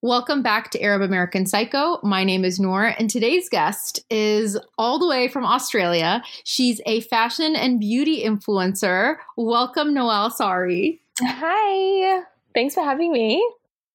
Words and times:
Welcome 0.00 0.42
back 0.42 0.70
to 0.70 0.80
Arab 0.80 1.02
American 1.02 1.44
Psycho. 1.44 1.98
My 2.04 2.22
name 2.22 2.44
is 2.44 2.60
Noor, 2.60 2.84
and 2.84 3.10
today's 3.10 3.48
guest 3.48 3.98
is 4.08 4.56
all 4.78 5.00
the 5.00 5.08
way 5.08 5.26
from 5.26 5.44
Australia. 5.44 6.22
She's 6.44 6.80
a 6.86 7.00
fashion 7.00 7.56
and 7.56 7.80
beauty 7.80 8.22
influencer. 8.22 9.16
Welcome, 9.36 9.94
Noelle 9.94 10.30
Sari. 10.30 11.00
Hi. 11.20 12.22
Thanks 12.54 12.76
for 12.76 12.84
having 12.84 13.10
me. 13.10 13.44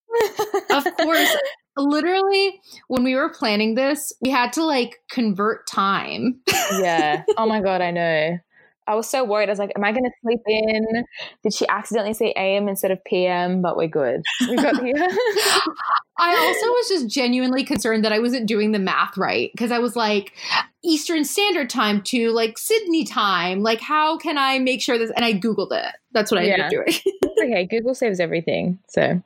of 0.71 0.83
course. 0.97 1.37
Literally, 1.77 2.59
when 2.89 3.05
we 3.05 3.15
were 3.15 3.29
planning 3.29 3.75
this, 3.75 4.11
we 4.19 4.29
had 4.29 4.51
to 4.53 4.65
like 4.65 4.99
convert 5.09 5.65
time. 5.67 6.41
yeah. 6.79 7.23
Oh 7.37 7.47
my 7.47 7.61
God, 7.61 7.81
I 7.81 7.91
know. 7.91 8.39
I 8.87 8.95
was 8.95 9.09
so 9.09 9.23
worried. 9.23 9.49
I 9.49 9.51
was 9.51 9.59
like, 9.59 9.71
am 9.75 9.83
I 9.83 9.91
going 9.91 10.03
to 10.03 10.11
sleep 10.21 10.41
in? 10.45 11.05
Did 11.43 11.53
she 11.53 11.67
accidentally 11.67 12.13
say 12.13 12.33
AM 12.35 12.67
instead 12.67 12.91
of 12.91 13.03
PM? 13.05 13.61
But 13.61 13.77
we're 13.77 13.87
good. 13.87 14.21
We 14.41 14.55
got 14.55 14.83
here. 14.83 14.95
I 16.17 16.35
also 16.35 16.67
was 16.67 16.87
just 16.89 17.07
genuinely 17.07 17.63
concerned 17.63 18.05
that 18.05 18.13
I 18.13 18.19
wasn't 18.19 18.47
doing 18.47 18.71
the 18.71 18.79
math 18.79 19.17
right 19.17 19.51
because 19.53 19.71
I 19.71 19.79
was 19.79 19.95
like, 19.95 20.33
Eastern 20.83 21.23
Standard 21.23 21.69
Time 21.69 22.01
to 22.03 22.31
like 22.31 22.57
Sydney 22.57 23.05
time. 23.05 23.61
Like, 23.61 23.79
how 23.79 24.17
can 24.17 24.37
I 24.37 24.59
make 24.59 24.81
sure 24.81 24.97
this? 24.97 25.11
And 25.15 25.25
I 25.25 25.33
Googled 25.33 25.71
it. 25.71 25.95
That's 26.11 26.31
what 26.31 26.39
I 26.39 26.43
yeah. 26.43 26.53
ended 26.53 26.65
up 26.65 26.71
doing. 26.71 27.15
okay. 27.43 27.65
Google 27.65 27.95
saves 27.95 28.19
everything. 28.19 28.79
So 28.89 29.21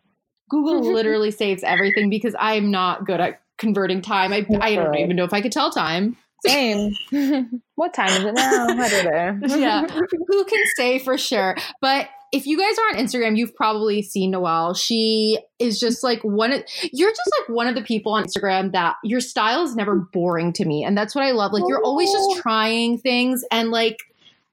Google 0.49 0.81
literally 0.93 1.31
saves 1.31 1.63
everything 1.63 2.09
because 2.09 2.35
I'm 2.39 2.71
not 2.71 3.05
good 3.05 3.19
at 3.19 3.41
converting 3.57 4.01
time. 4.01 4.31
I, 4.31 4.45
I 4.61 4.75
don't 4.75 4.95
even 4.95 5.15
know 5.15 5.23
if 5.23 5.33
I 5.33 5.41
could 5.41 5.51
tell 5.51 5.71
time. 5.71 6.15
Same. 6.45 6.95
what 7.75 7.93
time 7.93 8.09
is 8.09 8.25
it 8.25 8.33
now? 8.33 8.67
I 8.69 8.89
don't 8.89 9.41
know. 9.41 9.47
yeah. 9.57 9.87
Who 10.27 10.45
can 10.45 10.63
say 10.75 10.99
for 10.99 11.17
sure? 11.17 11.55
But 11.81 12.09
if 12.31 12.45
you 12.45 12.57
guys 12.57 12.77
are 12.77 12.97
on 12.97 13.05
Instagram, 13.05 13.37
you've 13.37 13.55
probably 13.55 14.01
seen 14.01 14.31
Noelle. 14.31 14.73
She 14.73 15.39
is 15.59 15.79
just 15.79 16.03
like 16.03 16.21
one 16.21 16.51
of 16.51 16.63
you're 16.91 17.09
just 17.09 17.31
like 17.39 17.55
one 17.55 17.67
of 17.67 17.75
the 17.75 17.81
people 17.81 18.13
on 18.13 18.25
Instagram 18.25 18.73
that 18.73 18.95
your 19.03 19.19
style 19.19 19.63
is 19.63 19.75
never 19.75 19.95
boring 19.95 20.53
to 20.53 20.65
me. 20.65 20.83
And 20.83 20.97
that's 20.97 21.15
what 21.15 21.23
I 21.23 21.31
love. 21.31 21.53
Like 21.53 21.63
you're 21.67 21.83
always 21.83 22.11
just 22.11 22.29
oh. 22.29 22.39
trying 22.41 22.97
things 22.97 23.43
and 23.51 23.71
like 23.71 23.97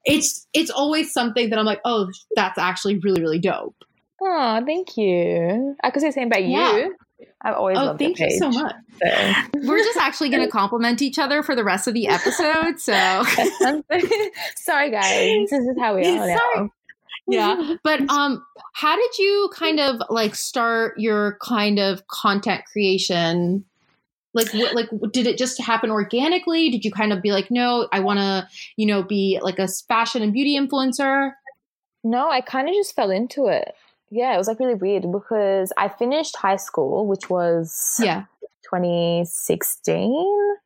it's 0.04 0.46
it's 0.52 0.70
always 0.70 1.12
something 1.12 1.50
that 1.50 1.58
I'm 1.58 1.64
like, 1.64 1.80
oh, 1.84 2.10
that's 2.36 2.58
actually 2.58 2.98
really, 2.98 3.20
really 3.20 3.38
dope. 3.38 3.76
Oh, 4.22 4.62
thank 4.64 4.96
you. 4.96 5.76
I 5.82 5.91
could 5.91 6.00
say 6.00 6.08
the 6.08 6.12
same 6.12 6.28
about 6.28 6.44
yeah. 6.44 6.76
you. 6.76 6.96
I've 7.42 7.55
always 7.55 7.78
oh, 7.78 7.97
thank 7.97 8.19
you 8.19 8.30
so 8.30 8.50
much. 8.50 8.75
So. 9.03 9.34
We're 9.55 9.78
just 9.78 9.98
actually 9.98 10.30
going 10.30 10.42
to 10.47 10.50
compliment 10.50 11.03
each 11.03 11.19
other 11.19 11.42
for 11.42 11.55
the 11.55 11.64
rest 11.64 11.89
of 11.89 11.94
the 11.94 12.08
episode. 12.08 12.78
So, 12.78 12.92
sorry 14.56 14.91
guys, 14.91 15.50
this 15.50 15.53
is 15.53 15.77
how 15.78 15.97
we 15.97 16.06
are 16.06 16.27
now. 16.27 16.70
Yeah, 17.27 17.77
but 17.83 18.00
um, 18.11 18.44
how 18.75 18.97
did 18.97 19.19
you 19.19 19.50
kind 19.55 19.81
of 19.81 20.03
like 20.11 20.34
start 20.34 20.98
your 20.98 21.39
kind 21.41 21.78
of 21.78 22.06
content 22.08 22.64
creation? 22.70 23.64
Like, 24.33 24.53
what, 24.53 24.75
like, 24.75 24.88
did 25.12 25.28
it 25.28 25.38
just 25.38 25.61
happen 25.61 25.92
organically? 25.92 26.69
Did 26.69 26.84
you 26.84 26.91
kind 26.91 27.12
of 27.12 27.22
be 27.22 27.31
like, 27.31 27.53
no, 27.53 27.88
I 27.92 28.00
want 28.00 28.19
to, 28.19 28.48
you 28.77 28.84
know, 28.84 29.05
be 29.05 29.38
like 29.41 29.61
a 29.61 29.69
fashion 29.69 30.22
and 30.22 30.33
beauty 30.33 30.59
influencer? 30.59 31.31
No, 32.03 32.28
I 32.28 32.41
kind 32.41 32.69
of 32.69 32.75
just 32.75 32.97
fell 32.97 33.12
into 33.12 33.47
it 33.47 33.75
yeah, 34.10 34.34
it 34.34 34.38
was 34.38 34.48
like 34.48 34.60
really 34.60 34.74
weird 34.74 35.10
because 35.10 35.72
I 35.77 35.88
finished 35.88 36.36
high 36.36 36.56
school, 36.56 37.06
which 37.06 37.30
was 37.30 37.97
yeah 38.00 38.24
2016. 38.70 40.56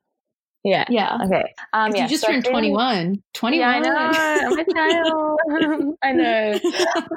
Yeah. 0.64 0.84
Yeah. 0.88 1.18
Okay. 1.24 1.54
Um, 1.72 1.94
yeah. 1.94 2.02
You 2.02 2.08
just 2.08 2.22
so 2.22 2.32
turned 2.32 2.44
21. 2.44 3.22
21. 3.34 3.60
Yeah, 3.60 3.68
I 3.68 3.78
know. 3.80 3.96
I'm 3.96 4.58
a 4.58 4.64
child. 4.72 5.96
I 6.02 6.12
know. 6.12 6.60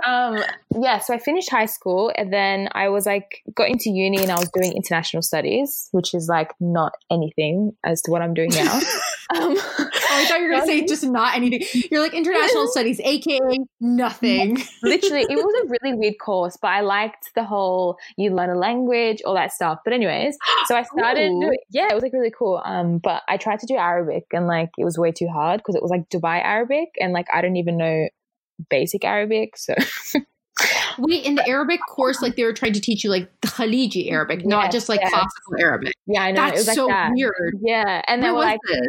Um, 0.03 0.39
yeah. 0.79 0.99
So 0.99 1.13
I 1.13 1.19
finished 1.19 1.49
high 1.51 1.67
school 1.67 2.11
and 2.15 2.33
then 2.33 2.69
I 2.71 2.89
was 2.89 3.05
like, 3.05 3.43
got 3.53 3.69
into 3.69 3.91
uni 3.91 4.17
and 4.17 4.31
I 4.31 4.35
was 4.35 4.49
doing 4.49 4.73
international 4.73 5.21
studies, 5.21 5.89
which 5.91 6.13
is 6.13 6.27
like 6.27 6.51
not 6.59 6.93
anything 7.11 7.73
as 7.85 8.01
to 8.03 8.11
what 8.11 8.21
I'm 8.21 8.33
doing 8.33 8.49
now. 8.49 8.73
um, 9.35 9.55
oh, 9.57 9.89
I 10.11 10.25
thought 10.25 10.39
you 10.39 10.45
were 10.45 10.51
going 10.51 10.61
to 10.61 10.67
say 10.67 10.85
just 10.85 11.03
not 11.03 11.35
anything. 11.35 11.83
You're 11.91 12.01
like 12.01 12.13
international 12.13 12.67
studies, 12.67 12.99
AKA 13.03 13.39
nothing. 13.79 14.57
Literally, 14.81 15.25
it 15.29 15.35
was 15.35 15.63
a 15.63 15.75
really 15.81 15.95
weird 15.97 16.15
course, 16.19 16.57
but 16.61 16.69
I 16.69 16.81
liked 16.81 17.31
the 17.35 17.43
whole 17.43 17.97
you 18.17 18.33
learn 18.33 18.49
a 18.49 18.57
language, 18.57 19.21
all 19.23 19.35
that 19.35 19.51
stuff. 19.53 19.79
But 19.83 19.93
anyways, 19.93 20.37
so 20.65 20.75
I 20.75 20.83
started, 20.83 21.29
Ooh. 21.31 21.51
yeah, 21.69 21.87
it 21.89 21.93
was 21.93 22.03
like 22.03 22.13
really 22.13 22.33
cool. 22.35 22.61
Um, 22.63 22.97
but 22.97 23.21
I 23.27 23.37
tried 23.41 23.59
to 23.59 23.65
do 23.65 23.75
Arabic 23.75 24.25
and 24.31 24.47
like 24.47 24.69
it 24.77 24.85
was 24.85 24.97
way 24.97 25.11
too 25.11 25.27
hard 25.27 25.59
because 25.59 25.75
it 25.75 25.81
was 25.81 25.91
like 25.91 26.09
Dubai 26.09 26.43
Arabic 26.43 26.89
and 26.99 27.13
like 27.13 27.27
I 27.33 27.41
don't 27.41 27.57
even 27.57 27.77
know 27.77 28.07
basic 28.69 29.03
Arabic. 29.03 29.57
So 29.57 29.75
Wait, 30.97 31.25
in 31.25 31.35
the 31.35 31.47
Arabic 31.47 31.79
course, 31.87 32.21
like 32.21 32.35
they 32.35 32.43
were 32.43 32.53
trying 32.53 32.73
to 32.73 32.81
teach 32.81 33.03
you 33.03 33.09
like 33.09 33.29
the 33.41 33.47
Khaliji 33.47 34.11
Arabic, 34.11 34.45
not 34.45 34.71
just 34.71 34.89
like 34.89 34.99
yes. 35.01 35.11
classical 35.11 35.55
Arabic. 35.59 35.93
Yeah, 36.05 36.21
I 36.21 36.31
know. 36.31 36.41
That's 36.41 36.51
it 36.51 36.57
was 36.57 36.67
like 36.67 36.75
so 36.75 36.87
that. 36.87 37.11
weird. 37.13 37.57
Yeah, 37.61 38.01
and 38.07 38.21
then 38.21 38.35
like, 38.35 38.59
this? 38.67 38.79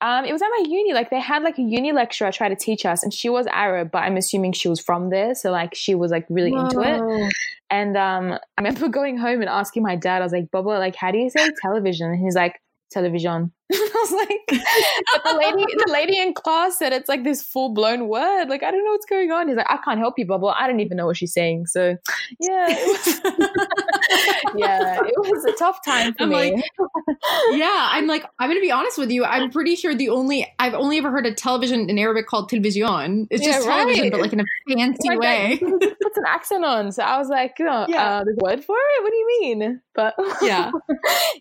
Um, 0.00 0.24
it 0.24 0.32
was 0.32 0.42
at 0.42 0.48
my 0.48 0.64
uni. 0.66 0.92
Like 0.92 1.10
they 1.10 1.20
had 1.20 1.42
like 1.42 1.58
a 1.58 1.62
uni 1.62 1.92
lecturer 1.92 2.30
try 2.32 2.48
to 2.48 2.56
teach 2.56 2.84
us, 2.84 3.02
and 3.02 3.14
she 3.14 3.28
was 3.28 3.46
Arab, 3.46 3.90
but 3.90 3.98
I'm 3.98 4.16
assuming 4.16 4.52
she 4.52 4.68
was 4.68 4.80
from 4.80 5.10
there, 5.10 5.34
so 5.34 5.50
like 5.50 5.74
she 5.74 5.94
was 5.94 6.10
like 6.10 6.26
really 6.28 6.52
Whoa. 6.52 6.64
into 6.64 6.80
it. 6.80 7.32
And 7.70 7.96
um, 7.96 8.32
I 8.32 8.62
remember 8.62 8.88
going 9.00 9.16
home 9.16 9.40
and 9.40 9.48
asking 9.48 9.82
my 9.82 9.96
dad, 9.96 10.20
I 10.20 10.24
was 10.24 10.32
like, 10.32 10.50
"Bubba, 10.50 10.78
like, 10.78 10.96
how 10.96 11.10
do 11.12 11.18
you 11.18 11.30
say 11.30 11.48
television?" 11.62 12.10
And 12.10 12.18
he's 12.18 12.34
like, 12.34 12.60
television. 12.90 13.52
I 13.72 13.90
was 13.94 14.12
like, 14.12 14.62
but 15.12 15.24
the 15.24 15.34
lady, 15.36 15.64
the 15.84 15.90
lady 15.92 16.20
in 16.20 16.34
class 16.34 16.78
said 16.78 16.92
it's 16.92 17.08
like 17.08 17.24
this 17.24 17.42
full 17.42 17.74
blown 17.74 18.08
word. 18.08 18.48
Like, 18.48 18.62
I 18.62 18.70
don't 18.70 18.84
know 18.84 18.92
what's 18.92 19.06
going 19.06 19.32
on. 19.32 19.48
He's 19.48 19.56
like, 19.56 19.66
I 19.68 19.78
can't 19.78 19.98
help 19.98 20.18
you, 20.18 20.26
Bubble. 20.26 20.50
I 20.50 20.68
don't 20.68 20.78
even 20.78 20.96
know 20.96 21.06
what 21.06 21.16
she's 21.16 21.32
saying. 21.32 21.66
So, 21.66 21.96
yeah, 22.38 22.66
it 22.68 22.86
was, 22.86 23.20
yeah, 24.56 25.00
it 25.04 25.14
was 25.16 25.44
a 25.44 25.52
tough 25.52 25.84
time 25.84 26.14
for 26.14 26.24
I'm 26.24 26.28
me. 26.28 26.52
Like, 26.52 26.64
yeah, 27.50 27.88
I'm 27.90 28.06
like, 28.06 28.24
I'm 28.38 28.48
going 28.48 28.56
to 28.56 28.64
be 28.64 28.70
honest 28.70 28.98
with 28.98 29.10
you. 29.10 29.24
I'm 29.24 29.50
pretty 29.50 29.74
sure 29.74 29.96
the 29.96 30.10
only 30.10 30.46
I've 30.60 30.74
only 30.74 30.98
ever 30.98 31.10
heard 31.10 31.26
a 31.26 31.34
television 31.34 31.90
in 31.90 31.98
Arabic 31.98 32.28
called 32.28 32.48
television. 32.48 33.26
It's 33.30 33.44
just 33.44 33.66
yeah, 33.66 33.76
television, 33.76 34.04
right. 34.04 34.12
but 34.12 34.20
like 34.20 34.32
in 34.32 34.40
a 34.40 34.44
fancy 34.68 35.08
like 35.08 35.18
way. 35.18 35.58
Puts 35.58 36.16
an 36.16 36.24
accent 36.28 36.64
on. 36.64 36.92
So 36.92 37.02
I 37.02 37.18
was 37.18 37.28
like, 37.28 37.56
oh, 37.60 37.86
yeah. 37.88 38.18
uh, 38.18 38.24
there's 38.24 38.38
a 38.40 38.44
word 38.44 38.64
for 38.64 38.76
it. 38.76 39.02
What 39.02 39.10
do 39.10 39.16
you 39.16 39.40
mean? 39.40 39.80
But 39.94 40.14
yeah, 40.40 40.70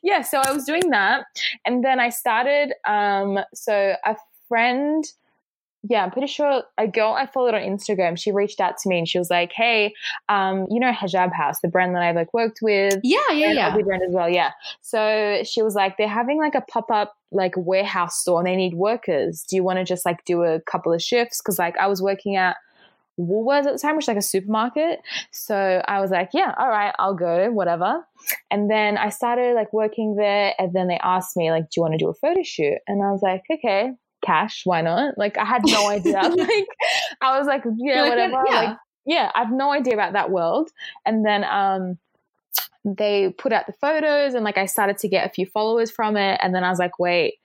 yeah. 0.01 0.21
So 0.21 0.41
I 0.43 0.51
was 0.51 0.65
doing 0.65 0.89
that, 0.89 1.25
and 1.65 1.83
then 1.83 1.99
I 1.99 2.09
started. 2.15 2.73
Um, 2.87 3.39
so 3.53 3.95
a 4.05 4.15
friend, 4.47 5.03
yeah, 5.87 6.03
I'm 6.03 6.11
pretty 6.11 6.27
sure 6.27 6.63
a 6.77 6.87
girl 6.87 7.13
I 7.13 7.25
followed 7.27 7.53
on 7.53 7.61
Instagram, 7.61 8.17
she 8.17 8.31
reached 8.31 8.59
out 8.59 8.77
to 8.79 8.89
me 8.89 8.97
and 8.99 9.07
she 9.07 9.19
was 9.19 9.29
like, 9.29 9.51
"Hey, 9.51 9.93
um, 10.29 10.65
you 10.69 10.79
know 10.79 10.91
Hijab 10.91 11.31
House, 11.33 11.59
the 11.61 11.67
brand 11.67 11.95
that 11.95 12.01
I've 12.01 12.15
like 12.15 12.33
worked 12.33 12.59
with, 12.61 12.99
yeah, 13.03 13.31
yeah, 13.31 13.51
yeah, 13.51 13.77
brand 13.77 14.03
as 14.03 14.13
well, 14.13 14.29
yeah." 14.29 14.51
So 14.81 15.41
she 15.43 15.61
was 15.61 15.75
like, 15.75 15.97
"They're 15.97 16.07
having 16.07 16.39
like 16.39 16.55
a 16.55 16.61
pop 16.61 16.89
up 16.89 17.15
like 17.31 17.53
warehouse 17.57 18.17
store 18.17 18.39
and 18.39 18.47
they 18.47 18.55
need 18.55 18.73
workers. 18.73 19.43
Do 19.47 19.55
you 19.55 19.63
want 19.63 19.77
to 19.77 19.85
just 19.85 20.05
like 20.05 20.23
do 20.25 20.43
a 20.43 20.61
couple 20.61 20.93
of 20.93 21.01
shifts? 21.01 21.41
Because 21.41 21.59
like 21.59 21.77
I 21.77 21.87
was 21.87 22.01
working 22.01 22.35
at 22.35 22.55
Woolworths 23.19 23.65
at 23.65 23.73
the 23.73 23.79
time, 23.79 23.95
which 23.95 24.05
is 24.05 24.07
like 24.09 24.17
a 24.17 24.21
supermarket. 24.21 24.99
So 25.31 25.81
I 25.87 26.01
was 26.01 26.11
like, 26.11 26.29
yeah, 26.33 26.53
all 26.57 26.67
right, 26.67 26.93
I'll 26.99 27.15
go, 27.15 27.51
whatever. 27.51 28.05
And 28.51 28.69
then 28.69 28.97
I 28.97 29.09
started 29.09 29.55
like 29.55 29.71
working 29.71 30.15
there, 30.15 30.53
and 30.59 30.73
then 30.73 30.87
they 30.87 30.99
asked 31.01 31.37
me 31.37 31.51
like, 31.51 31.63
do 31.63 31.77
you 31.77 31.81
want 31.81 31.93
to 31.93 31.97
do 31.97 32.09
a 32.09 32.13
photo 32.13 32.41
shoot? 32.43 32.77
And 32.87 33.01
I 33.03 33.11
was 33.11 33.21
like, 33.21 33.43
okay, 33.51 33.91
cash, 34.25 34.61
why 34.65 34.81
not? 34.81 35.17
Like 35.17 35.37
I 35.37 35.45
had 35.45 35.61
no 35.65 35.89
idea. 35.89 36.21
like 36.35 36.67
I 37.21 37.37
was 37.37 37.47
like, 37.47 37.63
yeah, 37.77 38.01
like, 38.01 38.09
whatever. 38.09 38.43
Yeah. 38.47 38.61
Like 38.61 38.77
yeah, 39.05 39.31
I 39.35 39.39
have 39.39 39.51
no 39.51 39.71
idea 39.71 39.93
about 39.93 40.13
that 40.13 40.31
world. 40.31 40.71
And 41.05 41.25
then 41.25 41.43
um 41.43 41.97
they 42.83 43.33
put 43.37 43.51
out 43.51 43.65
the 43.65 43.73
photos 43.73 44.33
and 44.33 44.43
like 44.43 44.57
I 44.57 44.65
started 44.65 44.97
to 44.99 45.07
get 45.07 45.25
a 45.25 45.33
few 45.33 45.45
followers 45.45 45.89
from 45.89 46.17
it. 46.17 46.39
And 46.41 46.53
then 46.53 46.63
I 46.63 46.69
was 46.69 46.79
like, 46.79 46.99
wait, 46.99 47.35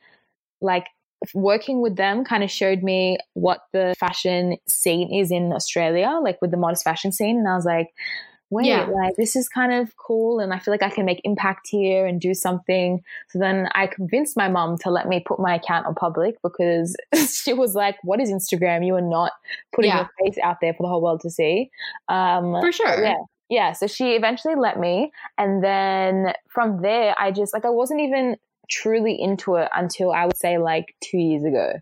like 0.61 0.87
working 1.35 1.81
with 1.83 1.97
them 1.97 2.25
kind 2.25 2.43
of 2.43 2.51
showed 2.51 2.83
me 2.83 3.19
what 3.35 3.61
the 3.73 3.95
fashion 3.99 4.57
scene 4.69 5.13
is 5.13 5.31
in 5.31 5.53
Australia, 5.53 6.19
like 6.23 6.41
with 6.41 6.51
the 6.51 6.57
modest 6.57 6.85
fashion 6.85 7.13
scene. 7.13 7.39
And 7.39 7.49
I 7.49 7.55
was 7.55 7.65
like, 7.65 7.89
wait, 8.51 8.67
yeah. 8.67 8.87
like 8.87 9.15
this 9.17 9.37
is 9.37 9.49
kind 9.49 9.73
of 9.73 9.97
cool. 9.97 10.41
And 10.41 10.53
I 10.53 10.59
feel 10.59 10.73
like 10.73 10.83
I 10.83 10.91
can 10.91 11.05
make 11.05 11.21
impact 11.25 11.69
here 11.71 12.05
and 12.05 12.21
do 12.21 12.35
something. 12.35 13.01
So 13.29 13.39
then 13.39 13.69
I 13.75 13.87
convinced 13.87 14.37
my 14.37 14.49
mom 14.49 14.77
to 14.79 14.91
let 14.91 15.09
me 15.09 15.23
put 15.25 15.39
my 15.39 15.55
account 15.55 15.87
on 15.87 15.95
public 15.95 16.37
because 16.43 16.97
she 17.31 17.53
was 17.53 17.75
like, 17.75 17.97
what 18.03 18.21
is 18.21 18.31
Instagram? 18.31 18.85
You 18.85 18.97
are 18.97 19.01
not 19.01 19.33
putting 19.73 19.91
yeah. 19.91 19.99
your 19.99 20.11
face 20.21 20.39
out 20.43 20.57
there 20.61 20.75
for 20.75 20.83
the 20.83 20.89
whole 20.89 21.03
world 21.03 21.21
to 21.21 21.31
see. 21.31 21.71
Um, 22.09 22.61
for 22.61 22.73
sure. 22.73 23.03
Yeah. 23.03 23.23
Yeah, 23.51 23.73
so 23.73 23.89
she 23.89 24.13
eventually 24.13 24.55
let 24.55 24.79
me. 24.79 25.11
And 25.37 25.63
then 25.63 26.35
from 26.49 26.83
there, 26.83 27.17
I 27.19 27.33
just, 27.33 27.53
like, 27.53 27.65
I 27.65 27.71
wasn't 27.71 28.01
even 28.01 28.37
truly 28.71 29.21
into 29.21 29.57
it 29.57 29.69
until 29.75 30.13
I 30.13 30.27
would 30.27 30.37
say 30.37 30.59
like 30.59 30.95
two 31.03 31.19
years 31.19 31.45
ago. 31.45 31.75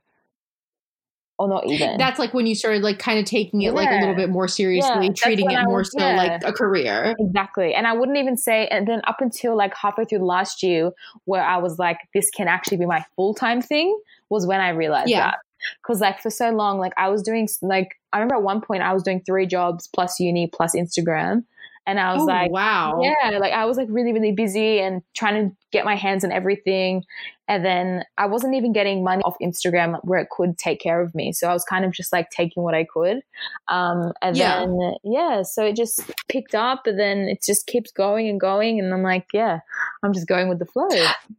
Or 1.38 1.46
not 1.49 1.69
even. 1.69 1.99
That's 1.99 2.19
like 2.19 2.35
when 2.35 2.46
you 2.46 2.56
started 2.56 2.82
like 2.82 2.99
kind 2.99 3.20
of 3.20 3.25
taking 3.25 3.62
it 3.62 3.67
yeah. 3.67 3.70
like 3.70 3.88
a 3.90 4.00
little 4.00 4.17
bit 4.17 4.29
more 4.29 4.49
seriously, 4.49 5.06
yeah, 5.06 5.12
treating 5.14 5.49
it 5.49 5.62
more 5.62 5.85
so 5.85 6.00
yeah. 6.00 6.17
like 6.17 6.43
a 6.44 6.52
career. 6.52 7.14
Exactly. 7.17 7.75
And 7.75 7.87
I 7.87 7.93
wouldn't 7.93 8.19
even 8.19 8.37
say 8.37 8.67
and 8.67 8.88
then 8.88 9.02
up 9.06 9.20
until 9.20 9.56
like 9.56 9.73
halfway 9.76 10.05
through 10.05 10.26
last 10.26 10.64
year 10.64 10.90
where 11.26 11.44
I 11.44 11.58
was 11.58 11.79
like, 11.79 11.99
this 12.12 12.29
can 12.31 12.49
actually 12.49 12.79
be 12.79 12.87
my 12.87 13.05
full 13.14 13.34
time 13.34 13.62
thing 13.62 13.96
was 14.31 14.49
when 14.49 14.61
I 14.61 14.70
realized 14.70 15.12
that. 15.12 15.38
Cause 15.84 16.00
like 16.00 16.20
for 16.20 16.31
so 16.31 16.50
long, 16.50 16.79
like 16.79 16.93
I 16.96 17.08
was 17.08 17.23
doing 17.23 17.49
like 17.62 17.91
I 18.12 18.19
remember 18.19 18.34
at 18.34 18.43
one 18.43 18.61
point 18.61 18.82
I 18.82 18.93
was 18.93 19.05
doing 19.05 19.23
three 19.25 19.46
jobs 19.46 19.88
plus 19.94 20.19
uni 20.19 20.49
plus 20.49 20.75
Instagram 20.75 21.44
And 21.88 21.99
I 21.99 22.12
was 22.12 22.23
Oh, 22.23 22.26
like, 22.26 22.50
wow. 22.52 23.00
yeah, 23.02 23.38
like 23.38 23.52
I 23.55 23.64
was 23.64 23.79
like 23.79 23.88
really, 23.90 24.12
really 24.12 24.32
busy 24.32 24.79
and 24.79 25.02
trying 25.17 25.50
to 25.50 25.56
get 25.73 25.85
my 25.87 25.96
hands 25.96 26.23
on 26.23 26.31
everything. 26.31 27.02
And 27.49 27.64
then 27.64 28.05
I 28.19 28.26
wasn't 28.26 28.55
even 28.55 28.75
getting 28.75 29.02
money 29.02 29.23
off 29.25 29.37
Instagram 29.43 29.99
where 30.05 30.20
it 30.20 30.29
could 30.31 30.58
take 30.58 30.81
care 30.81 31.00
of 31.00 31.14
me. 31.14 31.32
So 31.32 31.49
I 31.49 31.55
was 31.55 31.64
kind 31.64 31.87
of 31.87 31.93
just 31.93 32.12
like 32.12 32.29
taking 32.29 32.62
what 32.62 32.75
I 32.75 32.85
could. 32.85 33.23
Um, 33.69 34.12
and 34.20 34.37
Yeah. 34.37 34.61
then, 34.61 34.94
yeah, 35.02 35.43
so 35.43 35.64
it 35.64 35.75
just 35.75 35.99
picked 36.29 36.55
up 36.55 36.87
and 36.87 37.00
then 37.00 37.20
it 37.20 37.43
just 37.43 37.67
keeps 37.67 37.91
going 37.91 38.29
and 38.29 38.38
going. 38.38 38.79
And 38.79 38.93
I'm 38.93 39.02
like, 39.02 39.26
yeah, 39.32 39.61
I'm 40.02 40.12
just 40.12 40.29
going 40.29 40.49
with 40.50 40.58
the 40.58 40.67
flow. 40.67 40.88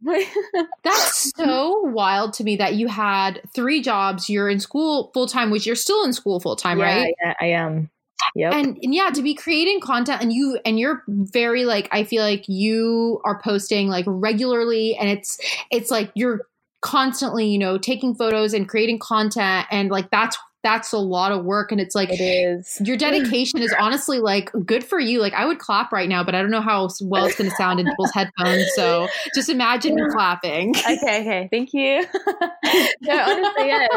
That's 0.82 1.32
so 1.36 1.80
wild 1.80 2.32
to 2.34 2.44
me 2.44 2.56
that 2.56 2.74
you 2.74 2.88
had 2.88 3.40
three 3.54 3.82
jobs. 3.82 4.28
You're 4.28 4.48
in 4.48 4.60
school 4.60 5.10
full 5.14 5.26
time, 5.26 5.50
which 5.50 5.66
you're 5.66 5.76
still 5.76 6.02
in 6.04 6.12
school 6.12 6.40
full 6.40 6.56
time, 6.56 6.78
yeah, 6.78 6.86
right? 6.96 7.14
Yeah, 7.22 7.34
I 7.40 7.46
am. 7.46 7.90
Yep. 8.34 8.52
And, 8.52 8.78
and 8.82 8.94
yeah, 8.94 9.10
to 9.10 9.22
be 9.22 9.34
creating 9.34 9.80
content 9.80 10.22
and 10.22 10.32
you 10.32 10.58
and 10.64 10.78
you're 10.78 11.02
very 11.08 11.64
like 11.64 11.88
I 11.90 12.04
feel 12.04 12.22
like 12.22 12.44
you 12.48 13.20
are 13.24 13.40
posting 13.42 13.88
like 13.88 14.04
regularly 14.06 14.96
and 14.96 15.08
it's 15.08 15.38
it's 15.70 15.90
like 15.90 16.10
you're 16.14 16.46
constantly, 16.80 17.46
you 17.46 17.58
know, 17.58 17.78
taking 17.78 18.14
photos 18.14 18.54
and 18.54 18.68
creating 18.68 18.98
content 18.98 19.66
and 19.70 19.90
like 19.90 20.10
that's 20.10 20.36
that's 20.62 20.92
a 20.92 20.98
lot 20.98 21.32
of 21.32 21.44
work 21.44 21.72
and 21.72 21.80
it's 21.80 21.94
like 21.94 22.10
it 22.10 22.20
is. 22.20 22.80
your 22.84 22.96
dedication 22.96 23.62
is 23.62 23.74
honestly 23.78 24.18
like 24.18 24.50
good 24.66 24.84
for 24.84 24.98
you. 24.98 25.20
Like 25.20 25.32
I 25.32 25.46
would 25.46 25.58
clap 25.58 25.90
right 25.92 26.08
now, 26.08 26.22
but 26.22 26.34
I 26.34 26.42
don't 26.42 26.50
know 26.50 26.60
how 26.60 26.88
well 27.02 27.24
it's 27.24 27.36
going 27.36 27.48
to 27.48 27.56
sound 27.56 27.80
in 27.80 27.86
people's 27.86 28.12
headphones. 28.12 28.66
So 28.74 29.08
just 29.34 29.48
imagine 29.48 29.94
me 29.94 30.02
clapping. 30.10 30.74
okay, 30.78 31.20
okay. 31.20 31.48
Thank 31.50 31.72
you. 31.72 32.04
no, 33.00 33.22
honestly, 33.22 33.68
yeah. 33.68 33.86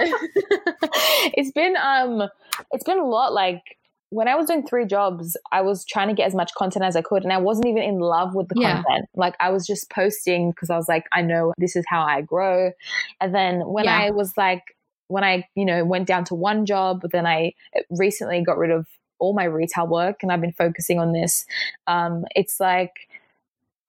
it's 1.35 1.51
been 1.51 1.75
um 1.77 2.29
it's 2.71 2.83
been 2.85 2.99
a 2.99 3.05
lot 3.05 3.33
like 3.33 3.77
when 4.13 4.27
I 4.27 4.35
was 4.35 4.45
doing 4.45 4.65
three 4.65 4.85
jobs, 4.85 5.35
I 5.51 5.61
was 5.61 5.83
trying 5.85 6.07
to 6.07 6.13
get 6.13 6.27
as 6.27 6.35
much 6.35 6.53
content 6.55 6.85
as 6.85 6.95
I 6.95 7.01
could, 7.01 7.23
and 7.23 7.33
I 7.33 7.39
wasn't 7.39 7.67
even 7.67 7.81
in 7.81 7.99
love 7.99 8.35
with 8.35 8.47
the 8.47 8.55
Yeah. 8.55 8.83
content. 8.83 9.09
Like 9.15 9.35
I 9.39 9.49
was 9.49 9.65
just 9.65 9.89
posting 9.89 10.51
because 10.51 10.69
I 10.69 10.77
was 10.77 10.87
like, 10.87 11.07
I 11.11 11.21
know 11.23 11.53
this 11.57 11.75
is 11.75 11.83
how 11.87 12.03
I 12.03 12.21
grow. 12.21 12.71
And 13.19 13.33
then 13.33 13.61
when 13.61 13.85
Yeah. 13.85 13.97
I 13.97 14.11
was 14.11 14.33
like, 14.37 14.61
when 15.07 15.23
I 15.23 15.47
you 15.55 15.65
know 15.65 15.83
went 15.83 16.07
down 16.07 16.25
to 16.25 16.35
one 16.35 16.65
job, 16.65 17.01
then 17.11 17.25
I 17.25 17.53
recently 17.89 18.43
got 18.43 18.57
rid 18.57 18.71
of 18.71 18.87
all 19.19 19.33
my 19.33 19.45
retail 19.45 19.87
work, 19.87 20.21
and 20.21 20.31
I've 20.31 20.41
been 20.41 20.53
focusing 20.53 20.99
on 20.99 21.11
this. 21.11 21.45
Um, 21.87 22.25
it's 22.35 22.59
like 22.59 22.93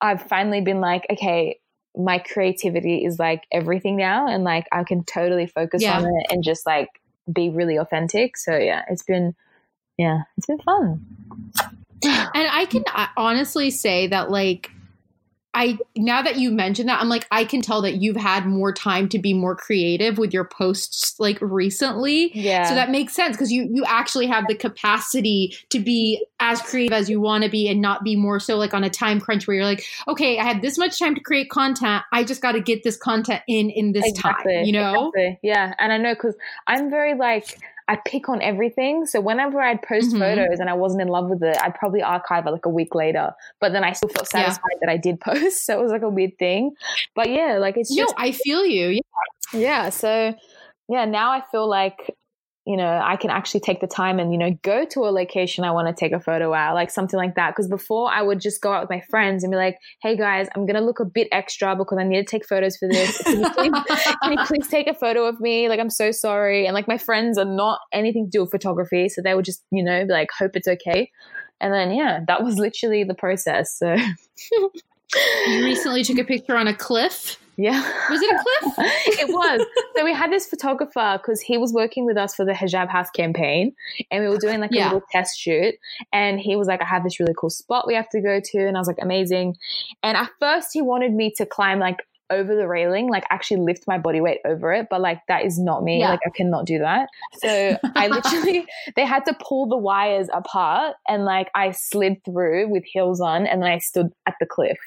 I've 0.01 0.23
finally 0.23 0.61
been 0.61 0.81
like, 0.81 1.05
okay, 1.11 1.59
my 1.95 2.17
creativity 2.17 3.05
is 3.05 3.19
like 3.19 3.43
everything 3.51 3.95
now, 3.95 4.27
and 4.27 4.43
like 4.43 4.65
I 4.71 4.83
can 4.83 5.03
totally 5.03 5.45
focus 5.45 5.83
Yeah. 5.83 5.97
on 5.99 6.03
it 6.03 6.25
and 6.29 6.43
just 6.43 6.65
like 6.65 6.89
be 7.31 7.49
really 7.49 7.77
authentic. 7.77 8.37
So 8.37 8.57
yeah, 8.57 8.83
it's 8.89 9.03
been 9.03 9.35
yeah, 9.97 10.19
it's 10.37 10.47
been 10.47 10.59
fun. 10.59 11.05
And 12.03 12.47
I 12.51 12.65
can 12.65 12.83
honestly 13.17 13.71
say 13.71 14.07
that, 14.07 14.29
like, 14.29 14.69
I 15.55 15.77
now 15.95 16.21
that 16.21 16.37
you 16.37 16.51
mentioned 16.51 16.89
that, 16.89 17.01
I'm 17.01 17.07
like, 17.07 17.25
I 17.31 17.45
can 17.45 17.61
tell 17.61 17.81
that 17.83 17.95
you've 17.95 18.17
had 18.17 18.45
more 18.45 18.73
time 18.73 19.07
to 19.09 19.19
be 19.19 19.33
more 19.33 19.55
creative 19.55 20.17
with 20.17 20.33
your 20.33 20.43
posts, 20.43 21.17
like 21.17 21.39
recently. 21.41 22.37
Yeah. 22.37 22.65
So 22.65 22.75
that 22.75 22.91
makes 22.91 23.13
sense 23.13 23.37
because 23.37 23.53
you 23.53 23.67
you 23.71 23.85
actually 23.85 24.27
have 24.27 24.47
the 24.47 24.55
capacity 24.55 25.55
to 25.69 25.79
be 25.79 26.23
as 26.41 26.61
creative 26.61 26.91
as 26.91 27.09
you 27.09 27.21
want 27.21 27.45
to 27.45 27.49
be 27.49 27.69
and 27.69 27.81
not 27.81 28.03
be 28.03 28.17
more 28.17 28.39
so 28.39 28.57
like 28.57 28.73
on 28.73 28.83
a 28.83 28.89
time 28.89 29.21
crunch 29.21 29.47
where 29.47 29.55
you're 29.55 29.65
like, 29.65 29.85
okay, 30.09 30.37
I 30.37 30.43
have 30.43 30.61
this 30.61 30.77
much 30.77 30.99
time 30.99 31.15
to 31.15 31.21
create 31.21 31.49
content. 31.49 32.03
I 32.11 32.25
just 32.25 32.41
got 32.41 32.51
to 32.51 32.59
get 32.59 32.83
this 32.83 32.97
content 32.97 33.41
in 33.47 33.69
in 33.69 33.93
this 33.93 34.11
time. 34.11 34.35
You 34.45 34.73
know? 34.73 35.11
Exactly. 35.15 35.39
Yeah, 35.41 35.73
and 35.79 35.93
I 35.93 35.97
know 35.97 36.13
because 36.13 36.35
I'm 36.67 36.89
very 36.89 37.13
like 37.13 37.57
I 37.87 37.97
pick 38.05 38.29
on 38.29 38.41
everything. 38.41 39.05
So 39.05 39.21
whenever 39.21 39.61
I'd 39.61 39.81
post 39.83 40.11
Mhm. 40.13 40.19
photos 40.19 40.59
and 40.59 40.69
I 40.69 40.73
wasn't 40.73 41.03
in 41.03 41.07
love 41.07 41.29
with 41.29 41.43
it, 41.43 41.55
I'd 41.61 41.75
probably 41.75 42.01
archive 42.01 42.47
it 42.47 42.51
like 42.51 42.65
a 42.65 42.69
week 42.69 42.95
later. 42.95 43.31
But 43.61 43.73
then 43.73 43.83
I 43.83 43.91
still 43.93 44.09
felt 44.09 44.27
Yeah. 44.33 44.41
satisfied 44.49 44.77
that 44.81 44.89
I 44.89 44.97
did 44.97 45.19
post. 45.21 45.65
So 45.65 45.77
it 45.79 45.81
was 45.83 45.91
like 45.91 46.01
a 46.01 46.09
weird 46.09 46.31
thing. 46.39 46.71
But 47.13 47.29
yeah, 47.29 47.57
like 47.59 47.77
it's 47.77 47.95
No, 47.95 48.03
just 48.03 48.15
I 48.17 48.31
feel 48.31 48.65
you. 48.65 48.87
Yeah. 49.53 49.59
yeah. 49.59 49.89
So 49.89 50.33
yeah, 50.89 51.05
now 51.05 51.31
I 51.31 51.41
feel 51.51 51.67
like 51.67 52.15
you 52.65 52.77
know 52.77 53.01
I 53.03 53.15
can 53.15 53.29
actually 53.29 53.59
take 53.61 53.79
the 53.79 53.87
time 53.87 54.19
and 54.19 54.31
you 54.31 54.37
know 54.37 54.57
go 54.63 54.85
to 54.85 55.01
a 55.01 55.11
location 55.11 55.63
I 55.63 55.71
want 55.71 55.87
to 55.87 55.93
take 55.93 56.11
a 56.11 56.19
photo 56.19 56.53
at, 56.53 56.71
like 56.71 56.89
something 56.89 57.17
like 57.17 57.35
that. 57.35 57.51
Because 57.51 57.67
before 57.67 58.11
I 58.11 58.21
would 58.21 58.39
just 58.39 58.61
go 58.61 58.71
out 58.71 58.81
with 58.81 58.89
my 58.89 59.01
friends 59.09 59.43
and 59.43 59.51
be 59.51 59.57
like, 59.57 59.77
"Hey 60.01 60.17
guys, 60.17 60.47
I'm 60.55 60.65
gonna 60.65 60.81
look 60.81 60.99
a 60.99 61.05
bit 61.05 61.27
extra 61.31 61.75
because 61.75 61.97
I 61.99 62.03
need 62.03 62.17
to 62.17 62.23
take 62.23 62.47
photos 62.47 62.77
for 62.77 62.87
this. 62.87 63.21
Can 63.21 63.41
you 63.41 63.49
please, 63.51 63.73
can 64.23 64.31
you 64.33 64.45
please 64.45 64.67
take 64.67 64.87
a 64.87 64.93
photo 64.93 65.25
of 65.25 65.39
me? 65.39 65.69
Like 65.69 65.79
I'm 65.79 65.89
so 65.89 66.11
sorry." 66.11 66.65
And 66.65 66.73
like 66.73 66.87
my 66.87 66.97
friends 66.97 67.37
are 67.37 67.45
not 67.45 67.79
anything 67.93 68.25
to 68.25 68.29
do 68.29 68.41
with 68.41 68.51
photography, 68.51 69.09
so 69.09 69.21
they 69.21 69.35
would 69.35 69.45
just 69.45 69.63
you 69.71 69.83
know 69.83 70.05
be 70.05 70.11
like, 70.11 70.29
"Hope 70.37 70.55
it's 70.55 70.67
okay." 70.67 71.11
And 71.61 71.73
then 71.73 71.91
yeah, 71.91 72.19
that 72.27 72.43
was 72.43 72.57
literally 72.57 73.03
the 73.03 73.15
process. 73.15 73.77
So 73.77 73.95
You 75.47 75.63
recently 75.63 76.03
took 76.03 76.17
a 76.17 76.23
picture 76.23 76.57
on 76.57 76.67
a 76.67 76.75
cliff. 76.75 77.37
Yeah. 77.57 77.81
Was 78.09 78.21
it 78.21 78.31
a 78.31 78.37
cliff? 78.37 78.73
it 79.19 79.27
was. 79.29 79.65
So 79.95 80.03
we 80.03 80.13
had 80.13 80.31
this 80.31 80.45
photographer 80.47 81.19
because 81.21 81.41
he 81.41 81.57
was 81.57 81.73
working 81.73 82.05
with 82.05 82.17
us 82.17 82.35
for 82.35 82.45
the 82.45 82.51
Hijab 82.53 82.87
House 82.89 83.09
campaign, 83.09 83.73
and 84.11 84.23
we 84.23 84.29
were 84.29 84.37
doing 84.37 84.59
like 84.59 84.71
Yeah. 84.73 84.85
a 84.85 84.93
little 84.93 85.03
test 85.11 85.39
shoot. 85.39 85.75
And 86.11 86.39
he 86.39 86.55
was 86.55 86.67
like, 86.67 86.81
"I 86.81 86.85
have 86.85 87.03
this 87.03 87.19
really 87.19 87.33
cool 87.37 87.49
spot 87.49 87.87
we 87.87 87.95
have 87.95 88.09
to 88.09 88.21
go 88.21 88.39
to," 88.43 88.67
and 88.67 88.75
I 88.77 88.79
was 88.79 88.87
like, 88.87 88.99
"Amazing." 89.01 89.55
And 90.03 90.17
at 90.17 90.29
first, 90.39 90.69
he 90.73 90.81
wanted 90.81 91.13
me 91.13 91.31
to 91.37 91.45
climb 91.45 91.79
like 91.79 91.97
over 92.31 92.55
the 92.55 92.67
railing, 92.67 93.07
like 93.07 93.23
actually 93.29 93.61
lift 93.61 93.83
my 93.87 93.99
body 93.99 94.19
weight 94.19 94.39
over 94.45 94.73
it, 94.73 94.87
but 94.89 94.99
like 94.99 95.19
that 95.27 95.45
is 95.45 95.59
not 95.59 95.83
me. 95.83 95.99
Yeah. 95.99 96.09
Like 96.09 96.21
I 96.25 96.31
cannot 96.31 96.65
do 96.65 96.79
that. 96.79 97.07
So 97.33 97.77
I 97.95 98.07
literally 98.09 98.65
they 98.95 99.05
had 99.05 99.25
to 99.25 99.35
pull 99.39 99.67
the 99.67 99.77
wires 99.77 100.27
apart, 100.33 100.95
and 101.07 101.23
like 101.25 101.49
I 101.53 101.71
slid 101.71 102.23
through 102.25 102.69
with 102.69 102.83
heels 102.83 103.21
on, 103.21 103.45
and 103.45 103.61
then 103.61 103.69
I 103.69 103.77
stood 103.77 104.11
at 104.25 104.33
the 104.39 104.45
cliff. 104.47 104.77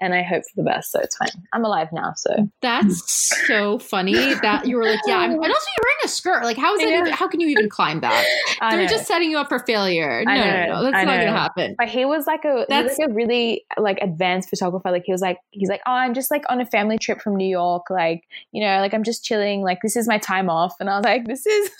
And 0.00 0.14
I 0.14 0.22
hope 0.22 0.42
for 0.42 0.56
the 0.56 0.62
best, 0.62 0.92
so 0.92 1.00
it's 1.00 1.16
fine. 1.16 1.30
I'm 1.52 1.64
alive 1.64 1.88
now, 1.92 2.12
so 2.16 2.50
That's 2.60 3.46
so 3.46 3.78
funny 3.78 4.12
that 4.42 4.66
you 4.66 4.76
were 4.76 4.84
like, 4.84 5.00
yeah. 5.06 5.18
I'm, 5.18 5.30
and 5.30 5.38
also, 5.38 5.48
you're 5.48 5.84
wearing 5.84 5.98
a 6.04 6.08
skirt. 6.08 6.44
Like, 6.44 6.58
how 6.58 6.74
is 6.74 6.80
that? 6.80 6.88
Even, 6.88 7.12
how 7.12 7.28
can 7.28 7.40
you 7.40 7.48
even 7.48 7.70
climb 7.70 8.00
that? 8.00 8.26
They're 8.60 8.82
know. 8.82 8.86
just 8.88 9.06
setting 9.06 9.30
you 9.30 9.38
up 9.38 9.48
for 9.48 9.60
failure. 9.60 10.22
No, 10.26 10.34
no, 10.34 10.66
no, 10.66 10.82
that's 10.82 11.06
not 11.06 11.16
to 11.16 11.30
happen. 11.30 11.74
But 11.78 11.88
he 11.88 12.04
was 12.04 12.26
like 12.26 12.44
a 12.44 12.66
That's- 12.68 12.98
like 12.98 13.08
a 13.08 13.12
really 13.12 13.64
like 13.78 13.98
advanced 14.02 14.50
photographer. 14.50 14.90
Like 14.90 15.04
he 15.06 15.12
was 15.12 15.22
like 15.22 15.38
he's 15.50 15.68
like, 15.68 15.80
oh, 15.86 15.92
I'm 15.92 16.14
just 16.14 16.30
like 16.30 16.44
on 16.50 16.60
a 16.60 16.66
family 16.66 16.98
trip 16.98 17.20
from 17.20 17.36
New 17.36 17.48
York. 17.48 17.84
Like 17.88 18.24
you 18.52 18.62
know, 18.62 18.80
like 18.80 18.92
I'm 18.92 19.02
just 19.04 19.24
chilling. 19.24 19.62
Like 19.62 19.78
this 19.82 19.96
is 19.96 20.06
my 20.06 20.18
time 20.18 20.50
off. 20.50 20.74
And 20.80 20.90
I 20.90 20.96
was 20.96 21.04
like, 21.04 21.26
this 21.26 21.46
is 21.46 21.70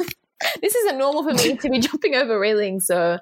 this 0.61 0.75
isn't 0.75 0.99
normal 0.99 1.23
for 1.23 1.33
me 1.33 1.57
to 1.63 1.71
be 1.71 1.79
jumping 1.79 2.15
over 2.15 2.39
railings. 2.39 2.87
So 2.87 3.19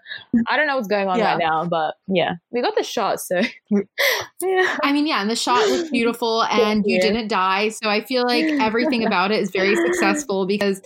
I 0.48 0.56
don't 0.56 0.66
know 0.66 0.76
what's 0.76 0.88
going 0.88 1.08
on 1.08 1.18
Yeah. 1.18 1.32
right 1.32 1.38
now. 1.38 1.64
But 1.64 1.94
yeah, 2.08 2.34
we 2.50 2.60
got 2.60 2.76
the 2.76 2.82
shot. 2.82 3.20
So 3.20 3.40
yeah, 3.70 4.76
I 4.82 4.92
mean, 4.92 5.06
yeah, 5.06 5.20
and 5.20 5.30
the 5.30 5.36
shot 5.36 5.66
looked 5.68 5.92
beautiful, 5.92 6.42
and 6.44 6.84
you 6.86 6.96
you. 6.96 7.00
didn't 7.00 7.28
die. 7.28 7.68
So 7.68 7.88
I 7.88 8.02
feel 8.04 8.24
like 8.24 8.44
everything 8.60 9.06
about 9.06 9.30
it 9.30 9.40
is 9.40 9.50
very 9.50 9.76
successful 9.76 10.46
because 10.46 10.80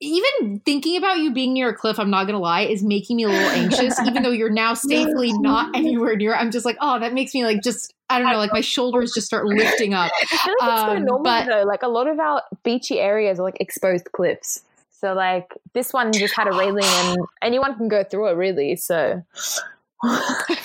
even 0.00 0.60
thinking 0.64 0.96
about 0.96 1.18
you 1.18 1.32
being 1.32 1.54
near 1.54 1.70
a 1.70 1.74
cliff, 1.74 1.98
I'm 1.98 2.10
not 2.10 2.24
going 2.24 2.34
to 2.34 2.38
lie, 2.40 2.62
is 2.62 2.82
making 2.82 3.16
me 3.16 3.24
a 3.24 3.28
little 3.28 3.48
anxious. 3.50 3.98
even 4.06 4.22
though 4.22 4.30
you're 4.30 4.50
now 4.50 4.74
safely 4.74 5.32
not 5.38 5.74
anywhere 5.74 6.16
near, 6.16 6.34
I'm 6.34 6.50
just 6.50 6.64
like, 6.66 6.76
oh, 6.80 6.98
that 7.00 7.12
makes 7.14 7.34
me 7.34 7.44
like 7.44 7.62
just. 7.62 7.92
I 8.10 8.18
don't 8.18 8.30
know, 8.30 8.36
like 8.36 8.52
my 8.52 8.60
shoulders 8.60 9.12
just 9.14 9.26
start 9.26 9.46
lifting 9.46 9.94
up. 9.94 10.12
I 10.14 10.26
feel 10.26 10.54
like 10.60 10.72
it's 10.72 10.80
so 10.82 10.88
Um, 10.98 11.04
normal 11.06 11.22
but- 11.24 11.46
though. 11.46 11.62
Like 11.62 11.82
a 11.82 11.88
lot 11.88 12.06
of 12.06 12.18
our 12.20 12.42
beachy 12.62 13.00
areas 13.00 13.40
are 13.40 13.42
like 13.44 13.56
exposed 13.60 14.12
cliffs. 14.12 14.60
So 15.04 15.12
like 15.12 15.52
this 15.74 15.92
one 15.92 16.14
just 16.14 16.34
had 16.34 16.48
a 16.48 16.52
railing 16.52 16.82
and 16.82 17.18
anyone 17.42 17.76
can 17.76 17.88
go 17.88 18.04
through 18.04 18.28
it 18.28 18.36
really. 18.36 18.74
So 18.74 19.22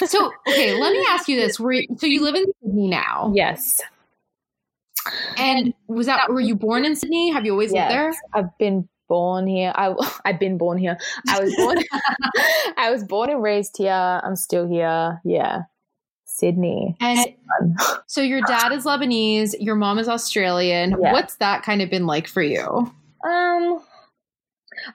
So, 0.06 0.32
okay, 0.48 0.80
let 0.80 0.94
me 0.94 1.06
ask 1.10 1.28
you 1.28 1.36
this: 1.36 1.60
Were 1.60 1.76
so 1.98 2.08
you 2.08 2.24
live 2.24 2.36
in 2.36 2.46
Sydney 2.62 2.88
now, 2.88 3.34
yes. 3.36 3.82
and 5.36 5.74
was 5.88 6.06
that 6.06 6.30
were 6.30 6.40
you 6.40 6.56
born 6.56 6.86
in 6.86 6.96
Sydney? 6.96 7.32
Have 7.32 7.46
you 7.46 7.52
always 7.52 7.74
lived 7.74 7.92
there? 7.92 8.14
I've 8.34 8.58
been 8.58 8.88
born 9.10 9.46
here. 9.46 9.74
I 9.76 9.94
I've 10.26 10.40
been 10.40 10.58
born 10.58 10.78
here. 10.78 10.98
I 11.28 11.42
was 11.42 11.54
born. 11.58 11.80
I 12.78 12.92
was 12.92 13.04
born 13.04 13.30
and 13.30 13.44
raised 13.44 13.76
here. 13.78 13.92
I'm 13.92 14.38
still 14.38 14.70
here. 14.70 15.20
Yeah, 15.26 15.64
Sydney. 16.24 16.96
And 17.02 17.34
so 18.08 18.22
your 18.22 18.42
dad 18.44 18.72
is 18.72 18.86
Lebanese, 18.86 19.54
your 19.60 19.76
mom 19.76 20.00
is 20.00 20.08
Australian. 20.08 20.92
Yeah. 20.92 21.12
What's 21.12 21.36
that 21.36 21.64
kind 21.64 21.82
of 21.82 21.90
been 21.90 22.06
like 22.06 22.28
for 22.28 22.42
you? 22.42 22.90
Um, 23.28 23.82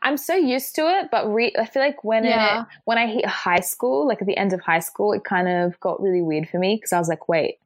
I'm 0.03 0.17
so 0.17 0.35
used 0.35 0.75
to 0.77 0.83
it, 0.99 1.11
but 1.11 1.27
re- 1.33 1.55
I 1.59 1.67
feel 1.67 1.83
like 1.83 2.03
when 2.05 2.25
Yeah. 2.25 2.63
it 2.63 2.67
when 2.85 2.99
I 2.99 3.07
hit 3.07 3.27
high 3.27 3.61
school, 3.61 4.07
like 4.07 4.21
at 4.21 4.27
the 4.27 4.37
end 4.37 4.53
of 4.53 4.61
high 4.61 4.81
school, 4.81 5.13
it 5.13 5.25
kind 5.25 5.49
of 5.49 5.79
got 5.81 6.01
really 6.01 6.23
weird 6.23 6.49
for 6.49 6.59
me 6.59 6.77
because 6.77 6.93
I 6.93 6.99
was 6.99 7.09
like, 7.09 7.29
wait. 7.29 7.59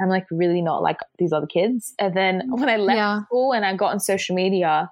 I'm 0.00 0.08
like 0.08 0.26
really 0.32 0.62
not 0.62 0.82
like 0.82 0.98
these 1.18 1.32
other 1.32 1.46
kids. 1.46 1.94
And 2.00 2.16
then 2.16 2.48
when 2.50 2.68
I 2.68 2.76
left 2.76 2.98
Yeah. 2.98 3.20
school 3.26 3.52
and 3.52 3.64
I 3.64 3.76
got 3.76 3.92
on 3.92 4.00
social 4.00 4.34
media, 4.34 4.90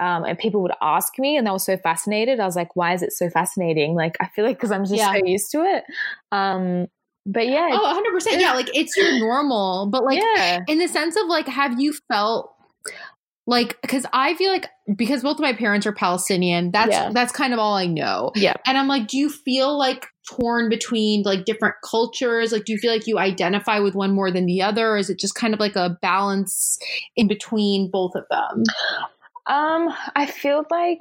um, 0.00 0.24
and 0.24 0.38
people 0.38 0.62
would 0.62 0.72
ask 0.80 1.18
me, 1.18 1.36
and 1.36 1.46
they 1.46 1.50
were 1.50 1.58
so 1.58 1.76
fascinated. 1.76 2.40
I 2.40 2.46
was 2.46 2.56
like, 2.56 2.74
"Why 2.76 2.94
is 2.94 3.02
it 3.02 3.12
so 3.12 3.28
fascinating?" 3.28 3.94
Like, 3.94 4.16
I 4.20 4.28
feel 4.28 4.44
like 4.46 4.56
because 4.56 4.70
I'm 4.70 4.84
just 4.84 4.96
Yeah. 4.96 5.12
so 5.12 5.18
used 5.24 5.50
to 5.52 5.62
it. 5.64 5.84
Um, 6.32 6.86
but 7.26 7.46
yeah, 7.48 7.68
Oh, 7.72 7.82
100%. 7.82 8.40
Yeah, 8.40 8.54
like 8.54 8.74
it's 8.74 8.96
your 8.96 9.18
normal, 9.18 9.86
but 9.86 10.04
like 10.04 10.20
yeah, 10.20 10.60
in 10.68 10.78
the 10.78 10.88
sense 10.88 11.16
of 11.16 11.26
like 11.26 11.46
have 11.48 11.78
you 11.78 11.92
felt 12.08 12.54
like 13.48 13.80
cuz 13.88 14.04
I 14.12 14.34
feel 14.34 14.52
like 14.52 14.68
because 14.94 15.22
both 15.22 15.36
of 15.36 15.40
my 15.40 15.54
parents 15.54 15.86
are 15.86 15.92
Palestinian, 15.92 16.70
that's 16.70 16.90
Yeah. 16.92 17.10
that's 17.12 17.32
kind 17.32 17.52
of 17.52 17.58
all 17.58 17.74
I 17.74 17.86
know. 17.86 18.30
yeah. 18.36 18.54
And 18.66 18.76
I'm 18.78 18.86
like, 18.88 19.08
do 19.08 19.16
you 19.16 19.30
feel 19.30 19.76
like 19.76 20.06
torn 20.28 20.68
between 20.68 21.22
like 21.22 21.46
different 21.46 21.74
cultures? 21.82 22.52
Like, 22.52 22.64
do 22.66 22.72
you 22.72 22.78
feel 22.78 22.92
like 22.92 23.06
you 23.06 23.18
identify 23.18 23.78
with 23.78 23.94
one 23.94 24.12
more 24.14 24.30
than 24.30 24.44
the 24.44 24.60
other, 24.60 24.90
or 24.92 24.96
is 24.98 25.08
it 25.08 25.18
just 25.18 25.34
kind 25.34 25.54
of 25.54 25.60
like 25.60 25.76
a 25.76 25.98
balance 26.02 26.78
in 27.16 27.26
between 27.26 27.90
both 27.90 28.14
of 28.14 28.24
them? 28.30 28.64
Um, 29.46 29.88
I 30.14 30.26
feel 30.26 30.64
like, 30.70 31.00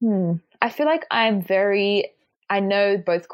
hmm, 0.00 0.34
I 0.60 0.68
feel 0.68 0.84
like 0.86 1.06
I'm 1.10 1.42
very. 1.42 2.10
I 2.50 2.60
know 2.60 2.98
both. 2.98 3.26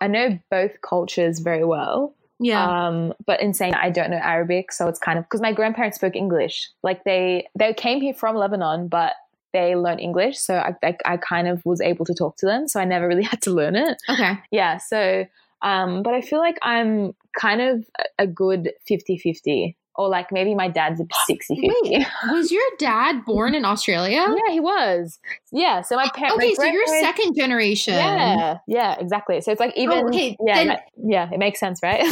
I 0.00 0.08
know 0.08 0.40
both 0.50 0.80
cultures 0.82 1.38
very 1.38 1.64
well. 1.64 2.16
Yeah. 2.42 2.88
Um, 2.88 3.14
but 3.24 3.40
in 3.40 3.54
saying 3.54 3.74
I 3.74 3.90
don't 3.90 4.10
know 4.10 4.16
Arabic, 4.16 4.72
so 4.72 4.88
it's 4.88 4.98
kind 4.98 5.18
of 5.18 5.24
because 5.24 5.40
my 5.40 5.52
grandparents 5.52 5.96
spoke 5.96 6.16
English. 6.16 6.70
Like 6.82 7.04
they 7.04 7.46
they 7.58 7.72
came 7.72 8.00
here 8.00 8.14
from 8.14 8.36
Lebanon, 8.36 8.88
but 8.88 9.14
they 9.52 9.76
learned 9.76 10.00
English, 10.00 10.38
so 10.38 10.56
I, 10.56 10.74
I, 10.82 10.96
I 11.04 11.16
kind 11.18 11.46
of 11.46 11.64
was 11.64 11.80
able 11.80 12.04
to 12.06 12.14
talk 12.14 12.36
to 12.38 12.46
them. 12.46 12.68
So 12.68 12.80
I 12.80 12.84
never 12.84 13.06
really 13.06 13.22
had 13.32 13.42
to 13.42 13.50
learn 13.50 13.76
it. 13.76 14.02
Okay. 14.08 14.38
Yeah. 14.50 14.78
So, 14.78 15.26
um, 15.62 16.02
but 16.02 16.14
I 16.14 16.20
feel 16.20 16.38
like 16.38 16.58
I'm 16.62 17.14
kind 17.38 17.60
of 17.60 17.86
a 18.18 18.26
good 18.26 18.72
50-50 18.90 19.74
or 19.96 20.08
like 20.08 20.32
maybe 20.32 20.54
my 20.54 20.68
dad's 20.68 21.00
a 21.00 21.04
60 21.26 21.54
50. 21.54 21.70
Wait, 21.90 22.06
was 22.30 22.50
your 22.50 22.62
dad 22.78 23.24
born 23.24 23.54
in 23.54 23.64
Australia? 23.64 24.26
Yeah, 24.46 24.52
he 24.52 24.60
was. 24.60 25.18
Yeah, 25.52 25.82
so 25.82 25.96
my 25.96 26.08
parents. 26.14 26.36
Okay, 26.42 26.54
so 26.54 26.64
you're 26.64 26.86
second 26.86 27.34
generation. 27.36 27.94
Yeah, 27.94 28.58
yeah, 28.66 28.96
exactly. 28.98 29.40
So 29.42 29.52
it's 29.52 29.60
like 29.60 29.74
oh, 29.76 29.80
even. 29.80 29.98
Oh, 29.98 30.08
okay, 30.08 30.36
yeah, 30.44 30.54
then- 30.54 30.66
that- 30.68 30.84
yeah, 31.04 31.28
it 31.32 31.38
makes 31.38 31.60
sense, 31.60 31.80
right? 31.82 32.00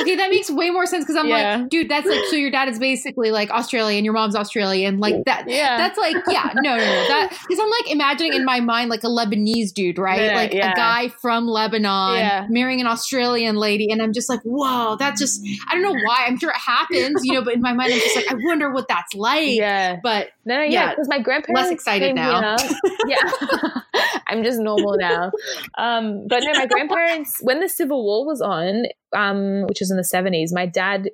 Okay, 0.00 0.16
that 0.16 0.30
makes 0.30 0.50
way 0.50 0.70
more 0.70 0.86
sense 0.86 1.04
because 1.04 1.16
I'm 1.16 1.28
Yeah. 1.28 1.56
like, 1.58 1.68
dude, 1.68 1.88
that's 1.90 2.06
like, 2.06 2.24
so 2.30 2.36
your 2.36 2.50
dad 2.50 2.68
is 2.68 2.78
basically 2.78 3.30
like 3.30 3.50
Australian, 3.50 4.04
your 4.04 4.14
mom's 4.14 4.34
Australian, 4.34 4.98
like 4.98 5.24
that. 5.26 5.44
yeah. 5.48 5.76
That's 5.76 5.98
like, 5.98 6.16
yeah, 6.28 6.50
no, 6.54 6.76
no, 6.76 6.76
no. 6.76 7.08
That 7.08 7.30
because 7.46 7.60
I'm 7.60 7.68
like 7.70 7.90
imagining 7.90 8.32
in 8.32 8.44
my 8.44 8.60
mind 8.60 8.88
like 8.90 9.04
a 9.04 9.08
Lebanese 9.08 9.72
dude, 9.74 9.98
right? 9.98 10.20
Yeah, 10.20 10.34
like 10.34 10.52
yeah. 10.54 10.72
a 10.72 10.74
guy 10.74 11.08
from 11.08 11.46
Lebanon 11.46 12.46
marrying 12.50 12.80
an 12.80 12.86
Australian 12.86 13.56
lady, 13.56 13.90
and 13.90 14.00
I'm 14.02 14.12
just 14.12 14.28
like, 14.28 14.40
whoa, 14.42 14.96
that 14.96 15.16
just 15.16 15.44
I 15.68 15.74
don't 15.74 15.82
know 15.82 15.92
why. 15.92 16.24
I'm 16.26 16.38
sure 16.38 16.52
it 16.54 16.60
happens, 16.60 17.20
you 17.24 17.34
know, 17.34 17.42
but 17.42 17.54
in 17.54 17.60
my 17.60 17.72
mind, 17.72 17.92
I'm 17.92 17.98
just 18.00 18.16
like, 18.16 18.30
I 18.30 18.34
wonder 18.44 18.70
what 18.70 18.88
that's 18.88 19.14
like. 19.14 19.50
yeah. 19.50 19.98
But 20.02 20.28
No, 20.44 20.56
no, 20.56 20.62
yeah, 20.62 20.70
Yeah. 20.70 20.90
because 20.90 21.08
my 21.08 21.18
grandparents 21.18 21.62
Less 21.62 21.70
excited 21.72 22.06
came 22.06 22.14
now. 22.16 22.56
here- 22.58 22.68
Yeah, 23.06 23.70
I'm 24.28 24.42
just 24.44 24.58
normal 24.60 24.96
now. 24.98 25.30
Um, 25.76 26.26
but 26.28 26.42
no, 26.44 26.52
my 26.54 26.66
grandparents, 26.66 27.38
when 27.42 27.60
the 27.60 27.68
Civil 27.68 28.04
War 28.04 28.26
was 28.26 28.40
on, 28.40 28.84
um, 29.14 29.62
which 29.66 29.80
was 29.80 29.90
in 29.90 29.96
the 29.96 30.02
70s, 30.02 30.52
my 30.52 30.66
dad, 30.66 31.10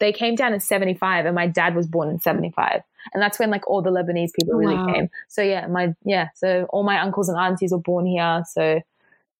they 0.00 0.12
came 0.12 0.34
down 0.34 0.52
in 0.52 0.60
75, 0.60 1.26
and 1.26 1.34
my 1.34 1.46
dad 1.46 1.74
was 1.74 1.86
born 1.88 2.08
in 2.08 2.20
75, 2.20 2.82
and 3.12 3.22
that's 3.22 3.38
when 3.38 3.50
like 3.50 3.66
all 3.68 3.82
the 3.82 3.90
Lebanese 3.90 4.30
people 4.38 4.54
really 4.56 4.76
Wow. 4.76 4.92
came. 4.92 5.08
So 5.28 5.42
yeah, 5.42 5.66
my 5.66 5.94
yeah, 6.04 6.28
so 6.34 6.66
all 6.70 6.82
my 6.84 7.00
uncles 7.00 7.28
and 7.28 7.38
aunties 7.38 7.72
were 7.72 7.80
born 7.80 8.06
here. 8.06 8.42
So 8.52 8.80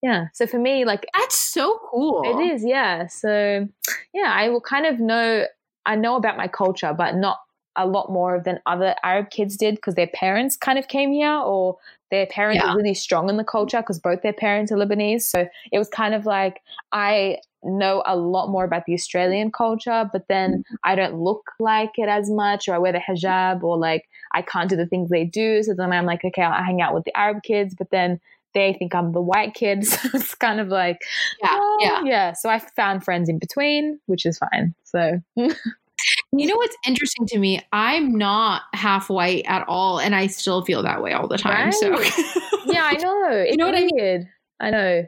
yeah, 0.03 0.27
so 0.33 0.47
for 0.47 0.59
me, 0.59 0.85
like 0.85 1.07
that's 1.17 1.37
so 1.37 1.81
cool. 1.91 2.23
it 2.25 2.53
is, 2.53 2.65
yeah. 2.65 3.07
So, 3.09 3.69
yeah, 4.15 4.33
I 4.33 4.49
will 4.49 4.61
kind 4.61 4.87
of 4.87 5.01
know, 5.01 5.45
I 5.87 5.97
know 5.97 6.17
about 6.17 6.37
my 6.37 6.49
culture, 6.49 6.95
but 6.97 7.17
not 7.17 7.39
a 7.77 7.87
lot 7.87 8.11
more 8.11 8.43
than 8.45 8.61
other 8.67 8.95
Arab 9.05 9.31
kids 9.31 9.57
did 9.57 9.77
because 9.77 9.95
their 9.95 10.09
parents 10.09 10.57
kind 10.57 10.79
of 10.79 10.89
came 10.89 11.13
here 11.13 11.33
or 11.33 11.79
their 12.11 12.27
parents 12.27 12.63
Yeah. 12.63 12.73
are 12.73 12.77
really 12.77 12.95
strong 12.95 13.29
in 13.29 13.37
the 13.37 13.45
culture 13.45 13.79
because 13.79 14.01
both 14.01 14.23
their 14.23 14.33
parents 14.33 14.73
are 14.73 14.77
Lebanese. 14.77 15.23
So 15.23 15.49
it 15.71 15.79
was 15.79 15.89
kind 15.89 16.15
of 16.15 16.27
like 16.27 16.63
I 16.93 17.39
know 17.63 18.03
a 18.07 18.17
lot 18.17 18.49
more 18.49 18.65
about 18.65 18.85
the 18.87 18.95
Australian 18.95 19.51
culture, 19.51 20.09
but 20.13 20.27
then 20.29 20.51
mm-hmm. 20.51 20.75
I 20.85 20.95
don't 20.95 21.21
look 21.21 21.51
like 21.59 21.93
it 21.99 22.09
as 22.09 22.31
much 22.31 22.69
or 22.69 22.75
I 22.75 22.79
wear 22.79 22.93
the 22.93 22.99
hijab 23.01 23.63
or 23.63 23.77
like 23.77 24.09
I 24.33 24.43
can't 24.43 24.71
do 24.71 24.77
the 24.77 24.87
things 24.87 25.11
they 25.11 25.25
do. 25.25 25.63
So 25.63 25.75
then 25.75 25.93
I'm 25.93 26.07
like, 26.07 26.25
okay, 26.25 26.43
i'll 26.43 26.63
hang 26.65 26.81
out 26.81 26.95
with 26.95 27.05
the 27.05 27.17
Arab 27.17 27.43
kids, 27.43 27.75
but 27.77 27.91
then 27.91 28.21
they 28.59 28.73
think 28.79 28.95
I'm 28.95 29.13
the 29.13 29.21
white 29.23 29.55
kid. 29.55 29.85
So 29.87 30.09
it's 30.15 30.35
kind 30.35 30.61
of 30.61 30.69
like, 30.69 30.99
Yeah, 31.43 31.49
Oh, 31.53 31.79
yeah. 31.81 32.03
yeah. 32.05 32.33
So 32.33 32.49
I 32.49 32.59
found 32.77 33.05
friends 33.05 33.29
in 33.29 33.39
between, 33.39 34.01
which 34.07 34.27
is 34.27 34.39
fine. 34.39 34.75
So 34.85 35.21
You 36.33 36.47
know 36.47 36.57
what's 36.57 36.77
interesting 36.87 37.27
to 37.29 37.39
me? 37.39 37.61
I'm 37.73 38.17
not 38.17 38.63
half 38.73 39.11
white 39.11 39.45
at 39.49 39.65
all, 39.67 39.99
and 39.99 40.15
I 40.15 40.29
still 40.29 40.63
feel 40.65 40.83
that 40.85 41.03
way 41.03 41.13
all 41.13 41.27
the 41.27 41.39
time. 41.39 41.73
So 41.73 41.89
yeah, 42.67 42.85
I 42.85 42.97
know. 43.01 43.29
It's 43.33 43.57
know 43.57 43.67
what 43.67 43.75
I 43.75 43.89
mean? 43.91 44.29
I 44.61 44.71
know. 44.71 45.05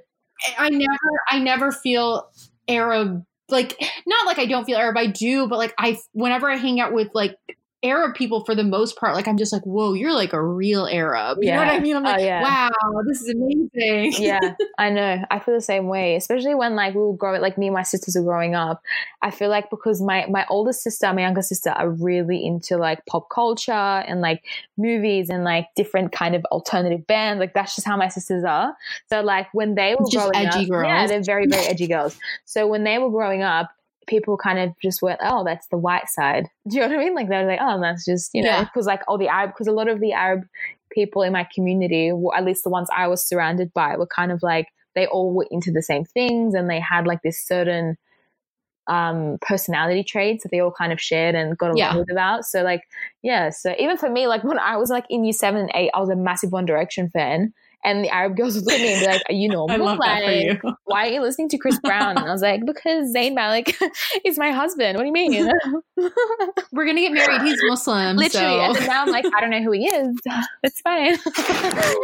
I 0.58 0.68
never, 0.70 1.10
I 1.30 1.38
never 1.38 1.70
feel 1.70 2.28
Arab. 2.66 3.24
Like 3.48 3.80
not 4.06 4.26
like 4.26 4.38
I 4.38 4.46
don't 4.46 4.64
feel 4.64 4.78
Arab. 4.78 4.96
I 4.96 5.06
do, 5.06 5.46
but 5.46 5.58
like 5.58 5.74
I, 5.78 5.98
whenever 6.12 6.50
I 6.50 6.56
hang 6.56 6.80
out 6.80 6.92
with 6.92 7.10
like 7.14 7.36
Arab 7.82 8.14
people, 8.14 8.44
for 8.44 8.54
the 8.54 8.62
most 8.62 8.96
part, 8.96 9.14
like 9.14 9.26
I'm 9.26 9.38
just 9.38 9.52
like, 9.54 9.62
whoa, 9.62 9.94
you're 9.94 10.12
like 10.12 10.34
a 10.34 10.42
real 10.44 10.86
Arab. 10.86 11.38
You 11.40 11.50
know 11.52 11.56
what 11.58 11.68
I 11.68 11.78
mean? 11.78 11.96
I'm 11.96 12.04
Oh, 12.04 12.10
like, 12.10 12.20
yeah. 12.20 12.42
wow, 12.42 13.02
this 13.06 13.22
is 13.22 13.30
amazing. 13.30 14.22
Yeah, 14.22 14.54
I 14.78 14.90
know. 14.90 15.24
I 15.30 15.38
feel 15.38 15.54
the 15.54 15.62
same 15.62 15.86
way, 15.88 16.14
especially 16.16 16.54
when 16.54 16.76
like 16.76 16.94
we 16.94 17.00
were 17.00 17.14
growing, 17.16 17.40
like 17.40 17.56
me 17.56 17.68
and 17.68 17.74
my 17.74 17.82
sisters 17.82 18.16
are 18.16 18.22
growing 18.22 18.54
up. 18.54 18.82
I 19.22 19.30
feel 19.30 19.48
like 19.48 19.70
because 19.70 20.02
my 20.02 20.26
my 20.28 20.44
older 20.50 20.72
sister, 20.72 21.10
my 21.14 21.22
younger 21.22 21.40
sister 21.42 21.70
are 21.70 21.88
really 21.88 22.44
into 22.44 22.76
like 22.76 23.04
pop 23.06 23.28
culture 23.30 23.72
and 23.72 24.20
like 24.20 24.44
movies 24.76 25.30
and 25.30 25.42
like 25.44 25.68
different 25.74 26.12
kind 26.12 26.34
of 26.34 26.44
alternative 26.46 27.06
bands. 27.06 27.40
Like 27.40 27.54
that's 27.54 27.74
just 27.76 27.86
how 27.86 27.96
my 27.96 28.08
sisters 28.08 28.44
are. 28.44 28.74
So 29.08 29.22
like 29.22 29.48
when 29.54 29.74
they 29.74 29.94
were 29.98 30.04
Just 30.10 30.30
growing 30.30 30.46
edgy 30.46 30.64
up, 30.64 30.68
girls. 30.68 30.86
yeah, 30.86 31.06
they're 31.06 31.22
very 31.22 31.46
very 31.46 31.64
edgy 31.66 31.86
girls. 31.86 32.18
So 32.44 32.66
when 32.66 32.84
they 32.84 32.98
were 32.98 33.10
growing 33.10 33.42
up. 33.42 33.70
People 34.06 34.36
kind 34.36 34.58
of 34.58 34.70
just 34.82 35.02
went, 35.02 35.20
oh, 35.22 35.44
that's 35.44 35.66
the 35.68 35.76
white 35.78 36.08
side. 36.08 36.48
Do 36.68 36.76
you 36.76 36.80
know 36.82 36.88
what 36.88 36.96
I 36.96 36.98
mean? 37.04 37.14
Like 37.14 37.28
they 37.28 37.36
were 37.36 37.44
like, 37.50 37.60
oh, 37.62 37.80
that's 37.80 38.04
just 38.04 38.30
you 38.34 38.42
know, 38.42 38.48
Yeah. 38.50 38.64
because 38.64 38.86
like 38.86 39.02
all 39.08 39.18
the 39.18 39.28
Arab, 39.28 39.50
because 39.52 39.66
a 39.66 39.72
lot 39.72 39.88
of 39.88 40.00
the 40.00 40.12
Arab 40.12 40.42
people 40.90 41.22
in 41.22 41.32
my 41.32 41.46
community, 41.54 42.10
or 42.10 42.36
at 42.36 42.44
least 42.44 42.64
the 42.64 42.70
ones 42.70 42.88
I 42.96 43.06
was 43.08 43.24
surrounded 43.24 43.72
by, 43.72 43.96
were 43.96 44.06
kind 44.06 44.32
of 44.32 44.42
like 44.42 44.66
they 44.94 45.06
all 45.06 45.32
were 45.32 45.46
into 45.50 45.70
the 45.70 45.82
same 45.82 46.04
things 46.04 46.54
and 46.54 46.68
they 46.68 46.80
had 46.80 47.06
like 47.06 47.22
this 47.22 47.40
certain 47.40 47.96
um 48.86 49.38
personality 49.40 50.02
traits 50.02 50.42
that 50.42 50.48
they 50.50 50.58
all 50.60 50.72
kind 50.72 50.92
of 50.92 51.00
shared 51.00 51.34
and 51.36 51.56
got 51.56 51.66
along 51.66 51.76
Yeah. 51.78 51.96
with 51.96 52.10
about. 52.10 52.44
So 52.44 52.62
like 52.62 52.82
yeah, 53.22 53.50
so 53.50 53.74
even 53.78 53.96
for 53.96 54.10
me, 54.10 54.26
like 54.26 54.42
when 54.42 54.58
I 54.58 54.76
was 54.78 54.90
like 54.90 55.04
in 55.10 55.22
year 55.24 55.32
seven 55.32 55.60
and 55.60 55.70
eight, 55.74 55.90
I 55.94 56.00
was 56.00 56.08
a 56.08 56.16
massive 56.16 56.50
One 56.50 56.64
Direction 56.66 57.08
fan. 57.10 57.52
And 57.82 58.04
the 58.04 58.10
Arab 58.10 58.36
girls 58.36 58.56
would 58.56 58.64
look 58.66 58.74
at 58.74 58.80
me 58.80 58.92
and 58.92 59.00
be 59.00 59.06
like, 59.06 59.22
Are 59.28 59.34
you 59.34 59.48
normal? 59.48 59.70
I 59.74 59.76
love 59.78 59.98
that 60.00 60.20
for 60.22 60.26
Like, 60.26 60.62
you. 60.64 60.76
Why 60.84 61.08
are 61.08 61.12
you 61.12 61.22
listening 61.22 61.48
to 61.50 61.58
Chris 61.58 61.78
Brown? 61.80 62.18
And 62.18 62.26
I 62.26 62.32
was 62.32 62.42
like, 62.42 62.64
Because 62.66 63.14
Zayn 63.14 63.34
Malik 63.34 63.74
is 64.24 64.38
my 64.38 64.50
husband. 64.52 64.96
What 64.98 65.02
do 65.02 65.06
you 65.06 65.12
mean? 65.12 65.50
We're 66.72 66.86
gonna 66.86 67.00
get 67.00 67.12
married. 67.12 67.42
He's 67.42 67.58
Muslim. 67.68 68.16
Literally. 68.16 68.46
so- 68.46 68.60
And 68.60 68.74
then 68.76 68.86
now 68.86 69.02
I'm 69.02 69.10
like, 69.10 69.24
I 69.34 69.40
don't 69.40 69.50
know 69.50 69.62
who 69.62 69.72
he 69.72 69.86
is. 69.86 70.16
It's 70.62 70.80
fine. 70.82 71.16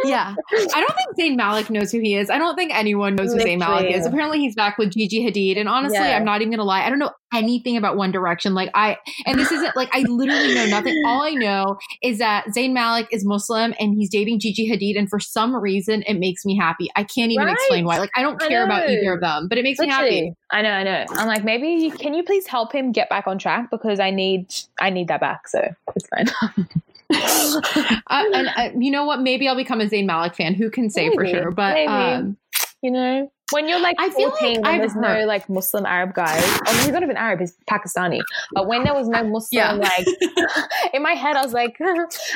Yeah. 0.05 0.35
I 0.73 0.81
don't 0.85 0.95
think 0.97 1.17
Zayn 1.19 1.35
Malik 1.35 1.69
knows 1.69 1.91
who 1.91 1.99
he 1.99 2.15
is. 2.15 2.29
I 2.29 2.37
don't 2.37 2.55
think 2.55 2.73
anyone 2.73 3.15
knows 3.15 3.33
who 3.33 3.39
Zayn 3.39 3.59
Malik 3.59 3.93
is. 3.93 4.05
Apparently 4.05 4.39
he's 4.39 4.55
back 4.55 4.77
with 4.77 4.91
Gigi 4.93 5.25
Hadid. 5.25 5.57
And 5.59 5.69
honestly, 5.69 5.97
Yeah. 5.99 6.17
I'm 6.17 6.25
not 6.25 6.41
even 6.41 6.51
gonna 6.51 6.63
lie. 6.63 6.83
I 6.85 6.89
don't 6.89 6.99
know 6.99 7.11
anything 7.33 7.77
about 7.77 7.97
One 7.97 8.11
Direction. 8.11 8.53
Like 8.53 8.69
I 8.73 8.97
and 9.25 9.37
this 9.39 9.51
isn't 9.51 9.75
like 9.75 9.89
I 9.93 10.01
literally 10.01 10.53
know 10.55 10.65
nothing. 10.65 10.95
All 11.05 11.21
I 11.23 11.31
know 11.31 11.77
is 12.01 12.17
that 12.19 12.45
Zayn 12.47 12.73
Malik 12.73 13.07
is 13.11 13.25
Muslim 13.25 13.73
and 13.79 13.93
he's 13.95 14.09
dating 14.09 14.39
Gigi 14.39 14.69
Hadid, 14.69 14.97
and 14.97 15.09
for 15.09 15.19
some 15.19 15.55
reason 15.55 16.03
it 16.03 16.15
makes 16.15 16.45
me 16.45 16.55
happy. 16.57 16.89
I 16.95 17.03
can't 17.03 17.31
even 17.31 17.45
Right. 17.45 17.53
explain 17.53 17.85
why. 17.85 17.97
Like 17.97 18.11
I 18.15 18.21
don't 18.21 18.41
I 18.41 18.47
care 18.47 18.63
about 18.65 18.89
either 18.89 19.13
of 19.13 19.21
them, 19.21 19.47
but 19.47 19.57
it 19.57 19.63
makes 19.63 19.79
me 19.79 19.87
happy. 19.89 20.33
I 20.51 20.61
know, 20.61 20.69
I 20.71 20.83
know. 20.83 21.05
I'm 21.11 21.27
like, 21.27 21.43
maybe 21.43 21.67
you- 21.67 21.91
can 21.91 22.13
you 22.13 22.23
please 22.23 22.47
help 22.47 22.71
him 22.73 22.91
get 22.91 23.09
back 23.09 23.27
on 23.27 23.37
track 23.37 23.69
because 23.69 23.99
I 23.99 24.11
need 24.11 24.53
I 24.79 24.89
need 24.89 25.07
that 25.09 25.19
back. 25.19 25.47
So 25.47 25.61
it's 25.95 26.07
fine. 26.07 26.27
Uh, 28.09 28.23
and 28.33 28.47
uh, 28.55 28.69
you 28.77 28.91
know 28.91 29.05
what? 29.05 29.21
Maybe 29.21 29.47
I'll 29.47 29.55
become 29.55 29.81
a 29.81 29.85
Zayn 29.85 30.05
Malik 30.05 30.35
fan. 30.35 30.53
Who 30.53 30.69
can 30.69 30.89
say 30.89 31.09
for 31.13 31.25
sure? 31.25 31.51
But 31.51 31.73
Maybe. 31.73 31.87
um, 31.91 32.37
you 32.81 32.91
know, 32.91 33.31
when 33.51 33.67
you're 33.67 33.79
like 33.79 33.95
I 33.99 34.09
feel 34.09 34.29
like 34.61 34.79
there's 34.79 34.95
no 34.95 35.25
like 35.25 35.49
Muslim 35.49 35.85
Arab 35.85 36.13
guys. 36.13 36.41
Oh, 36.67 36.73
he's 36.83 36.89
not 36.89 37.03
even 37.03 37.17
Arab. 37.17 37.39
He's 37.39 37.55
Pakistani. 37.69 38.19
But 38.53 38.67
when 38.67 38.83
there 38.83 38.93
was 38.93 39.07
no 39.07 39.23
Muslim, 39.37 39.47
Yeah. 39.51 39.71
like 39.73 40.07
in 40.93 41.01
my 41.01 41.13
head, 41.13 41.35
I 41.35 41.43
was 41.43 41.53
like, 41.53 41.77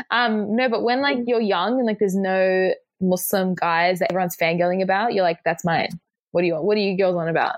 um, 0.09 0.55
no. 0.55 0.69
But 0.69 0.83
when 0.83 1.01
like 1.01 1.19
you're 1.25 1.41
young 1.41 1.77
and 1.79 1.85
like 1.85 1.99
there's 1.99 2.15
no 2.15 2.71
Muslim 3.01 3.55
guys 3.55 3.99
that 3.99 4.11
everyone's 4.11 4.37
fangirling 4.37 4.81
about, 4.81 5.13
you're 5.13 5.23
like, 5.23 5.39
that's 5.43 5.65
mine. 5.65 5.89
What 6.31 6.41
do 6.41 6.47
you 6.47 6.53
want? 6.53 6.65
What 6.65 6.77
are 6.77 6.81
you 6.81 6.95
girls 6.97 7.15
on 7.15 7.27
about? 7.27 7.55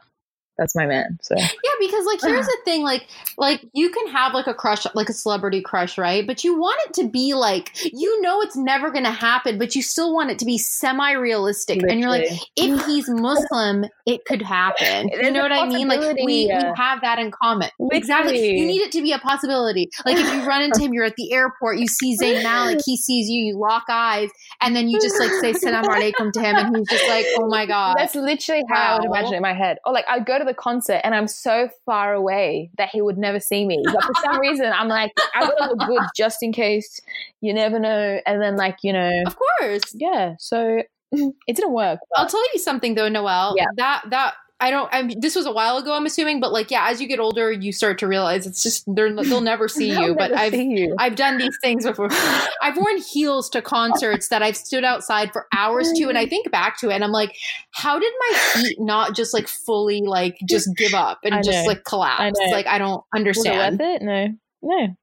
That's 0.58 0.76
my 0.76 0.86
man. 0.86 1.18
So 1.22 1.36
Yeah, 1.38 1.48
because 1.80 2.06
like 2.06 2.22
here's 2.22 2.46
the 2.46 2.58
thing, 2.64 2.84
like 2.84 3.08
like 3.38 3.66
you 3.74 3.90
can 3.90 4.08
have 4.08 4.34
like 4.34 4.48
a 4.48 4.54
crush, 4.54 4.86
like 4.94 5.10
a 5.10 5.14
celebrity 5.14 5.62
crush, 5.62 5.98
right? 5.98 6.26
But 6.26 6.44
you 6.44 6.60
want 6.60 6.80
it 6.88 6.94
to 7.02 7.10
be 7.10 7.34
like 7.34 7.72
you 7.92 8.22
know 8.22 8.42
it's 8.42 8.56
never 8.56 8.92
going 8.92 9.06
to 9.06 9.12
happen, 9.12 9.58
but 9.58 9.76
you 9.76 9.82
still 9.82 10.14
want 10.14 10.30
it 10.30 10.40
to 10.40 10.46
be 10.46 10.58
semi-realistic. 10.58 11.82
And 11.84 12.00
you're 12.00 12.10
like, 12.10 12.30
if 12.56 12.86
he's 12.86 13.10
Muslim, 13.10 13.86
it 14.06 14.26
could 14.26 14.42
happen. 14.42 15.10
You 15.10 15.32
know 15.32 15.42
what 15.42 15.52
I 15.52 15.68
mean? 15.68 15.88
Like 15.88 16.02
we, 16.18 16.26
we 16.26 16.48
have 16.76 17.02
that 17.02 17.18
in 17.18 17.32
common. 17.32 17.70
Exactly. 17.92 18.56
You 18.58 18.66
need 18.66 18.82
it 18.82 18.92
to 18.92 19.02
be 19.02 19.12
a 19.12 19.20
possibility. 19.20 19.90
Like 20.06 20.18
if 20.18 20.34
you 20.34 20.46
run 20.46 20.62
into 20.62 20.82
him, 20.82 20.94
you're 20.94 21.06
at 21.06 21.16
the 21.16 21.34
airport, 21.34 21.80
you 21.80 21.88
see 21.88 22.16
Zayn 22.16 22.44
Malik, 22.44 22.80
he 22.86 22.98
sees 22.98 23.28
you, 23.28 23.44
you 23.44 23.58
lock 23.58 23.86
eyes, 23.90 24.30
and 24.62 24.76
then 24.76 24.88
you 24.88 25.00
just 25.00 25.20
like 25.20 25.32
say 25.42 25.54
salam 25.54 25.86
alaikum 25.86 26.32
to 26.34 26.42
him, 26.42 26.56
and 26.56 26.76
he's 26.78 26.88
just 26.90 27.08
like, 27.10 27.26
oh 27.38 27.48
my 27.48 27.66
god. 27.66 27.96
That's 27.98 28.16
literally 28.16 28.64
how 28.70 28.94
I 28.94 29.00
would 29.00 29.06
imagine 29.06 29.34
it 29.34 29.38
in 29.38 29.42
my 29.42 29.54
head. 29.54 29.78
Or 29.86 29.94
like 29.94 30.06
I'd 30.08 30.26
go 30.26 30.38
to 30.38 30.43
the 30.44 30.54
concert 30.54 31.02
and 31.04 31.14
I'm 31.16 31.28
so 31.28 31.70
far 31.86 32.14
away 32.14 32.70
that 32.78 32.90
he 32.90 33.02
would 33.02 33.18
never 33.18 33.40
see 33.40 33.66
me. 33.66 33.82
But 33.86 34.04
for 34.04 34.14
some 34.24 34.40
reason 34.40 34.66
I'm 34.74 34.88
like, 34.88 35.12
I 35.36 35.42
gotta 35.42 35.74
look 35.76 35.88
good 35.88 36.02
just 36.16 36.42
in 36.42 36.52
case. 36.52 37.00
You 37.42 37.54
never 37.54 37.80
know. 37.80 38.20
And 38.26 38.42
then 38.42 38.56
like, 38.56 38.78
you 38.84 38.94
know 38.94 39.24
of 39.26 39.36
course. 39.60 39.84
yeah. 39.94 40.36
So 40.40 40.82
it 41.12 41.56
didn't 41.56 41.74
work. 41.74 42.00
but- 42.10 42.20
I'll 42.20 42.28
tell 42.30 42.44
you 42.54 42.60
something 42.60 42.96
though, 42.96 43.10
Noelle. 43.10 43.56
Yeah. 43.58 43.66
That 43.78 44.04
that 44.10 44.34
I 44.64 44.72
don't. 44.72 44.88
I'm, 44.94 45.10
this 45.20 45.36
was 45.36 45.46
a 45.46 45.52
while 45.52 45.76
ago, 45.76 45.92
I'm 45.92 46.06
assuming, 46.06 46.40
but 46.40 46.54
like, 46.54 46.72
yeah, 46.72 46.88
as 46.90 47.02
you 47.02 47.08
get 47.10 47.20
older, 47.20 47.52
you 47.52 47.74
start 47.74 48.00
to 48.00 48.08
realize 48.08 48.48
it's 48.48 48.64
just 48.64 48.86
they're, 48.88 49.14
they'll 49.14 49.42
never 49.42 49.68
see 49.68 49.90
you. 50.00 50.16
But 50.16 50.32
never 50.32 50.42
I've 50.42 50.54
you. 50.54 50.96
I've 50.98 51.18
done 51.18 51.38
these 51.38 51.58
things 51.62 51.86
before. 51.86 52.08
I've 52.62 52.78
worn 52.78 52.96
heels 52.96 53.50
to 53.50 53.62
concerts 53.62 54.30
that 54.30 54.42
I've 54.42 54.56
stood 54.56 54.86
outside 54.86 55.34
for 55.34 55.48
hours 55.54 55.92
to, 55.98 56.08
and 56.08 56.18
I 56.18 56.26
think 56.26 56.50
back 56.50 56.80
to 56.80 56.92
it, 56.92 56.94
and 56.94 57.04
I'm 57.04 57.12
like, 57.12 57.36
how 57.72 58.00
did 58.00 58.14
my 58.30 58.38
feet 58.38 58.78
not 58.80 59.18
just 59.18 59.34
like 59.34 59.50
fully 59.50 60.04
like 60.04 60.38
just 60.48 60.70
give 60.78 60.94
up 60.94 61.20
and 61.26 61.36
I 61.36 61.42
just 61.42 61.68
like 61.68 61.84
collapse? 61.84 62.40
know. 62.40 62.52
Like 62.52 62.66
I 62.66 62.78
don't 62.78 62.92
Was 62.94 63.04
it 63.12 63.18
understand. 63.18 63.80
worth 63.80 63.90
it? 63.90 64.02
No, 64.02 64.28
no. 64.62 64.96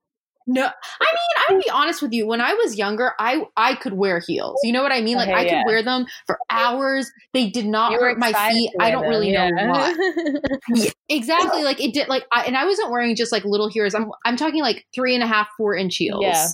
No, 0.53 0.65
I 0.65 0.67
mean, 0.67 1.49
I'll 1.49 1.63
be 1.63 1.71
honest 1.71 2.03
with 2.03 2.13
you. 2.13 2.27
When 2.27 2.41
I 2.41 2.55
was 2.55 2.77
younger, 2.77 3.13
I 3.21 3.45
I 3.57 3.77
could 3.77 3.93
wear 3.93 4.19
heels. 4.19 4.59
You 4.65 4.73
know 4.73 4.83
what 4.83 4.91
I 4.91 5.01
mean? 5.01 5.17
Like 5.17 5.29
Okay, 5.29 5.39
I 5.39 5.45
could 5.45 5.53
yeah. 5.53 5.65
wear 5.65 5.81
them 5.81 6.07
for 6.27 6.41
hours. 6.51 7.09
They 7.33 7.49
did 7.49 7.67
not 7.67 7.93
hurt 7.93 8.19
my 8.19 8.33
feet. 8.33 8.73
I 8.81 8.91
don't 8.91 9.03
them, 9.03 9.11
really 9.11 9.31
know 9.31 9.49
why. 9.55 9.95
Yeah, 10.75 10.91
exactly. 11.09 11.63
Like 11.63 11.81
it 11.81 11.95
did. 11.95 12.09
Like 12.09 12.27
I, 12.33 12.47
and 12.47 12.57
I 12.57 12.65
wasn't 12.65 12.91
wearing 12.91 13.15
just 13.15 13.31
like 13.31 13.45
little 13.45 13.69
heels. 13.69 13.95
I'm 13.95 14.11
I'm 14.25 14.37
talking 14.37 14.61
like 14.61 14.87
three 14.93 15.15
and 15.15 15.23
a 15.23 15.27
half, 15.29 15.47
four 15.57 15.77
inch 15.77 15.97
heels. 15.97 16.23
Yeah. 16.23 16.49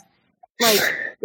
Like 0.60 0.80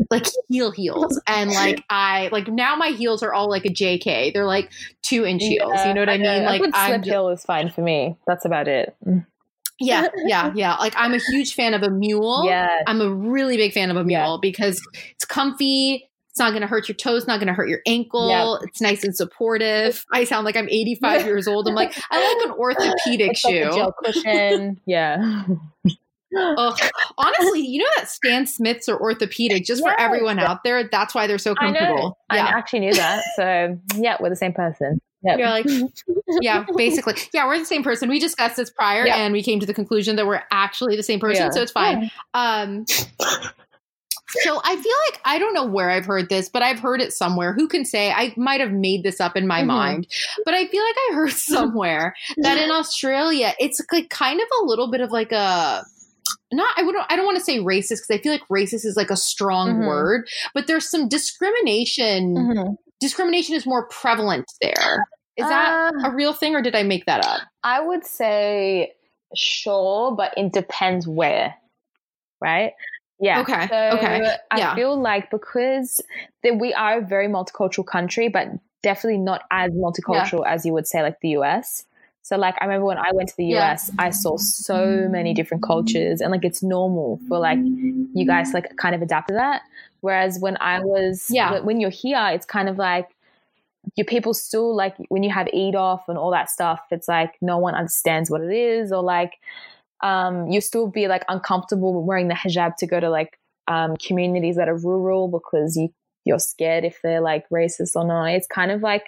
like 0.09 0.27
heel 0.47 0.71
heels. 0.71 1.19
And 1.27 1.51
like 1.51 1.83
I 1.89 2.29
like 2.31 2.47
now 2.47 2.77
my 2.77 2.89
heels 2.89 3.21
are 3.21 3.33
all 3.33 3.49
like 3.49 3.65
a 3.65 3.69
JK. 3.69 4.33
They're 4.33 4.45
like 4.45 4.71
two 5.01 5.25
inch 5.25 5.43
heels. 5.43 5.73
Yeah, 5.75 5.89
you 5.89 5.93
know 5.93 6.01
what 6.01 6.09
I, 6.09 6.15
know. 6.15 6.33
mean? 6.35 6.45
Like 6.45 6.61
I'm 6.73 6.91
slip 6.91 7.03
ju- 7.03 7.09
heel 7.11 7.29
is 7.29 7.43
fine 7.43 7.69
for 7.69 7.81
me. 7.81 8.15
That's 8.27 8.45
about 8.45 8.69
it. 8.69 8.95
Mm. 9.05 9.25
Yeah, 9.81 10.07
yeah, 10.25 10.51
yeah. 10.55 10.75
Like 10.75 10.93
I'm 10.95 11.13
a 11.13 11.19
huge 11.19 11.53
fan 11.55 11.73
of 11.73 11.83
a 11.83 11.89
mule. 11.89 12.43
Yeah, 12.45 12.69
I'm 12.87 13.01
a 13.01 13.09
really 13.13 13.57
big 13.57 13.73
fan 13.73 13.91
of 13.91 13.97
a 13.97 14.03
mule 14.03 14.39
because 14.41 14.81
it's 15.11 15.25
comfy. 15.25 16.07
It's 16.29 16.39
not 16.39 16.51
going 16.51 16.61
to 16.61 16.67
hurt 16.67 16.87
your 16.87 16.95
toes. 16.95 17.27
Not 17.27 17.41
going 17.41 17.47
to 17.49 17.53
hurt 17.53 17.67
your 17.67 17.81
ankle. 17.85 18.29
Yeah. 18.29 18.55
It's 18.65 18.79
nice 18.79 19.03
and 19.03 19.13
supportive. 19.13 20.05
I 20.13 20.23
sound 20.23 20.45
like 20.45 20.55
I'm 20.55 20.69
85 20.69 21.25
years 21.25 21.45
old. 21.45 21.67
I'm 21.67 21.75
like 21.75 21.93
I 22.09 22.35
like 22.35 22.45
an 22.47 22.51
orthopedic 22.57 23.31
It's 23.31 23.43
like 23.43 23.53
shoe. 23.53 23.69
gel 23.75 23.91
cushion. 24.01 24.79
yeah. 24.85 25.43
Ugh. 26.37 26.79
Honestly, 27.17 27.59
you 27.67 27.79
know 27.79 27.89
that 27.97 28.07
Stan 28.09 28.47
Smiths 28.47 28.87
are 28.87 28.97
orthopedic. 28.97 29.65
Just 29.65 29.81
for 29.83 29.99
everyone 29.99 30.39
out 30.39 30.63
there, 30.63 30.87
that's 30.89 31.13
why 31.13 31.27
they're 31.27 31.37
so 31.37 31.51
I 31.59 31.65
comfortable. 31.65 32.17
I 32.29 32.37
Yeah, 32.37 32.45
actually 32.45 32.79
knew 32.79 32.93
that. 32.93 33.21
So 33.35 33.77
yeah, 33.97 34.15
we're 34.19 34.29
the 34.29 34.37
same 34.37 34.53
person. 34.53 35.01
Yeah. 35.23 35.37
you're 35.37 35.49
like, 35.49 35.65
yeah, 36.41 36.65
basically, 36.75 37.15
yeah, 37.33 37.45
we're 37.47 37.59
the 37.59 37.65
same 37.65 37.83
person. 37.83 38.09
We 38.09 38.19
discussed 38.19 38.55
this 38.57 38.69
prior, 38.71 39.05
Yeah. 39.05 39.17
and 39.17 39.33
we 39.33 39.43
came 39.43 39.59
to 39.59 39.65
the 39.65 39.73
conclusion 39.73 40.15
that 40.15 40.25
we're 40.25 40.41
actually 40.51 40.95
the 40.95 41.03
same 41.03 41.19
person, 41.19 41.45
Yeah. 41.45 41.49
so 41.51 41.61
it's 41.61 41.71
fine. 41.71 42.09
Um, 42.33 42.85
so 42.87 44.61
I 44.63 44.75
feel 44.77 44.95
like 45.09 45.19
I 45.25 45.37
don't 45.39 45.53
know 45.53 45.65
where 45.65 45.89
I've 45.89 46.05
heard 46.05 46.29
this, 46.29 46.47
but 46.49 46.61
I've 46.63 46.79
heard 46.79 47.01
it 47.01 47.11
somewhere. 47.11 47.53
Who 47.53 47.67
can 47.67 47.83
say? 47.83 48.11
I 48.11 48.33
might 48.37 48.61
have 48.61 48.71
made 48.71 49.03
this 49.03 49.19
up 49.19 49.35
in 49.35 49.45
my 49.45 49.61
Mhm. 49.61 49.67
mind, 49.67 50.07
but 50.45 50.53
I 50.53 50.67
feel 50.67 50.83
like 50.83 50.95
I 51.09 51.13
heard 51.15 51.31
somewhere 51.33 52.15
that 52.37 52.57
in 52.57 52.71
Australia, 52.71 53.53
it's 53.59 53.81
like 53.91 54.09
kind 54.09 54.39
of 54.39 54.47
a 54.61 54.65
little 54.65 54.89
bit 54.89 55.01
of 55.01 55.11
like 55.11 55.31
a 55.33 55.83
not 56.53 56.73
I 56.77 56.83
wouldn't 56.83 57.05
I 57.09 57.15
don't 57.17 57.25
want 57.25 57.37
to 57.39 57.43
say 57.43 57.59
racist 57.59 58.07
because 58.07 58.11
I 58.11 58.17
feel 58.19 58.31
like 58.31 58.47
racist 58.49 58.85
is 58.85 58.95
like 58.95 59.11
a 59.11 59.17
strong 59.17 59.75
Mhm. 59.81 59.87
word, 59.87 60.29
but 60.53 60.65
there's 60.65 60.89
some 60.89 61.09
discrimination. 61.09 62.35
Mhm. 62.35 62.75
Discrimination 63.01 63.55
is 63.55 63.65
more 63.65 63.87
prevalent 63.87 64.45
there. 64.61 65.05
Is 65.37 65.47
that 65.47 65.93
Uh, 65.95 66.07
a 66.09 66.11
real 66.11 66.33
thing 66.33 66.55
or 66.55 66.61
did 66.61 66.75
I 66.75 66.83
make 66.83 67.05
that 67.05 67.25
up? 67.25 67.41
I 67.63 67.81
would 67.81 68.05
say 68.05 68.93
sure, 69.35 70.11
but 70.15 70.33
it 70.37 70.53
depends 70.53 71.07
where. 71.07 71.55
Right? 72.39 72.73
Yeah. 73.19 73.41
Okay, 73.41 73.67
So 73.67 73.97
okay, 73.97 74.35
I 74.49 74.57
yeah. 74.57 74.75
feel 74.75 74.99
like 74.99 75.29
because 75.29 76.01
that 76.43 76.57
we 76.59 76.73
are 76.73 76.99
a 76.99 77.01
very 77.01 77.27
multicultural 77.27 77.85
country, 77.85 78.29
but 78.29 78.47
definitely 78.83 79.19
not 79.19 79.43
as 79.51 79.71
multicultural 79.71 80.45
as 80.45 80.65
you 80.65 80.73
would 80.73 80.87
say 80.87 81.01
like 81.03 81.19
the 81.21 81.29
US. 81.29 81.85
So 82.23 82.37
like 82.37 82.55
I 82.61 82.65
remember 82.65 82.85
when 82.85 82.97
I 82.97 83.11
went 83.13 83.29
to 83.29 83.35
the 83.37 83.45
Yeah. 83.45 83.71
US, 83.73 83.91
I 83.99 84.09
saw 84.11 84.37
so 84.37 85.07
many 85.09 85.33
different 85.33 85.63
cultures 85.63 86.21
and 86.21 86.31
like 86.31 86.45
it's 86.45 86.61
normal 86.61 87.19
for 87.27 87.39
like 87.39 87.59
you 88.13 88.25
guys 88.25 88.53
like 88.53 88.75
kind 88.77 88.93
of 88.95 89.01
adapt 89.01 89.29
to 89.29 89.33
that. 89.33 89.61
Whereas 90.01 90.39
when 90.39 90.57
I 90.61 90.79
was 90.79 91.27
Yeah. 91.29 91.59
when- 91.61 91.79
you're 91.79 91.89
here, 91.89 92.29
it's 92.31 92.45
kind 92.45 92.69
of 92.69 92.77
like 92.77 93.09
your 93.95 94.05
people 94.05 94.33
still 94.33 94.75
like 94.75 94.95
when 95.09 95.23
you 95.23 95.31
have 95.31 95.47
Eid 95.53 95.75
off 95.75 96.07
and 96.07 96.17
all 96.17 96.31
that 96.31 96.49
stuff, 96.49 96.81
it's 96.91 97.07
like 97.07 97.37
no 97.41 97.57
one 97.57 97.73
understands 97.73 98.29
what 98.29 98.41
it 98.41 98.51
is 98.51 98.91
or 98.91 99.01
like 99.01 99.39
um, 100.01 100.47
you 100.47 100.61
still 100.61 100.87
be 100.87 101.07
like 101.07 101.23
uncomfortable 101.27 102.03
wearing 102.03 102.27
the 102.27 102.33
hijab 102.33 102.75
to 102.77 102.87
go 102.87 102.99
to 102.99 103.09
like 103.09 103.37
um, 103.67 103.95
communities 103.97 104.55
that 104.55 104.67
are 104.67 104.75
rural 104.77 105.27
because 105.27 105.75
you 105.77 105.93
you're 106.25 106.39
scared 106.39 106.83
if 106.83 106.99
they're 107.01 107.21
like 107.21 107.47
racist 107.49 107.95
or 107.95 108.05
not. 108.05 108.25
It's 108.25 108.47
kind 108.47 108.71
of 108.71 108.81
like 108.81 109.05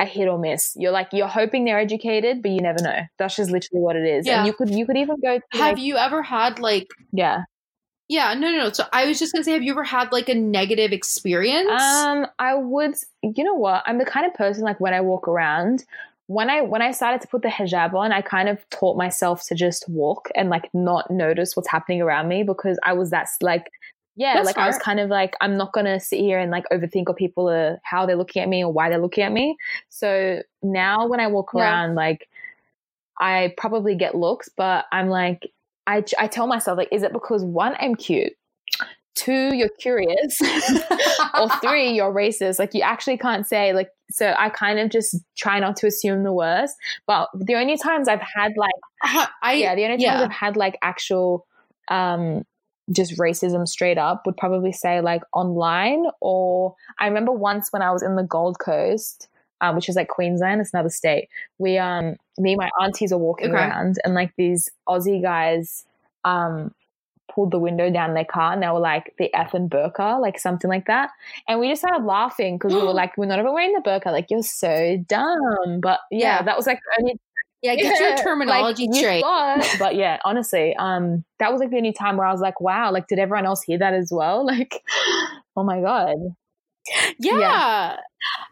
a 0.00 0.04
hit 0.06 0.26
or 0.28 0.38
miss. 0.38 0.74
You're 0.78 0.92
like 0.92 1.08
you're 1.12 1.28
hoping 1.28 1.64
they're 1.64 1.78
educated, 1.78 2.42
but 2.42 2.50
you 2.50 2.60
never 2.60 2.82
know. 2.82 3.00
That's 3.18 3.36
just 3.36 3.50
literally 3.50 3.82
what 3.82 3.96
it 3.96 4.06
is. 4.06 4.26
Yeah. 4.26 4.38
And 4.38 4.46
you 4.46 4.52
could 4.52 4.70
you 4.70 4.86
could 4.86 4.96
even 4.96 5.20
go 5.20 5.40
Have 5.52 5.76
like, 5.76 5.78
you 5.78 5.96
ever 5.96 6.22
had 6.22 6.58
like 6.58 6.88
yeah. 7.12 7.42
yeah, 8.08 8.34
no, 8.34 8.50
no, 8.50 8.58
no. 8.58 8.72
So 8.72 8.84
I 8.92 9.06
was 9.06 9.18
just 9.18 9.32
gonna 9.32 9.44
say, 9.44 9.52
have 9.52 9.62
you 9.62 9.72
ever 9.72 9.84
had 9.84 10.10
like 10.10 10.28
a 10.28 10.34
negative 10.34 10.92
experience? 10.92 11.70
Um, 11.70 12.26
I 12.38 12.54
would. 12.54 12.94
You 13.22 13.44
know 13.44 13.54
what? 13.54 13.82
I'm 13.86 13.98
the 13.98 14.04
kind 14.04 14.26
of 14.26 14.34
person 14.34 14.64
like 14.64 14.80
when 14.80 14.94
I 14.94 15.00
walk 15.00 15.28
around. 15.28 15.84
When 16.26 16.48
I 16.48 16.62
when 16.62 16.80
I 16.80 16.92
started 16.92 17.20
to 17.22 17.28
put 17.28 17.42
the 17.42 17.48
hijab 17.48 17.92
on, 17.92 18.12
I 18.12 18.22
kind 18.22 18.48
of 18.48 18.58
taught 18.70 18.96
myself 18.96 19.44
to 19.48 19.54
just 19.54 19.88
walk 19.88 20.30
and 20.36 20.48
like 20.48 20.70
not 20.72 21.10
notice 21.10 21.56
what's 21.56 21.68
happening 21.68 22.00
around 22.00 22.28
me 22.28 22.44
because 22.44 22.78
I 22.84 22.92
was 22.92 23.10
that 23.10 23.28
like 23.42 23.68
yeah, 24.20 24.34
That's 24.34 24.46
like 24.48 24.58
I 24.58 24.66
was 24.66 24.76
kind 24.76 25.00
of 25.00 25.08
like 25.08 25.34
I'm 25.40 25.56
not 25.56 25.72
gonna 25.72 25.98
sit 25.98 26.20
here 26.20 26.38
and 26.38 26.50
like 26.50 26.64
overthink 26.70 27.06
what 27.08 27.16
people 27.16 27.48
are 27.48 27.80
how 27.82 28.04
they're 28.04 28.16
looking 28.16 28.42
at 28.42 28.48
me 28.50 28.62
or 28.62 28.70
why 28.70 28.90
they're 28.90 28.98
looking 29.00 29.24
at 29.24 29.32
me. 29.32 29.56
So 29.88 30.42
now 30.62 31.08
when 31.08 31.20
I 31.20 31.26
walk 31.28 31.52
Yeah. 31.54 31.62
around, 31.62 31.94
like 31.94 32.28
I 33.18 33.54
probably 33.56 33.94
get 33.94 34.14
looks, 34.14 34.50
but 34.50 34.84
I'm 34.92 35.08
like 35.08 35.50
I 35.86 36.04
I 36.18 36.26
tell 36.26 36.46
myself 36.46 36.76
like, 36.76 36.88
is 36.92 37.02
it 37.02 37.14
because 37.14 37.42
one 37.42 37.74
I'm 37.80 37.94
cute, 37.94 38.34
two 39.14 39.54
you're 39.54 39.70
curious, 39.78 40.38
or 41.38 41.48
three 41.62 41.92
you're 41.92 42.12
racist 42.12 42.58
like 42.58 42.74
you 42.74 42.82
actually 42.82 43.16
can't 43.16 43.46
say 43.46 43.72
like 43.72 43.88
so 44.10 44.34
i 44.38 44.50
kind 44.50 44.78
of 44.78 44.90
just 44.90 45.16
try 45.36 45.58
not 45.60 45.76
to 45.76 45.86
assume 45.86 46.24
the 46.24 46.32
worst 46.32 46.74
but 47.06 47.28
the 47.34 47.54
only 47.54 47.76
times 47.78 48.06
i've 48.08 48.20
had 48.20 48.52
like 48.56 48.74
Uh, 49.02 49.26
I 49.42 49.54
yeah 49.54 49.74
the 49.74 49.84
only 49.84 49.96
times 49.96 50.20
yeah. 50.20 50.24
i've 50.24 50.30
had 50.32 50.56
like 50.56 50.76
actual 50.82 51.46
um 51.88 52.44
just 52.92 53.16
racism 53.18 53.66
straight 53.66 53.98
up 53.98 54.26
would 54.26 54.36
probably 54.36 54.72
say 54.72 55.00
like 55.00 55.22
online 55.32 56.06
or 56.20 56.74
i 56.98 57.06
remember 57.06 57.32
once 57.32 57.72
when 57.72 57.82
i 57.82 57.90
was 57.90 58.02
in 58.02 58.16
the 58.16 58.22
gold 58.22 58.58
coast 58.58 59.28
um, 59.62 59.76
which 59.76 59.88
is 59.88 59.96
like 59.96 60.08
queensland 60.08 60.60
it's 60.60 60.72
another 60.72 60.88
state 60.88 61.28
we 61.58 61.78
um 61.78 62.16
me 62.38 62.52
and 62.52 62.58
my 62.60 62.70
aunties 62.82 63.12
are 63.12 63.18
walking 63.18 63.50
Okay. 63.50 63.58
around 63.58 63.96
and 64.04 64.14
like 64.14 64.32
these 64.36 64.68
aussie 64.88 65.22
guys 65.22 65.84
um 66.24 66.72
pulled 67.32 67.52
the 67.52 67.58
window 67.58 67.90
down 67.90 68.14
their 68.14 68.24
car 68.24 68.52
and 68.52 68.62
they 68.62 68.66
were 68.68 68.80
like 68.80 69.14
the 69.18 69.32
F 69.34 69.54
and 69.54 69.70
burqa, 69.70 70.20
like 70.20 70.38
something 70.38 70.68
like 70.68 70.86
that. 70.86 71.10
And 71.48 71.60
we 71.60 71.68
just 71.68 71.80
started 71.82 72.04
laughing 72.04 72.56
because 72.56 72.74
we 72.74 72.80
were 72.80 72.92
like, 72.92 73.16
we're 73.16 73.26
not 73.26 73.38
even 73.38 73.52
wearing 73.54 73.72
the 73.72 73.80
burqa. 73.80 74.06
Like, 74.06 74.30
you're 74.30 74.42
so 74.42 74.96
dumb. 75.08 75.80
But 75.80 76.00
yeah, 76.10 76.38
Yeah. 76.38 76.42
that 76.42 76.56
was 76.56 76.66
like 76.66 76.80
the 76.80 77.02
only 77.02 77.20
yeah, 77.62 77.74
get 77.76 78.00
Yeah, 78.00 78.08
your 78.08 78.16
terminology 78.24 78.86
like, 78.88 78.98
straight. 78.98 79.22
thought- 79.22 79.66
but 79.78 79.94
yeah, 79.94 80.18
honestly, 80.24 80.74
um, 80.76 81.24
that 81.38 81.52
was 81.52 81.60
like 81.60 81.70
the 81.70 81.76
only 81.76 81.92
time 81.92 82.16
where 82.16 82.26
I 82.26 82.32
was 82.32 82.40
like, 82.40 82.60
wow, 82.60 82.90
like, 82.92 83.06
did 83.08 83.18
everyone 83.18 83.46
else 83.46 83.62
hear 83.62 83.78
that 83.78 83.94
as 83.94 84.10
well? 84.12 84.44
Like, 84.50 84.82
oh 85.56 85.64
my 85.64 85.80
God. 85.80 86.16
Yeah. 87.18 87.38
Yeah. 87.38 87.96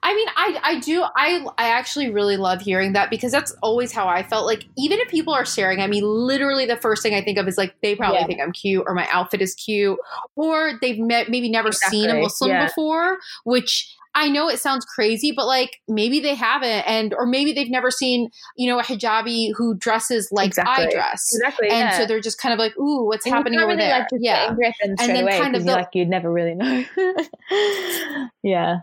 I 0.02 0.14
mean, 0.14 0.28
I 0.36 0.60
I 0.62 0.80
do 0.80 1.02
I 1.16 1.44
I 1.58 1.68
actually 1.70 2.10
really 2.10 2.36
love 2.36 2.60
hearing 2.60 2.92
that 2.94 3.10
because 3.10 3.32
that's 3.32 3.52
always 3.62 3.92
how 3.92 4.06
I 4.08 4.22
felt. 4.22 4.46
Like 4.46 4.64
even 4.78 4.98
if 5.00 5.08
people 5.08 5.34
are 5.34 5.44
staring 5.44 5.80
at 5.80 5.90
me, 5.90 6.00
literally 6.00 6.64
the 6.66 6.76
first 6.76 7.02
thing 7.02 7.14
I 7.14 7.20
think 7.22 7.38
of 7.38 7.46
is 7.48 7.58
like 7.58 7.74
they 7.82 7.94
probably 7.94 8.18
Yeah. 8.18 8.26
think 8.26 8.40
I'm 8.40 8.52
cute 8.52 8.84
or 8.86 8.94
my 8.94 9.06
outfit 9.12 9.42
is 9.42 9.54
cute 9.54 9.98
or 10.36 10.72
they've 10.80 10.98
met 10.98 11.28
maybe 11.28 11.50
never 11.50 11.72
seen 11.72 12.08
a 12.10 12.14
Muslim 12.14 12.50
Yeah. 12.50 12.66
before, 12.66 13.18
which 13.44 13.94
I 14.14 14.28
know 14.30 14.48
it 14.48 14.58
sounds 14.58 14.84
crazy, 14.86 15.32
but 15.32 15.46
like 15.46 15.76
maybe 15.86 16.18
they 16.18 16.34
haven't 16.34 16.82
and 16.88 17.14
or 17.14 17.26
maybe 17.26 17.52
they've 17.52 17.70
never 17.70 17.90
seen, 17.90 18.30
you 18.56 18.68
know, 18.68 18.80
a 18.80 18.82
hijabi 18.82 19.50
who 19.54 19.74
dresses 19.76 20.28
like 20.32 20.46
Exactly. 20.48 20.86
I 20.86 20.90
dress. 20.90 21.28
Exactly. 21.34 21.68
And 21.68 21.90
yeah. 21.90 21.98
so 21.98 22.06
they're 22.06 22.20
just 22.20 22.40
kind 22.40 22.52
of 22.54 22.58
like, 22.58 22.76
ooh, 22.78 23.04
what's 23.06 23.26
And 23.26 23.34
happening 23.34 23.58
over 23.60 23.68
really, 23.68 23.80
there? 23.80 23.98
Like, 23.98 24.08
yeah. 24.18 24.36
get 24.36 24.48
angry 24.48 24.66
at 24.66 24.74
And 24.80 24.98
then 24.98 25.22
away 25.24 25.38
kind 25.38 25.54
of 25.54 25.64
the- 25.64 25.72
like 25.72 25.90
you'd 25.92 26.08
never 26.08 26.32
really 26.32 26.54
know. 26.54 26.84
yeah. 28.42 28.76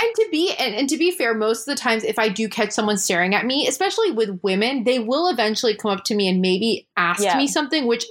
And 0.00 0.14
to 0.14 0.28
be 0.30 0.52
and, 0.58 0.74
and 0.74 0.88
to 0.88 0.98
be 0.98 1.10
fair, 1.12 1.34
most 1.34 1.66
of 1.66 1.74
the 1.76 1.80
times 1.80 2.04
if 2.04 2.18
I 2.18 2.28
do 2.28 2.48
catch 2.48 2.72
someone 2.72 2.98
staring 2.98 3.34
at 3.34 3.46
me, 3.46 3.66
especially 3.66 4.10
with 4.10 4.40
women, 4.42 4.84
they 4.84 4.98
will 4.98 5.28
eventually 5.28 5.76
come 5.76 5.90
up 5.90 6.04
to 6.04 6.14
me 6.14 6.28
and 6.28 6.40
maybe 6.40 6.88
ask 6.96 7.22
Yeah. 7.22 7.36
me 7.36 7.46
something, 7.46 7.86
which 7.86 8.04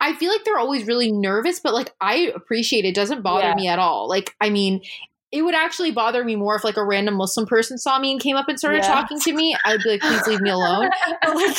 I 0.00 0.14
feel 0.14 0.30
like 0.30 0.44
they're 0.44 0.58
always 0.58 0.86
really 0.86 1.12
nervous, 1.12 1.60
but 1.60 1.74
like 1.74 1.92
I 2.00 2.32
appreciate 2.34 2.84
it. 2.84 2.88
it 2.88 2.94
doesn't 2.94 3.22
bother 3.22 3.48
Yeah. 3.48 3.54
me 3.54 3.68
at 3.68 3.78
all. 3.78 4.08
Like, 4.08 4.34
I 4.40 4.48
mean, 4.50 4.80
it 5.30 5.42
would 5.42 5.54
actually 5.54 5.90
bother 5.90 6.24
me 6.24 6.36
more 6.36 6.56
if 6.56 6.64
like 6.64 6.76
a 6.76 6.84
random 6.84 7.14
Muslim 7.14 7.46
person 7.46 7.78
saw 7.78 7.98
me 7.98 8.12
and 8.12 8.20
came 8.20 8.36
up 8.36 8.48
and 8.48 8.58
started 8.58 8.82
Yeah. 8.82 8.88
talking 8.94 9.18
to 9.20 9.32
me. 9.32 9.56
I'd 9.64 9.82
be 9.82 9.90
like, 9.90 10.00
please 10.02 10.26
leave 10.26 10.40
me 10.40 10.50
alone. 10.50 10.88
But, 11.22 11.34
like, 11.36 11.56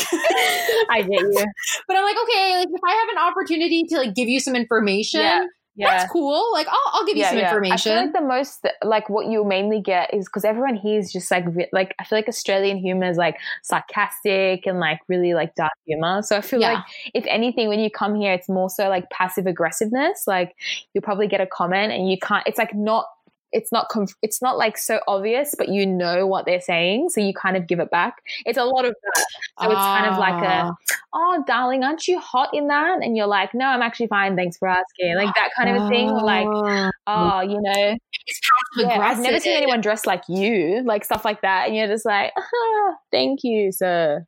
I 0.89 1.01
get 1.01 1.21
you. 1.21 1.45
but 1.87 1.97
I'm 1.97 2.03
like, 2.03 2.17
okay, 2.23 2.57
like 2.57 2.67
if 2.71 2.81
I 2.87 2.91
have 2.91 3.09
an 3.09 3.17
opportunity 3.31 3.83
to 3.89 3.97
like 3.97 4.13
give 4.15 4.29
you 4.29 4.39
some 4.39 4.55
information, 4.55 5.21
Yeah. 5.21 5.45
Yeah. 5.75 5.97
That's 5.97 6.12
cool. 6.12 6.51
Like, 6.53 6.67
I'll, 6.67 6.91
I'll 6.93 7.05
give 7.05 7.17
you 7.17 7.25
some 7.25 7.38
information. 7.38 7.93
I 7.93 7.95
feel 7.95 8.03
like 8.05 8.13
the 8.13 8.21
most 8.21 8.65
like 8.83 9.09
what 9.09 9.25
you 9.27 9.43
mainly 9.43 9.81
get 9.81 10.13
is 10.13 10.25
because 10.25 10.45
everyone 10.45 10.75
here 10.75 10.99
is 10.99 11.12
just 11.12 11.31
like 11.31 11.45
like 11.71 11.95
I 11.99 12.03
feel 12.03 12.17
like 12.19 12.27
Australian 12.27 12.77
humor 12.77 13.09
is 13.09 13.17
like 13.17 13.38
sarcastic 13.63 14.65
and 14.67 14.79
like 14.79 14.99
really 15.07 15.33
like 15.33 15.55
dark 15.55 15.73
humor. 15.86 16.21
So 16.21 16.38
I 16.38 16.41
feel 16.41 16.59
Yeah. 16.62 16.73
like 16.73 16.83
if 17.13 17.25
anything, 17.27 17.69
when 17.69 17.79
you 17.79 17.89
come 17.89 18.15
here, 18.15 18.33
it's 18.33 18.49
more 18.49 18.69
so 18.69 18.88
like 18.89 19.09
passive 19.09 19.47
aggressiveness. 19.47 20.25
Like 20.27 20.55
you'll 20.93 21.01
probably 21.01 21.27
get 21.27 21.41
a 21.41 21.47
comment 21.47 21.91
and 21.91 22.09
you 22.09 22.17
can't. 22.19 22.45
It's 22.47 22.57
like 22.57 22.73
not. 22.75 23.05
It's 23.53 23.71
not. 23.71 23.87
Conf- 23.89 24.15
it's 24.21 24.41
not 24.41 24.57
like 24.57 24.77
so 24.77 24.99
obvious, 25.07 25.55
but 25.57 25.69
you 25.69 25.85
know 25.85 26.27
what 26.27 26.45
they're 26.45 26.59
saying, 26.61 27.09
so 27.09 27.21
you 27.21 27.33
kind 27.33 27.55
of 27.55 27.67
give 27.67 27.79
it 27.79 27.89
back. 27.91 28.15
It's 28.45 28.57
a 28.57 28.65
lot 28.65 28.83
of 28.85 28.93
that. 29.01 29.25
So 29.61 29.65
it's 29.71 29.75
kind 29.79 30.05
of 30.07 30.17
like 30.17 30.43
a, 30.43 30.47
Ah. 30.65 30.71
oh, 31.13 31.43
darling, 31.47 31.83
aren't 31.83 32.07
you 32.07 32.19
hot 32.19 32.49
in 32.53 32.67
that? 32.67 33.01
And 33.03 33.15
you're 33.15 33.27
like, 33.27 33.53
no, 33.53 33.65
I'm 33.67 33.81
actually 33.81 34.07
fine. 34.07 34.35
Thanks 34.35 34.57
for 34.57 34.67
asking. 34.67 35.15
Like 35.15 35.33
that 35.35 35.49
kind 35.55 35.69
of 35.75 35.83
a 35.83 35.89
thing. 35.89 36.09
Like, 36.09 36.47
Ah. 36.49 36.91
oh, 37.07 37.41
you 37.41 37.61
know, 37.61 37.97
yeah, 38.77 38.99
I've 38.99 39.19
never 39.19 39.39
seen 39.39 39.55
anyone 39.55 39.81
dressed 39.81 40.07
like 40.07 40.23
you, 40.27 40.81
like 40.83 41.05
stuff 41.05 41.23
like 41.23 41.41
that. 41.41 41.67
And 41.67 41.75
you're 41.75 41.87
just 41.87 42.05
like, 42.05 42.33
ah, 42.37 42.95
thank 43.11 43.43
you, 43.43 43.71
sir. 43.71 44.25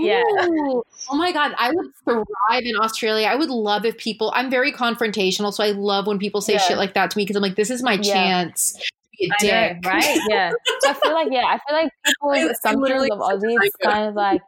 Yeah. 0.00 0.22
Ooh. 0.42 0.82
Oh 1.10 1.16
my 1.16 1.32
god, 1.32 1.52
I 1.58 1.70
would 1.70 1.86
thrive 2.02 2.62
in 2.64 2.76
Australia. 2.80 3.26
I 3.26 3.34
would 3.34 3.50
love 3.50 3.84
if 3.84 3.98
people. 3.98 4.32
I'm 4.34 4.48
very 4.50 4.72
confrontational, 4.72 5.52
so 5.52 5.62
I 5.62 5.72
love 5.72 6.06
when 6.06 6.18
people 6.18 6.40
say 6.40 6.54
Yeah. 6.54 6.60
shit 6.60 6.78
like 6.78 6.94
that 6.94 7.10
to 7.10 7.18
me 7.18 7.24
because 7.24 7.36
I'm 7.36 7.42
like, 7.42 7.56
this 7.56 7.68
is 7.68 7.82
my 7.82 7.92
Yeah. 7.94 8.14
chance 8.14 8.72
to 8.72 8.80
be 9.18 9.26
a 9.26 9.28
I 9.28 9.68
know, 9.68 9.74
dick, 9.74 9.86
right? 9.86 10.18
Yeah. 10.26 10.52
So 10.80 10.90
I 10.90 10.94
feel 10.94 11.12
like, 11.12 11.28
yeah, 11.30 11.44
I 11.44 11.58
feel 11.68 11.76
like 11.76 11.90
people's 12.06 12.50
assumptions 12.58 13.10
of 13.10 13.18
Aussie, 13.18 13.54
it's 13.60 13.76
psycho. 13.82 13.92
kind 13.92 14.08
of 14.08 14.14
like, 14.14 14.40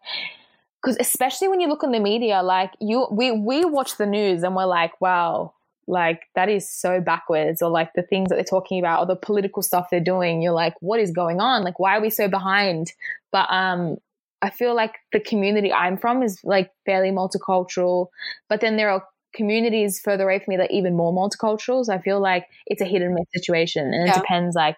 because 0.82 0.96
especially 0.98 1.48
when 1.48 1.60
you 1.60 1.68
look 1.68 1.84
on 1.84 1.92
the 1.92 2.00
media, 2.00 2.42
like 2.42 2.70
you, 2.80 3.06
we, 3.10 3.32
we 3.32 3.66
watch 3.66 3.98
the 3.98 4.06
news 4.06 4.42
and 4.42 4.56
we're 4.56 4.64
like, 4.64 4.98
wow, 5.00 5.52
like 5.86 6.22
that 6.36 6.48
is 6.48 6.68
so 6.70 7.02
backwards, 7.02 7.60
or 7.60 7.68
like 7.68 7.92
the 7.92 8.02
things 8.02 8.30
that 8.30 8.36
they're 8.36 8.44
talking 8.44 8.78
about, 8.78 9.00
or 9.00 9.06
the 9.06 9.14
political 9.16 9.62
stuff 9.62 9.88
they're 9.90 10.00
doing. 10.00 10.40
You're 10.40 10.52
like, 10.52 10.74
what 10.80 11.00
is 11.00 11.10
going 11.10 11.38
on? 11.40 11.64
Like, 11.64 11.78
why 11.78 11.98
are 11.98 12.00
we 12.00 12.08
so 12.08 12.28
behind? 12.28 12.92
But 13.30 13.52
um, 13.52 13.98
I 14.46 14.50
feel 14.50 14.74
like 14.74 14.94
the 15.12 15.20
community 15.20 15.72
I'm 15.72 15.96
from 15.98 16.22
is 16.22 16.40
like 16.44 16.70
fairly 16.86 17.10
multicultural, 17.10 18.08
but 18.48 18.60
then 18.60 18.76
there 18.76 18.90
are 18.90 19.04
communities 19.34 20.00
further 20.00 20.24
away 20.24 20.38
from 20.38 20.52
me 20.52 20.56
that 20.58 20.70
are 20.70 20.74
even 20.74 20.96
more 20.96 21.12
multicultural. 21.12 21.84
So 21.84 21.92
I 21.94 22.00
feel 22.00 22.20
like 22.20 22.46
it's 22.66 22.80
a 22.80 22.86
hit 22.86 23.02
and 23.02 23.14
miss 23.14 23.26
situation, 23.34 23.92
and 23.92 24.08
it 24.08 24.14
depends 24.14 24.54
like 24.56 24.76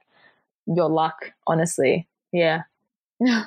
your 0.67 0.89
luck, 0.91 1.33
honestly. 1.47 2.09
Yeah. 2.33 2.63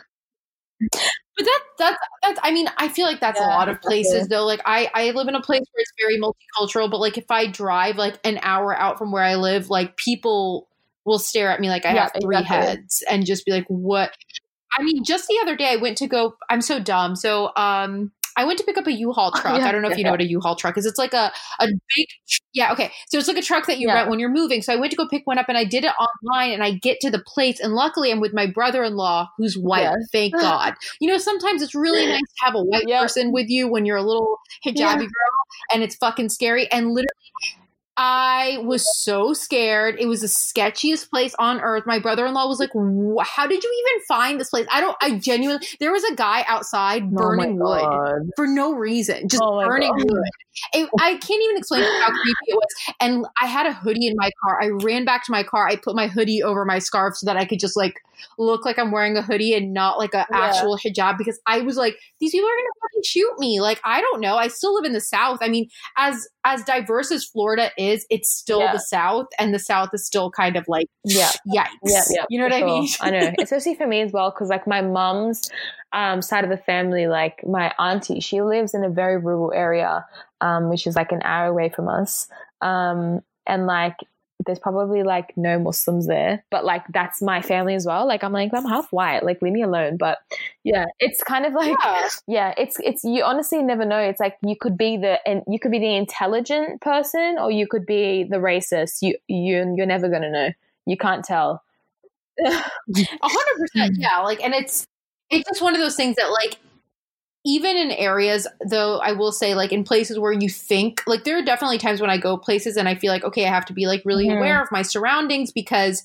But 1.37 1.45
that 1.45 1.59
that's 1.79 1.97
that's. 2.23 2.39
I 2.43 2.51
mean, 2.51 2.67
I 2.77 2.89
feel 2.89 3.05
like 3.05 3.19
that's 3.21 3.39
a 3.39 3.45
lot 3.45 3.69
of 3.69 3.81
places 3.81 4.27
though. 4.27 4.45
Like 4.45 4.61
I 4.65 4.89
I 4.93 5.11
live 5.11 5.27
in 5.27 5.35
a 5.35 5.41
place 5.41 5.63
where 5.71 5.81
it's 5.81 5.93
very 5.99 6.19
multicultural, 6.19 6.91
but 6.91 6.99
like 6.99 7.17
if 7.17 7.31
I 7.31 7.47
drive 7.47 7.95
like 7.97 8.19
an 8.25 8.39
hour 8.41 8.77
out 8.77 8.97
from 8.97 9.11
where 9.11 9.23
I 9.23 9.35
live, 9.35 9.69
like 9.69 9.95
people 9.97 10.67
will 11.05 11.19
stare 11.19 11.49
at 11.49 11.59
me 11.61 11.69
like 11.69 11.85
I 11.85 11.93
Yeah, 11.93 12.03
have 12.03 12.11
three 12.21 12.43
exactly. 12.43 12.43
heads 12.43 13.03
and 13.09 13.25
just 13.25 13.45
be 13.45 13.51
like, 13.51 13.65
"What?" 13.69 14.11
I 14.77 14.83
mean, 14.83 15.03
just 15.03 15.27
the 15.27 15.39
other 15.41 15.55
day 15.55 15.69
I 15.71 15.75
went 15.75 15.97
to 15.97 16.07
go. 16.07 16.35
I'm 16.49 16.61
so 16.61 16.79
dumb. 16.79 17.15
So 17.15 17.51
um. 17.55 18.11
I 18.37 18.45
went 18.45 18.57
to 18.59 18.63
pick 18.63 18.77
up 18.77 18.87
a 18.87 18.93
U-Haul 18.93 19.31
truck. 19.35 19.57
Yeah, 19.57 19.67
I 19.67 19.73
don't 19.73 19.81
know 19.81 19.89
if 19.89 19.97
you 19.97 20.05
know 20.05 20.11
what 20.11 20.21
a 20.21 20.25
U-Haul 20.25 20.55
truck 20.55 20.77
is. 20.77 20.85
It's 20.85 20.97
like 20.97 21.13
a, 21.13 21.33
a 21.59 21.67
big, 21.67 22.07
yeah, 22.53 22.71
okay. 22.71 22.89
So 23.09 23.17
it's 23.17 23.27
like 23.27 23.35
a 23.35 23.41
truck 23.41 23.67
that 23.67 23.77
you 23.77 23.89
Yeah. 23.89 23.95
rent 23.95 24.09
when 24.09 24.19
you're 24.19 24.29
moving. 24.31 24.61
So 24.61 24.71
I 24.71 24.77
went 24.77 24.91
to 24.91 24.95
go 24.95 25.05
pick 25.05 25.27
one 25.27 25.37
up 25.37 25.49
and 25.49 25.57
I 25.57 25.65
did 25.65 25.83
it 25.83 25.91
online 25.99 26.51
and 26.53 26.63
I 26.63 26.71
get 26.71 27.01
to 27.01 27.11
the 27.11 27.21
place 27.27 27.59
and 27.59 27.73
luckily 27.73 28.09
I'm 28.09 28.21
with 28.21 28.33
my 28.33 28.47
brother-in-law 28.47 29.27
who's 29.37 29.57
white. 29.57 29.93
Thank 30.13 30.33
God. 30.39 30.75
You 31.01 31.09
know, 31.09 31.17
sometimes 31.17 31.61
it's 31.61 31.75
really 31.75 32.07
nice 32.07 32.19
to 32.21 32.45
have 32.45 32.55
a 32.55 32.63
white 32.63 32.87
person 32.87 33.33
with 33.33 33.49
you 33.49 33.67
when 33.67 33.85
you're 33.85 33.97
a 33.97 34.01
little 34.01 34.39
hijabi 34.65 34.99
girl 34.99 35.35
and 35.73 35.83
it's 35.83 35.95
fucking 35.97 36.29
scary. 36.29 36.71
And 36.71 36.91
literally, 36.91 37.07
I 38.03 38.57
was 38.63 38.83
so 39.03 39.31
scared. 39.31 39.95
It 39.99 40.07
was 40.07 40.21
the 40.21 40.27
sketchiest 40.27 41.11
place 41.11 41.35
on 41.37 41.61
earth. 41.61 41.83
My 41.85 41.99
brother 41.99 42.25
in 42.25 42.33
law 42.33 42.47
was 42.47 42.59
like, 42.59 42.71
How 43.23 43.45
did 43.45 43.63
you 43.63 43.85
even 43.85 44.05
find 44.07 44.39
this 44.39 44.49
place? 44.49 44.65
I 44.71 44.81
don't, 44.81 44.97
I 45.01 45.19
genuinely, 45.19 45.63
there 45.79 45.91
was 45.91 46.03
a 46.05 46.15
guy 46.15 46.43
outside 46.47 47.15
burning 47.15 47.59
oh 47.63 47.69
wood 47.69 48.31
for 48.35 48.47
no 48.47 48.73
reason, 48.73 49.29
just 49.29 49.43
Oh 49.43 49.59
burning 49.63 49.91
God. 49.91 49.95
wood. 49.95 50.29
It, 50.73 50.89
I 50.97 51.11
can't 51.15 51.43
even 51.43 51.57
explain 51.57 51.83
how 51.83 52.09
creepy 52.09 52.39
it 52.47 52.55
was. 52.55 52.95
And 52.99 53.25
I 53.39 53.45
had 53.45 53.67
a 53.67 53.73
hoodie 53.73 54.07
in 54.07 54.15
my 54.17 54.31
car. 54.43 54.59
I 54.61 54.69
ran 54.69 55.05
back 55.05 55.23
to 55.25 55.31
my 55.31 55.43
car. 55.43 55.67
I 55.67 55.75
put 55.75 55.95
my 55.95 56.07
hoodie 56.07 56.41
over 56.41 56.65
my 56.65 56.79
scarf 56.79 57.15
so 57.17 57.25
that 57.27 57.37
I 57.37 57.45
could 57.45 57.59
just 57.59 57.77
like 57.77 58.01
look 58.37 58.65
like 58.65 58.77
I'm 58.77 58.91
wearing 58.91 59.17
a 59.17 59.21
hoodie 59.21 59.53
and 59.53 59.73
not 59.73 59.97
like 59.97 60.13
a 60.13 60.27
Yeah. 60.29 60.47
actual 60.47 60.77
hijab 60.77 61.17
because 61.17 61.39
I 61.47 61.61
was 61.61 61.77
like, 61.77 61.97
these 62.19 62.31
people 62.31 62.47
are 62.47 62.55
gonna 62.55 62.69
fucking 62.81 63.03
shoot 63.05 63.33
me. 63.39 63.61
Like 63.61 63.79
I 63.83 64.01
don't 64.01 64.21
know. 64.21 64.35
I 64.37 64.47
still 64.47 64.73
live 64.75 64.85
in 64.85 64.93
the 64.93 65.01
South. 65.01 65.39
I 65.41 65.49
mean, 65.49 65.69
as 65.97 66.27
as 66.45 66.63
diverse 66.63 67.11
as 67.11 67.25
Florida 67.25 67.71
is, 67.77 67.90
it's 68.09 68.29
still 68.29 68.59
Yeah. 68.59 68.73
the 68.73 68.79
South, 68.79 69.27
and 69.39 69.53
the 69.53 69.59
South 69.59 69.89
is 69.93 70.05
still 70.05 70.29
kind 70.31 70.55
of 70.55 70.65
like 70.67 70.87
Yeah. 71.03 71.31
yikes. 71.47 71.67
Yeah, 71.83 72.03
yeah, 72.09 72.25
you 72.29 72.37
know 72.39 72.45
what 72.45 72.53
for 72.53 72.59
I 72.59 72.65
mean? 72.65 72.87
I 73.01 73.11
know, 73.11 73.33
especially 73.41 73.75
for 73.75 73.87
me 73.87 74.01
as 74.01 74.11
well, 74.11 74.31
because 74.31 74.49
like 74.49 74.67
my 74.67 74.81
mum's 74.81 75.49
um, 75.93 76.21
side 76.21 76.43
of 76.43 76.49
the 76.49 76.57
family, 76.57 77.07
like 77.07 77.45
my 77.45 77.73
auntie, 77.77 78.19
she 78.19 78.41
lives 78.41 78.73
in 78.73 78.83
a 78.83 78.89
very 78.89 79.17
rural 79.17 79.51
area, 79.53 80.05
um, 80.39 80.69
which 80.69 80.87
is 80.87 80.95
like 80.95 81.11
an 81.11 81.21
hour 81.23 81.47
away 81.47 81.69
from 81.69 81.87
us, 81.87 82.27
um, 82.61 83.21
and 83.47 83.65
like 83.65 83.97
there's 84.45 84.59
probably 84.59 85.03
like 85.03 85.35
no 85.37 85.59
Muslims 85.59 86.07
there, 86.07 86.43
but 86.49 86.65
like 86.65 86.83
that's 86.93 87.21
my 87.21 87.41
family 87.41 87.75
as 87.75 87.85
well. 87.85 88.07
Like 88.07 88.23
I'm 88.23 88.33
like 88.33 88.53
I'm 88.53 88.65
half 88.65 88.91
white, 88.91 89.23
like 89.23 89.41
leave 89.41 89.53
me 89.53 89.63
alone. 89.63 89.97
But 89.97 90.19
yeah, 90.63 90.85
it's 90.99 91.23
kind 91.23 91.45
of 91.45 91.53
like 91.55 91.77
Yeah. 91.83 92.09
yeah, 92.27 92.53
it's 92.57 92.77
it's 92.83 93.03
you 93.03 93.23
honestly 93.23 93.61
never 93.63 93.85
know. 93.85 93.99
It's 93.99 94.19
like 94.19 94.37
you 94.45 94.55
could 94.59 94.77
be 94.77 94.97
the 94.97 95.19
and 95.27 95.43
you 95.47 95.59
could 95.59 95.71
be 95.71 95.79
the 95.79 95.95
intelligent 95.95 96.81
person 96.81 97.37
or 97.39 97.51
you 97.51 97.67
could 97.67 97.85
be 97.85 98.23
the 98.23 98.37
racist. 98.37 99.01
You 99.01 99.15
you 99.27 99.73
you're 99.75 99.85
never 99.85 100.09
gonna 100.09 100.31
know. 100.31 100.49
You 100.85 100.97
can't 100.97 101.23
tell. 101.23 101.63
A 102.43 102.51
hundred 103.23 103.59
percent, 103.59 103.95
yeah. 103.97 104.19
Like, 104.19 104.41
and 104.43 104.53
it's 104.53 104.87
it's 105.29 105.47
just 105.49 105.61
one 105.61 105.75
of 105.75 105.81
those 105.81 105.95
things 105.95 106.15
that, 106.17 106.29
like, 106.31 106.57
even 107.43 107.75
in 107.75 107.91
areas, 107.91 108.47
though, 108.69 108.97
I 108.99 109.13
will 109.13 109.31
say, 109.31 109.55
like, 109.55 109.71
in 109.71 109.83
places 109.83 110.19
where 110.19 110.31
you 110.31 110.47
think, 110.49 111.01
like, 111.07 111.23
there 111.23 111.37
are 111.37 111.41
definitely 111.41 111.79
times 111.79 111.99
when 111.99 112.09
I 112.09 112.17
go 112.17 112.37
places 112.37 112.77
and 112.77 112.87
I 112.87 112.95
feel 112.95 113.11
like, 113.11 113.23
okay, 113.23 113.45
I 113.45 113.49
have 113.49 113.65
to 113.65 113.73
be 113.73 113.87
like 113.87 114.03
really 114.05 114.27
Mhm. 114.27 114.37
aware 114.37 114.61
of 114.61 114.71
my 114.71 114.83
surroundings 114.83 115.51
because 115.51 116.03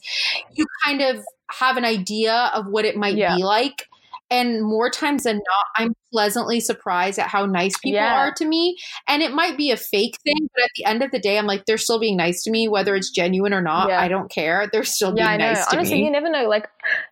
you 0.55 0.67
kind 0.85 1.03
of 1.03 1.25
have 1.51 1.77
an 1.77 1.85
idea 1.85 2.51
of 2.55 2.67
what 2.69 2.85
it 2.85 2.97
might 2.97 3.17
Yeah. 3.17 3.37
be 3.37 3.45
like. 3.45 3.87
And 4.29 4.61
more 4.63 4.91
times 4.91 5.23
than 5.23 5.37
not, 5.37 5.67
I'm 5.77 5.95
pleasantly 6.13 6.59
surprised 6.59 7.19
at 7.21 7.29
how 7.29 7.47
nice 7.47 7.79
people 7.79 8.01
Yeah. 8.01 8.17
are 8.17 8.33
to 8.33 8.45
me. 8.45 8.77
And 9.07 9.23
it 9.23 9.33
might 9.33 9.57
be 9.57 9.71
a 9.71 9.77
fake 9.77 10.17
thing, 10.25 10.49
but 10.53 10.65
at 10.65 10.71
the 10.75 10.85
end 10.85 11.05
of 11.05 11.13
the 11.13 11.21
day, 11.21 11.39
I'm 11.39 11.47
like, 11.47 11.65
they're 11.67 11.79
still 11.79 12.01
being 12.01 12.17
nice 12.17 12.43
to 12.43 12.51
me, 12.51 12.67
whether 12.67 12.97
it's 12.97 13.11
genuine 13.11 13.55
or 13.55 13.63
not. 13.63 13.89
Yeah. 13.89 14.01
I 14.01 14.09
don't 14.09 14.29
care. 14.29 14.69
They're 14.73 14.83
still 14.83 15.13
being 15.13 15.29
I 15.29 15.37
know. 15.37 15.53
nice 15.53 15.65
to 15.67 15.77
me. 15.77 15.79
Honestly, 15.79 15.99
me. 15.99 16.05
you 16.07 16.11
never 16.11 16.29
know. 16.29 16.49
Like, 16.49 16.69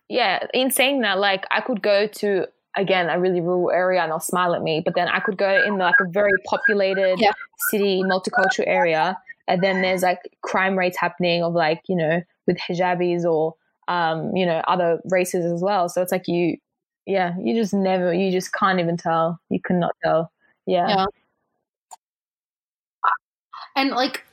yeah, 0.09 0.45
in 0.53 0.71
saying 0.71 1.01
that, 1.01 1.17
like, 1.19 1.45
I 1.51 1.61
could 1.61 1.81
go 1.81 2.07
to 2.07 2.47
again 2.75 3.09
a 3.09 3.19
really 3.19 3.41
rural 3.41 3.71
area 3.71 4.01
and 4.01 4.11
they'll 4.11 4.19
smile 4.19 4.53
at 4.55 4.61
me, 4.61 4.81
but 4.83 4.95
then 4.95 5.07
I 5.07 5.19
could 5.19 5.37
go 5.37 5.49
in 5.65 5.77
like 5.77 5.95
a 6.01 6.05
very 6.09 6.31
populated 6.45 7.19
Yeah. 7.19 7.31
city, 7.69 8.03
multicultural 8.03 8.67
area, 8.67 9.17
and 9.47 9.63
then 9.63 9.81
there's 9.81 10.03
like 10.03 10.19
crime 10.41 10.77
rates 10.77 10.97
happening 10.97 11.43
of 11.43 11.53
like 11.53 11.81
you 11.87 11.95
know 11.95 12.21
with 12.47 12.57
hijabis 12.57 13.23
or 13.25 13.55
um, 13.87 14.35
you 14.35 14.45
know 14.45 14.61
other 14.67 14.99
races 15.11 15.45
as 15.45 15.61
well. 15.61 15.89
So 15.89 16.01
it's 16.01 16.11
like 16.11 16.27
you, 16.27 16.57
yeah, 17.05 17.35
you 17.39 17.55
just 17.55 17.73
never, 17.73 18.13
you 18.13 18.31
just 18.31 18.53
can't 18.53 18.79
even 18.79 18.97
tell. 18.97 19.39
You 19.49 19.59
cannot 19.61 19.95
tell. 20.03 20.31
Yeah. 20.65 20.87
Yeah. 20.89 21.05
And 23.75 23.91
like 23.91 24.23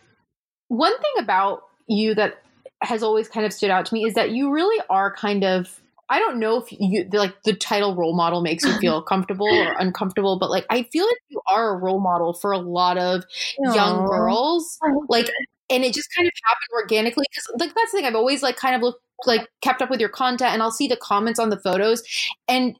one 0.69 0.93
thing 0.99 1.13
about 1.25 1.65
you 1.89 2.15
that 2.15 2.43
has 2.83 3.03
always 3.03 3.29
kind 3.29 3.45
of 3.47 3.53
stood 3.53 3.71
out 3.71 3.87
to 3.87 3.95
me 3.95 4.05
is 4.05 4.15
that 4.15 4.31
you 4.31 4.51
really 4.53 4.83
are 4.89 5.15
kind 5.15 5.45
of 5.45 5.82
I 6.13 6.19
don't 6.19 6.39
know 6.39 6.59
if 6.59 6.67
you 6.71 7.09
like 7.11 7.43
the 7.45 7.55
title 7.55 7.97
role 7.97 8.15
model 8.15 8.43
makes 8.43 8.65
you 8.65 8.73
feel 8.75 9.01
comfortable 9.13 9.49
or 9.49 9.73
uncomfortable, 9.79 10.39
but 10.39 10.51
like 10.51 10.67
I 10.69 10.83
feel 10.93 11.07
like 11.07 11.17
you 11.29 11.41
are 11.47 11.75
a 11.75 11.79
role 11.79 12.01
model 12.01 12.35
for 12.35 12.53
a 12.53 12.59
lot 12.59 12.99
of 12.99 13.25
young 13.59 14.07
girls. 14.07 14.79
Like 15.09 15.31
and 15.71 15.85
it 15.85 15.95
just 15.95 16.11
kind 16.15 16.29
of 16.29 16.35
happened 16.45 16.69
organically 16.75 17.25
because 17.31 17.49
like 17.59 17.75
that's 17.75 17.93
the 17.93 17.97
thing 17.97 18.05
I've 18.05 18.15
always 18.15 18.43
like 18.43 18.57
kind 18.57 18.77
of 18.77 18.83
looked 18.83 19.01
like 19.25 19.49
kept 19.63 19.81
up 19.81 19.89
with 19.89 20.01
your 20.01 20.11
content 20.11 20.53
and 20.53 20.63
I'll 20.63 20.71
see 20.71 20.87
the 20.87 20.99
comments 20.99 21.41
on 21.41 21.49
the 21.49 21.59
photos 21.59 22.03
and 22.47 22.77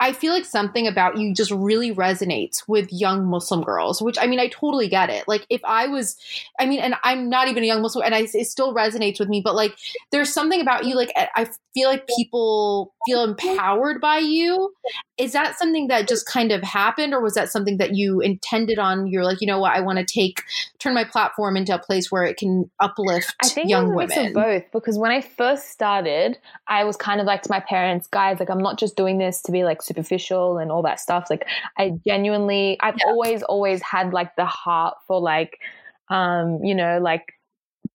I 0.00 0.12
feel 0.14 0.32
like 0.32 0.46
something 0.46 0.86
about 0.86 1.18
you 1.18 1.34
just 1.34 1.50
really 1.50 1.94
resonates 1.94 2.66
with 2.66 2.90
young 2.90 3.26
Muslim 3.26 3.62
girls, 3.62 4.00
which 4.00 4.16
I 4.18 4.26
mean, 4.26 4.40
I 4.40 4.48
totally 4.48 4.88
get 4.88 5.10
it. 5.10 5.28
Like, 5.28 5.46
if 5.50 5.60
I 5.64 5.88
was, 5.88 6.16
I 6.58 6.64
mean, 6.64 6.80
and 6.80 6.94
I'm 7.04 7.28
not 7.28 7.48
even 7.48 7.62
a 7.62 7.66
young 7.66 7.82
Muslim, 7.82 8.04
and 8.06 8.14
I, 8.14 8.26
it 8.32 8.46
still 8.46 8.74
resonates 8.74 9.20
with 9.20 9.28
me, 9.28 9.42
but 9.44 9.54
like, 9.54 9.76
there's 10.10 10.32
something 10.32 10.60
about 10.60 10.86
you, 10.86 10.96
like, 10.96 11.12
I 11.16 11.48
feel 11.74 11.88
like 11.88 12.08
people 12.16 12.94
feel 13.06 13.22
empowered 13.22 14.00
by 14.00 14.18
you. 14.18 14.72
Is 15.18 15.32
that 15.32 15.58
something 15.58 15.88
that 15.88 16.08
just 16.08 16.26
kind 16.26 16.50
of 16.50 16.62
happened, 16.62 17.12
or 17.12 17.20
was 17.20 17.34
that 17.34 17.50
something 17.50 17.76
that 17.76 17.94
you 17.94 18.20
intended 18.20 18.78
on? 18.78 19.06
You're 19.06 19.24
like, 19.24 19.42
you 19.42 19.46
know 19.46 19.58
what, 19.58 19.76
I 19.76 19.80
want 19.82 19.98
to 19.98 20.04
take, 20.04 20.42
turn 20.78 20.94
my 20.94 21.04
platform 21.04 21.58
into 21.58 21.74
a 21.74 21.78
place 21.78 22.10
where 22.10 22.24
it 22.24 22.38
can 22.38 22.70
uplift 22.80 23.34
I 23.42 23.48
think 23.48 23.68
young 23.68 23.92
it 23.92 23.94
was 23.94 24.04
a 24.04 24.06
mix 24.06 24.16
women? 24.16 24.28
of 24.28 24.34
both 24.34 24.72
because 24.72 24.98
when 24.98 25.10
I 25.10 25.20
first 25.20 25.68
started, 25.68 26.38
I 26.66 26.84
was 26.84 26.96
kind 26.96 27.20
of 27.20 27.26
like 27.26 27.42
to 27.42 27.50
my 27.50 27.60
parents, 27.60 28.06
guys, 28.06 28.40
like 28.40 28.48
I'm 28.48 28.62
not 28.62 28.78
just 28.78 28.96
doing 28.96 29.18
this 29.18 29.42
to 29.42 29.52
be 29.52 29.62
like 29.62 29.82
superficial 29.90 30.58
and 30.58 30.70
all 30.72 30.82
that 30.82 31.00
stuff. 31.00 31.28
Like 31.30 31.44
I 31.78 31.84
genuinely, 32.06 32.78
I've 32.80 32.96
Yeah. 32.98 33.10
always, 33.10 33.42
always 33.42 33.82
had 33.82 34.12
like 34.12 34.36
the 34.36 34.46
heart 34.46 34.96
for 35.06 35.20
like 35.20 35.58
um, 36.10 36.58
you 36.64 36.74
know, 36.74 36.98
like 37.00 37.34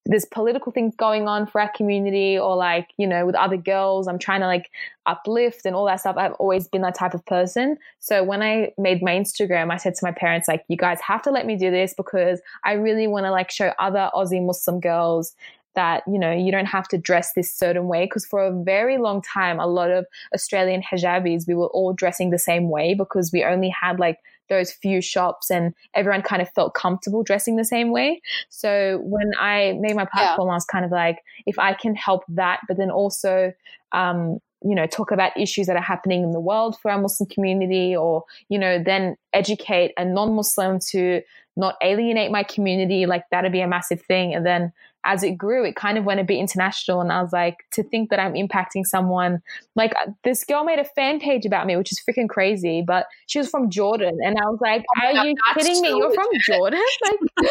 there's 0.08 0.25
political 0.25 0.71
things 0.71 0.93
going 0.95 1.27
on 1.27 1.47
for 1.47 1.60
our 1.60 1.71
community 1.75 2.38
or 2.38 2.55
like 2.55 2.89
you 2.97 3.08
know 3.08 3.25
with 3.25 3.36
other 3.36 3.58
girls 3.58 4.08
i'm 4.08 4.19
trying 4.19 4.39
to 4.39 4.45
like 4.45 4.69
uplift 5.08 5.65
and 5.65 5.75
all 5.75 5.86
that 5.86 5.99
stuff 5.99 6.15
i've 6.17 6.34
always 6.34 6.67
been 6.67 6.81
that 6.81 6.95
type 6.95 7.13
of 7.13 7.25
person 7.25 7.77
so 7.99 8.23
when 8.23 8.41
i 8.41 8.71
made 8.77 9.01
my 9.01 9.12
instagram 9.15 9.71
i 9.71 9.77
said 9.77 9.95
to 9.95 10.05
my 10.05 10.12
parents 10.12 10.47
like 10.47 10.63
you 10.67 10.77
guys 10.77 10.99
have 11.01 11.21
to 11.21 11.31
let 11.31 11.45
me 11.45 11.55
do 11.55 11.71
this 11.71 11.93
because 11.95 12.39
i 12.63 12.73
really 12.73 13.08
want 13.08 13.25
to 13.25 13.31
like 13.31 13.49
show 13.51 13.71
other 13.79 14.10
aussie 14.13 14.45
muslim 14.45 14.79
girls 14.79 15.34
that 15.75 16.03
you 16.07 16.19
know 16.19 16.31
you 16.31 16.51
don't 16.51 16.65
have 16.65 16.88
to 16.88 16.97
dress 16.97 17.33
this 17.33 17.53
certain 17.53 17.88
way 17.88 18.05
because 18.05 18.25
for 18.25 18.41
a 18.41 18.63
very 18.63 18.97
long 18.97 19.21
time 19.21 19.59
a 19.59 19.67
lot 19.67 19.91
of 19.91 20.05
australian 20.33 20.81
hijabis 20.81 21.47
we 21.47 21.53
were 21.53 21.67
all 21.67 21.93
dressing 21.93 22.29
the 22.29 22.39
same 22.39 22.69
way 22.69 22.93
because 22.93 23.31
we 23.31 23.43
only 23.43 23.69
had 23.69 23.99
like 23.99 24.19
those 24.49 24.71
few 24.71 25.01
shops 25.01 25.49
and 25.49 25.73
everyone 25.93 26.21
kind 26.21 26.41
of 26.41 26.49
felt 26.51 26.73
comfortable 26.73 27.23
dressing 27.23 27.55
the 27.55 27.65
same 27.65 27.91
way. 27.91 28.21
So 28.49 28.99
when 29.03 29.31
I 29.39 29.77
made 29.79 29.95
my 29.95 30.05
platform, 30.05 30.47
yeah. 30.47 30.53
I 30.53 30.55
was 30.55 30.65
kind 30.65 30.85
of 30.85 30.91
like, 30.91 31.19
if 31.45 31.57
I 31.57 31.73
can 31.73 31.95
help 31.95 32.23
that, 32.29 32.59
but 32.67 32.77
then 32.77 32.91
also, 32.91 33.53
um, 33.91 34.39
you 34.63 34.75
know, 34.75 34.88
talk 34.88 35.11
about 35.11 35.38
issues 35.38 35.67
that 35.67 35.75
are 35.75 35.81
happening 35.81 36.23
in 36.23 36.31
the 36.31 36.39
world 36.39 36.77
for 36.79 36.89
our 36.91 36.99
Muslim 36.99 37.29
community, 37.29 37.95
or, 37.95 38.23
you 38.49 38.57
know, 38.57 38.81
then 38.83 39.15
educate 39.33 39.93
a 39.97 40.05
non 40.05 40.33
Muslim 40.33 40.79
to 40.91 41.21
not 41.55 41.75
alienate 41.83 42.31
my 42.31 42.43
community, 42.43 43.05
like 43.05 43.23
that'd 43.31 43.51
be 43.51 43.61
a 43.61 43.67
massive 43.67 44.01
thing. 44.01 44.33
And 44.33 44.45
then 44.45 44.73
as 45.06 45.24
it 45.24 45.38
grew, 45.38 45.63
it 45.63 45.76
kind 45.76 45.98
of 45.98 46.04
went 46.04 46.20
a 46.20 46.24
bit 46.24 46.39
international. 46.39 47.00
And 47.00 47.12
I 47.12 47.22
was 47.22 47.32
like, 47.32 47.58
to 47.74 47.84
think 47.84 48.10
that 48.10 48.20
I'm 48.20 48.34
impacting 48.34 48.86
someone, 48.86 49.41
like 49.76 49.94
uh, 49.96 50.12
this 50.24 50.44
girl 50.44 50.63
made 50.63 50.80
a 50.80 50.84
fan 50.84 51.20
page 51.20 51.46
about 51.46 51.68
me, 51.68 51.78
which 51.78 51.91
is 51.91 52.02
freaking 52.08 52.28
crazy, 52.28 52.84
but 52.86 53.06
she 53.28 53.38
was 53.38 53.48
from 53.48 53.70
Jordan. 53.70 54.18
And 54.24 54.38
I 54.38 54.46
was 54.50 54.60
like, 54.60 54.84
oh 54.98 55.06
are 55.06 55.26
you 55.26 55.36
kidding 55.54 55.82
me? 55.82 55.89
You're 55.89 56.13
from 56.13 56.28
Jordan? 56.46 56.82
like, 57.06 57.50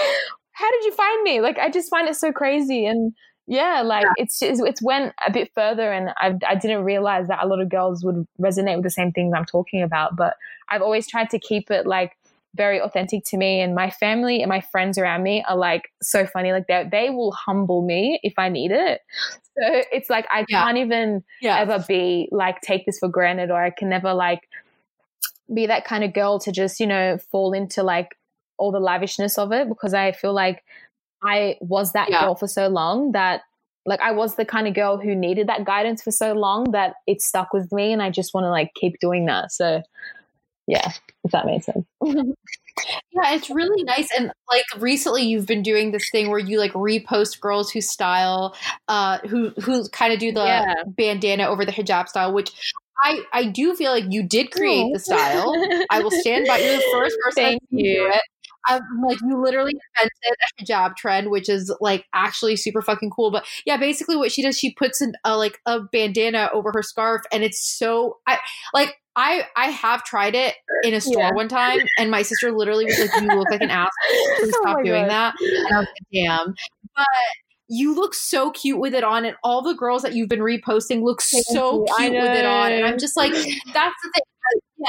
how 0.53 0.71
did 0.71 0.85
you 0.85 0.93
find 0.93 1.23
me? 1.23 1.41
Like, 1.41 1.59
I 1.59 1.71
just 1.71 1.89
find 1.89 2.09
it 2.09 2.17
so 2.17 2.33
crazy. 2.33 2.87
And 2.87 3.15
yeah, 3.47 3.83
like 3.83 4.05
yeah. 4.05 4.13
it's 4.17 4.41
just, 4.41 4.63
it's 4.65 4.83
went 4.83 5.15
a 5.27 5.31
bit 5.31 5.51
further, 5.55 5.93
and 5.93 6.11
I, 6.17 6.35
I 6.49 6.55
didn't 6.55 6.85
realize 6.85 7.29
that 7.29 7.43
a 7.43 7.47
lot 7.47 7.61
of 7.61 7.69
girls 7.69 8.03
would 8.03 8.27
resonate 8.41 8.77
with 8.77 8.85
the 8.85 8.91
same 8.91 9.13
things 9.13 9.35
I'm 9.37 9.45
talking 9.45 9.83
about. 9.83 10.17
But 10.17 10.35
I've 10.71 10.83
always 10.83 11.07
tried 11.07 11.31
to 11.31 11.39
keep 11.39 11.71
it 11.71 11.87
like 11.87 12.17
very 12.55 12.81
authentic 12.81 13.25
to 13.25 13.37
me 13.37 13.61
and 13.61 13.75
my 13.75 13.91
family 13.91 14.41
and 14.41 14.49
my 14.49 14.61
friends 14.61 14.97
around 14.97 15.23
me 15.23 15.45
are 15.49 15.57
like 15.57 15.91
so 16.03 16.25
funny 16.27 16.53
like 16.53 16.67
they 16.69 16.89
they 16.91 17.11
will 17.11 17.33
humble 17.33 17.83
me 17.83 18.21
if 18.23 18.35
I 18.39 18.49
need 18.49 18.71
it 18.71 19.01
so 19.59 19.83
it's 19.93 20.09
like 20.09 20.27
I 20.31 20.45
yeah. 20.49 20.65
can't 20.65 20.79
even 20.79 21.25
yeah. 21.41 21.59
ever 21.59 21.85
be 21.87 22.29
like 22.31 22.61
take 22.61 22.87
this 22.87 22.99
for 22.99 23.09
granted 23.09 23.51
or 23.51 23.63
I 23.63 23.71
can 23.71 23.89
never 23.89 24.15
like 24.15 24.49
be 25.53 25.67
that 25.67 25.85
kind 25.85 26.05
of 26.05 26.15
girl 26.15 26.39
to 26.41 26.53
just 26.53 26.81
you 26.81 26.87
know 26.87 27.19
fall 27.31 27.53
into 27.53 27.83
like 27.83 28.17
all 28.57 28.71
the 28.71 28.81
lavishness 28.81 29.37
of 29.37 29.53
it 29.53 29.69
because 29.69 29.95
I 29.95 30.13
feel 30.13 30.33
like 30.33 30.63
I 31.23 31.57
was 31.61 31.93
that 31.93 32.11
yeah. 32.11 32.23
girl 32.23 32.35
for 32.35 32.47
so 32.47 32.69
long 32.69 33.13
that 33.13 33.43
like 33.87 34.01
I 34.01 34.13
was 34.13 34.37
the 34.37 34.45
kind 34.45 34.67
of 34.67 34.75
girl 34.75 34.97
who 34.97 35.15
needed 35.15 35.49
that 35.49 35.65
guidance 35.65 36.03
for 36.03 36.11
so 36.11 36.33
long 36.33 36.71
that 36.71 36.95
it 37.07 37.21
stuck 37.21 37.53
with 37.53 37.73
me 37.73 37.93
and 37.93 38.03
I 38.03 38.11
just 38.11 38.33
want 38.33 38.45
to 38.45 38.51
like 38.51 38.73
keep 38.75 38.99
doing 39.01 39.27
that 39.27 39.53
so 39.53 39.83
yeah, 40.67 40.93
if 41.25 41.31
that 41.33 41.47
makes 41.47 41.67
sense. 41.67 41.85
yeah, 42.03 43.35
it's 43.35 43.51
really 43.51 43.83
nice. 43.85 44.09
And 44.17 44.33
like 44.51 44.65
recently 44.79 45.23
you've 45.23 45.47
been 45.47 45.63
doing 45.63 45.93
this 45.93 46.09
thing 46.11 46.31
where 46.31 46.39
you 46.39 46.59
like 46.59 46.73
repost 46.73 47.41
girls 47.41 47.71
who 47.71 47.81
style, 47.81 48.57
uh, 48.89 49.19
who 49.29 49.51
who 49.61 49.89
kind 49.91 50.13
of 50.13 50.19
do 50.19 50.33
the 50.33 50.45
yeah. 50.45 50.75
bandana 50.87 51.49
over 51.49 51.65
the 51.65 51.73
hijab 51.73 52.09
style, 52.09 52.33
which 52.33 52.53
I, 53.03 53.21
I 53.33 53.45
do 53.47 53.75
feel 53.75 53.91
like 53.91 54.05
you 54.09 54.23
did 54.23 54.51
create 54.51 54.93
the 54.93 55.01
style. 55.01 55.53
I 55.91 56.03
will 56.03 56.11
stand 56.11 56.47
by. 56.47 56.59
You're 56.59 56.77
the 56.77 56.91
first 56.93 57.17
person 57.23 57.43
Thank 57.45 57.61
to 57.71 57.77
do 57.77 58.11
it. 58.13 58.23
I'm 58.67 58.81
like 59.07 59.19
you 59.21 59.43
literally 59.43 59.75
invented 59.99 60.37
a 60.59 60.65
hijab 60.65 60.97
trend, 60.97 61.31
which 61.31 61.51
is 61.51 61.75
like 61.81 62.07
actually 62.15 62.57
super 62.57 62.81
fucking 62.81 63.11
cool. 63.11 63.31
But 63.31 63.45
yeah, 63.67 63.77
basically 63.77 64.17
what 64.17 64.33
she 64.33 64.43
does, 64.43 64.59
she 64.59 64.73
puts 64.73 65.03
an, 65.03 65.15
a 65.25 65.37
like 65.37 65.59
a 65.67 65.81
bandana 65.81 66.49
over 66.55 66.73
her 66.75 66.83
scarf, 66.83 67.23
and 67.31 67.45
it's 67.45 67.61
so 67.61 68.19
I 68.27 68.39
like 68.73 68.97
I 69.17 69.47
I 69.57 69.67
have 69.67 70.05
tried 70.05 70.35
it 70.35 70.55
in 70.83 70.95
a 70.95 71.01
store 71.01 71.23
yeah. 71.23 71.33
one 71.33 71.49
time, 71.49 71.81
and 71.99 72.11
my 72.11 72.23
sister 72.23 72.53
literally 72.53 72.85
was 72.87 72.99
like, 72.99 73.23
"You 73.23 73.29
look 73.29 73.51
like 73.51 73.61
an 73.61 73.71
asshole. 73.71 73.91
Please 74.39 74.55
oh 74.57 74.61
stop 74.63 74.85
doing 74.85 75.07
God. 75.07 75.11
that." 75.11 75.35
And 75.41 75.75
I 75.75 75.79
was 75.79 75.89
like, 75.89 76.07
"Damn!" 76.13 76.55
But 76.97 77.07
you 77.69 77.95
look 77.95 78.15
so 78.15 78.51
cute 78.51 78.79
with 78.79 78.95
it 78.95 79.05
on, 79.05 79.25
and 79.25 79.37
all 79.43 79.63
the 79.63 79.75
girls 79.75 80.03
that 80.03 80.15
you've 80.15 80.29
been 80.29 80.41
reposting 80.41 81.03
look 81.03 81.23
Thank 81.23 81.45
so 81.47 81.85
you. 81.87 81.95
cute 81.97 82.13
with 82.13 82.37
it 82.37 82.45
on, 82.45 82.73
and 82.73 82.85
I'm 82.85 82.99
just 82.99 83.17
like, 83.17 83.33
that's 83.33 83.97
the 84.03 84.11
thing. 84.15 84.25
Yeah, 84.79 84.87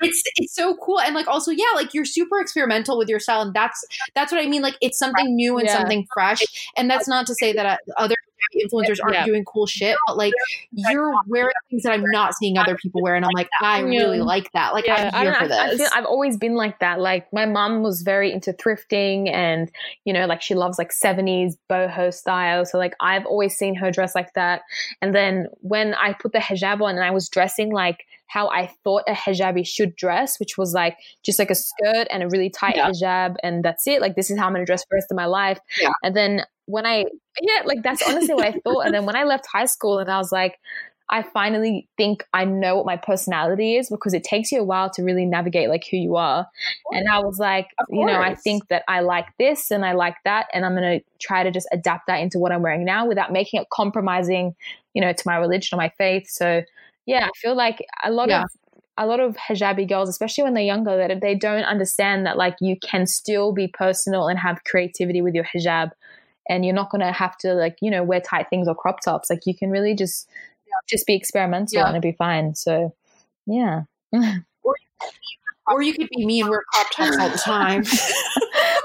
it's 0.00 0.22
it's 0.36 0.54
so 0.54 0.76
cool 0.76 1.00
and 1.00 1.14
like 1.14 1.26
also 1.26 1.50
yeah 1.50 1.64
like 1.74 1.94
you're 1.94 2.04
super 2.04 2.38
experimental 2.38 2.98
with 2.98 3.08
your 3.08 3.18
style 3.18 3.40
and 3.40 3.54
that's 3.54 3.84
that's 4.14 4.30
what 4.30 4.42
i 4.42 4.46
mean 4.46 4.62
like 4.62 4.76
it's 4.80 4.98
something 4.98 5.34
new 5.34 5.56
and 5.58 5.66
yeah. 5.66 5.76
something 5.78 6.06
fresh 6.12 6.42
and 6.76 6.90
that's 6.90 7.08
not 7.08 7.26
to 7.26 7.34
say 7.34 7.52
that 7.52 7.80
uh, 7.96 8.08
influencers 8.54 8.98
aren't 9.02 9.14
yeah. 9.14 9.24
doing 9.24 9.44
cool 9.44 9.66
shit, 9.66 9.96
but 10.06 10.16
like 10.16 10.32
you're 10.72 11.14
wearing 11.26 11.52
things 11.70 11.82
that 11.82 11.92
I'm 11.92 12.04
not 12.10 12.34
seeing 12.34 12.58
other 12.58 12.76
people 12.76 13.02
wear, 13.02 13.14
and 13.14 13.24
I'm 13.24 13.32
like, 13.34 13.48
I 13.62 13.80
really 13.80 14.20
like 14.20 14.50
that. 14.52 14.72
Like 14.74 14.86
yeah, 14.86 15.10
I'm 15.12 15.22
here 15.22 15.34
for 15.34 15.48
this. 15.48 15.58
I 15.58 15.76
feel, 15.76 15.88
I've 15.94 16.04
always 16.04 16.36
been 16.36 16.54
like 16.54 16.78
that. 16.80 17.00
Like 17.00 17.32
my 17.32 17.46
mom 17.46 17.82
was 17.82 18.02
very 18.02 18.32
into 18.32 18.52
thrifting, 18.52 19.30
and 19.32 19.70
you 20.04 20.12
know, 20.12 20.26
like 20.26 20.42
she 20.42 20.54
loves 20.54 20.78
like 20.78 20.90
70s 20.90 21.56
boho 21.70 22.12
style. 22.12 22.64
So 22.64 22.78
like 22.78 22.94
I've 23.00 23.26
always 23.26 23.56
seen 23.56 23.74
her 23.76 23.90
dress 23.90 24.14
like 24.14 24.32
that. 24.34 24.62
And 25.02 25.14
then 25.14 25.46
when 25.60 25.94
I 25.94 26.12
put 26.12 26.32
the 26.32 26.38
hijab 26.38 26.80
on, 26.80 26.96
and 26.96 27.04
I 27.04 27.10
was 27.10 27.28
dressing 27.28 27.72
like 27.72 28.04
how 28.28 28.48
I 28.48 28.70
thought 28.84 29.04
a 29.08 29.12
hijabi 29.12 29.66
should 29.66 29.94
dress, 29.96 30.38
which 30.40 30.58
was 30.58 30.74
like 30.74 30.96
just 31.22 31.38
like 31.38 31.50
a 31.50 31.54
skirt 31.54 32.06
and 32.10 32.22
a 32.22 32.28
really 32.28 32.50
tight 32.50 32.76
yeah. 32.76 32.90
hijab, 32.90 33.36
and 33.42 33.64
that's 33.64 33.86
it. 33.86 34.00
Like 34.00 34.16
this 34.16 34.30
is 34.30 34.38
how 34.38 34.46
I'm 34.46 34.52
gonna 34.52 34.66
dress 34.66 34.82
for 34.82 34.88
the 34.90 34.96
rest 34.96 35.10
of 35.10 35.16
my 35.16 35.26
life. 35.26 35.58
Yeah. 35.80 35.90
And 36.02 36.16
then 36.16 36.42
when 36.66 36.86
I, 36.86 37.04
yeah, 37.40 37.62
like 37.64 37.82
that's 37.82 38.06
honestly 38.06 38.34
what 38.34 38.46
I 38.46 38.52
thought. 38.64 38.86
And 38.86 38.94
then 38.94 39.06
when 39.06 39.16
I 39.16 39.24
left 39.24 39.46
high 39.46 39.66
school 39.66 39.98
and 39.98 40.10
I 40.10 40.18
was 40.18 40.30
like, 40.30 40.58
I 41.08 41.22
finally 41.22 41.88
think 41.96 42.24
I 42.32 42.44
know 42.44 42.76
what 42.76 42.86
my 42.86 42.96
personality 42.96 43.76
is 43.76 43.88
because 43.88 44.12
it 44.12 44.24
takes 44.24 44.50
you 44.50 44.60
a 44.60 44.64
while 44.64 44.90
to 44.90 45.02
really 45.02 45.24
navigate 45.24 45.68
like 45.68 45.86
who 45.88 45.96
you 45.96 46.16
are. 46.16 46.48
And 46.90 47.08
I 47.08 47.20
was 47.20 47.38
like, 47.38 47.68
you 47.88 48.04
know, 48.04 48.20
I 48.20 48.34
think 48.34 48.66
that 48.68 48.82
I 48.88 49.00
like 49.00 49.26
this 49.38 49.70
and 49.70 49.84
I 49.84 49.92
like 49.92 50.16
that. 50.24 50.46
And 50.52 50.64
I'm 50.64 50.74
going 50.74 50.98
to 50.98 51.04
try 51.20 51.44
to 51.44 51.52
just 51.52 51.68
adapt 51.72 52.08
that 52.08 52.16
into 52.16 52.40
what 52.40 52.50
I'm 52.50 52.62
wearing 52.62 52.84
now 52.84 53.06
without 53.06 53.32
making 53.32 53.60
it 53.60 53.68
compromising, 53.72 54.56
you 54.94 55.00
know, 55.00 55.12
to 55.12 55.22
my 55.24 55.36
religion 55.36 55.76
or 55.76 55.78
my 55.78 55.92
faith. 55.96 56.28
So 56.28 56.62
yeah, 57.06 57.26
I 57.26 57.30
feel 57.36 57.56
like 57.56 57.84
a 58.02 58.10
lot 58.10 58.28
yeah. 58.28 58.42
of 58.42 58.50
a 58.98 59.06
lot 59.06 59.20
of 59.20 59.36
hijabi 59.36 59.88
girls, 59.88 60.08
especially 60.08 60.44
when 60.44 60.54
they're 60.54 60.64
younger, 60.64 60.96
that 60.96 61.20
they 61.20 61.34
don't 61.34 61.64
understand 61.64 62.26
that 62.26 62.36
like 62.36 62.56
you 62.60 62.76
can 62.82 63.06
still 63.06 63.52
be 63.52 63.68
personal 63.68 64.26
and 64.26 64.38
have 64.38 64.64
creativity 64.64 65.20
with 65.20 65.34
your 65.34 65.44
hijab 65.44 65.90
and 66.48 66.64
you're 66.64 66.74
not 66.74 66.90
going 66.90 67.00
to 67.00 67.12
have 67.12 67.36
to 67.38 67.54
like 67.54 67.76
you 67.80 67.90
know 67.90 68.02
wear 68.02 68.20
tight 68.20 68.48
things 68.50 68.68
or 68.68 68.74
crop 68.74 69.00
tops 69.00 69.30
like 69.30 69.46
you 69.46 69.54
can 69.54 69.70
really 69.70 69.94
just 69.94 70.28
just 70.88 71.06
be 71.06 71.14
experimental 71.14 71.78
yeah. 71.78 71.86
and 71.86 71.96
it'll 71.96 72.02
be 72.02 72.16
fine 72.16 72.54
so 72.54 72.94
yeah 73.46 73.82
or, 74.12 74.74
or 75.68 75.82
you 75.82 75.92
could 75.94 76.08
be 76.10 76.26
me 76.26 76.40
and 76.40 76.50
wear 76.50 76.62
crop 76.72 76.90
tops 76.90 77.18
all 77.18 77.30
the 77.30 77.38
time 77.38 77.84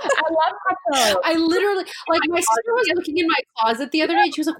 I 0.04 0.30
love 0.32 0.54
crop 0.62 0.78
tops. 0.94 1.22
I 1.26 1.36
literally 1.36 1.86
like 2.10 2.22
my 2.28 2.40
sister 2.40 2.74
was 2.74 2.88
looking 2.96 3.18
in 3.18 3.28
my 3.28 3.36
closet 3.58 3.92
the 3.92 4.02
other 4.02 4.14
day. 4.14 4.32
She 4.32 4.42
was 4.42 4.48
like, 4.48 4.58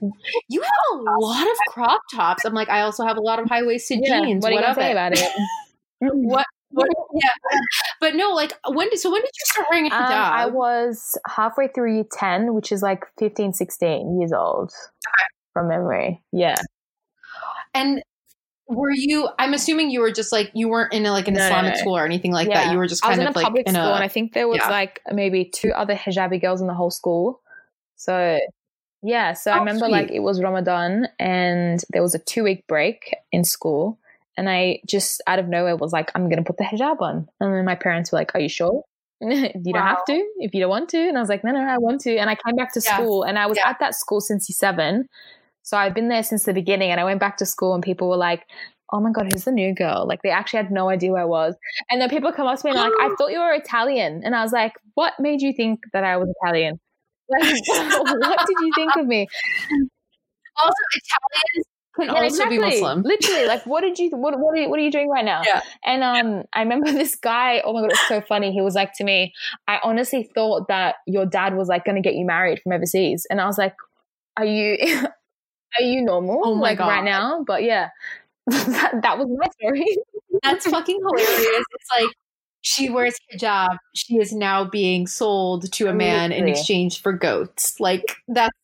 "You 0.50 0.62
have 0.62 0.72
a 0.94 1.02
lot 1.20 1.44
of 1.44 1.58
crop 1.70 2.02
tops." 2.14 2.46
I'm 2.46 2.54
like, 2.54 2.70
"I 2.70 2.82
also 2.82 3.06
have 3.06 3.18
a 3.18 3.22
lot 3.22 3.40
of 3.40 3.48
high 3.48 3.64
waisted 3.64 4.00
yeah, 4.02 4.22
jeans." 4.22 4.44
What, 4.44 4.54
what 4.54 4.64
are 4.64 4.70
you 4.70 4.76
say 4.76 4.92
about 4.92 5.14
it? 5.14 5.30
what 6.00 6.46
yeah. 7.14 7.60
But 8.00 8.16
no, 8.16 8.30
like 8.32 8.54
when 8.68 8.90
did 8.90 9.00
so 9.00 9.12
when 9.12 9.22
did 9.22 9.28
you 9.28 9.46
start 9.46 9.68
wearing 9.70 9.88
a 9.88 9.90
hijab? 9.90 10.12
Um, 10.12 10.34
I 10.34 10.46
was 10.48 11.18
halfway 11.28 11.68
through 11.68 11.96
year 11.96 12.06
10, 12.12 12.54
which 12.54 12.72
is 12.72 12.82
like 12.82 13.06
15, 13.20 13.54
16 13.54 14.20
years 14.20 14.34
old 14.34 14.72
okay. 14.72 15.26
from 15.54 15.68
memory. 15.68 16.22
Yeah. 16.32 16.56
And 17.74 18.04
were 18.68 18.92
you 18.92 19.28
I'm 19.38 19.54
assuming 19.54 19.90
you 19.90 20.00
were 20.00 20.12
just 20.12 20.32
like 20.32 20.52
you 20.54 20.70
weren't 20.70 20.94
in 20.94 21.06
a, 21.06 21.12
like 21.12 21.28
an 21.28 21.34
no, 21.34 21.46
Islamic 21.46 21.74
no. 21.76 21.80
school 21.80 21.98
or 21.98 22.06
anything 22.06 22.32
like 22.32 22.48
yeah. 22.48 22.66
that. 22.66 22.72
You 22.72 22.78
were 22.78 22.88
just 22.88 23.02
kind 23.04 23.16
of 23.16 23.28
in 23.28 23.34
a 23.34 23.36
like 23.36 23.44
public 23.44 23.68
in 23.68 23.74
school 23.74 23.86
a, 23.86 23.96
and 23.96 24.04
I 24.04 24.08
think 24.08 24.34
there 24.34 24.48
was 24.48 24.60
yeah. 24.60 24.70
like 24.70 25.02
maybe 25.12 25.46
two 25.46 25.72
other 25.72 25.96
hijabi 25.96 26.42
girls 26.42 26.62
in 26.62 26.68
the 26.68 26.74
whole 26.74 26.92
school. 26.92 27.42
So 27.98 28.40
yeah, 29.04 29.34
so 29.34 29.52
oh, 29.52 29.56
I 29.56 29.58
remember 29.60 29.86
sweet. 29.86 29.92
like 29.92 30.12
it 30.12 30.20
was 30.20 30.42
Ramadan 30.42 31.08
and 31.20 31.84
there 31.90 32.02
was 32.02 32.16
a 32.16 32.20
two 32.20 32.44
week 32.44 32.66
break 32.68 33.16
in 33.32 33.44
school 33.44 34.00
and 34.38 34.50
I 34.50 34.80
just 34.88 35.22
out 35.28 35.40
of 35.40 35.48
nowhere 35.48 35.76
was 35.76 35.92
like, 35.92 36.12
I'm 36.16 36.30
going 36.30 36.38
to 36.38 36.44
put 36.44 36.58
the 36.58 36.64
hijab 36.64 37.02
on. 37.02 37.28
And 37.40 37.54
then 37.54 37.66
my 37.66 37.76
parents 37.76 38.12
were 38.12 38.18
like, 38.18 38.34
Are 38.34 38.40
you 38.40 38.50
sure? 38.50 38.84
you 39.22 39.52
don't 39.54 39.74
wow. 39.74 39.96
have 39.96 40.06
to 40.06 40.26
if 40.38 40.54
you 40.54 40.62
don't 40.62 40.70
want 40.70 40.90
to. 40.90 40.98
And 40.98 41.18
I 41.18 41.20
was 41.20 41.30
like, 41.30 41.44
No, 41.44 41.52
no, 41.52 41.60
I 41.60 41.78
want 41.78 42.02
to. 42.02 42.18
And 42.18 42.30
I 42.30 42.36
came 42.36 42.56
back 42.56 42.74
to 42.74 42.82
yeah. 42.84 42.96
school 42.96 43.24
and 43.24 43.38
I 43.38 43.48
was 43.48 43.58
yeah. 43.58 43.70
at 43.70 43.80
that 43.80 43.96
school 43.96 44.22
since 44.22 44.50
year 44.50 44.56
seven. 44.56 45.08
So 45.64 45.78
I've 45.78 45.94
been 45.94 46.08
there 46.08 46.24
since 46.24 46.46
the 46.46 46.54
beginning. 46.54 46.92
And 46.92 47.00
I 47.00 47.04
went 47.04 47.20
back 47.20 47.38
to 47.38 47.46
school 47.46 47.74
and 47.74 47.84
people 47.84 48.10
were 48.10 48.18
like, 48.18 48.46
Oh 48.94 49.00
my 49.00 49.12
God, 49.12 49.32
who's 49.32 49.46
the 49.46 49.52
new 49.52 49.74
girl? 49.74 50.06
Like 50.08 50.22
they 50.22 50.32
actually 50.32 50.64
had 50.64 50.72
no 50.72 50.90
idea 50.90 51.12
who 51.12 51.18
I 51.18 51.26
was. 51.26 51.56
And 51.90 52.02
then 52.02 52.10
people 52.10 52.32
come 52.32 52.48
up 52.48 52.60
to 52.60 52.66
me 52.66 52.72
and 52.72 52.80
like, 52.80 52.92
I 53.00 53.14
thought 53.18 53.32
you 53.32 53.40
were 53.40 53.54
Italian. 53.54 54.22
And 54.24 54.36
I 54.36 54.44
was 54.44 54.52
like, 54.52 54.74
What 54.96 55.14
made 55.20 55.42
you 55.42 55.54
think 55.54 55.82
that 55.94 56.04
I 56.04 56.18
was 56.18 56.30
Italian? 56.42 56.80
Like, 57.32 57.44
what 57.70 58.40
did 58.46 58.58
you 58.60 58.72
think 58.76 58.94
of 58.98 59.06
me? 59.06 59.26
Also, 60.62 60.84
Italians 60.94 61.71
can 61.96 62.06
yeah, 62.06 62.14
also 62.14 62.26
exactly. 62.26 62.58
be 62.58 62.64
Muslim. 62.64 63.02
Literally, 63.04 63.46
like, 63.46 63.66
what 63.66 63.82
did 63.82 64.00
you? 64.00 64.10
What 64.12 64.40
what 64.40 64.54
are 64.54 64.62
you, 64.62 64.70
what 64.70 64.80
are 64.80 64.84
you 64.84 64.92
doing 64.92 65.10
right 65.10 65.26
now? 65.26 65.42
Yeah. 65.46 65.62
And 65.86 66.04
um, 66.04 66.44
I 66.54 66.62
remember 66.62 66.92
this 66.92 67.16
guy. 67.16 67.62
Oh 67.66 67.74
my 67.74 67.82
god, 67.82 67.92
it's 67.92 68.08
so 68.08 68.22
funny. 68.22 68.52
He 68.52 68.62
was 68.62 68.76
like 68.76 68.94
to 68.96 69.04
me, 69.04 69.34
"I 69.68 69.80
honestly 69.84 70.30
thought 70.34 70.68
that 70.68 70.96
your 71.06 71.26
dad 71.26 71.56
was 71.56 71.68
like 71.68 71.86
going 71.86 71.96
to 71.96 72.02
get 72.02 72.16
you 72.16 72.26
married 72.26 72.62
from 72.62 72.74
overseas," 72.74 73.28
and 73.30 73.42
I 73.42 73.46
was 73.46 73.58
like, 73.58 73.76
"Are 74.38 74.46
you?" 74.46 74.78
Are 75.80 75.84
you 75.84 76.04
normal? 76.04 76.42
Oh 76.44 76.56
my 76.56 76.62
like 76.62 76.80
god! 76.80 76.88
Right 76.88 77.04
now, 77.06 77.46
but 77.48 77.64
yeah, 77.64 77.92
that, 78.48 79.00
that 79.02 79.18
was 79.18 79.28
my 79.30 79.48
story. 79.60 79.86
That's 80.44 80.68
fucking 80.68 81.00
hilarious. 81.00 81.66
It's 81.72 81.90
like 81.92 82.14
she 82.62 82.90
wears 82.90 83.16
hijab. 83.34 83.78
She 83.96 84.18
is 84.18 84.34
now 84.34 84.66
being 84.66 85.08
sold 85.08 85.72
to 85.72 85.88
a 85.88 85.94
man 85.94 86.32
in 86.32 86.48
exchange 86.48 87.02
for 87.02 87.14
goats. 87.14 87.80
Like 87.80 88.16
that's 88.28 88.58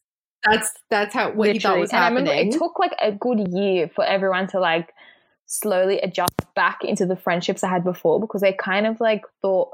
that's 0.44 0.72
that's 0.90 1.14
how 1.14 1.28
what 1.28 1.48
Literally. 1.48 1.54
he 1.54 1.60
thought 1.60 1.80
was 1.80 1.90
and 1.92 2.00
happening. 2.00 2.28
I 2.28 2.32
remember 2.32 2.56
it 2.56 2.60
took 2.60 2.80
like 2.80 2.96
a 3.02 3.12
good 3.12 3.48
year 3.52 3.90
for 3.94 4.06
everyone 4.06 4.48
to 4.50 4.60
like 4.60 4.94
slowly 5.46 6.00
adjust 6.00 6.34
back 6.56 6.84
into 6.84 7.06
the 7.06 7.16
friendships 7.16 7.64
I 7.64 7.70
had 7.70 7.84
before 7.84 8.20
because 8.20 8.42
they 8.42 8.54
kind 8.54 8.86
of 8.86 9.00
like 9.00 9.24
thought 9.42 9.70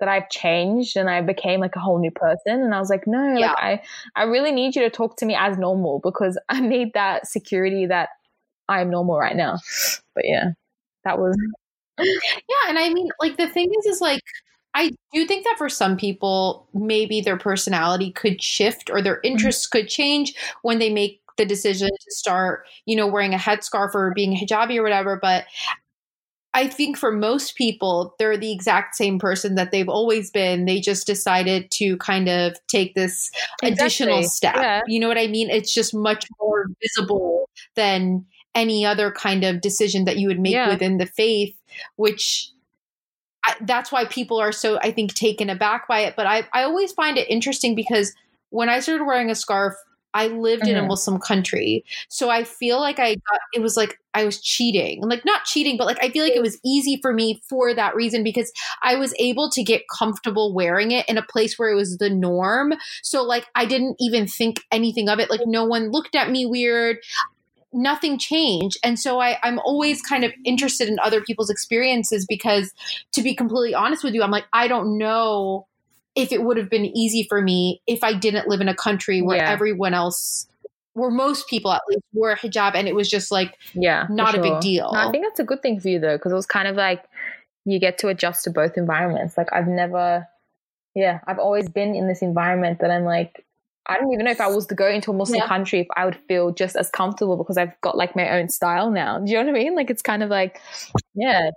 that 0.00 0.08
I've 0.08 0.30
changed 0.30 0.96
and 0.96 1.08
I 1.08 1.20
became 1.20 1.60
like 1.60 1.76
a 1.76 1.80
whole 1.80 1.98
new 1.98 2.10
person. 2.10 2.62
And 2.62 2.74
I 2.74 2.80
was 2.80 2.88
like, 2.88 3.06
no, 3.06 3.36
yeah. 3.36 3.48
like 3.48 3.58
I, 3.58 3.82
I 4.16 4.22
really 4.24 4.50
need 4.50 4.74
you 4.74 4.82
to 4.82 4.90
talk 4.90 5.16
to 5.18 5.26
me 5.26 5.36
as 5.38 5.58
normal 5.58 6.00
because 6.02 6.38
I 6.48 6.60
need 6.60 6.94
that 6.94 7.26
security 7.26 7.86
that 7.86 8.08
I'm 8.68 8.90
normal 8.90 9.18
right 9.18 9.36
now. 9.36 9.58
But 10.14 10.24
yeah, 10.26 10.50
that 11.04 11.18
was 11.18 11.36
yeah, 11.98 12.68
and 12.68 12.78
I 12.78 12.88
mean, 12.88 13.10
like 13.20 13.36
the 13.36 13.48
thing 13.48 13.70
is, 13.78 13.86
is 13.86 14.00
like 14.00 14.22
I 14.74 14.92
do 15.12 15.26
think 15.26 15.44
that 15.44 15.56
for 15.58 15.68
some 15.68 15.96
people, 15.96 16.68
maybe 16.72 17.20
their 17.20 17.36
personality 17.36 18.12
could 18.12 18.42
shift 18.42 18.90
or 18.90 19.02
their 19.02 19.16
mm-hmm. 19.16 19.32
interests 19.32 19.66
could 19.66 19.88
change 19.88 20.34
when 20.62 20.78
they 20.78 20.90
make 20.92 21.20
the 21.36 21.44
decision 21.44 21.88
to 21.88 22.10
start, 22.10 22.66
you 22.86 22.94
know, 22.94 23.06
wearing 23.06 23.34
a 23.34 23.38
headscarf 23.38 23.94
or 23.94 24.12
being 24.14 24.36
hijabi 24.36 24.76
or 24.76 24.82
whatever. 24.82 25.18
But 25.20 25.46
I 26.52 26.66
think 26.66 26.96
for 26.96 27.12
most 27.12 27.54
people, 27.56 28.14
they're 28.18 28.36
the 28.36 28.52
exact 28.52 28.96
same 28.96 29.18
person 29.18 29.54
that 29.54 29.70
they've 29.70 29.88
always 29.88 30.30
been. 30.30 30.64
They 30.64 30.80
just 30.80 31.06
decided 31.06 31.70
to 31.72 31.96
kind 31.98 32.28
of 32.28 32.56
take 32.66 32.94
this 32.94 33.30
exactly. 33.62 33.70
additional 33.70 34.22
step. 34.24 34.56
Yeah. 34.56 34.80
You 34.86 35.00
know 35.00 35.08
what 35.08 35.18
I 35.18 35.28
mean? 35.28 35.48
It's 35.48 35.72
just 35.72 35.94
much 35.94 36.26
more 36.40 36.66
visible 36.82 37.48
than 37.76 38.26
any 38.54 38.84
other 38.84 39.12
kind 39.12 39.44
of 39.44 39.60
decision 39.60 40.04
that 40.06 40.16
you 40.16 40.26
would 40.26 40.40
make 40.40 40.54
yeah. 40.54 40.68
within 40.68 40.98
the 40.98 41.06
faith, 41.06 41.54
which 41.96 42.50
I, 43.44 43.56
that's 43.62 43.90
why 43.90 44.04
people 44.04 44.38
are 44.38 44.52
so, 44.52 44.78
I 44.78 44.90
think, 44.90 45.14
taken 45.14 45.50
aback 45.50 45.88
by 45.88 46.00
it. 46.00 46.14
But 46.16 46.26
I, 46.26 46.46
I 46.52 46.62
always 46.64 46.92
find 46.92 47.16
it 47.16 47.30
interesting 47.30 47.74
because 47.74 48.14
when 48.50 48.68
I 48.68 48.80
started 48.80 49.04
wearing 49.04 49.30
a 49.30 49.34
scarf, 49.34 49.74
I 50.12 50.26
lived 50.26 50.62
mm-hmm. 50.62 50.70
in 50.70 50.76
a 50.76 50.80
mm-hmm. 50.80 50.88
Muslim 50.88 51.20
country. 51.20 51.84
So 52.08 52.30
I 52.30 52.44
feel 52.44 52.80
like 52.80 52.98
I 52.98 53.14
got, 53.14 53.40
it 53.54 53.62
was 53.62 53.76
like 53.76 53.98
I 54.12 54.24
was 54.24 54.40
cheating. 54.40 55.02
Like, 55.02 55.24
not 55.24 55.44
cheating, 55.44 55.76
but 55.76 55.86
like 55.86 56.02
I 56.02 56.10
feel 56.10 56.24
like 56.24 56.34
it 56.34 56.42
was 56.42 56.58
easy 56.64 56.98
for 57.00 57.12
me 57.12 57.40
for 57.48 57.72
that 57.74 57.94
reason 57.94 58.24
because 58.24 58.52
I 58.82 58.96
was 58.96 59.14
able 59.18 59.50
to 59.50 59.62
get 59.62 59.82
comfortable 59.96 60.52
wearing 60.52 60.90
it 60.90 61.08
in 61.08 61.16
a 61.16 61.22
place 61.22 61.58
where 61.58 61.70
it 61.70 61.76
was 61.76 61.98
the 61.98 62.10
norm. 62.10 62.74
So, 63.02 63.22
like, 63.22 63.46
I 63.54 63.66
didn't 63.66 63.96
even 64.00 64.26
think 64.26 64.60
anything 64.72 65.08
of 65.08 65.20
it. 65.20 65.30
Like, 65.30 65.42
no 65.46 65.64
one 65.64 65.90
looked 65.90 66.16
at 66.16 66.30
me 66.30 66.44
weird 66.44 66.98
nothing 67.72 68.18
changed. 68.18 68.78
And 68.82 68.98
so 68.98 69.20
I, 69.20 69.38
I'm 69.42 69.58
always 69.60 70.02
kind 70.02 70.24
of 70.24 70.32
interested 70.44 70.88
in 70.88 70.98
other 71.00 71.20
people's 71.20 71.50
experiences 71.50 72.26
because 72.28 72.72
to 73.12 73.22
be 73.22 73.34
completely 73.34 73.74
honest 73.74 74.02
with 74.02 74.14
you, 74.14 74.22
I'm 74.22 74.30
like, 74.30 74.46
I 74.52 74.68
don't 74.68 74.98
know 74.98 75.66
if 76.16 76.32
it 76.32 76.42
would 76.42 76.56
have 76.56 76.68
been 76.68 76.84
easy 76.84 77.26
for 77.28 77.40
me 77.40 77.80
if 77.86 78.02
I 78.02 78.14
didn't 78.14 78.48
live 78.48 78.60
in 78.60 78.68
a 78.68 78.74
country 78.74 79.22
where 79.22 79.36
yeah. 79.36 79.50
everyone 79.50 79.94
else 79.94 80.46
where 80.94 81.10
most 81.10 81.48
people 81.48 81.70
at 81.70 81.82
least 81.88 82.02
wore 82.12 82.32
a 82.32 82.36
hijab 82.36 82.74
and 82.74 82.88
it 82.88 82.94
was 82.94 83.08
just 83.08 83.30
like 83.30 83.56
yeah 83.74 84.06
not 84.10 84.32
sure. 84.32 84.40
a 84.40 84.42
big 84.42 84.60
deal 84.60 84.90
no, 84.92 84.98
i 84.98 85.10
think 85.12 85.24
that's 85.24 85.38
a 85.38 85.44
good 85.44 85.62
thing 85.62 85.78
for 85.78 85.88
you 85.88 86.00
though 86.00 86.16
because 86.16 86.32
it 86.32 86.34
was 86.34 86.46
kind 86.46 86.66
of 86.66 86.74
like 86.74 87.04
you 87.64 87.78
get 87.78 87.96
to 87.96 88.08
adjust 88.08 88.42
to 88.42 88.50
both 88.50 88.76
environments 88.76 89.36
like 89.36 89.46
i've 89.52 89.68
never 89.68 90.26
yeah 90.96 91.20
i've 91.28 91.38
always 91.38 91.68
been 91.68 91.94
in 91.94 92.08
this 92.08 92.22
environment 92.22 92.80
that 92.80 92.90
i'm 92.90 93.04
like 93.04 93.46
I 93.90 93.98
don't 93.98 94.12
even 94.12 94.24
know 94.24 94.30
if 94.30 94.40
I 94.40 94.46
was 94.46 94.66
to 94.66 94.74
go 94.74 94.88
into 94.88 95.10
a 95.10 95.14
Muslim 95.14 95.40
yeah. 95.40 95.48
country 95.48 95.80
if 95.80 95.88
I 95.96 96.04
would 96.04 96.16
feel 96.28 96.52
just 96.52 96.76
as 96.76 96.88
comfortable 96.90 97.36
because 97.36 97.58
I've 97.58 97.78
got 97.80 97.96
like 97.96 98.14
my 98.14 98.38
own 98.38 98.48
style 98.48 98.90
now. 98.90 99.18
Do 99.18 99.30
you 99.30 99.38
know 99.38 99.50
what 99.50 99.60
I 99.60 99.64
mean? 99.64 99.74
Like 99.74 99.90
it's 99.90 100.02
kind 100.02 100.22
of 100.22 100.30
like, 100.30 100.60
yeah, 101.14 101.50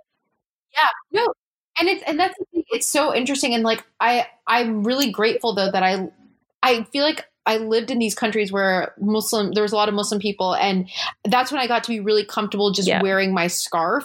yeah, 0.72 0.88
no, 1.12 1.32
and 1.78 1.88
it's 1.88 2.02
and 2.06 2.18
that's 2.18 2.34
it's 2.52 2.88
so 2.88 3.14
interesting 3.14 3.54
and 3.54 3.62
like 3.62 3.84
I 4.00 4.26
I'm 4.46 4.84
really 4.84 5.10
grateful 5.10 5.54
though 5.54 5.70
that 5.70 5.82
I 5.82 6.08
I 6.62 6.84
feel 6.84 7.04
like 7.04 7.24
I 7.46 7.58
lived 7.58 7.90
in 7.90 7.98
these 7.98 8.14
countries 8.14 8.50
where 8.50 8.94
Muslim 8.98 9.52
there 9.52 9.62
was 9.62 9.72
a 9.72 9.76
lot 9.76 9.88
of 9.88 9.94
Muslim 9.94 10.20
people 10.20 10.54
and 10.54 10.88
that's 11.24 11.52
when 11.52 11.60
I 11.60 11.66
got 11.66 11.84
to 11.84 11.90
be 11.90 12.00
really 12.00 12.24
comfortable 12.24 12.72
just 12.72 12.88
yeah. 12.88 13.02
wearing 13.02 13.34
my 13.34 13.48
scarf. 13.48 14.04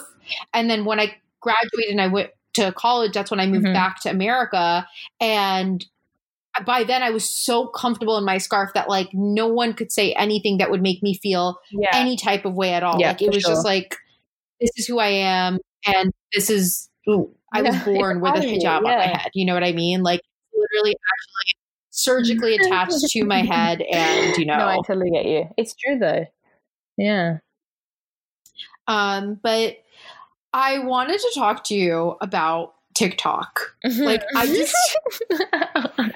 And 0.52 0.68
then 0.68 0.84
when 0.84 1.00
I 1.00 1.16
graduated 1.40 1.90
and 1.90 2.00
I 2.00 2.08
went 2.08 2.30
to 2.54 2.72
college, 2.72 3.12
that's 3.12 3.30
when 3.30 3.40
I 3.40 3.46
moved 3.46 3.64
mm-hmm. 3.64 3.72
back 3.72 4.00
to 4.02 4.10
America 4.10 4.86
and 5.20 5.84
by 6.66 6.84
then 6.84 7.02
I 7.02 7.10
was 7.10 7.28
so 7.28 7.66
comfortable 7.66 8.18
in 8.18 8.24
my 8.24 8.38
scarf 8.38 8.72
that 8.74 8.88
like 8.88 9.08
no 9.12 9.46
one 9.46 9.72
could 9.72 9.92
say 9.92 10.12
anything 10.12 10.58
that 10.58 10.70
would 10.70 10.82
make 10.82 11.02
me 11.02 11.14
feel 11.14 11.58
yeah. 11.70 11.88
any 11.92 12.16
type 12.16 12.44
of 12.44 12.54
way 12.54 12.74
at 12.74 12.82
all. 12.82 13.00
Yeah, 13.00 13.08
like 13.08 13.22
it 13.22 13.32
was 13.32 13.42
sure. 13.42 13.52
just 13.52 13.64
like 13.64 13.96
this 14.60 14.70
is 14.76 14.86
who 14.86 14.98
I 14.98 15.08
am 15.08 15.58
and 15.86 16.12
this 16.34 16.50
is 16.50 16.90
ooh, 17.08 17.34
I 17.54 17.62
was 17.62 17.76
born 17.84 18.20
with 18.20 18.34
a 18.34 18.40
hijab 18.40 18.62
yeah. 18.62 18.76
on 18.76 18.82
my 18.82 19.06
head. 19.06 19.30
You 19.34 19.46
know 19.46 19.54
what 19.54 19.64
I 19.64 19.72
mean? 19.72 20.02
Like 20.02 20.20
literally 20.52 20.94
actually 20.94 21.60
surgically 21.90 22.56
attached 22.56 22.98
to 23.10 23.24
my 23.24 23.42
head 23.42 23.82
and 23.92 24.36
you 24.36 24.46
know 24.46 24.56
No, 24.56 24.66
I 24.66 24.78
totally 24.86 25.10
get 25.10 25.26
you. 25.26 25.48
It's 25.56 25.74
true 25.74 25.98
though. 25.98 26.26
Yeah. 26.96 27.38
Um 28.86 29.38
but 29.42 29.76
I 30.52 30.80
wanted 30.80 31.20
to 31.20 31.32
talk 31.34 31.64
to 31.64 31.74
you 31.74 32.16
about 32.20 32.74
TikTok. 32.94 33.74
Mm-hmm. 33.86 34.02
Like 34.02 34.22
I 34.36 34.46
just 34.46 34.76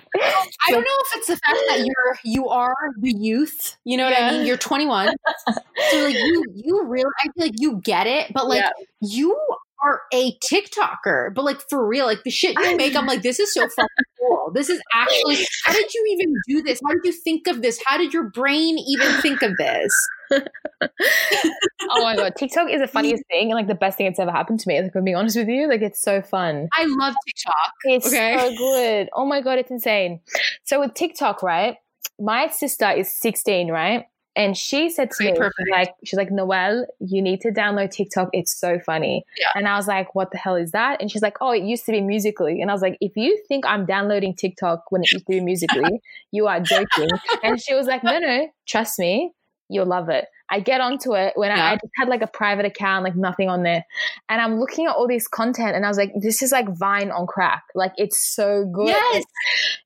I 0.67 0.71
don't 0.71 0.83
know 0.83 0.87
if 1.01 1.17
it's 1.17 1.27
the 1.27 1.37
fact 1.37 1.59
that 1.69 1.85
you're 1.85 2.19
you 2.25 2.49
are 2.49 2.75
the 2.99 3.13
youth. 3.13 3.77
You 3.85 3.97
know 3.97 4.09
yeah. 4.09 4.27
what 4.27 4.33
I 4.33 4.37
mean? 4.39 4.47
You're 4.47 4.57
21. 4.57 5.09
so 5.49 5.99
like 5.99 6.15
you 6.15 6.45
you 6.55 6.85
really 6.85 7.11
I 7.21 7.25
feel 7.25 7.47
like 7.47 7.55
you 7.57 7.81
get 7.85 8.07
it, 8.07 8.33
but 8.33 8.49
like 8.49 8.61
yeah. 8.61 8.71
you 9.01 9.39
are 9.85 10.03
a 10.13 10.37
TikToker, 10.39 11.35
but 11.35 11.45
like 11.45 11.61
for 11.69 11.87
real, 11.87 12.07
like 12.07 12.23
the 12.25 12.31
shit 12.31 12.57
you 12.59 12.77
make, 12.77 12.97
I'm 12.97 13.07
like, 13.07 13.23
this 13.23 13.39
is 13.39 13.53
so 13.53 13.69
fucking 13.77 13.89
cool. 14.19 14.51
This 14.55 14.71
is 14.71 14.81
actually, 14.95 15.37
how 15.65 15.73
did 15.73 15.93
you 15.93 16.05
even 16.13 16.35
do 16.49 16.63
this? 16.63 16.81
How 16.85 16.93
did 16.95 17.05
you 17.05 17.13
think 17.13 17.47
of 17.47 17.63
this? 17.63 17.81
How 17.85 17.99
did 17.99 18.15
your 18.15 18.31
brain 18.31 18.79
even 18.79 19.21
think 19.21 19.43
of 19.43 19.57
this? 19.59 19.93
oh 20.33 22.03
my 22.03 22.17
god, 22.17 22.35
TikTok 22.37 22.71
is 22.71 22.81
the 22.81 22.89
funniest 22.89 23.23
thing 23.31 23.51
and 23.51 23.55
like 23.55 23.69
the 23.69 23.75
best 23.75 23.99
thing 23.99 24.07
that's 24.07 24.19
ever 24.19 24.31
happened 24.31 24.61
to 24.61 24.69
me. 24.69 24.81
Like, 24.81 24.95
I'm 24.97 25.05
being 25.05 25.17
honest 25.17 25.37
with 25.37 25.49
you, 25.49 25.69
like 25.69 25.83
it's 25.83 26.01
so 26.01 26.23
fun. 26.23 26.69
I 26.73 26.85
love 26.87 27.15
TikTok. 27.27 27.73
It's 27.85 28.07
okay? 28.07 28.37
so 28.39 28.57
good. 28.57 29.11
Oh 29.13 29.27
my 29.27 29.43
god, 29.43 29.59
it's 29.59 29.71
insane. 29.71 30.21
So 30.65 30.81
with 30.81 30.95
TikTok, 30.95 31.43
right? 31.43 31.77
My 32.19 32.49
sister 32.49 32.91
is 32.91 33.13
16, 33.13 33.71
right? 33.71 34.07
And 34.37 34.57
she 34.57 34.91
said 34.91 35.11
to 35.13 35.25
me, 35.25 35.39
like, 35.71 35.95
she's 36.05 36.17
like, 36.17 36.31
Noelle, 36.33 36.87
you 36.99 37.23
need 37.23 37.41
to 37.43 37.51
download 37.51 37.93
TikTok. 37.93 38.31
It's 38.33 38.53
so 38.59 38.81
funny. 38.81 39.25
Yeah. 39.39 39.47
And 39.55 39.69
I 39.69 39.77
was 39.77 39.87
like, 39.87 40.15
what 40.15 40.33
the 40.33 40.39
hell 40.39 40.57
is 40.57 40.73
that? 40.73 41.01
And 41.01 41.11
she's 41.11 41.23
like, 41.23 41.37
oh, 41.41 41.53
it 41.53 41.63
used 41.63 41.87
to 41.87 41.93
be 41.93 42.01
Musical.ly. 42.01 42.59
And 42.61 42.69
I 42.69 42.73
was 42.73 42.83
like, 42.83 42.99
if 43.01 43.13
you 43.17 43.41
think 43.47 43.65
I'm 43.65 43.87
downloading 43.87 44.35
TikTok 44.35 44.91
when 44.91 45.03
it 45.03 45.13
used 45.13 45.27
to 45.27 45.33
be 45.33 45.41
Musical.ly, 45.41 46.01
you 46.33 46.49
are 46.49 46.59
joking. 46.61 47.09
and 47.45 47.61
she 47.61 47.75
was 47.75 47.87
like, 47.87 48.03
no, 48.03 48.19
no, 48.19 48.49
trust 48.67 48.99
me, 48.99 49.31
you'll 49.69 49.87
love 49.87 50.09
it. 50.09 50.27
I 50.51 50.61
get 50.61 50.81
onto 50.81 51.15
it 51.15 51.33
when 51.37 51.51
yeah. 51.51 51.65
I, 51.65 51.73
I, 51.73 51.75
just 51.77 51.93
had 51.97 52.09
like 52.09 52.23
a 52.23 52.27
private 52.27 52.67
account, 52.67 53.05
like 53.05 53.17
nothing 53.17 53.49
on 53.49 53.63
there. 53.63 53.85
And 54.29 54.41
I'm 54.41 54.61
looking 54.61 54.87
at 54.87 54.95
all 54.95 55.09
this 55.09 55.27
content 55.27 55.75
and 55.75 55.85
I 55.85 55.89
was 55.89 55.97
like, 55.97 56.13
this 56.21 56.43
is 56.43 56.53
like 56.53 56.69
Vine 56.69 57.11
on 57.11 57.27
crack. 57.27 57.65
Like 57.75 57.93
it's 57.97 58.19
so 58.35 58.65
good. 58.67 58.89
Yes. 58.89 59.17
It's, 59.17 59.27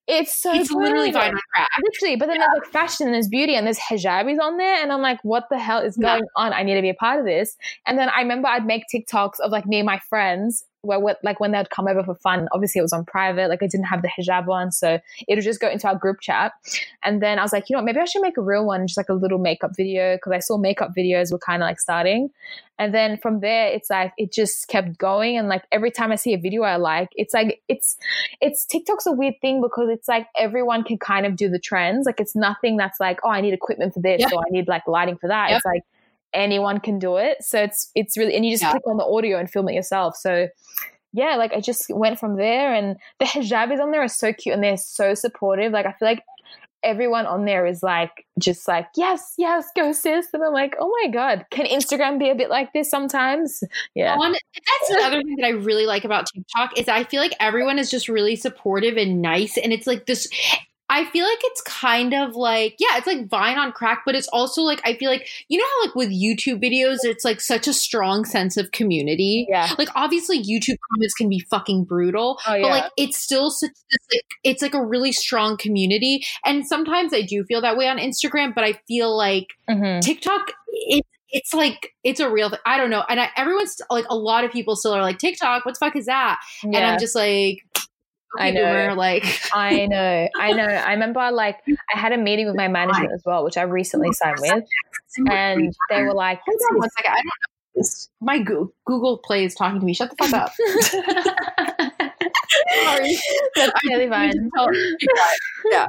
it's 0.08 0.42
so 0.42 0.54
It's 0.54 0.68
good. 0.70 0.78
literally 0.78 1.12
Vine 1.12 1.34
on 1.34 1.40
crack. 1.54 1.68
Literally. 1.82 2.16
But 2.16 2.26
then 2.26 2.36
yeah. 2.36 2.46
there's 2.52 2.64
like 2.64 2.72
fashion 2.72 3.06
and 3.06 3.14
there's 3.14 3.28
beauty 3.28 3.54
and 3.54 3.66
there's 3.66 3.78
hijabis 3.78 4.40
on 4.40 4.56
there. 4.56 4.82
And 4.82 4.92
I'm 4.92 5.02
like, 5.02 5.20
what 5.22 5.44
the 5.48 5.58
hell 5.58 5.80
is 5.80 5.96
going 5.96 6.22
yeah. 6.22 6.42
on? 6.42 6.52
I 6.52 6.64
need 6.64 6.74
to 6.74 6.82
be 6.82 6.90
a 6.90 6.94
part 6.94 7.20
of 7.20 7.24
this. 7.24 7.56
And 7.86 7.98
then 7.98 8.08
I 8.08 8.20
remember 8.20 8.48
I'd 8.48 8.66
make 8.66 8.84
TikToks 8.92 9.40
of 9.40 9.52
like 9.52 9.66
me 9.66 9.78
and 9.78 9.86
my 9.86 10.00
friends 10.08 10.64
where 10.82 10.98
like 11.22 11.40
when 11.40 11.52
they'd 11.52 11.70
come 11.70 11.88
over 11.88 12.02
for 12.02 12.14
fun, 12.14 12.48
obviously 12.52 12.78
it 12.78 12.82
was 12.82 12.92
on 12.92 13.04
private, 13.04 13.48
like 13.48 13.62
I 13.62 13.66
didn't 13.66 13.86
have 13.86 14.02
the 14.02 14.08
hijab 14.08 14.48
on, 14.48 14.70
so 14.70 14.98
it 15.26 15.34
would 15.34 15.44
just 15.44 15.60
go 15.60 15.68
into 15.68 15.88
our 15.88 15.96
group 15.96 16.20
chat. 16.20 16.52
And 17.04 17.20
then 17.22 17.38
I 17.38 17.42
was 17.42 17.52
like, 17.52 17.68
you 17.68 17.74
know, 17.74 17.80
what, 17.80 17.86
maybe 17.86 17.98
I 17.98 18.04
should 18.04 18.22
make 18.22 18.36
a 18.36 18.42
real 18.42 18.64
one, 18.64 18.86
just 18.86 18.96
like 18.96 19.08
a 19.08 19.14
little 19.14 19.38
makeup 19.38 19.72
video, 19.76 20.16
because 20.16 20.32
I 20.32 20.38
saw 20.48 20.58
makeup 20.58 20.90
videos 20.96 21.30
were 21.30 21.38
kind 21.38 21.62
of 21.62 21.66
like 21.66 21.80
starting. 21.80 22.30
And 22.78 22.94
then 22.94 23.18
from 23.18 23.40
there, 23.40 23.66
it's 23.68 23.90
like 23.90 24.12
it 24.16 24.32
just 24.32 24.68
kept 24.68 24.98
going, 24.98 25.36
and 25.36 25.48
like 25.48 25.64
every 25.72 25.90
time 25.90 26.12
I 26.12 26.16
see 26.16 26.32
a 26.32 26.38
video 26.38 26.62
I 26.62 26.76
like, 26.76 27.10
it's 27.16 27.34
like 27.34 27.60
it's 27.68 27.96
it's 28.40 28.64
TikTok's 28.64 29.06
a 29.06 29.12
weird 29.12 29.34
thing 29.40 29.60
because 29.60 29.88
it's 29.90 30.08
like 30.08 30.28
everyone 30.36 30.84
can 30.84 30.98
kind 30.98 31.26
of 31.26 31.36
do 31.36 31.48
the 31.48 31.58
trends. 31.58 32.06
Like 32.06 32.20
it's 32.20 32.36
nothing 32.36 32.76
that's 32.76 33.00
like, 33.00 33.18
oh, 33.24 33.30
I 33.30 33.40
need 33.40 33.54
equipment 33.54 33.94
for 33.94 34.00
this, 34.00 34.22
or 34.32 34.40
I 34.40 34.50
need 34.50 34.68
like 34.68 34.86
lighting 34.86 35.18
for 35.18 35.28
that. 35.28 35.50
It's 35.52 35.64
like 35.64 35.82
anyone 36.32 36.80
can 36.80 36.98
do 36.98 37.16
it. 37.16 37.42
So 37.42 37.62
it's 37.62 37.90
it's 37.94 38.16
really 38.16 38.34
and 38.34 38.44
you 38.44 38.52
just 38.52 38.62
yeah. 38.62 38.72
click 38.72 38.86
on 38.86 38.96
the 38.96 39.04
audio 39.04 39.38
and 39.38 39.50
film 39.50 39.68
it 39.68 39.74
yourself. 39.74 40.16
So 40.16 40.48
yeah, 41.12 41.36
like 41.36 41.52
I 41.52 41.60
just 41.60 41.86
went 41.90 42.20
from 42.20 42.36
there 42.36 42.74
and 42.74 42.96
the 43.18 43.24
hijabis 43.24 43.80
on 43.80 43.90
there 43.90 44.02
are 44.02 44.08
so 44.08 44.32
cute 44.32 44.54
and 44.54 44.62
they're 44.62 44.76
so 44.76 45.14
supportive. 45.14 45.72
Like 45.72 45.86
I 45.86 45.92
feel 45.92 46.08
like 46.08 46.22
everyone 46.82 47.26
on 47.26 47.44
there 47.44 47.66
is 47.66 47.82
like 47.82 48.26
just 48.38 48.68
like 48.68 48.86
yes 48.96 49.34
yes 49.36 49.66
go 49.74 49.92
sis 49.92 50.28
and 50.32 50.42
i'm 50.44 50.52
like 50.52 50.76
oh 50.78 50.92
my 51.02 51.10
god 51.10 51.44
can 51.50 51.66
instagram 51.66 52.18
be 52.18 52.30
a 52.30 52.34
bit 52.34 52.50
like 52.50 52.72
this 52.72 52.88
sometimes 52.88 53.62
yeah 53.94 54.16
that's 54.78 54.90
another 54.90 55.22
thing 55.22 55.36
that 55.36 55.46
I 55.46 55.50
really 55.50 55.86
like 55.86 56.04
about 56.04 56.26
TikTok 56.26 56.78
is 56.78 56.88
I 56.88 57.04
feel 57.04 57.20
like 57.20 57.34
everyone 57.40 57.78
is 57.78 57.90
just 57.90 58.08
really 58.08 58.36
supportive 58.36 58.96
and 58.96 59.22
nice, 59.22 59.56
and 59.56 59.72
it's 59.72 59.86
like 59.86 60.06
this. 60.06 60.28
I 60.90 61.04
feel 61.06 61.24
like 61.24 61.38
it's 61.42 61.60
kind 61.62 62.14
of 62.14 62.34
like 62.34 62.76
yeah, 62.78 62.96
it's 62.96 63.06
like 63.06 63.28
Vine 63.28 63.58
on 63.58 63.72
crack, 63.72 64.02
but 64.06 64.14
it's 64.14 64.28
also 64.28 64.62
like 64.62 64.80
I 64.84 64.94
feel 64.94 65.10
like 65.10 65.26
you 65.48 65.58
know 65.58 65.64
how 65.64 65.86
like 65.86 65.94
with 65.94 66.08
YouTube 66.10 66.62
videos, 66.62 66.98
it's 67.02 67.24
like 67.24 67.40
such 67.40 67.68
a 67.68 67.72
strong 67.74 68.24
sense 68.24 68.56
of 68.56 68.70
community. 68.72 69.46
yeah 69.48 69.72
Like 69.78 69.88
obviously 69.94 70.38
YouTube 70.42 70.76
comments 70.90 71.14
can 71.14 71.28
be 71.28 71.40
fucking 71.50 71.84
brutal, 71.84 72.38
oh 72.46 72.54
yeah 72.54 72.62
but 72.62 72.70
like 72.70 72.84
it's 72.96 73.18
still 73.18 73.50
such 73.50 73.70
this, 73.70 74.06
like 74.12 74.22
it's 74.44 74.62
like 74.62 74.74
a 74.74 74.84
really 74.84 75.12
strong 75.12 75.56
community. 75.56 76.24
And 76.44 76.66
sometimes 76.66 77.12
I 77.12 77.22
do 77.22 77.44
feel 77.44 77.60
that 77.60 77.76
way 77.76 77.88
on 77.88 77.98
Instagram, 77.98 78.54
but 78.54 78.64
I 78.64 78.74
feel 78.88 79.16
like 79.16 79.46
Mhm. 79.68 80.00
TikTok, 80.00 80.52
it, 80.72 81.04
it's 81.30 81.52
like 81.52 81.92
it's 82.04 82.20
a 82.20 82.30
real. 82.30 82.48
Thing. 82.48 82.58
I 82.64 82.78
don't 82.78 82.88
know, 82.88 83.04
and 83.06 83.20
I, 83.20 83.28
everyone's 83.36 83.76
like 83.90 84.06
a 84.08 84.16
lot 84.16 84.44
of 84.44 84.50
people 84.50 84.76
still 84.76 84.94
are 84.94 85.02
like 85.02 85.18
TikTok. 85.18 85.66
What 85.66 85.74
the 85.74 85.78
fuck 85.78 85.94
is 85.94 86.06
that? 86.06 86.38
And 86.62 86.74
I'm 86.76 86.98
just 86.98 87.14
like, 87.14 87.58
I 88.36 88.50
know. 88.50 88.64
boomer, 88.64 88.94
like 88.94 89.24
I 89.54 89.86
know, 89.86 90.28
I 90.36 90.52
know. 90.52 90.64
I 90.64 90.92
remember 90.92 91.30
like 91.30 91.60
I 91.94 91.98
had 91.98 92.12
a 92.12 92.18
meeting 92.18 92.46
with 92.46 92.56
my 92.56 92.68
management 92.78 93.12
as 93.12 93.22
well, 93.24 93.44
which 93.44 93.56
I 93.56 93.62
recently 93.62 94.12
signed 94.12 94.38
with, 94.40 94.64
and 95.30 95.74
they 95.90 96.02
were 96.02 96.14
like, 96.14 96.40
Hold 96.46 96.58
on 96.70 96.78
one 96.78 96.90
second. 96.90 97.12
I 97.12 97.16
don't 97.16 97.24
know. 97.24 97.32
This, 97.74 98.08
my 98.20 98.40
Google, 98.40 99.18
Play 99.18 99.44
is 99.44 99.54
talking 99.54 99.78
to 99.78 99.86
me. 99.86 99.94
Shut 99.94 100.10
the 100.10 100.16
fuck 100.16 100.32
up. 100.32 100.52
Sorry. 102.84 103.16
That's 103.54 103.72
totally 103.86 104.08
fine. 104.08 104.50
Yeah. 105.70 105.86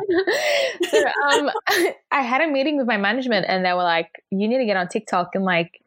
so 0.88 1.04
um, 1.32 1.50
I 2.12 2.22
had 2.22 2.42
a 2.42 2.48
meeting 2.48 2.78
with 2.78 2.86
my 2.86 2.98
management, 2.98 3.48
and 3.50 3.66
they 3.66 3.74
were 3.74 3.84
like, 3.84 4.24
"You 4.30 4.48
need 4.48 4.60
to 4.60 4.66
get 4.66 4.78
on 4.78 4.88
TikTok 4.88 5.32
and 5.34 5.44
like 5.44 5.82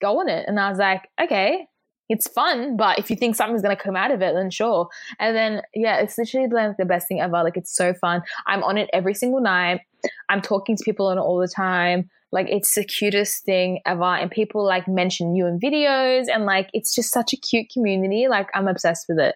go 0.00 0.18
on 0.20 0.28
it." 0.28 0.46
And 0.48 0.58
I 0.58 0.70
was 0.70 0.78
like, 0.78 1.08
"Okay." 1.20 1.68
It's 2.08 2.26
fun, 2.26 2.76
but 2.76 2.98
if 2.98 3.10
you 3.10 3.16
think 3.16 3.36
something's 3.36 3.62
gonna 3.62 3.76
come 3.76 3.96
out 3.96 4.10
of 4.10 4.22
it, 4.22 4.34
then 4.34 4.50
sure. 4.50 4.88
And 5.18 5.36
then, 5.36 5.62
yeah, 5.74 5.98
it's 5.98 6.16
literally 6.16 6.48
like 6.48 6.76
the 6.76 6.84
best 6.84 7.06
thing 7.08 7.20
ever. 7.20 7.42
Like, 7.42 7.56
it's 7.56 7.74
so 7.74 7.92
fun. 7.92 8.22
I'm 8.46 8.62
on 8.62 8.78
it 8.78 8.88
every 8.92 9.14
single 9.14 9.40
night. 9.40 9.82
I'm 10.28 10.40
talking 10.40 10.76
to 10.76 10.84
people 10.84 11.08
on 11.08 11.18
it 11.18 11.20
all 11.20 11.38
the 11.38 11.48
time. 11.48 12.08
Like, 12.30 12.48
it's 12.50 12.74
the 12.74 12.84
cutest 12.84 13.44
thing 13.44 13.80
ever. 13.86 14.04
And 14.04 14.30
people 14.30 14.64
like 14.64 14.86
mention 14.86 15.34
you 15.34 15.46
in 15.46 15.58
videos, 15.58 16.26
and 16.32 16.46
like, 16.46 16.70
it's 16.72 16.94
just 16.94 17.12
such 17.12 17.32
a 17.32 17.36
cute 17.36 17.70
community. 17.70 18.28
Like, 18.28 18.48
I'm 18.54 18.68
obsessed 18.68 19.08
with 19.08 19.18
it. 19.18 19.34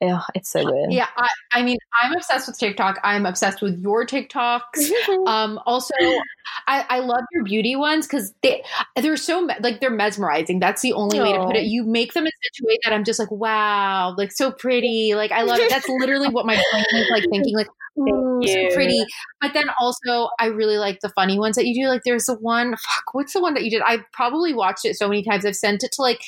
Yeah, 0.00 0.22
it's 0.34 0.50
so 0.50 0.64
good. 0.64 0.86
Yeah, 0.92 1.08
I, 1.18 1.28
I 1.52 1.62
mean, 1.62 1.76
I'm 2.00 2.12
obsessed 2.12 2.48
with 2.48 2.58
TikTok. 2.58 2.98
I'm 3.04 3.26
obsessed 3.26 3.60
with 3.60 3.78
your 3.80 4.06
TikToks. 4.06 4.90
Um, 5.26 5.60
also, 5.66 5.94
I, 6.66 6.84
I 6.88 6.98
love 7.00 7.22
your 7.32 7.44
beauty 7.44 7.76
ones 7.76 8.06
because 8.06 8.32
they 8.42 8.64
they're 8.96 9.16
so 9.16 9.48
like 9.60 9.80
they're 9.80 9.90
mesmerizing. 9.90 10.60
That's 10.60 10.82
the 10.82 10.92
only 10.92 11.20
way 11.20 11.32
to 11.32 11.44
put 11.44 11.56
it. 11.56 11.64
You 11.64 11.84
make 11.84 12.14
them 12.14 12.24
in 12.24 12.32
such 12.42 12.60
a 12.62 12.66
way 12.66 12.78
that 12.84 12.92
I'm 12.92 13.04
just 13.04 13.18
like, 13.18 13.30
wow, 13.30 14.14
like 14.16 14.32
so 14.32 14.50
pretty. 14.50 15.14
Like 15.14 15.30
I 15.30 15.42
love 15.42 15.58
it. 15.58 15.68
That's 15.68 15.88
literally 15.88 16.28
what 16.28 16.46
my 16.46 16.54
brain 16.54 16.84
is 17.02 17.10
like 17.10 17.24
thinking. 17.30 17.54
Like, 17.54 17.68
ooh, 17.98 18.40
so 18.46 18.74
pretty. 18.74 19.04
But 19.40 19.52
then 19.52 19.66
also, 19.80 20.30
I 20.38 20.46
really 20.46 20.78
like 20.78 21.00
the 21.00 21.10
funny 21.10 21.38
ones 21.38 21.56
that 21.56 21.66
you 21.66 21.74
do. 21.74 21.88
Like, 21.88 22.02
there's 22.04 22.26
the 22.26 22.34
one. 22.34 22.70
Fuck, 22.70 23.12
what's 23.12 23.32
the 23.32 23.40
one 23.40 23.54
that 23.54 23.64
you 23.64 23.70
did? 23.70 23.82
I've 23.82 24.04
probably 24.12 24.54
watched 24.54 24.84
it 24.84 24.96
so 24.96 25.08
many 25.08 25.22
times. 25.22 25.44
I've 25.44 25.56
sent 25.56 25.84
it 25.84 25.92
to 25.92 26.02
like 26.02 26.22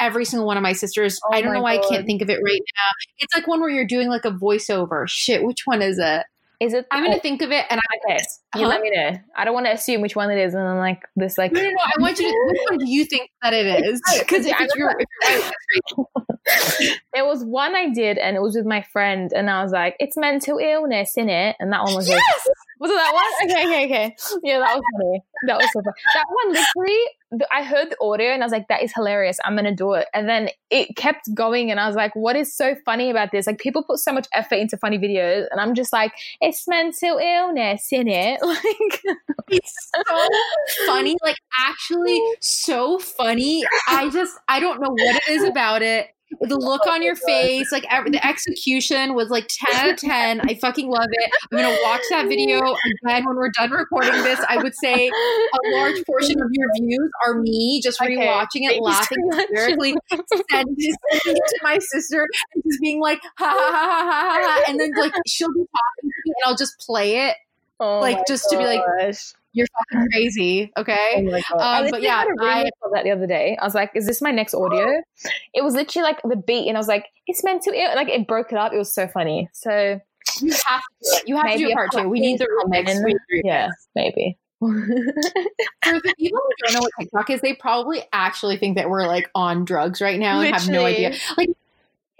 every 0.00 0.24
single 0.24 0.46
one 0.46 0.56
of 0.56 0.62
my 0.62 0.72
sisters. 0.72 1.18
Oh 1.24 1.34
I 1.34 1.40
don't 1.42 1.52
know 1.54 1.62
why 1.62 1.74
I 1.74 1.88
can't 1.88 2.06
think 2.06 2.22
of 2.22 2.30
it 2.30 2.38
right 2.42 2.60
now. 2.76 2.90
It's 3.18 3.34
like 3.34 3.46
one 3.46 3.60
where 3.60 3.70
you're 3.70 3.86
doing 3.86 4.08
like 4.08 4.24
a 4.24 4.30
voiceover. 4.30 5.08
Shit, 5.08 5.42
which 5.44 5.62
one 5.64 5.82
is 5.82 5.98
it? 5.98 6.24
Is 6.58 6.72
it? 6.72 6.86
I'm 6.90 7.04
gonna 7.04 7.20
think 7.20 7.42
of 7.42 7.50
it, 7.52 7.66
and 7.68 7.78
I. 7.78 8.12
Okay, 8.14 8.22
you 8.54 8.62
Huh? 8.62 8.68
let 8.68 8.80
me 8.80 8.90
know. 8.90 9.10
I 9.36 9.44
don't 9.44 9.52
want 9.52 9.66
to 9.66 9.72
assume 9.72 10.00
which 10.00 10.16
one 10.16 10.30
it 10.30 10.38
is, 10.38 10.54
and 10.54 10.66
then 10.66 10.78
like 10.78 11.02
this, 11.14 11.36
like 11.36 11.52
No, 11.52 11.60
no, 11.60 11.68
no. 11.68 11.76
I 11.84 12.00
want 12.00 12.18
you 12.18 12.30
to. 12.30 12.44
Which 12.48 12.60
one 12.70 12.78
do 12.78 12.90
you 12.90 13.04
think 13.04 13.30
that 13.42 13.52
it 13.52 13.66
is? 13.84 14.00
Because 14.18 14.46
if, 14.46 14.56
it's 14.58 14.74
your, 14.74 14.96
if 14.98 15.52
you're 15.96 16.06
right, 16.06 17.00
there 17.12 17.24
was 17.26 17.44
one 17.44 17.76
I 17.76 17.90
did, 17.90 18.16
and 18.16 18.36
it 18.36 18.40
was 18.40 18.54
with 18.56 18.64
my 18.64 18.80
friend, 18.90 19.30
and 19.36 19.50
I 19.50 19.62
was 19.62 19.72
like, 19.72 19.96
"It's 19.98 20.16
mental 20.16 20.56
illness 20.56 21.18
in 21.18 21.28
it," 21.28 21.56
and 21.60 21.70
that 21.74 21.84
one 21.84 21.94
was 21.94 22.08
Yes. 22.08 22.48
Was 22.78 22.90
it 22.90 22.94
that 22.94 23.12
one? 23.14 23.24
Okay, 23.50 23.66
okay, 23.66 23.84
okay. 23.86 24.16
Yeah, 24.42 24.58
that 24.58 24.76
was 24.76 24.84
funny. 24.98 25.22
That 25.46 25.56
was 25.58 25.72
so 25.72 25.80
funny. 25.82 25.94
That 26.14 26.24
one 26.28 26.54
literally, 26.54 27.46
I 27.52 27.62
heard 27.64 27.90
the 27.90 27.96
audio, 28.00 28.30
and 28.32 28.42
I 28.42 28.46
was 28.46 28.52
like, 28.52 28.68
"That 28.68 28.82
is 28.82 28.92
hilarious. 28.94 29.38
I'm 29.44 29.56
gonna 29.56 29.74
do 29.74 29.94
it." 29.94 30.06
And 30.14 30.28
then 30.28 30.48
it 30.70 30.96
kept 30.96 31.32
going, 31.34 31.70
and 31.70 31.78
I 31.80 31.86
was 31.86 31.96
like, 31.96 32.14
"What 32.14 32.36
is 32.36 32.54
so 32.56 32.74
funny 32.84 33.10
about 33.10 33.32
this? 33.32 33.46
Like, 33.46 33.58
people 33.58 33.82
put 33.84 33.98
so 33.98 34.12
much 34.12 34.26
effort 34.34 34.56
into 34.56 34.76
funny 34.76 34.98
videos, 34.98 35.46
and 35.50 35.60
I'm 35.60 35.74
just 35.74 35.92
like, 35.92 36.12
it's 36.40 36.66
mental 36.68 37.18
illness 37.18 37.88
in 37.92 38.08
it." 38.08 38.40
Like, 38.46 39.00
It's 39.48 39.90
so 39.94 40.28
funny. 40.86 41.16
Like 41.22 41.36
actually, 41.60 42.20
so 42.40 42.98
funny. 42.98 43.64
I 43.88 44.08
just 44.10 44.36
I 44.48 44.60
don't 44.60 44.80
know 44.80 44.90
what 44.90 45.16
it 45.16 45.22
is 45.30 45.44
about 45.44 45.82
it. 45.82 46.08
The 46.40 46.56
look 46.60 46.86
on 46.86 47.02
your 47.02 47.16
face, 47.16 47.70
like 47.72 47.84
every, 47.90 48.10
the 48.10 48.24
execution 48.26 49.14
was 49.14 49.30
like 49.30 49.48
10 49.48 49.76
out 49.76 49.90
of 49.90 49.96
10. 49.96 50.40
I 50.48 50.54
fucking 50.54 50.88
love 50.88 51.08
it. 51.10 51.30
I'm 51.50 51.58
going 51.58 51.74
to 51.76 51.82
watch 51.84 52.02
that 52.10 52.28
video 52.28 52.60
again 53.04 53.24
when 53.26 53.36
we're 53.36 53.50
done 53.50 53.70
recording 53.70 54.12
this. 54.22 54.40
I 54.48 54.62
would 54.62 54.74
say 54.74 55.08
a 55.08 55.76
large 55.76 56.04
portion 56.04 56.40
of 56.40 56.48
your 56.52 56.68
views 56.78 57.10
are 57.26 57.34
me 57.40 57.80
just 57.82 58.00
Okay. 58.00 58.16
rewatching 58.16 58.66
Thank 58.66 58.72
it, 58.72 58.76
so 58.76 58.82
laughing 58.82 59.30
hysterically, 59.32 59.94
sending 60.50 60.74
it 60.78 61.42
to 61.48 61.58
my 61.62 61.78
sister 61.78 62.26
and 62.54 62.62
just 62.64 62.80
being 62.80 63.00
like, 63.00 63.20
ha 63.22 63.46
ha 63.46 63.72
ha 63.72 64.10
ha 64.10 64.40
ha. 64.42 64.64
And 64.68 64.78
then 64.78 64.92
like 64.96 65.14
she'll 65.26 65.52
be 65.52 65.60
talking 65.60 66.02
to 66.02 66.06
me 66.06 66.12
and 66.26 66.34
I'll 66.46 66.56
just 66.56 66.78
play 66.80 67.28
it. 67.28 67.36
oh 67.80 68.00
Like, 68.00 68.26
just 68.26 68.48
to 68.50 68.58
be 68.58 68.64
like, 68.64 68.80
gosh. 69.00 69.32
You're 69.56 69.66
fucking 69.78 70.08
crazy. 70.12 70.70
Oh 70.76 70.82
Okay. 70.82 71.14
I 71.14 71.18
Um, 71.18 71.24
literally 71.24 71.90
but 71.90 72.02
yeah, 72.02 72.24
I- 72.40 72.64
remix 72.64 72.70
that 72.92 73.04
the 73.04 73.10
other 73.10 73.26
day. 73.26 73.56
I 73.60 73.64
was 73.64 73.74
like, 73.74 73.90
"Is 73.94 74.06
this 74.06 74.20
my 74.20 74.30
next 74.30 74.54
audio?" 74.62 75.02
It 75.54 75.64
was 75.64 75.74
literally 75.74 76.04
like 76.04 76.20
the 76.22 76.36
beat, 76.36 76.68
and 76.68 76.76
I 76.76 76.80
was 76.80 76.88
like, 76.88 77.06
"It's 77.26 77.42
meant 77.42 77.62
to." 77.62 77.70
Like 77.96 78.08
it 78.08 78.26
broke 78.28 78.52
it 78.52 78.58
up. 78.58 78.72
It 78.72 78.78
was 78.78 78.92
so 78.94 79.08
funny. 79.08 79.48
So 79.54 80.00
You 80.42 80.52
have 80.66 80.82
to 80.82 81.10
do. 81.10 81.22
You 81.26 81.36
have 81.36 81.52
to 81.52 81.58
do 81.58 81.70
a 81.70 81.74
part 81.74 81.92
two. 81.92 82.08
We 82.08 82.20
need 82.20 82.38
the 82.38 82.44
remix. 82.46 82.84
coming. 82.86 83.04
We 83.04 83.12
need 83.12 83.18
the 83.28 83.36
remix. 83.38 83.42
yeah, 83.44 83.68
maybe. 83.94 84.38
For 84.60 84.70
the 86.00 86.14
people 86.18 86.40
who 86.42 86.66
don't 86.66 86.74
know 86.74 86.80
what 86.80 86.92
TikTok 86.98 87.30
is, 87.30 87.40
they 87.40 87.54
probably 87.54 88.02
actually 88.12 88.56
think 88.56 88.76
that 88.76 88.88
we're 88.90 89.06
like 89.06 89.30
on 89.34 89.64
drugs 89.64 90.00
right 90.00 90.18
now 90.18 90.40
and 90.40 90.54
have 90.54 90.68
no 90.68 90.84
idea. 90.86 91.14
Like 91.36 91.50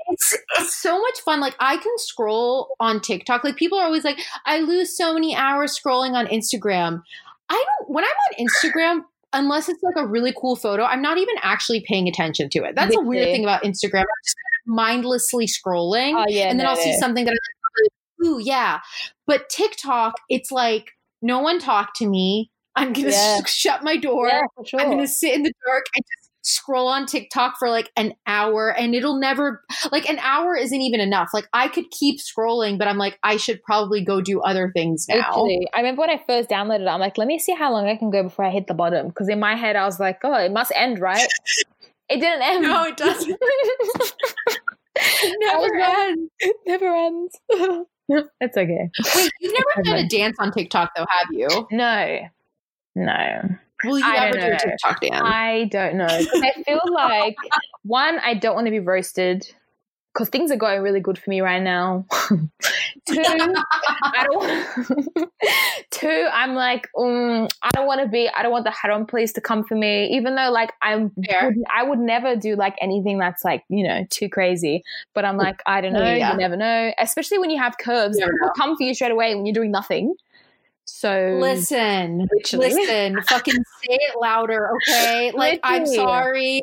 it's 0.08 0.36
it's 0.58 0.74
so 0.74 1.00
much 1.00 1.18
fun. 1.20 1.40
Like 1.40 1.56
I 1.58 1.78
can 1.78 1.92
scroll 1.98 2.74
on 2.78 3.00
TikTok. 3.00 3.42
Like 3.42 3.56
people 3.56 3.78
are 3.78 3.84
always 3.86 4.04
like, 4.04 4.18
I 4.44 4.60
lose 4.60 4.96
so 4.96 5.12
many 5.14 5.34
hours 5.34 5.78
scrolling 5.78 6.12
on 6.12 6.26
Instagram. 6.26 7.02
I 7.48 7.54
don't 7.80 7.90
when 7.90 8.04
I'm 8.04 8.10
on 8.10 8.46
Instagram, 8.46 9.00
unless 9.32 9.68
it's 9.68 9.82
like 9.82 9.96
a 9.96 10.06
really 10.06 10.34
cool 10.40 10.56
photo, 10.56 10.84
I'm 10.84 11.02
not 11.02 11.18
even 11.18 11.34
actually 11.42 11.84
paying 11.86 12.08
attention 12.08 12.48
to 12.50 12.64
it. 12.64 12.74
That's 12.74 12.96
a 12.96 13.00
weird 13.00 13.26
thing 13.26 13.44
about 13.44 13.62
Instagram. 13.62 14.00
I'm 14.00 14.22
just 14.24 14.36
kind 14.36 14.54
of 14.66 14.74
mindlessly 14.74 15.46
scrolling. 15.46 16.14
oh 16.16 16.24
yeah, 16.28 16.44
and 16.50 16.58
then 16.58 16.64
no, 16.64 16.70
I'll 16.70 16.76
see 16.76 16.96
something 16.98 17.24
that 17.24 17.30
I'm 17.32 18.24
like, 18.24 18.28
ooh, 18.28 18.40
yeah. 18.42 18.80
But 19.26 19.48
TikTok, 19.48 20.14
it's 20.28 20.50
like, 20.50 20.90
no 21.22 21.40
one 21.40 21.58
talked 21.58 21.96
to 21.96 22.06
me. 22.06 22.50
I'm 22.74 22.92
gonna 22.92 23.10
Yeah. 23.10 23.38
sh- 23.44 23.50
shut 23.52 23.82
my 23.82 23.96
door. 23.96 24.28
Yeah, 24.28 24.42
for 24.54 24.64
sure. 24.66 24.80
I'm 24.80 24.90
gonna 24.90 25.06
sit 25.08 25.34
in 25.34 25.42
the 25.42 25.52
dark 25.66 25.84
and 25.96 26.04
just 26.04 26.15
scroll 26.46 26.86
on 26.86 27.06
TikTok 27.06 27.58
for 27.58 27.68
like 27.68 27.90
an 27.96 28.14
hour, 28.26 28.70
and 28.70 28.94
it'll 28.94 29.18
never 29.18 29.64
like 29.90 30.08
an 30.08 30.18
hour 30.20 30.56
isn't 30.56 30.80
even 30.80 31.00
enough. 31.00 31.30
Like 31.34 31.48
I 31.52 31.68
could 31.68 31.90
keep 31.90 32.20
scrolling, 32.20 32.78
but 32.78 32.88
I'm 32.88 32.98
like, 32.98 33.18
I 33.22 33.36
should 33.36 33.62
probably 33.62 34.04
go 34.04 34.20
do 34.20 34.40
other 34.40 34.70
things 34.74 35.06
now. 35.08 35.16
Literally. 35.16 35.68
I 35.74 35.78
remember 35.78 36.00
when 36.00 36.10
I 36.10 36.22
first 36.26 36.48
downloaded 36.48 36.82
it, 36.82 36.88
I'm 36.88 37.00
like, 37.00 37.18
let 37.18 37.26
me 37.26 37.38
see 37.38 37.52
how 37.52 37.72
long 37.72 37.88
I 37.88 37.96
can 37.96 38.10
go 38.10 38.22
before 38.22 38.44
I 38.44 38.50
hit 38.50 38.68
the 38.68 38.74
bottom. 38.74 39.08
Because 39.08 39.28
in 39.28 39.40
my 39.40 39.56
head, 39.56 39.76
I 39.76 39.84
was 39.84 40.00
like, 40.00 40.20
oh, 40.24 40.34
it 40.34 40.52
must 40.52 40.72
end, 40.74 41.00
right? 41.00 41.26
it 42.08 42.20
didn't 42.20 42.42
end. 42.42 42.62
No, 42.62 42.84
it 42.84 42.96
doesn't. 42.96 43.38
It 44.98 45.54
I 45.54 45.58
was 45.58 45.70
never 45.74 46.00
ends. 46.08 46.30
it 46.40 46.56
never 46.66 46.86
ends. 46.86 47.38
it's 48.40 48.56
okay. 48.56 48.90
Wait, 49.14 49.30
you've 49.40 49.52
never 49.52 49.82
done 49.82 50.04
a 50.04 50.08
dance 50.08 50.36
on 50.38 50.52
TikTok 50.52 50.92
though, 50.96 51.04
have 51.06 51.28
you? 51.32 51.48
No, 51.70 52.20
no. 52.94 53.42
Will 53.84 53.98
you 53.98 54.04
I 54.04 54.26
ever 54.26 54.38
don't 54.38 54.52
a. 54.54 54.58
TikTok 54.58 55.00
dance? 55.00 55.22
I 55.22 55.68
don't 55.70 55.96
know. 55.96 56.06
I 56.06 56.62
feel 56.64 56.80
like 56.92 57.36
one, 57.82 58.18
I 58.18 58.34
don't 58.34 58.54
want 58.54 58.66
to 58.66 58.70
be 58.70 58.80
roasted 58.80 59.46
because 60.16 60.30
things 60.30 60.50
are 60.50 60.56
going 60.56 60.80
really 60.80 61.00
good 61.00 61.18
for 61.18 61.28
me 61.28 61.42
right 61.42 61.62
now. 61.62 62.06
Two, 63.06 63.22
I 63.22 64.24
don't. 64.24 64.36
Want, 64.36 65.30
two, 65.92 66.28
I'm 66.32 66.54
like, 66.54 66.88
um, 66.98 67.46
I 67.62 67.70
don't 67.72 67.86
want 67.86 68.00
to 68.00 68.08
be. 68.08 68.28
I 68.28 68.42
don't 68.42 68.50
want 68.50 68.64
the 68.64 68.72
Haram 68.72 69.06
police 69.06 69.32
to 69.34 69.40
come 69.40 69.62
for 69.62 69.76
me, 69.76 70.06
even 70.16 70.34
though 70.34 70.50
like 70.50 70.72
I'm. 70.82 71.12
I 71.72 71.84
would 71.84 72.00
never 72.00 72.34
do 72.34 72.56
like 72.56 72.74
anything 72.80 73.18
that's 73.18 73.44
like 73.44 73.62
you 73.68 73.86
know 73.86 74.04
too 74.10 74.28
crazy. 74.28 74.82
But 75.14 75.24
I'm 75.24 75.36
like, 75.36 75.62
I 75.66 75.80
don't 75.80 75.92
know. 75.92 76.12
Yeah. 76.12 76.32
You 76.32 76.38
never 76.38 76.56
know. 76.56 76.92
Especially 76.98 77.38
when 77.38 77.50
you 77.50 77.58
have 77.58 77.76
curves, 77.78 78.18
people 78.18 78.50
come 78.56 78.76
for 78.76 78.82
you 78.82 78.92
straight 78.92 79.12
away 79.12 79.36
when 79.36 79.46
you're 79.46 79.54
doing 79.54 79.70
nothing. 79.70 80.14
So 80.86 81.38
Listen, 81.40 82.26
Literally. 82.32 82.74
listen, 82.74 83.22
fucking 83.22 83.54
say 83.54 83.98
it 84.00 84.14
louder, 84.20 84.70
okay? 84.88 85.32
Like, 85.32 85.60
I'm 85.62 85.84
sorry. 85.84 86.62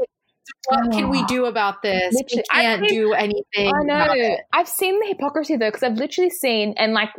What 0.68 0.92
can 0.92 1.10
we 1.10 1.20
oh. 1.20 1.28
do 1.28 1.46
about 1.46 1.82
this? 1.82 2.14
We 2.16 2.22
Literally. 2.22 2.44
I 2.52 2.62
can't 2.64 2.88
do 2.88 3.14
anything. 3.14 3.74
I 3.76 3.84
know. 3.84 4.38
I've 4.54 4.68
seen 4.68 5.00
the 5.00 5.08
hypocrisy 5.08 5.58
though, 5.58 5.68
because 5.68 5.84
I've 5.84 5.98
literally 5.98 6.30
seen 6.30 6.74
and 6.78 6.94
like 6.94 7.10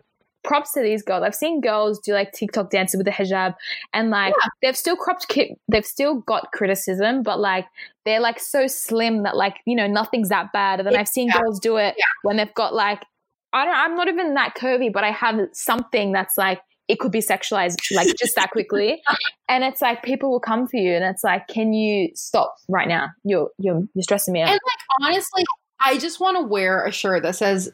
props 0.44 0.72
to 0.72 0.82
these 0.82 1.02
girls. 1.02 1.22
I've 1.22 1.34
seen 1.34 1.61
girls 1.61 1.98
do 1.98 2.12
like 2.12 2.32
TikTok 2.32 2.70
dances 2.70 2.96
with 2.96 3.07
the 3.07 3.12
hijab, 3.12 3.55
and 3.92 4.11
like 4.11 4.34
Yeah. 4.42 4.48
they've 4.62 4.76
still 4.76 4.96
cropped, 4.96 5.28
ki- 5.28 5.57
they've 5.68 5.84
still 5.86 6.16
got 6.16 6.52
criticism, 6.52 7.22
but 7.22 7.38
like 7.38 7.66
they're 8.05 8.20
like 8.20 8.38
so 8.40 8.66
slim 8.66 9.22
that 9.24 9.36
like 9.36 9.57
you 9.66 9.76
know 9.76 9.86
nothing's 9.86 10.30
that 10.30 10.52
bad. 10.52 10.80
And 10.80 10.86
then 10.86 10.96
I've 10.96 11.09
seen 11.09 11.28
Yeah. 11.28 11.40
girls 11.40 11.61
do 11.61 11.76
it 11.76 11.94
Yeah. 11.98 12.05
when 12.22 12.36
they've 12.36 12.55
got 12.55 12.74
like 12.74 13.05
I 13.52 13.64
don't, 13.66 13.74
I'm 13.74 13.94
not 13.96 14.09
even 14.09 14.34
that 14.34 14.55
curvy, 14.57 14.92
but 14.92 15.05
I 15.05 15.12
have 15.12 15.38
something 15.52 16.12
that's 16.12 16.36
like 16.36 16.61
it 16.89 16.99
could 16.99 17.12
be 17.12 17.20
sexualized 17.20 17.76
like 17.95 18.09
just 18.18 18.37
that 18.37 18.51
quickly, 18.51 19.03
and 19.49 19.64
it's 19.64 19.80
like 19.80 20.03
people 20.03 20.30
will 20.30 20.41
come 20.41 20.66
for 20.66 20.76
you, 20.76 20.93
and 20.93 21.05
it's 21.05 21.24
like, 21.24 21.49
can 21.49 21.72
you 21.72 22.11
stop 22.14 22.55
right 22.68 22.89
now? 22.89 23.09
You're 23.24 23.51
you're 23.59 23.82
you're 23.95 24.03
stressing 24.03 24.35
me 24.35 24.43
out. 24.43 24.49
And 24.49 24.61
like 24.64 25.09
honestly, 25.09 25.45
I 25.85 25.99
just 25.99 26.20
want 26.20 26.37
to 26.37 26.43
wear 26.43 26.85
a 26.85 26.93
shirt 26.93 27.22
that 27.22 27.37
says 27.37 27.70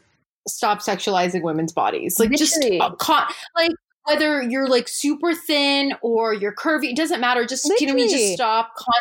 "Stop 0.47 0.79
sexualizing 0.79 1.43
women's 1.43 1.73
bodies." 1.73 2.19
Like 2.19 2.29
Literally. 2.29 2.79
just 2.79 2.99
con- 2.99 3.27
like 3.55 3.71
whether 4.05 4.41
you're 4.41 4.67
like 4.67 4.87
super 4.87 5.35
thin 5.35 5.93
or 6.01 6.33
you're 6.33 6.55
curvy, 6.55 6.91
it 6.91 6.95
doesn't 6.95 7.19
matter. 7.19 7.45
Just 7.45 7.65
you 7.79 7.87
know, 7.87 7.93
what 7.93 8.01
I 8.01 8.05
mean, 8.05 8.09
just 8.09 8.33
stop. 8.33 8.71
Con- 8.77 8.93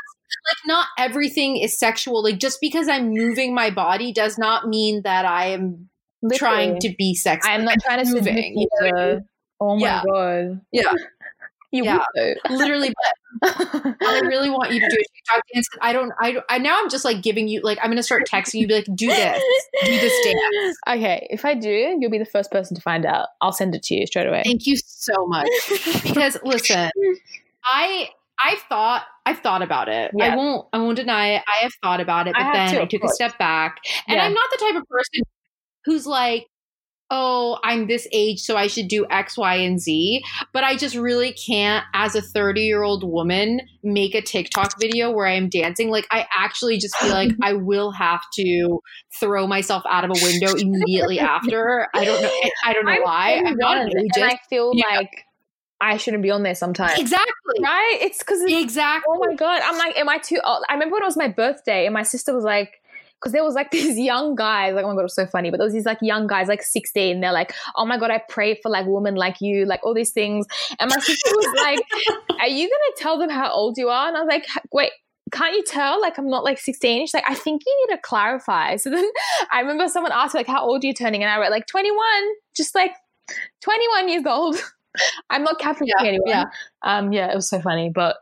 like 0.49 0.57
not 0.67 0.89
everything 0.99 1.57
is 1.57 1.79
sexual. 1.79 2.23
Like 2.23 2.39
just 2.39 2.61
because 2.61 2.89
I'm 2.89 3.11
moving 3.11 3.55
my 3.55 3.71
body 3.71 4.13
does 4.13 4.39
not 4.39 4.69
mean 4.69 5.03
that 5.03 5.25
I 5.25 5.47
am 5.47 5.89
trying 6.35 6.79
to 6.81 6.95
be 6.97 7.15
sexy. 7.15 7.49
I 7.49 7.55
am 7.55 7.65
not 7.65 7.79
trying 7.85 8.05
to 8.05 8.13
moving, 8.13 8.35
moving. 8.35 8.55
you 8.57 8.93
know 8.93 9.21
Oh 9.61 9.77
my 9.77 9.83
Yeah. 9.87 10.03
god. 10.07 10.61
Yeah. 10.73 10.93
You 11.73 11.85
Yeah. 11.85 12.03
literally, 12.51 12.93
but 13.41 13.55
I 14.03 14.23
really 14.25 14.51
want 14.51 14.73
you 14.73 14.81
to 14.81 14.89
do 14.89 14.97
a 14.97 15.05
TikTok 15.15 15.43
dance. 15.55 15.69
I 15.81 15.93
don't. 15.93 16.11
I, 16.21 16.33
don't- 16.33 16.45
I 16.49 16.59
now 16.59 16.77
I'm 16.81 16.91
just 16.91 17.05
like 17.05 17.23
giving 17.23 17.47
you 17.47 17.61
like 17.63 17.79
I'm 17.81 17.93
gonna 17.93 18.03
start 18.03 18.29
texting 18.29 18.55
you. 18.55 18.67
Be 18.67 18.75
like, 18.75 18.87
do 18.93 19.07
this, 19.07 19.41
do 19.85 19.91
this 20.01 20.25
dance. 20.25 20.77
Okay, 20.89 21.29
if 21.31 21.45
I 21.45 21.55
do, 21.55 21.97
you'll 22.01 22.11
be 22.11 22.19
the 22.19 22.25
first 22.25 22.51
person 22.51 22.75
to 22.75 22.83
find 22.83 23.07
out. 23.07 23.29
I'll 23.41 23.53
send 23.53 23.77
it 23.77 23.85
to 23.85 23.95
you 23.95 24.05
straight 24.09 24.27
away. 24.27 24.43
Thank 24.45 24.67
you 24.67 24.77
so 24.85 25.29
much. 25.29 25.47
Because 26.03 26.37
listen, 26.43 26.91
I 27.65 28.09
I've 28.45 28.59
thought 28.69 29.05
I've 29.25 29.39
thought 29.39 29.63
about 29.63 29.89
it. 29.89 30.11
Yeah. 30.13 30.33
I 30.33 30.37
won't 30.37 30.67
I 30.73 30.79
won't 30.79 30.97
deny 30.97 31.35
it. 31.35 31.43
I 31.47 31.63
have 31.63 31.73
thought 31.85 32.01
about 32.01 32.27
it, 32.27 32.35
but 32.37 32.53
then 32.53 32.75
too, 32.75 32.81
I 32.81 32.87
took 32.87 33.05
a 33.05 33.09
step 33.11 33.39
back. 33.39 33.77
And 34.09 34.17
Yeah. 34.17 34.25
I'm 34.25 34.35
not 34.35 34.51
the 34.51 34.57
type 34.59 34.75
of 34.75 34.89
person 34.89 35.23
who's 35.85 36.05
like, 36.05 36.49
oh, 37.11 37.59
I'm 37.65 37.87
this 37.89 38.07
age, 38.13 38.41
so 38.41 38.57
I 38.57 38.67
should 38.69 38.89
do 38.89 39.05
X, 39.11 39.37
Y, 39.37 39.55
and 39.57 39.81
Z. 39.81 40.23
But 40.53 40.65
I 40.65 40.77
just 40.77 40.95
really 40.95 41.33
can't, 41.33 41.85
as 41.93 42.15
a 42.15 42.23
30 42.23 42.61
year 42.63 42.83
old 42.83 43.03
woman, 43.03 43.61
make 43.83 44.15
a 44.15 44.23
TikTok 44.23 44.79
video 44.81 45.11
where 45.11 45.27
I 45.27 45.33
am 45.33 45.49
dancing. 45.49 45.91
Like 45.91 46.07
I 46.11 46.27
actually 46.37 46.79
just 46.79 46.97
feel 46.97 47.11
like 47.11 47.33
I 47.43 47.55
will 47.55 47.91
have 47.93 48.21
to 48.35 48.79
throw 49.19 49.47
myself 49.47 49.83
out 49.89 50.05
of 50.05 50.11
a 50.11 50.25
window 50.25 50.55
immediately 50.59 51.19
after. 51.19 51.89
I 51.95 52.05
don't 52.05 52.23
know. 52.23 52.29
I, 52.29 52.51
I 52.67 52.73
don't 52.73 52.85
know 52.87 52.93
I'm 52.93 53.03
why. 53.03 53.43
I'm 53.45 53.57
not 53.57 53.79
an 53.79 53.91
21, 53.91 54.07
ageist. 54.09 54.23
and 54.23 54.25
I 54.33 54.39
feel 54.49 54.73
Yeah. 54.75 54.97
like 54.99 55.25
I 55.81 55.97
shouldn't 55.97 56.23
be 56.23 56.31
on 56.31 56.43
there 56.43 56.55
sometimes. 56.55 56.99
Exactly. 56.99 57.31
Right? 57.63 57.99
It's 58.03 58.19
because 58.19 58.43
Exactly. 58.47 59.03
Oh 59.09 59.19
my 59.27 59.35
god! 59.35 59.63
I'm 59.65 59.79
like, 59.79 59.97
am 59.99 60.09
I 60.09 60.19
too 60.19 60.39
old? 60.45 60.63
I 60.69 60.75
remember 60.75 60.95
when 60.95 61.03
it 61.03 61.07
was 61.07 61.17
my 61.17 61.29
birthday, 61.29 61.87
and 61.87 61.95
my 61.95 62.03
sister 62.03 62.35
was 62.35 62.45
like, 62.45 62.80
because 63.21 63.33
there 63.33 63.45
was 63.45 63.55
like 63.55 63.71
these 63.73 63.99
young 63.99 64.35
guys, 64.35 64.75
like, 64.75 64.85
oh 64.85 64.89
my 64.89 64.95
god, 64.95 65.01
it 65.01 65.05
was 65.05 65.15
so 65.15 65.27
funny. 65.27 65.51
But 65.51 65.59
there 65.59 65.67
was 65.67 65.75
these 65.75 65.85
like 65.87 65.99
young 66.01 66.27
guys, 66.27 66.49
like 66.49 66.63
16. 66.63 67.21
They're 67.21 67.33
like, 67.33 67.53
oh 67.77 67.85
my 67.85 67.99
god, 67.99 68.11
I 68.11 68.23
pray 68.29 68.59
for 68.63 68.71
like 68.71 68.87
women 68.87 69.15
like 69.15 69.41
you, 69.41 69.67
like 69.67 69.81
all 69.85 69.95
these 69.95 70.13
things. 70.13 70.47
And 70.79 70.89
my 70.91 70.99
sister 70.99 71.31
was 71.31 71.61
like, 71.63 71.81
are 72.41 72.49
you 72.49 72.69
gonna 72.69 72.97
tell 72.97 73.19
them 73.19 73.31
how 73.31 73.53
old 73.53 73.77
you 73.77 73.89
are? 73.89 74.09
And 74.09 74.17
I 74.17 74.21
was 74.21 74.29
like, 74.29 74.47
wait. 74.73 74.93
Can't 75.33 75.55
you 75.55 75.63
tell? 75.63 76.01
Like 76.01 76.19
I'm 76.19 76.29
not 76.29 76.43
like 76.43 76.59
16. 76.59 77.07
She's 77.07 77.15
like, 77.15 77.23
I 77.25 77.35
think 77.37 77.63
you 77.65 77.87
need 77.87 77.95
to 77.95 78.03
clarify. 78.03 78.75
So 78.75 78.91
then 78.91 79.09
I 79.53 79.61
remember 79.61 79.87
someone 79.87 80.11
asked 80.11 80.35
me 80.35 80.41
like, 80.41 80.49
how 80.49 80.65
old 80.67 80.83
are 80.83 80.87
you 80.89 80.93
turning? 80.93 81.23
And 81.23 81.31
I 81.31 81.39
wrote 81.39 81.53
like 81.53 81.67
21, 81.69 81.97
just 82.57 82.75
like 82.75 82.91
21 83.61 84.09
years 84.09 84.27
old. 84.27 84.57
I'm 85.31 85.45
not 85.45 85.61
catfishing 85.61 85.83
Yeah, 85.87 85.95
anyone. 86.01 86.27
yeah. 86.29 86.45
Um, 86.83 87.13
yeah, 87.13 87.31
it 87.31 87.37
was 87.37 87.49
so 87.49 87.61
funny, 87.61 87.93
but 87.95 88.17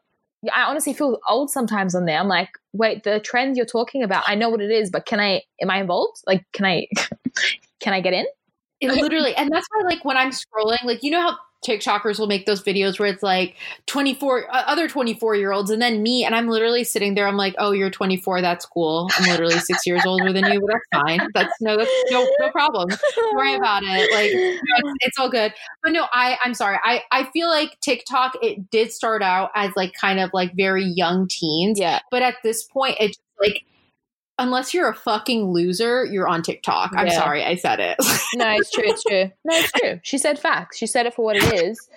I 0.52 0.64
honestly 0.64 0.94
feel 0.94 1.18
old 1.28 1.50
sometimes 1.50 1.94
on 1.94 2.04
there. 2.04 2.18
I'm 2.18 2.28
like, 2.28 2.50
wait, 2.72 3.02
the 3.02 3.20
trend 3.20 3.56
you're 3.56 3.66
talking 3.66 4.02
about, 4.02 4.24
I 4.26 4.34
know 4.34 4.48
what 4.48 4.60
it 4.60 4.70
is, 4.70 4.90
but 4.90 5.06
can 5.06 5.20
I? 5.20 5.42
Am 5.60 5.70
I 5.70 5.80
involved? 5.80 6.22
Like, 6.26 6.44
can 6.52 6.64
I? 6.64 6.86
can 7.80 7.92
I 7.92 8.00
get 8.00 8.12
in? 8.12 8.26
It 8.80 8.90
literally, 9.02 9.34
and 9.34 9.50
that's 9.50 9.66
why, 9.70 9.82
like, 9.88 10.04
when 10.04 10.16
I'm 10.16 10.30
scrolling, 10.30 10.84
like, 10.84 11.02
you 11.02 11.10
know 11.10 11.20
how 11.20 11.36
TikTokers 11.66 12.18
will 12.18 12.28
make 12.28 12.46
those 12.46 12.62
videos 12.62 12.98
where 12.98 13.08
it's 13.08 13.22
like 13.22 13.56
24, 13.86 14.54
uh, 14.54 14.62
other 14.66 14.88
24 14.88 15.34
year 15.36 15.50
olds, 15.52 15.70
and 15.70 15.82
then 15.82 16.02
me, 16.02 16.24
and 16.24 16.34
I'm 16.34 16.48
literally 16.48 16.84
sitting 16.84 17.14
there. 17.14 17.26
I'm 17.26 17.36
like, 17.36 17.54
oh, 17.58 17.72
you're 17.72 17.90
24. 17.90 18.40
That's 18.40 18.64
cool. 18.64 19.10
I'm 19.18 19.28
literally 19.28 19.58
six 19.58 19.86
years 19.86 20.02
older 20.06 20.32
than 20.32 20.44
you, 20.52 20.60
but 20.60 20.70
that's 20.72 21.02
fine. 21.04 21.28
That's 21.34 21.52
no, 21.60 21.76
that's 21.76 21.90
no, 22.10 22.26
no 22.40 22.50
problem. 22.50 22.88
Don't 23.16 23.36
worry 23.36 23.54
about 23.54 23.82
it. 23.82 24.12
Like, 24.12 24.30
it's, 24.32 24.98
it's 25.00 25.18
all 25.18 25.28
good. 25.28 25.52
But 25.82 25.92
no, 25.92 26.06
I, 26.12 26.38
I'm 26.44 26.54
sorry. 26.54 26.78
I, 26.82 27.02
I 27.10 27.24
feel 27.32 27.48
like 27.48 27.78
TikTok, 27.80 28.36
it 28.42 28.70
did 28.70 28.92
start 28.92 29.22
out 29.22 29.50
as 29.54 29.72
like 29.74 29.94
kind 29.94 30.20
of 30.20 30.30
like 30.32 30.54
very 30.54 30.84
young 30.84 31.26
teens, 31.28 31.78
Yeah, 31.80 32.00
but 32.10 32.22
at 32.22 32.36
this 32.42 32.62
point, 32.62 32.96
it's 33.00 33.18
like, 33.40 33.64
unless 34.38 34.72
you're 34.72 34.88
a 34.88 34.94
fucking 34.94 35.50
loser, 35.50 36.04
you're 36.04 36.28
on 36.28 36.42
TikTok. 36.42 36.92
I'm 36.96 37.06
Yeah. 37.06 37.12
sorry, 37.18 37.44
I 37.44 37.56
said 37.56 37.80
it. 37.80 37.96
no, 38.36 38.50
it's 38.50 38.70
true. 38.70 38.84
It's 38.86 39.02
true. 39.02 39.30
No, 39.44 39.56
it's 39.56 39.72
true. 39.72 40.00
She 40.02 40.18
said 40.18 40.38
facts. 40.38 40.76
She 40.78 40.86
said 40.86 41.06
it 41.06 41.14
for 41.14 41.24
what 41.24 41.36
it 41.36 41.62
is, 41.62 41.88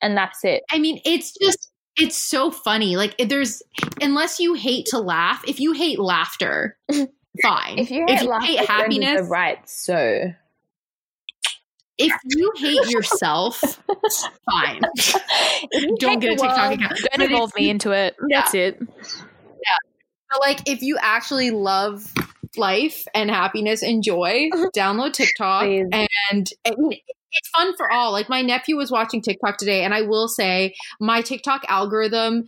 and 0.00 0.16
that's 0.16 0.44
it. 0.44 0.62
I 0.70 0.78
mean, 0.78 1.00
it's 1.04 1.32
just 1.40 1.70
it's 1.96 2.16
so 2.16 2.50
funny. 2.50 2.96
Like 2.96 3.16
there's 3.18 3.62
unless 4.00 4.38
you 4.38 4.54
hate 4.54 4.86
to 4.86 4.98
laugh, 4.98 5.42
if 5.46 5.60
you 5.60 5.72
hate 5.72 5.98
laughter, 5.98 6.76
fine. 7.42 7.78
If 7.78 7.90
you 7.90 8.06
hate, 8.06 8.22
laughter, 8.22 8.46
hate 8.46 8.56
then 8.58 8.66
happiness, 8.66 9.28
right. 9.28 9.58
So 9.68 10.32
if 11.98 12.12
you 12.24 12.52
hate 12.56 12.88
yourself, 12.90 13.60
fine. 14.50 14.80
You 15.72 15.96
Don't 15.98 16.20
get 16.20 16.34
a 16.34 16.36
TikTok 16.36 16.56
world, 16.56 16.72
account. 16.80 17.00
Don't 17.12 17.30
involve 17.30 17.52
me 17.56 17.68
into 17.70 17.90
it. 17.90 18.14
Yeah. 18.28 18.40
That's 18.42 18.54
it. 18.54 18.80
But 20.30 20.40
like 20.40 20.68
if 20.68 20.82
you 20.82 20.98
actually 21.00 21.50
love 21.50 22.12
life 22.56 23.06
and 23.14 23.30
happiness 23.30 23.82
and 23.82 24.02
joy, 24.02 24.48
uh-huh. 24.52 24.70
download 24.74 25.12
TikTok 25.12 25.64
and 25.64 26.52
it's 27.32 27.48
fun 27.50 27.76
for 27.76 27.90
all. 27.90 28.12
Like 28.12 28.28
my 28.28 28.42
nephew 28.42 28.76
was 28.76 28.90
watching 28.90 29.22
TikTok 29.22 29.58
today, 29.58 29.84
and 29.84 29.94
I 29.94 30.02
will 30.02 30.28
say 30.28 30.74
my 31.00 31.22
TikTok 31.22 31.64
algorithm. 31.68 32.46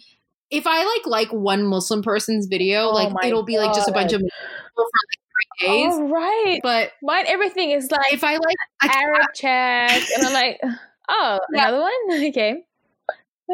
If 0.51 0.67
I 0.67 0.85
like 0.85 1.07
like 1.07 1.33
one 1.33 1.65
Muslim 1.65 2.03
person's 2.03 2.47
video, 2.47 2.89
Oh 2.89 2.93
like 2.93 3.13
it'll 3.25 3.45
be 3.45 3.59
like 3.59 3.73
just 3.75 3.89
a 3.89 3.93
bunch 3.93 4.13
of 4.13 4.21
people 4.21 4.31
for 4.75 4.83
like 4.85 5.21
three 5.61 5.69
days. 5.69 5.93
Oh, 5.95 6.09
right. 6.09 6.61
But 6.63 6.93
Mine, 7.03 7.25
everything 7.29 7.71
is 7.71 7.91
like 7.91 8.13
if 8.13 8.25
I 8.25 8.37
like 8.37 8.57
cat, 8.83 8.97
Arab 8.97 9.27
check, 9.35 10.03
and 10.17 10.27
I'm 10.27 10.33
like, 10.33 10.61
oh, 11.09 11.41
Yeah. 11.53 11.69
another 11.69 11.81
one. 11.81 11.93
Okay. 12.31 12.63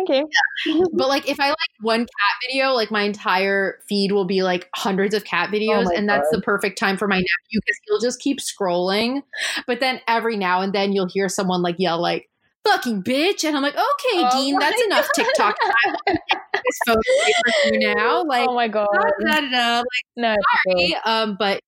Okay. 0.02 0.22
but 0.92 1.08
like 1.08 1.28
if 1.28 1.38
I 1.40 1.48
like 1.48 1.56
one 1.80 2.00
cat 2.00 2.34
video, 2.48 2.72
like 2.72 2.90
my 2.90 3.02
entire 3.02 3.78
feed 3.88 4.12
will 4.12 4.24
be 4.26 4.42
like 4.42 4.68
hundreds 4.74 5.14
of 5.14 5.24
cat 5.24 5.50
videos, 5.50 5.86
Oh 5.86 5.96
and 5.96 6.08
that's 6.08 6.28
God. 6.30 6.38
the 6.38 6.42
perfect 6.42 6.78
time 6.78 6.96
for 6.96 7.08
my 7.08 7.16
nephew 7.16 7.60
because 7.64 7.78
he'll 7.86 8.00
just 8.00 8.20
keep 8.20 8.38
scrolling. 8.38 9.22
But 9.66 9.80
then 9.80 10.00
every 10.08 10.36
now 10.36 10.60
and 10.60 10.72
then 10.72 10.92
you'll 10.92 11.08
hear 11.08 11.28
someone 11.28 11.62
like 11.62 11.76
yell 11.78 12.00
like 12.00 12.28
"fucking 12.64 13.02
bitch," 13.04 13.44
and 13.44 13.56
I'm 13.56 13.62
like, 13.62 13.74
okay, 13.74 14.22
Oh 14.24 14.30
Dean, 14.32 14.58
that's 14.58 14.76
my 14.78 14.84
enough 14.86 15.06
TikTok 15.14 15.56
time. 15.84 15.96
this 16.54 16.78
phone 16.86 16.96
you 17.72 17.94
now, 17.94 18.24
like. 18.24 18.48
oh 18.48 18.54
my 18.54 18.68
god. 18.68 18.88
da, 18.92 19.40
da, 19.40 19.50
da, 19.50 19.76
like, 19.78 19.84
No. 20.16 20.36
sorry, 20.66 20.96
um, 21.04 21.36
but 21.38 21.60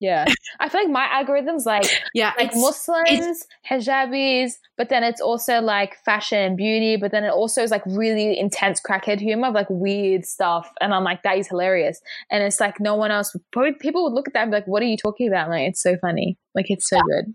Yeah. 0.00 0.24
I 0.58 0.68
feel 0.70 0.80
like 0.80 0.90
my 0.90 1.06
algorithm's 1.12 1.66
like 1.66 1.84
yeah, 2.14 2.32
like 2.38 2.48
it's, 2.48 2.56
Muslims, 2.56 3.46
hijabis, 3.68 4.52
but 4.76 4.88
then 4.88 5.04
it's 5.04 5.20
also 5.20 5.60
like 5.60 5.96
fashion 6.04 6.38
and 6.38 6.56
beauty, 6.56 6.96
but 6.96 7.12
then 7.12 7.22
it 7.22 7.30
also 7.30 7.62
is 7.62 7.70
like 7.70 7.82
really 7.86 8.38
intense 8.38 8.80
crackhead 8.80 9.20
humor 9.20 9.48
of 9.48 9.54
like 9.54 9.68
weird 9.68 10.24
stuff. 10.24 10.72
And 10.80 10.94
I'm 10.94 11.04
like, 11.04 11.22
that 11.24 11.36
is 11.36 11.48
hilarious. 11.48 12.00
And 12.30 12.42
it's 12.42 12.60
like 12.60 12.80
no 12.80 12.94
one 12.96 13.10
else 13.10 13.36
probably 13.52 13.72
people 13.74 14.04
would 14.04 14.14
look 14.14 14.26
at 14.26 14.32
that 14.34 14.42
and 14.42 14.50
be 14.50 14.56
like, 14.56 14.66
What 14.66 14.82
are 14.82 14.86
you 14.86 14.96
talking 14.96 15.28
about? 15.28 15.50
Like, 15.50 15.68
it's 15.68 15.82
so 15.82 15.96
funny. 15.98 16.38
Like 16.54 16.70
it's 16.70 16.88
so 16.88 16.98
good. 17.02 17.34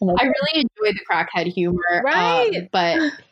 I'm 0.00 0.08
like, 0.08 0.16
I 0.22 0.24
really 0.24 0.64
enjoy 0.82 0.98
the 0.98 1.04
crackhead 1.08 1.46
humor, 1.52 1.78
um, 1.98 2.04
Right. 2.04 2.68
but 2.72 2.98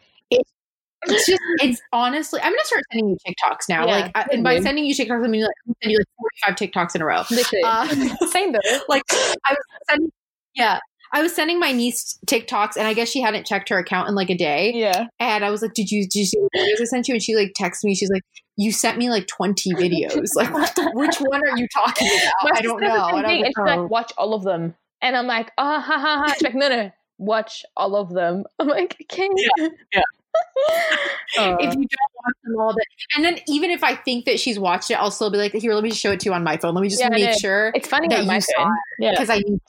it's 1.05 1.27
just 1.27 1.41
it's 1.63 1.81
honestly 1.93 2.41
I'm 2.41 2.53
gonna 2.53 2.65
start 2.65 2.83
sending 2.93 3.11
you 3.11 3.17
TikToks 3.27 3.69
now. 3.69 3.87
Yeah, 3.87 3.93
like, 3.93 4.13
I, 4.15 4.27
and 4.33 4.45
by 4.45 4.61
sending 4.61 4.85
you 4.85 4.95
TikToks, 4.95 5.25
I 5.25 5.29
mean 5.29 5.43
like 5.43 5.51
I'm 5.67 5.75
send 5.83 5.93
you 5.93 5.99
like 5.99 6.07
45 6.47 6.71
TikToks 6.71 6.95
in 6.95 7.03
a 7.03 7.07
row. 7.07 7.25
Uh, 7.65 8.27
Same 8.27 8.53
though. 8.53 8.59
like 8.89 9.03
I 9.11 9.51
was 9.51 9.65
sending, 9.89 10.13
yeah, 10.55 10.81
I 11.13 11.23
was 11.23 11.35
sending 11.35 11.59
my 11.59 11.73
niece 11.73 12.19
TikToks, 12.27 12.77
and 12.77 12.87
I 12.87 12.95
guess 12.95 13.09
she 13.09 13.21
hadn't 13.21 13.47
checked 13.47 13.69
her 13.71 13.79
account 13.79 14.09
in 14.09 14.15
like 14.15 14.31
a 14.31 14.37
day. 14.37 14.73
Yeah. 14.75 15.07
And 15.19 15.45
I 15.45 15.51
was 15.51 15.63
like, 15.63 15.75
"Did 15.75 15.91
you 15.91 16.03
did 16.05 16.17
you 16.17 16.27
see 16.27 16.39
the 16.39 16.59
videos 16.59 16.83
I 16.83 16.85
sent 16.85 17.09
you?" 17.09 17.15
And 17.15 17.23
she 17.23 17.37
like 17.37 17.53
texted 17.59 17.85
me. 17.85 17.95
She's 17.95 18.11
like, 18.11 18.23
"You 18.57 18.73
sent 18.73 18.99
me 18.99 19.11
like 19.11 19.27
20 19.27 19.73
videos. 19.75 20.29
Like, 20.35 20.53
the, 20.75 20.91
which 20.95 21.17
one 21.19 21.43
are 21.49 21.57
you 21.57 21.67
talking 21.73 22.09
about? 22.09 22.51
My 22.51 22.59
I 22.59 22.61
don't 22.61 22.81
know." 22.81 23.09
And 23.09 23.27
thing, 23.27 23.45
she's 23.45 23.55
like, 23.57 23.79
like, 23.79 23.91
watch 23.91 24.13
all 24.19 24.35
of 24.35 24.43
them. 24.45 24.75
And 25.01 25.17
I'm 25.17 25.27
like, 25.27 25.53
ah, 25.59 25.81
ha, 25.81 25.99
ha, 25.99 26.25
ha. 26.27 26.33
She's 26.33 26.43
like, 26.43 26.55
no, 26.55 26.69
no, 26.69 26.91
watch 27.19 27.65
all 27.77 27.97
of 27.97 28.11
them. 28.11 28.45
I'm 28.59 28.69
like, 28.69 28.97
okay. 29.03 29.29
Yeah, 29.37 29.69
yeah. 29.95 30.03
Uh, 31.37 31.57
if 31.61 31.73
you 31.73 31.81
don't 31.81 32.13
watch 32.25 32.35
them 32.43 32.57
all, 32.59 32.73
that 32.73 32.85
and 33.15 33.25
then 33.25 33.39
even 33.47 33.71
if 33.71 33.85
I 33.85 33.95
think 33.95 34.25
that 34.25 34.41
she's 34.41 34.59
watched 34.59 34.91
it, 34.91 34.95
I'll 34.95 35.11
still 35.11 35.31
be 35.31 35.37
like, 35.39 35.53
"Here, 35.53 35.73
let 35.75 35.85
me 35.85 35.91
just 35.91 36.01
show 36.01 36.11
it 36.11 36.21
to 36.21 36.31
you 36.31 36.33
on 36.33 36.43
my 36.43 36.57
phone. 36.57 36.75
Let 36.75 36.81
me 36.81 36.89
just 36.89 37.01
Yeah, 37.01 37.11
make 37.11 37.31
know. 37.31 37.37
sure." 37.37 37.73
it's 37.77 37.87
funny 37.87 38.09
that 38.09 38.25
you 38.25 38.41
saw 38.41 38.65
phone. 38.65 38.77
Yeah. 38.99 39.11
because 39.13 39.31
I 39.31 39.37
need 39.39 39.61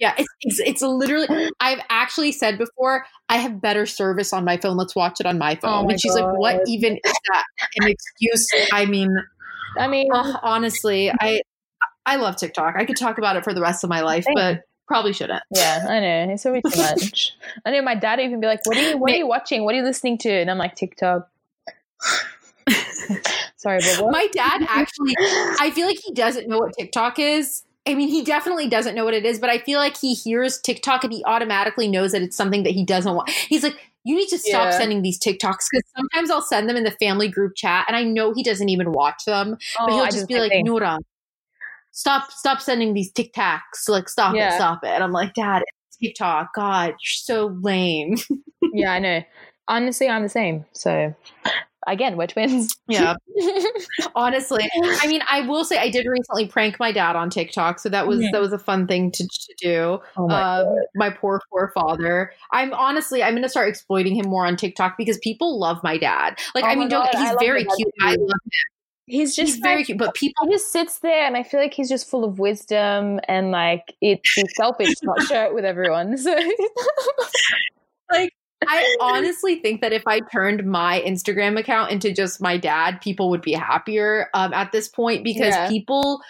Yeah, 0.00 0.14
it's, 0.16 0.28
it's 0.40 0.60
it's 0.60 0.82
literally. 0.82 1.28
I've 1.60 1.80
actually 1.90 2.32
said 2.32 2.56
before, 2.56 3.04
I 3.28 3.36
have 3.38 3.60
better 3.60 3.84
service 3.86 4.32
on 4.32 4.44
my 4.44 4.56
phone. 4.56 4.76
Let's 4.76 4.94
watch 4.94 5.20
it 5.20 5.26
on 5.26 5.36
my 5.36 5.56
phone. 5.56 5.70
Oh 5.74 5.82
my 5.84 5.90
and 5.90 6.00
she's 6.00 6.14
like, 6.14 6.32
"What 6.38 6.60
even 6.68 6.94
is 6.94 7.12
that 7.32 7.44
an 7.76 7.88
excuse?" 7.88 8.48
I 8.72 8.86
mean, 8.86 9.14
I 9.78 9.88
mean, 9.88 10.08
uh, 10.14 10.38
honestly, 10.42 11.12
I 11.20 11.42
I 12.06 12.16
love 12.16 12.36
TikTok. 12.36 12.76
I 12.78 12.84
could 12.84 12.96
talk 12.96 13.18
about 13.18 13.36
it 13.36 13.44
for 13.44 13.52
the 13.52 13.60
rest 13.60 13.84
of 13.84 13.90
my 13.90 14.00
life, 14.00 14.24
but 14.34 14.60
probably 14.86 15.12
shouldn't. 15.12 15.42
yeah, 15.50 15.86
I 15.88 16.00
know 16.00 16.32
it's 16.32 16.46
always 16.46 16.62
too 16.62 16.78
much. 16.82 17.32
I 17.64 17.70
know 17.70 17.82
my 17.82 17.94
dad 17.94 18.20
even 18.20 18.40
be 18.40 18.46
like, 18.46 18.60
"What 18.66 18.76
are 18.78 18.82
you? 18.90 18.98
What 18.98 19.10
are 19.12 19.16
you 19.16 19.26
watching? 19.26 19.64
What 19.64 19.74
are 19.74 19.78
you 19.78 19.84
listening 19.84 20.18
to?" 20.18 20.30
And 20.30 20.50
I'm 20.50 20.58
like, 20.58 20.74
"TikTok." 20.76 21.28
Sorry, 23.56 23.78
but 23.80 24.02
what? 24.02 24.12
My 24.12 24.28
dad 24.32 24.66
actually, 24.68 25.14
I 25.60 25.70
feel 25.74 25.86
like 25.86 25.98
he 26.04 26.12
doesn't 26.12 26.48
know 26.48 26.58
what 26.58 26.72
TikTok 26.78 27.18
is. 27.18 27.64
I 27.86 27.94
mean, 27.94 28.08
he 28.08 28.24
definitely 28.24 28.68
doesn't 28.68 28.94
know 28.94 29.04
what 29.04 29.12
it 29.14 29.26
is, 29.26 29.38
but 29.38 29.50
I 29.50 29.58
feel 29.58 29.78
like 29.78 29.98
he 29.98 30.14
hears 30.14 30.58
TikTok 30.58 31.04
and 31.04 31.12
he 31.12 31.22
automatically 31.24 31.86
knows 31.86 32.12
that 32.12 32.22
it's 32.22 32.36
something 32.36 32.62
that 32.62 32.72
he 32.72 32.84
doesn't 32.84 33.14
want. 33.14 33.28
He's 33.28 33.62
like, 33.62 33.76
you 34.04 34.16
need 34.16 34.28
to 34.28 34.38
stop 34.38 34.66
Yeah. 34.70 34.78
sending 34.78 35.02
these 35.02 35.18
TikToks 35.18 35.66
because 35.70 35.82
sometimes 35.94 36.30
I'll 36.30 36.40
send 36.42 36.68
them 36.68 36.76
in 36.76 36.84
the 36.84 36.90
family 36.92 37.28
group 37.28 37.54
chat 37.56 37.84
and 37.88 37.94
I 37.96 38.02
know 38.02 38.32
he 38.32 38.42
doesn't 38.42 38.68
even 38.70 38.92
watch 38.92 39.24
them, 39.26 39.58
Oh, 39.78 39.86
but 39.86 39.92
he'll 39.94 40.04
I 40.04 40.10
just 40.10 40.28
be 40.28 40.34
like, 40.34 40.52
same 40.52 40.58
thing. 40.60 40.64
Nora, 40.64 40.98
stop, 41.94 42.30
stop 42.32 42.60
sending 42.60 42.92
these 42.92 43.10
TikToks. 43.12 43.88
Like, 43.88 44.08
stop 44.10 44.34
Yeah. 44.34 44.52
it, 44.52 44.56
stop 44.56 44.84
it. 44.84 44.88
And 44.90 45.02
I'm 45.02 45.12
like, 45.12 45.32
Dad, 45.32 45.62
it's 45.88 45.96
TikTok. 45.96 46.52
God, 46.54 46.88
you're 46.88 46.96
so 47.00 47.56
lame. 47.62 48.16
yeah, 48.74 48.92
I 48.92 48.98
know. 48.98 49.22
Honestly, 49.68 50.08
I'm 50.10 50.22
the 50.22 50.28
same. 50.28 50.66
So 50.72 51.14
again, 51.86 52.16
we're 52.18 52.26
twins. 52.26 52.76
yeah. 52.88 53.14
Honestly, 54.14 54.68
I 55.02 55.06
mean, 55.06 55.22
I 55.28 55.40
will 55.42 55.64
say 55.64 55.78
I 55.78 55.88
did 55.90 56.06
recently 56.06 56.46
prank 56.48 56.78
my 56.78 56.92
dad 56.92 57.16
on 57.16 57.30
TikTok, 57.30 57.78
so 57.78 57.88
that 57.88 58.06
was 58.06 58.20
Mhm. 58.20 58.32
that 58.32 58.40
was 58.40 58.52
a 58.52 58.58
fun 58.58 58.86
thing 58.86 59.10
to, 59.12 59.24
to 59.26 59.54
do. 59.58 60.00
Oh 60.16 60.28
my 60.28 60.42
um, 60.60 60.66
my 60.94 61.10
poor 61.10 61.40
poor 61.50 61.70
father. 61.74 62.32
I'm 62.52 62.72
honestly 62.74 63.22
I'm 63.22 63.34
gonna 63.34 63.48
start 63.48 63.68
exploiting 63.68 64.14
him 64.16 64.26
more 64.28 64.44
on 64.46 64.56
TikTok 64.56 64.96
because 64.98 65.18
people 65.18 65.58
love 65.58 65.80
my 65.82 65.96
dad. 65.98 66.38
Like 66.54 66.64
Oh 66.64 66.68
I 66.68 66.74
mean, 66.74 66.88
don't, 66.88 67.10
God, 67.10 67.20
he's 67.20 67.34
very 67.40 67.64
cute. 67.64 67.92
I 68.02 68.10
love 68.10 68.18
him. 68.18 68.73
He's 69.06 69.36
He's 69.36 69.50
just 69.50 69.62
very 69.62 69.78
like, 69.78 69.86
cute, 69.86 69.98
but 69.98 70.14
people 70.14 70.46
he 70.46 70.54
just 70.54 70.72
sits 70.72 71.00
there, 71.00 71.26
and 71.26 71.36
I 71.36 71.42
feel 71.42 71.60
like 71.60 71.74
he's 71.74 71.88
just 71.90 72.08
full 72.08 72.24
of 72.24 72.38
wisdom, 72.38 73.20
and 73.28 73.50
like 73.50 73.94
it's 74.00 74.32
he's 74.34 74.54
selfish 74.56 74.94
not 75.02 75.20
share 75.22 75.44
it 75.46 75.54
with 75.54 75.64
everyone. 75.64 76.16
So 76.16 76.34
like, 78.10 78.32
I 78.66 78.96
honestly 79.00 79.56
think 79.56 79.82
that 79.82 79.92
if 79.92 80.02
I 80.06 80.20
turned 80.32 80.64
my 80.64 81.02
Instagram 81.06 81.58
account 81.58 81.90
into 81.90 82.12
just 82.12 82.40
my 82.40 82.56
dad, 82.56 83.00
people 83.02 83.28
would 83.30 83.42
be 83.42 83.52
happier 83.52 84.28
um, 84.32 84.54
at 84.54 84.72
this 84.72 84.88
point 84.88 85.22
because 85.22 85.54
Yeah. 85.54 85.68
people 85.68 86.20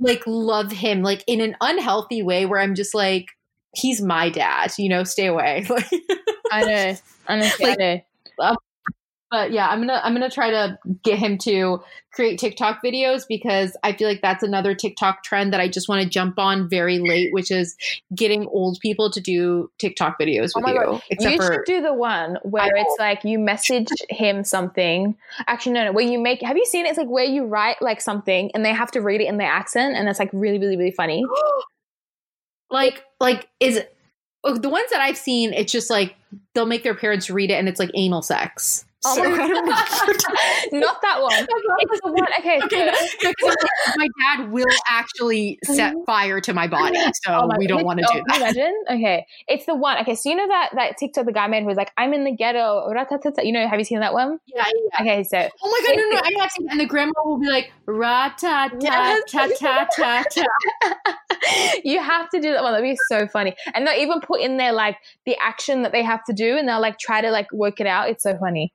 like 0.00 0.22
love 0.26 0.70
him 0.72 1.02
like 1.02 1.24
in 1.26 1.40
an 1.40 1.56
unhealthy 1.60 2.22
way 2.22 2.46
where 2.46 2.60
I'm 2.60 2.74
just 2.74 2.94
like, 2.94 3.26
he's 3.74 4.00
my 4.00 4.30
dad, 4.30 4.72
you 4.78 4.88
know, 4.88 5.04
stay 5.04 5.26
away. 5.26 5.66
Like, 5.68 5.90
I 6.52 6.64
know, 6.64 6.96
honestly, 7.28 7.66
Like- 7.66 7.78
I 7.80 8.02
know. 8.38 8.56
But 9.30 9.52
yeah, 9.52 9.68
I'm 9.68 9.80
gonna 9.80 10.00
I'm 10.02 10.14
gonna 10.14 10.30
try 10.30 10.50
to 10.50 10.78
get 11.02 11.18
him 11.18 11.36
to 11.38 11.82
create 12.12 12.38
TikTok 12.38 12.82
videos 12.82 13.24
because 13.28 13.76
I 13.82 13.92
feel 13.92 14.08
like 14.08 14.22
that's 14.22 14.42
another 14.42 14.74
TikTok 14.74 15.22
trend 15.22 15.52
that 15.52 15.60
I 15.60 15.68
just 15.68 15.88
want 15.88 16.02
to 16.02 16.08
jump 16.08 16.38
on 16.38 16.68
very 16.68 16.98
late, 16.98 17.32
which 17.32 17.50
is 17.50 17.76
getting 18.14 18.46
old 18.46 18.78
people 18.80 19.10
to 19.10 19.20
do 19.20 19.70
TikTok 19.78 20.18
videos 20.18 20.52
Oh 20.54 20.60
with 20.60 20.64
my 20.64 20.72
you. 20.72 20.84
God. 20.84 21.02
Except 21.10 21.32
you 21.32 21.40
for 21.40 21.52
should 21.52 21.64
do 21.66 21.82
the 21.82 21.92
one 21.92 22.38
where 22.42 22.64
I 22.64 22.70
it's 22.80 22.96
like 22.98 23.24
you 23.24 23.38
message 23.38 23.88
him 24.08 24.44
something. 24.44 25.16
Actually, 25.46 25.72
no, 25.72 25.84
no. 25.84 25.92
Where 25.92 26.06
you 26.06 26.18
make. 26.18 26.40
Have 26.42 26.56
you 26.56 26.64
seen 26.64 26.86
it? 26.86 26.90
It's 26.90 26.98
like 26.98 27.08
where 27.08 27.24
you 27.24 27.44
write 27.44 27.82
like 27.82 28.00
something 28.00 28.50
and 28.54 28.64
they 28.64 28.72
have 28.72 28.90
to 28.92 29.00
read 29.00 29.20
it 29.20 29.28
in 29.28 29.36
their 29.36 29.50
accent, 29.50 29.96
and 29.96 30.08
it's 30.08 30.18
like 30.18 30.30
really, 30.32 30.58
really, 30.58 30.76
really 30.76 30.90
funny. 30.90 31.24
like 32.70 33.04
like 33.20 33.48
is 33.60 33.82
oh, 34.44 34.56
the 34.56 34.68
ones 34.68 34.90
that 34.90 35.00
I've 35.00 35.18
seen, 35.18 35.52
it's 35.52 35.72
just 35.72 35.90
like 35.90 36.16
they'll 36.54 36.66
make 36.66 36.82
their 36.82 36.94
parents 36.94 37.28
read 37.28 37.50
it 37.50 37.54
and 37.54 37.68
it's 37.68 37.78
like 37.78 37.90
anal 37.94 38.22
sex. 38.22 38.84
Oh 39.04 39.14
So 39.14 39.22
oh 39.24 39.30
my 39.30 39.42
I 39.44 39.48
don't. 40.70 40.80
Not 40.80 41.00
that 41.02 41.22
one. 41.22 41.32
It's 41.80 42.00
the 42.00 42.12
one. 42.12 42.26
Okay. 42.40 42.60
Okay, 42.64 42.92
so- 43.40 43.54
my 43.96 44.08
dad 44.20 44.50
will 44.50 44.66
actually 44.88 45.58
set 45.64 45.92
mm-hmm. 45.92 46.02
fire 46.04 46.40
to 46.40 46.52
my 46.52 46.66
body, 46.66 46.98
so 47.24 47.32
Oh 47.32 47.46
my- 47.46 47.56
we 47.58 47.66
don't 47.66 47.84
want 47.84 48.00
to 48.00 48.06
oh, 48.08 48.14
do 48.14 48.22
that. 48.26 48.36
imagine? 48.40 48.74
Okay, 48.90 49.24
it's 49.46 49.66
the 49.66 49.74
one. 49.76 49.98
Okay, 49.98 50.14
so 50.16 50.30
you 50.30 50.36
know 50.36 50.48
that 50.48 50.70
that 50.74 50.96
TikTok 50.98 51.26
the 51.26 51.32
guy 51.32 51.46
made 51.46 51.64
was 51.64 51.76
like, 51.76 51.92
"I'm 51.96 52.12
in 52.12 52.24
the 52.24 52.32
ghetto." 52.32 52.92
You 53.42 53.52
know, 53.52 53.68
have 53.68 53.78
you 53.78 53.84
seen 53.84 54.00
that 54.00 54.12
one? 54.12 54.38
Yeah, 54.46 54.64
yeah. 54.66 55.00
Okay, 55.00 55.24
so 55.24 55.48
Oh 55.62 55.70
my 55.70 55.82
god, 55.86 55.96
no, 55.96 56.08
no, 56.10 56.18
I 56.18 56.42
have 56.42 56.50
seen, 56.50 56.68
and 56.70 56.80
the 56.80 56.86
grandma 56.86 57.12
will 57.24 57.38
be 57.38 57.48
like, 57.48 57.70
ra 57.86 58.30
ta 58.30 58.68
ta 58.80 59.20
ta 59.28 59.48
ta 59.58 59.86
ta 59.96 60.24
ta. 60.30 61.04
you 61.84 62.02
have 62.02 62.28
to 62.30 62.40
do 62.40 62.52
that 62.52 62.62
one. 62.62 62.72
That'd 62.72 62.84
be 62.84 62.98
so 63.08 63.28
funny. 63.28 63.54
And 63.74 63.86
they'll 63.86 64.00
even 64.00 64.20
put 64.20 64.40
in 64.40 64.56
there 64.56 64.72
like 64.72 64.96
the 65.24 65.36
action 65.40 65.82
that 65.82 65.92
they 65.92 66.02
have 66.02 66.24
to 66.24 66.32
do, 66.32 66.56
and 66.56 66.68
they'll 66.68 66.80
like 66.80 66.98
try 66.98 67.20
to 67.20 67.30
like 67.30 67.52
work 67.52 67.80
it 67.80 67.86
out. 67.86 68.08
It's 68.08 68.24
so 68.24 68.36
funny. 68.36 68.72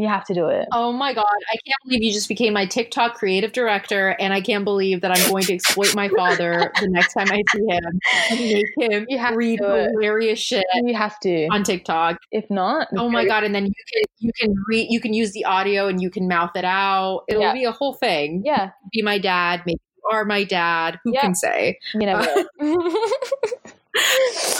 You 0.00 0.06
have 0.06 0.24
to 0.26 0.34
do 0.34 0.46
it. 0.46 0.68
Oh 0.72 0.92
my 0.92 1.12
god, 1.12 1.24
I 1.24 1.56
can't 1.66 1.78
believe 1.84 2.04
you 2.04 2.12
just 2.12 2.28
became 2.28 2.52
my 2.52 2.66
TikTok 2.66 3.14
creative 3.16 3.50
director, 3.52 4.10
and 4.20 4.32
I 4.32 4.40
can't 4.40 4.62
believe 4.64 5.00
that 5.00 5.10
I'm 5.10 5.28
going 5.28 5.42
to 5.46 5.54
exploit 5.54 5.92
my 5.96 6.08
father 6.10 6.70
the 6.80 6.86
next 6.88 7.14
time 7.14 7.26
I 7.32 7.42
see 7.52 7.64
him 7.68 8.00
and 8.30 8.40
make 8.40 8.64
him 8.92 9.06
You 9.08 9.18
have 9.18 9.30
to 9.32 9.36
read 9.36 9.58
hilarious 9.58 10.38
shit 10.38 10.64
You 10.84 10.94
have 10.94 11.18
to. 11.20 11.48
on 11.48 11.64
TikTok. 11.64 12.18
If 12.30 12.48
not, 12.48 12.86
Oh 12.96 13.08
my 13.10 13.24
god! 13.26 13.42
And 13.42 13.52
then 13.52 13.66
you 13.66 13.72
can 13.92 14.02
you 14.20 14.30
can 14.38 14.54
read 14.68 14.86
you 14.88 15.00
can 15.00 15.14
use 15.14 15.32
the 15.32 15.44
audio 15.46 15.88
and 15.88 16.00
you 16.00 16.10
can 16.10 16.28
mouth 16.28 16.52
it 16.54 16.64
out. 16.64 17.24
It'll 17.28 17.42
Yeah. 17.42 17.52
be 17.52 17.64
a 17.64 17.72
whole 17.72 17.94
thing. 17.94 18.42
Yeah, 18.44 18.70
Be 18.92 19.02
my 19.02 19.18
dad. 19.18 19.62
Maybe 19.66 19.80
you 19.96 20.16
are 20.16 20.24
my 20.24 20.44
dad. 20.44 21.00
Who 21.02 21.12
Yeah. 21.12 21.22
can 21.22 21.34
say? 21.34 21.80
you 21.94 22.00
never. 22.06 22.24
know. 22.60 23.00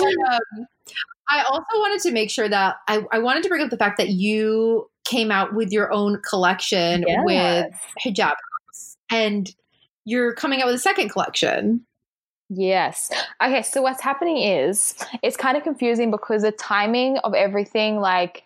Um, 0.00 0.66
I 1.30 1.42
also 1.42 1.66
wanted 1.76 2.00
to 2.02 2.10
make 2.12 2.30
sure 2.30 2.48
that 2.48 2.76
I, 2.88 3.04
I 3.12 3.18
wanted 3.18 3.42
to 3.42 3.48
bring 3.48 3.62
up 3.62 3.70
the 3.70 3.76
fact 3.76 3.98
that 3.98 4.08
you 4.08 4.90
came 5.08 5.30
out 5.30 5.54
with 5.54 5.72
your 5.72 5.92
own 5.92 6.20
collection 6.28 7.04
with 7.24 7.34
Yes. 7.34 7.72
hijab, 8.04 8.34
and 9.10 9.50
you're 10.04 10.34
coming 10.34 10.60
out 10.60 10.66
with 10.66 10.74
a 10.76 10.78
second 10.78 11.08
collection. 11.10 11.84
Yes. 12.50 13.10
Okay, 13.42 13.62
so 13.62 13.82
what's 13.82 14.00
happening 14.02 14.38
is 14.38 14.94
it's 15.22 15.36
kind 15.36 15.56
of 15.56 15.62
confusing 15.64 16.10
because 16.10 16.42
the 16.42 16.52
timing 16.52 17.18
of 17.18 17.34
everything 17.34 18.00
like 18.00 18.42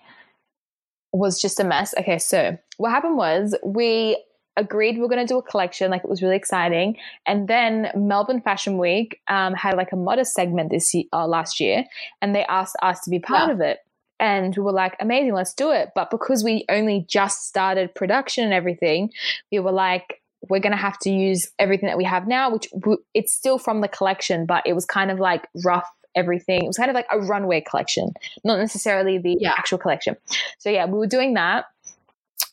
was 1.12 1.40
just 1.40 1.60
a 1.60 1.64
mess. 1.64 1.94
Okay, 1.98 2.18
so 2.18 2.58
what 2.78 2.90
happened 2.90 3.16
was 3.16 3.54
we 3.64 4.22
agreed 4.56 4.98
we 4.98 5.04
are 5.04 5.08
going 5.08 5.24
to 5.24 5.32
do 5.32 5.38
a 5.38 5.42
collection 5.42 5.90
like 5.90 6.04
it 6.04 6.10
was 6.10 6.20
really 6.20 6.36
exciting 6.36 6.94
and 7.26 7.48
then 7.48 7.90
melbourne 7.96 8.42
fashion 8.42 8.76
week 8.76 9.18
um, 9.28 9.54
had 9.54 9.78
like 9.78 9.92
a 9.92 9.96
modest 9.96 10.34
segment 10.34 10.68
this 10.70 10.92
year, 10.92 11.04
uh, 11.14 11.26
last 11.26 11.58
year 11.58 11.86
and 12.20 12.34
they 12.34 12.44
asked 12.44 12.76
us 12.82 13.00
to 13.00 13.08
be 13.08 13.18
part 13.18 13.48
Yeah. 13.48 13.54
of 13.54 13.60
it 13.62 13.78
and 14.22 14.56
we 14.56 14.62
were 14.62 14.72
like 14.72 14.94
amazing 15.00 15.34
let's 15.34 15.52
do 15.52 15.70
it. 15.72 15.90
But 15.94 16.10
because 16.10 16.42
we 16.42 16.64
only 16.70 17.04
just 17.08 17.42
started 17.46 17.94
production 17.94 18.44
and 18.44 18.54
everything 18.54 19.10
we 19.50 19.58
were 19.58 19.72
like 19.72 20.22
we're 20.48 20.60
going 20.60 20.72
to 20.72 20.76
have 20.88 20.98
to 21.00 21.10
use 21.10 21.50
everything 21.58 21.88
that 21.88 21.98
we 21.98 22.04
have 22.04 22.26
now 22.26 22.50
which 22.50 22.66
it's 23.14 23.32
still 23.34 23.58
from 23.58 23.80
the 23.82 23.88
collection 23.88 24.46
but 24.46 24.62
it 24.66 24.72
was 24.72 24.84
kind 24.86 25.10
of 25.10 25.18
like 25.20 25.46
rough 25.64 25.88
everything. 26.14 26.62
It 26.64 26.66
was 26.66 26.76
kind 26.76 26.90
of 26.90 26.94
like 26.94 27.06
a 27.10 27.18
runway 27.20 27.60
collection 27.60 28.12
not 28.44 28.58
necessarily 28.58 29.18
the 29.18 29.36
Yeah. 29.40 29.54
actual 29.56 29.78
collection. 29.78 30.16
So 30.58 30.70
yeah 30.70 30.86
we 30.86 30.98
were 30.98 31.06
doing 31.06 31.34
that. 31.34 31.66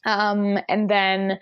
Um, 0.06 0.58
and 0.70 0.90
then 0.90 1.40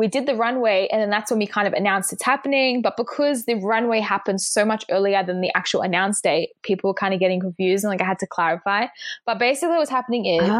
we 0.00 0.08
did 0.08 0.24
the 0.24 0.34
runway 0.34 0.88
and 0.90 0.98
then 0.98 1.10
that's 1.10 1.30
when 1.30 1.38
we 1.38 1.46
kind 1.46 1.68
of 1.68 1.74
announced 1.74 2.10
it's 2.10 2.22
happening. 2.22 2.80
But 2.80 2.96
because 2.96 3.44
the 3.44 3.56
runway 3.56 4.00
happened 4.00 4.40
so 4.40 4.64
much 4.64 4.82
earlier 4.90 5.22
than 5.22 5.42
the 5.42 5.50
actual 5.54 5.82
announce 5.82 6.22
date 6.22 6.52
people 6.62 6.88
were 6.88 6.94
kind 6.94 7.12
of 7.12 7.20
getting 7.20 7.38
confused 7.38 7.84
and 7.84 7.90
like 7.90 8.00
i 8.00 8.06
had 8.06 8.18
to 8.20 8.26
clarify. 8.26 8.86
But 9.26 9.38
basically 9.38 9.76
what's 9.76 9.90
happening 9.90 10.24
is 10.24 10.50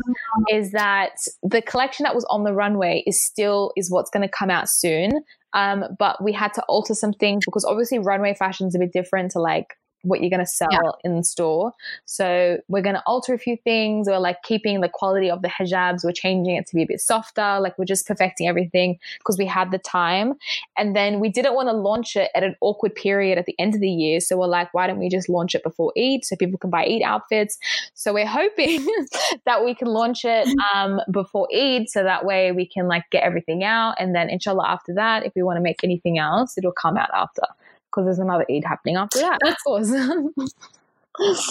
is 0.51 0.73
that 0.73 1.13
the 1.43 1.63
collection 1.63 2.05
that 2.05 2.15
was 2.15 2.27
on 2.29 2.45
the 2.45 2.53
runway 2.53 3.03
is 3.07 3.19
still 3.19 3.73
is 3.77 3.91
what's 3.91 4.11
going 4.11 4.29
to 4.29 4.29
come 4.29 4.51
out 4.51 4.69
soon. 4.69 5.23
Um, 5.55 5.85
but 5.99 6.23
we 6.23 6.33
had 6.35 6.53
to 6.55 6.63
alter 6.65 6.95
some 6.95 7.15
things 7.15 7.47
because 7.47 7.65
obviously 7.65 7.99
runway 7.99 8.35
fashion 8.35 8.67
is 8.67 8.75
a 8.75 8.79
bit 8.79 8.93
different 8.93 9.31
to 9.33 9.41
like 9.41 9.75
what 10.03 10.21
you're 10.21 10.31
going 10.31 10.41
to 10.41 10.47
sell 10.47 10.69
Yeah. 10.71 10.81
in 11.05 11.23
store. 11.23 11.73
So 12.05 12.59
we're 12.69 12.83
going 12.83 12.95
to 12.95 13.03
alter 13.07 13.35
a 13.35 13.39
few 13.39 13.57
things. 13.57 14.09
We're 14.09 14.19
like 14.19 14.43
keeping 14.43 14.81
the 14.81 14.89
quality 14.89 15.31
of 15.31 15.43
the 15.43 15.49
hijabs. 15.49 16.05
We're 16.05 16.13
changing 16.13 16.57
it 16.57 16.67
to 16.69 16.77
be 16.77 16.83
a 16.83 16.87
bit 16.87 17.01
softer. 17.01 17.59
Like 17.61 17.79
we're 17.79 17.85
just 17.85 18.07
perfecting 18.07 18.49
everything 18.49 18.99
because 19.19 19.37
we 19.39 19.47
had 19.47 19.71
the 19.71 19.79
time. 19.79 20.35
And 20.77 20.97
then 20.97 21.21
we 21.21 21.29
didn't 21.29 21.55
want 21.55 21.69
to 21.69 21.73
launch 21.73 22.17
it 22.17 22.31
at 22.35 22.43
an 22.43 22.57
awkward 22.61 22.95
period 22.95 23.39
at 23.39 23.47
the 23.47 23.55
end 23.59 23.75
of 23.75 23.81
the 23.81 23.91
year. 23.91 24.21
So 24.21 24.39
we're 24.39 24.47
like, 24.47 24.73
why 24.73 24.87
don't 24.87 24.99
we 24.99 25.09
just 25.09 25.29
launch 25.29 25.55
it 25.55 25.63
before 25.63 25.93
Eid 25.99 26.25
so 26.25 26.37
people 26.37 26.59
can 26.59 26.71
buy 26.71 26.85
Eid 26.85 27.03
outfits? 27.03 27.59
So 27.95 28.13
we're 28.15 28.27
hoping 28.27 28.87
that 29.45 29.65
we 29.65 29.75
can 29.75 29.89
launch 29.89 30.25
it 30.25 30.49
um, 30.75 31.01
before 31.11 31.49
Eid 31.55 31.89
so 31.89 32.03
that 32.03 32.25
way 32.25 32.53
we 32.53 32.67
can 32.67 32.89
like 32.89 33.05
get 33.11 33.23
everything 33.23 33.65
out. 33.65 33.97
And 33.99 34.15
then 34.15 34.31
inshallah 34.31 34.67
after 34.69 34.95
that, 34.95 35.27
if 35.27 35.35
we 35.35 35.43
want 35.43 35.57
to 35.57 35.63
make 35.63 35.85
anything 35.85 36.19
else, 36.19 36.57
it'll 36.57 36.73
come 36.73 36.97
out 36.97 37.11
after 37.15 37.43
because 37.91 38.07
there's 38.07 38.19
another 38.19 38.47
Eid 38.51 38.65
happening 38.65 38.97
after 38.97 39.19
that. 39.19 39.39
That's 39.43 39.63
awesome. 39.67 40.35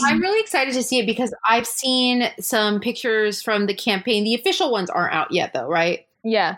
I'm 0.04 0.22
really 0.22 0.40
excited 0.40 0.74
to 0.74 0.84
see 0.84 1.00
it 1.00 1.06
because 1.06 1.34
I've 1.48 1.68
seen 1.68 2.32
some 2.40 2.80
pictures 2.80 3.42
from 3.42 3.68
the 3.68 3.74
campaign. 3.74 4.24
The 4.24 4.34
official 4.34 4.72
ones 4.72 4.90
aren't 4.90 5.14
out 5.14 5.32
yet, 5.32 5.54
though, 5.54 5.68
right? 5.68 6.06
yeah. 6.24 6.58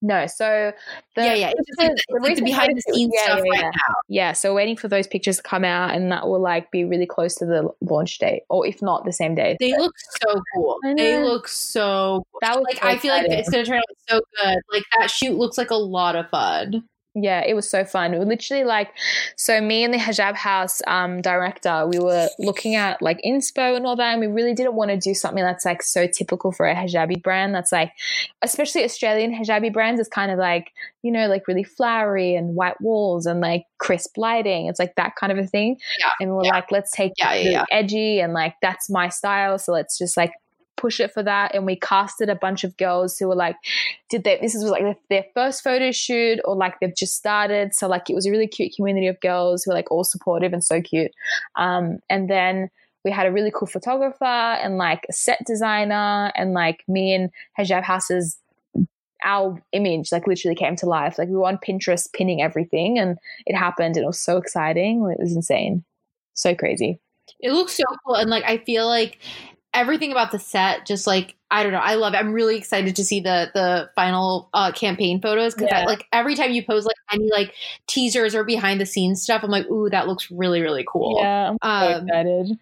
No, 0.00 0.26
so 0.28 0.72
the, 1.16 1.24
yeah, 1.24 1.34
yeah. 1.34 1.52
It's 1.56 1.68
just 1.68 1.78
like, 1.80 1.88
the, 1.88 2.02
it's 2.08 2.24
like 2.24 2.36
the 2.36 2.42
behind 2.42 2.76
the 2.76 2.82
scenes 2.82 3.12
yeah, 3.12 3.24
stuff 3.24 3.40
yeah, 3.44 3.50
right 3.50 3.60
yeah. 3.62 3.70
now. 3.70 3.94
Yeah, 4.08 4.32
so 4.32 4.54
waiting 4.54 4.76
for 4.76 4.86
those 4.86 5.08
pictures 5.08 5.38
to 5.38 5.42
come 5.42 5.64
out, 5.64 5.92
and 5.92 6.12
that 6.12 6.28
will 6.28 6.40
like 6.40 6.70
be 6.70 6.84
really 6.84 7.06
close 7.06 7.34
to 7.36 7.46
the 7.46 7.68
launch 7.80 8.18
date, 8.18 8.44
or 8.48 8.64
if 8.64 8.80
not, 8.80 9.04
the 9.04 9.12
same 9.12 9.34
day. 9.34 9.56
They 9.58 9.72
look 9.76 9.94
so 10.22 10.40
cool. 10.54 10.78
They 10.84 11.20
look 11.20 11.48
so 11.48 12.24
cool. 12.30 12.38
That 12.42 12.56
was 12.56 12.64
like 12.64 12.80
so 12.80 12.88
I 12.88 12.98
feel 12.98 13.12
like 13.12 13.26
it's 13.28 13.50
gonna 13.50 13.64
turn 13.64 13.78
out 13.78 13.84
so 14.08 14.20
good. 14.40 14.58
Like 14.72 14.84
that 14.96 15.10
shoot 15.10 15.36
looks 15.36 15.58
like 15.58 15.70
a 15.70 15.76
lot 15.76 16.14
of 16.14 16.30
fun. 16.30 16.84
Yeah, 17.22 17.42
it 17.46 17.54
was 17.54 17.68
so 17.68 17.84
fun. 17.84 18.12
We 18.12 18.18
were 18.18 18.24
literally 18.24 18.64
like, 18.64 18.92
so 19.36 19.60
me 19.60 19.84
and 19.84 19.92
the 19.92 19.98
Hijab 19.98 20.34
House 20.34 20.80
um, 20.86 21.20
director, 21.20 21.86
we 21.86 21.98
were 21.98 22.28
looking 22.38 22.74
at 22.74 23.00
like 23.02 23.20
inspo 23.24 23.76
and 23.76 23.86
all 23.86 23.96
that, 23.96 24.12
and 24.12 24.20
we 24.20 24.26
really 24.26 24.54
didn't 24.54 24.74
want 24.74 24.90
to 24.90 24.96
do 24.96 25.14
something 25.14 25.42
that's 25.42 25.64
like 25.64 25.82
so 25.82 26.06
typical 26.06 26.52
for 26.52 26.66
a 26.66 26.74
hijabi 26.74 27.22
brand. 27.22 27.54
That's 27.54 27.72
like, 27.72 27.92
especially 28.42 28.84
Australian 28.84 29.32
hijabi 29.34 29.72
brands, 29.72 30.00
is 30.00 30.08
kind 30.08 30.30
of 30.30 30.38
like, 30.38 30.72
you 31.02 31.10
know, 31.10 31.26
like 31.28 31.48
really 31.48 31.64
flowery 31.64 32.34
and 32.34 32.54
white 32.54 32.80
walls 32.80 33.26
and 33.26 33.40
like 33.40 33.64
crisp 33.78 34.16
lighting. 34.16 34.66
It's 34.66 34.78
like 34.78 34.94
that 34.96 35.16
kind 35.16 35.32
of 35.32 35.38
a 35.38 35.46
thing. 35.46 35.78
Yeah, 35.98 36.10
And 36.20 36.36
we're 36.36 36.44
yeah. 36.44 36.50
like, 36.50 36.70
let's 36.70 36.90
take 36.90 37.12
yeah, 37.18 37.34
yeah. 37.34 37.64
edgy 37.70 38.20
and 38.20 38.32
like 38.32 38.54
that's 38.62 38.88
my 38.90 39.08
style. 39.08 39.58
So 39.58 39.72
let's 39.72 39.98
just 39.98 40.16
like 40.16 40.32
push 40.78 41.00
it 41.00 41.12
for 41.12 41.22
that. 41.22 41.54
And 41.54 41.66
we 41.66 41.76
casted 41.76 42.28
a 42.28 42.34
bunch 42.34 42.64
of 42.64 42.76
girls 42.76 43.18
who 43.18 43.28
were 43.28 43.34
like, 43.34 43.56
did 44.08 44.24
they 44.24 44.38
this 44.40 44.54
was 44.54 44.64
like 44.64 44.98
their- 45.10 45.26
first 45.34 45.62
photo 45.62 45.92
shoot 45.92 46.40
or 46.44 46.56
like 46.56 46.80
they've 46.80 46.94
just 46.96 47.14
started. 47.14 47.74
So 47.74 47.88
like 47.88 48.08
it 48.08 48.14
was 48.14 48.26
a 48.26 48.30
really 48.30 48.46
cute 48.46 48.74
community 48.74 49.06
of 49.06 49.20
girls 49.20 49.64
who 49.64 49.70
were 49.70 49.74
like 49.74 49.90
all 49.90 50.04
supportive 50.04 50.52
and 50.52 50.64
so 50.64 50.80
cute. 50.80 51.12
Um, 51.56 51.98
and 52.08 52.30
then 52.30 52.70
we 53.04 53.10
had 53.10 53.26
a 53.26 53.32
really 53.32 53.52
cool 53.54 53.68
photographer 53.68 54.24
and 54.24 54.78
like 54.78 55.06
a 55.08 55.12
set 55.12 55.38
designer 55.46 56.32
and 56.34 56.52
like 56.52 56.84
me 56.88 57.14
and 57.14 57.30
Hijab 57.58 57.82
House's 57.82 58.38
our 59.24 59.60
image 59.72 60.12
like 60.12 60.26
literally 60.26 60.54
came 60.54 60.76
to 60.76 60.86
life. 60.86 61.18
Like 61.18 61.28
we 61.28 61.36
were 61.36 61.46
on 61.46 61.58
pinterest 61.58 62.12
pinning 62.12 62.40
everything 62.40 62.98
and 62.98 63.18
it 63.46 63.56
happened 63.56 63.96
and 63.96 64.04
it 64.04 64.06
was 64.06 64.20
so 64.20 64.36
exciting. 64.36 64.98
It 65.10 65.20
was 65.20 65.34
insane. 65.34 65.84
So 66.34 66.54
crazy. 66.54 67.00
It 67.40 67.52
looks 67.52 67.74
so 67.74 67.84
cool, 68.04 68.14
and 68.14 68.30
like 68.30 68.44
I 68.44 68.58
feel 68.58 68.86
like 68.86 69.18
everything 69.74 70.12
about 70.12 70.32
the 70.32 70.38
set, 70.38 70.86
just 70.86 71.06
like 71.06 71.34
I 71.50 71.62
don't 71.62 71.72
know, 71.72 71.78
I 71.78 71.94
love 71.94 72.12
it. 72.14 72.18
I'm 72.18 72.32
really 72.32 72.56
excited 72.56 72.94
to 72.96 73.04
see 73.04 73.20
the 73.20 73.50
the 73.54 73.90
final 73.94 74.48
uh, 74.52 74.72
campaign 74.72 75.20
photos 75.20 75.54
because 75.54 75.70
Yeah. 75.72 75.84
like 75.84 76.06
every 76.12 76.34
time 76.34 76.52
you 76.52 76.62
post 76.64 76.86
like 76.86 76.96
any 77.12 77.30
like 77.30 77.54
teasers 77.86 78.34
or 78.34 78.44
behind 78.44 78.80
the 78.80 78.86
scenes 78.86 79.22
stuff, 79.22 79.42
I'm 79.42 79.50
like, 79.50 79.66
ooh, 79.70 79.88
that 79.90 80.06
looks 80.06 80.30
really 80.30 80.60
really 80.60 80.84
cool. 80.86 81.18
yeah 81.20 81.50
i'm 81.50 81.58
so 81.62 81.96
Um, 81.96 82.08
excited 82.08 82.58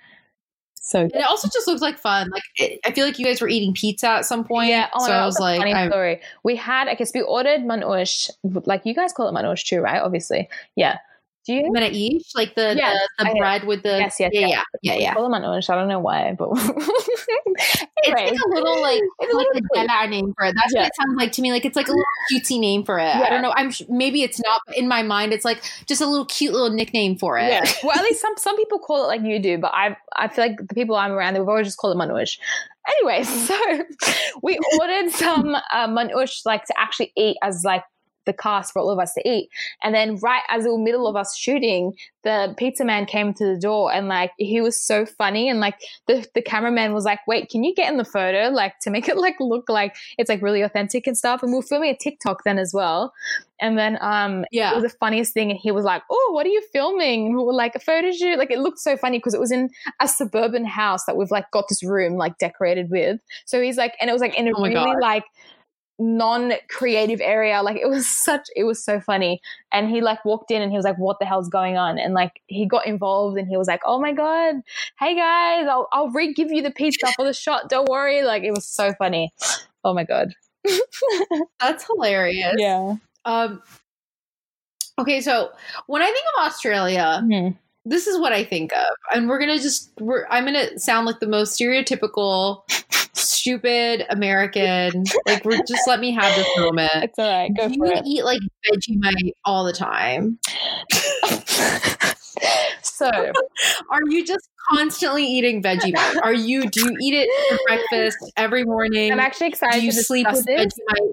so 0.74 1.00
it 1.12 1.28
also 1.28 1.48
just 1.48 1.66
looks 1.66 1.80
like 1.82 1.98
fun. 1.98 2.30
Like 2.30 2.44
it, 2.58 2.78
I 2.86 2.92
feel 2.92 3.04
like 3.04 3.18
you 3.18 3.24
guys 3.24 3.40
were 3.40 3.48
eating 3.48 3.74
pizza 3.74 4.08
at 4.08 4.24
some 4.24 4.44
point. 4.44 4.68
Yeah. 4.68 4.88
Oh 4.94 5.00
my 5.00 5.06
so 5.06 5.12
God, 5.12 5.20
I 5.20 5.26
was 5.26 5.40
like, 5.40 5.58
funny 5.58 5.88
story. 5.90 6.20
We 6.44 6.54
had, 6.54 6.86
I 6.86 6.94
guess 6.94 7.10
we 7.12 7.22
ordered 7.22 7.62
manush, 7.62 8.30
like 8.44 8.86
you 8.86 8.94
guys 8.94 9.12
call 9.12 9.28
it 9.28 9.32
manush 9.32 9.64
too, 9.64 9.80
right? 9.80 10.00
Obviously. 10.00 10.48
Yeah. 10.76 10.98
Do 11.46 11.52
you? 11.54 11.70
Menaish, 11.74 12.34
like 12.34 12.54
the 12.56 12.74
Yes, 12.76 12.98
the, 13.18 13.24
the 13.24 13.34
bread 13.38 13.64
with 13.64 13.82
the 13.84 13.98
Yes, 13.98 14.16
yes, 14.18 14.30
yeah, 14.34 14.46
yes. 14.48 14.64
yeah, 14.82 14.92
yeah, 14.94 14.98
yeah. 15.00 15.14
Call 15.14 15.26
it 15.26 15.28
manush. 15.38 15.70
I 15.70 15.76
don't 15.76 15.86
know 15.88 16.00
why, 16.00 16.34
but 16.36 16.48
It's 18.02 18.12
like 18.12 18.32
a 18.32 18.48
little 18.54 18.80
like 18.82 19.00
It's 19.20 19.32
a 19.32 19.36
like 19.36 19.46
little 19.54 19.62
a 19.74 19.86
Della 19.86 20.06
name 20.08 20.32
for 20.36 20.44
it. 20.46 20.54
That's 20.54 20.72
Yeah. 20.74 20.80
what 20.82 20.86
it 20.88 20.96
sounds 20.96 21.16
like 21.16 21.32
to 21.32 21.42
me. 21.42 21.52
Like 21.52 21.64
it's 21.64 21.76
like 21.76 21.88
a 21.88 21.92
little 21.92 22.04
cutesy 22.32 22.58
name 22.60 22.84
for 22.84 22.98
it. 22.98 23.04
I 23.14 23.28
don't 23.30 23.42
know. 23.42 23.52
I'm 23.56 23.70
maybe 23.88 24.22
it's 24.22 24.40
not. 24.42 24.60
But 24.66 24.76
in 24.76 24.88
my 24.88 25.02
mind, 25.02 25.32
it's 25.32 25.44
like 25.44 25.62
just 25.86 26.00
a 26.00 26.06
little 26.06 26.26
cute 26.26 26.52
little 26.52 26.70
nickname 26.70 27.16
for 27.16 27.38
it. 27.38 27.48
yeah. 27.48 27.64
Well, 27.82 27.96
at 27.96 28.02
least 28.02 28.20
some 28.20 28.34
some 28.36 28.56
people 28.56 28.78
call 28.78 29.04
it 29.04 29.06
like 29.06 29.22
you 29.22 29.38
do, 29.38 29.58
but 29.58 29.72
I 29.72 29.96
I 30.14 30.28
feel 30.28 30.46
like 30.46 30.56
the 30.68 30.74
people 30.74 30.96
I'm 30.96 31.12
around, 31.12 31.34
they've 31.34 31.48
always 31.48 31.66
just 31.66 31.78
called 31.78 31.96
it 31.96 31.98
manush. 32.00 32.38
Anyway, 32.88 33.22
so 33.24 33.56
we 34.42 34.58
ordered 34.80 35.10
some 35.12 35.54
uh, 35.54 35.88
manush 35.88 36.44
like 36.44 36.64
to 36.66 36.74
actually 36.78 37.12
eat 37.16 37.36
as 37.42 37.62
like 37.64 37.82
the 38.26 38.32
cast 38.32 38.72
for 38.72 38.80
all 38.80 38.90
of 38.90 38.98
us 38.98 39.14
to 39.14 39.28
eat. 39.28 39.48
And 39.82 39.94
then 39.94 40.16
right 40.16 40.42
as 40.50 40.64
the 40.64 40.76
middle 40.76 41.06
of 41.06 41.16
us 41.16 41.36
shooting, 41.36 41.94
the 42.22 42.54
pizza 42.58 42.84
man 42.84 43.06
came 43.06 43.32
to 43.34 43.46
the 43.46 43.58
door 43.58 43.92
and 43.92 44.08
like 44.08 44.32
he 44.36 44.60
was 44.60 44.80
so 44.80 45.06
funny 45.06 45.48
and 45.48 45.60
like 45.60 45.80
the, 46.08 46.26
the 46.34 46.42
cameraman 46.42 46.92
was 46.92 47.04
like, 47.04 47.20
wait, 47.26 47.48
can 47.48 47.62
you 47.64 47.74
get 47.74 47.90
in 47.90 47.98
the 47.98 48.04
photo? 48.04 48.48
Like 48.52 48.78
to 48.80 48.90
make 48.90 49.08
it 49.08 49.16
like 49.16 49.36
look 49.40 49.68
like 49.68 49.94
it's 50.18 50.28
like 50.28 50.42
really 50.42 50.62
authentic 50.62 51.06
and 51.06 51.16
stuff. 51.16 51.42
And 51.42 51.52
we 51.52 51.58
were 51.58 51.62
filming 51.62 51.90
a 51.90 51.96
TikTok 51.96 52.42
then 52.44 52.58
as 52.58 52.72
well. 52.74 53.12
And 53.60 53.78
then 53.78 53.96
um 54.00 54.44
Yeah. 54.50 54.72
it 54.72 54.82
was 54.82 54.92
the 54.92 54.98
funniest 54.98 55.32
thing 55.32 55.50
and 55.50 55.58
he 55.58 55.70
was 55.70 55.84
like, 55.84 56.02
Oh, 56.10 56.30
what 56.32 56.44
are 56.46 56.50
you 56.50 56.62
filming? 56.72 57.26
And 57.26 57.36
we 57.36 57.42
were 57.44 57.54
like, 57.54 57.74
a 57.76 57.78
photo 57.80 58.10
shoot. 58.12 58.38
Like 58.38 58.50
it 58.50 58.58
looked 58.58 58.80
so 58.80 58.96
funny 58.96 59.18
because 59.18 59.32
it 59.34 59.40
was 59.40 59.52
in 59.52 59.70
a 60.00 60.08
suburban 60.08 60.64
house 60.64 61.04
that 61.06 61.16
we've 61.16 61.30
like 61.30 61.50
got 61.52 61.66
this 61.68 61.82
room 61.84 62.14
like 62.16 62.38
decorated 62.38 62.90
with. 62.90 63.20
So 63.44 63.62
he's 63.62 63.76
like 63.76 63.94
and 64.00 64.10
it 64.10 64.12
was 64.12 64.20
like 64.20 64.36
in 64.36 64.48
a 64.48 64.52
Oh 64.56 64.62
really 64.62 64.74
God. 64.74 64.98
like 65.00 65.24
non-creative 65.98 67.20
area 67.22 67.62
like 67.62 67.76
it 67.76 67.88
was 67.88 68.06
such 68.24 68.48
it 68.54 68.64
was 68.64 68.82
so 68.84 69.00
funny 69.00 69.40
and 69.72 69.88
he 69.88 70.00
like 70.00 70.22
walked 70.24 70.50
in 70.50 70.60
and 70.60 70.70
he 70.70 70.76
was 70.76 70.84
like 70.84 70.98
what 70.98 71.18
the 71.18 71.24
hell's 71.24 71.48
going 71.48 71.76
on 71.76 71.98
and 71.98 72.12
like 72.12 72.40
he 72.48 72.66
got 72.66 72.86
involved 72.86 73.38
and 73.38 73.48
he 73.48 73.56
was 73.56 73.66
like 73.66 73.80
oh 73.86 73.98
my 73.98 74.12
god 74.12 74.56
hey 74.98 75.14
guys 75.16 75.66
i'll, 75.68 75.88
I'll 75.92 76.10
re-give 76.10 76.50
you 76.52 76.60
the 76.62 76.70
pizza 76.70 77.06
for 77.16 77.24
the 77.24 77.32
shot 77.32 77.68
don't 77.70 77.88
worry 77.88 78.22
like 78.22 78.42
it 78.42 78.50
was 78.52 78.66
so 78.66 78.92
funny 78.98 79.32
oh 79.84 79.94
my 79.94 80.04
god 80.04 80.34
That's 81.60 81.86
hilarious. 81.86 82.56
yeah 82.58 82.96
Um. 83.24 83.62
Okay, 84.98 85.20
so 85.20 85.50
when 85.86 86.00
I 86.02 86.06
think 86.06 86.24
of 86.38 86.46
Australia, 86.46 87.20
Mhm. 87.22 87.56
This 87.86 88.06
is 88.08 88.18
what 88.18 88.32
I 88.32 88.44
think 88.44 88.72
of, 88.72 88.86
and 89.14 89.28
we're 89.28 89.38
gonna 89.38 89.58
just 89.58 89.92
we're 90.00 90.26
I'm 90.28 90.44
gonna 90.44 90.78
sound 90.78 91.06
like 91.06 91.20
the 91.20 91.28
most 91.28 91.58
stereotypical, 91.58 92.62
stupid 93.14 94.04
American. 94.10 95.04
Like, 95.26 95.44
we're 95.44 95.62
just 95.66 95.86
let 95.86 96.00
me 96.00 96.12
have 96.12 96.34
this 96.34 96.48
moment. 96.58 96.90
it's 96.94 97.18
all 97.18 97.30
right 97.30 97.50
go 97.56 97.68
Do 97.68 97.74
for 97.78 97.86
you 97.86 97.92
it 97.92 98.02
eat 98.04 98.24
like 98.24 98.40
Vegemite 98.68 99.32
all 99.44 99.64
the 99.64 99.72
time? 99.72 100.38
so 102.82 103.08
Are 103.08 104.00
you 104.08 104.26
just 104.26 104.48
constantly 104.70 105.24
eating 105.24 105.62
Vegemite? 105.62 106.16
Are 106.22 106.34
you? 106.34 106.68
Do 106.68 106.80
you 106.86 106.96
eat 107.00 107.14
it 107.14 107.28
for 107.48 107.58
breakfast 107.68 108.18
every 108.36 108.64
morning? 108.64 109.12
i'm 109.12 109.20
actually 109.20 109.46
excited 109.48 109.78
do 109.80 109.86
you 109.86 109.92
to 109.92 110.02
sleep 110.02 110.26
with 110.30 110.44
this 110.44 110.66
Vegemite? 110.66 111.12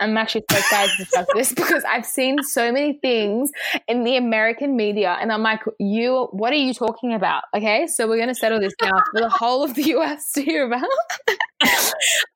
I'm 0.00 0.16
actually 0.16 0.44
so 0.50 0.58
excited 0.58 0.90
to 0.96 1.04
discuss 1.04 1.26
this 1.34 1.52
because 1.54 1.84
I've 1.84 2.06
seen 2.06 2.42
so 2.42 2.70
many 2.72 2.94
things 2.94 3.50
in 3.88 4.04
the 4.04 4.16
American 4.16 4.76
media, 4.76 5.16
and 5.20 5.32
I'm 5.32 5.42
like, 5.42 5.60
you, 5.78 6.28
what 6.32 6.52
are 6.52 6.56
you 6.56 6.72
talking 6.72 7.12
about? 7.14 7.44
Okay, 7.54 7.86
so 7.86 8.06
we're 8.08 8.16
going 8.16 8.28
to 8.28 8.34
settle 8.34 8.60
this 8.60 8.74
now 8.80 9.02
for 9.12 9.20
the 9.20 9.28
whole 9.28 9.64
of 9.64 9.74
the 9.74 9.82
US 9.96 10.32
to 10.32 10.42
hear 10.42 10.66
about. 10.66 10.84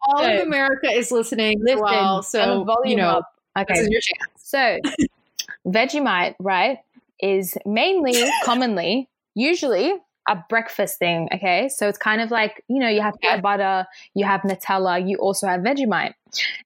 All 0.08 0.18
So- 0.18 0.34
of 0.34 0.40
America 0.46 0.90
is 0.90 1.12
listening. 1.12 1.58
Listen, 1.62 1.82
well, 1.82 2.22
so 2.22 2.64
volume 2.64 2.90
you 2.90 2.96
know, 2.96 3.18
up. 3.18 3.32
Okay, 3.58 3.74
this 3.74 3.82
is 3.82 3.88
your 3.90 4.00
chance. 4.00 4.32
so 4.36 4.78
Vegemite, 5.66 6.34
right, 6.40 6.78
is 7.20 7.56
mainly, 7.64 8.24
commonly, 8.44 9.08
usually 9.34 9.92
a 10.28 10.36
breakfast 10.48 10.98
thing. 10.98 11.28
Okay, 11.34 11.68
so 11.68 11.88
it's 11.88 11.98
kind 11.98 12.20
of 12.20 12.30
like 12.30 12.62
you 12.68 12.78
know 12.78 12.88
you 12.88 13.00
have 13.00 13.14
peanut 13.20 13.42
butter, 13.42 13.86
you 14.14 14.24
have 14.24 14.42
Nutella, 14.42 15.08
you 15.08 15.16
also 15.18 15.46
have 15.46 15.60
Vegemite, 15.60 16.14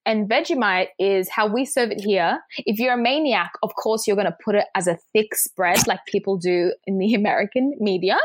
and 0.04 0.28
Vegemite 0.28 0.88
is 0.98 1.28
how 1.28 1.46
we 1.46 1.64
serve 1.64 1.90
it 1.90 2.00
here. 2.00 2.40
If 2.58 2.78
you're 2.78 2.94
a 2.94 2.98
maniac, 2.98 3.52
of 3.62 3.74
course 3.74 4.06
you're 4.06 4.16
going 4.16 4.26
to 4.26 4.36
put 4.44 4.54
it 4.54 4.66
as 4.74 4.86
a 4.86 4.98
thick 5.12 5.34
spread, 5.34 5.86
like 5.86 6.00
people 6.06 6.36
do 6.36 6.72
in 6.86 6.98
the 6.98 7.14
American 7.22 7.74
media. 7.80 8.18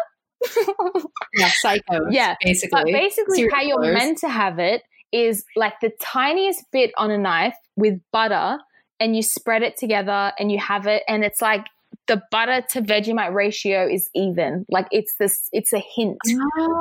Yeah, 1.36 1.52
psycho. 1.54 2.10
Yeah, 2.10 2.36
basically. 2.44 2.92
But 2.92 3.00
basically, 3.00 3.38
Serial 3.38 3.56
how 3.56 3.62
you're 3.62 3.94
meant 3.94 4.18
to 4.20 4.30
have 4.30 4.60
it 4.60 4.84
is 5.12 5.44
like 5.56 5.74
the 5.82 5.92
tiniest 6.02 6.64
bit 6.72 6.92
on 6.98 7.12
a 7.12 7.18
knife 7.18 7.56
with 7.76 8.00
butter, 8.12 8.58
and 9.00 9.16
you 9.16 9.22
spread 9.22 9.64
it 9.64 9.78
together 9.78 10.32
and 10.38 10.52
you 10.52 10.60
have 10.60 10.88
it, 10.88 11.04
and 11.08 11.24
it's 11.24 11.42
like 11.42 11.66
the 12.08 12.22
butter 12.32 12.62
to 12.72 12.82
Vegemite 12.82 13.34
ratio 13.34 13.88
is 13.88 14.10
even. 14.16 14.66
Like 14.70 14.88
it's 14.92 15.14
this, 15.20 15.48
it's 15.52 15.72
a 15.72 15.80
hint. 15.96 16.18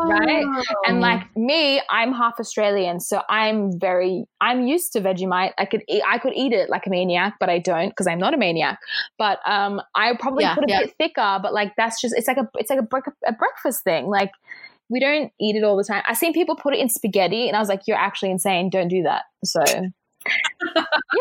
Right? 0.09 0.45
And 0.87 0.99
Oh. 0.99 1.01
like 1.01 1.37
me, 1.37 1.81
I'm 1.89 2.13
half 2.13 2.41
Australian, 2.41 3.01
so 3.01 3.23
I'm 3.29 3.79
very, 3.79 4.25
I'm 4.41 4.67
used 4.67 4.93
to 4.95 5.01
Vegemite. 5.01 5.53
I 5.59 5.67
could, 5.67 5.83
eat, 5.89 6.03
I 6.07 6.19
could 6.19 6.33
eat 6.35 6.53
it 6.53 6.71
like 6.71 6.87
a 6.87 6.91
maniac, 6.91 7.35
but 7.39 7.49
I 7.49 7.59
don't 7.59 7.91
because 7.91 8.07
I'm 8.07 8.19
not 8.19 8.35
a 8.35 8.39
maniac. 8.39 8.79
But 9.19 9.39
um, 9.47 9.81
I 9.95 10.17
probably 10.19 10.45
Yeah, 10.45 10.55
put 10.55 10.65
a 10.65 10.69
yeah. 10.69 10.81
bit 10.81 10.95
thicker. 10.99 11.39
But 11.43 11.53
like 11.53 11.75
that's 11.77 12.01
just, 12.01 12.15
it's 12.17 12.27
like 12.27 12.39
a, 12.39 12.49
it's 12.55 12.71
like 12.71 12.81
a, 12.81 13.29
a 13.29 13.33
breakfast 13.33 13.85
thing. 13.85 14.07
Like 14.07 14.33
we 14.89 14.99
don't 14.99 15.31
eat 15.41 15.55
it 15.55 15.63
all 15.63 15.77
the 15.77 15.85
time. 15.85 16.03
I've 16.09 16.17
seen 16.17 16.33
people 16.33 16.57
put 16.57 16.75
it 16.75 16.81
in 16.81 16.89
spaghetti, 16.89 17.47
and 17.47 17.57
I 17.57 17.61
was 17.61 17.69
like, 17.69 17.83
you're 17.87 17.97
actually 17.97 18.33
insane. 18.33 18.71
Don't 18.71 18.89
do 18.89 19.03
that. 19.05 19.23
So 19.45 19.63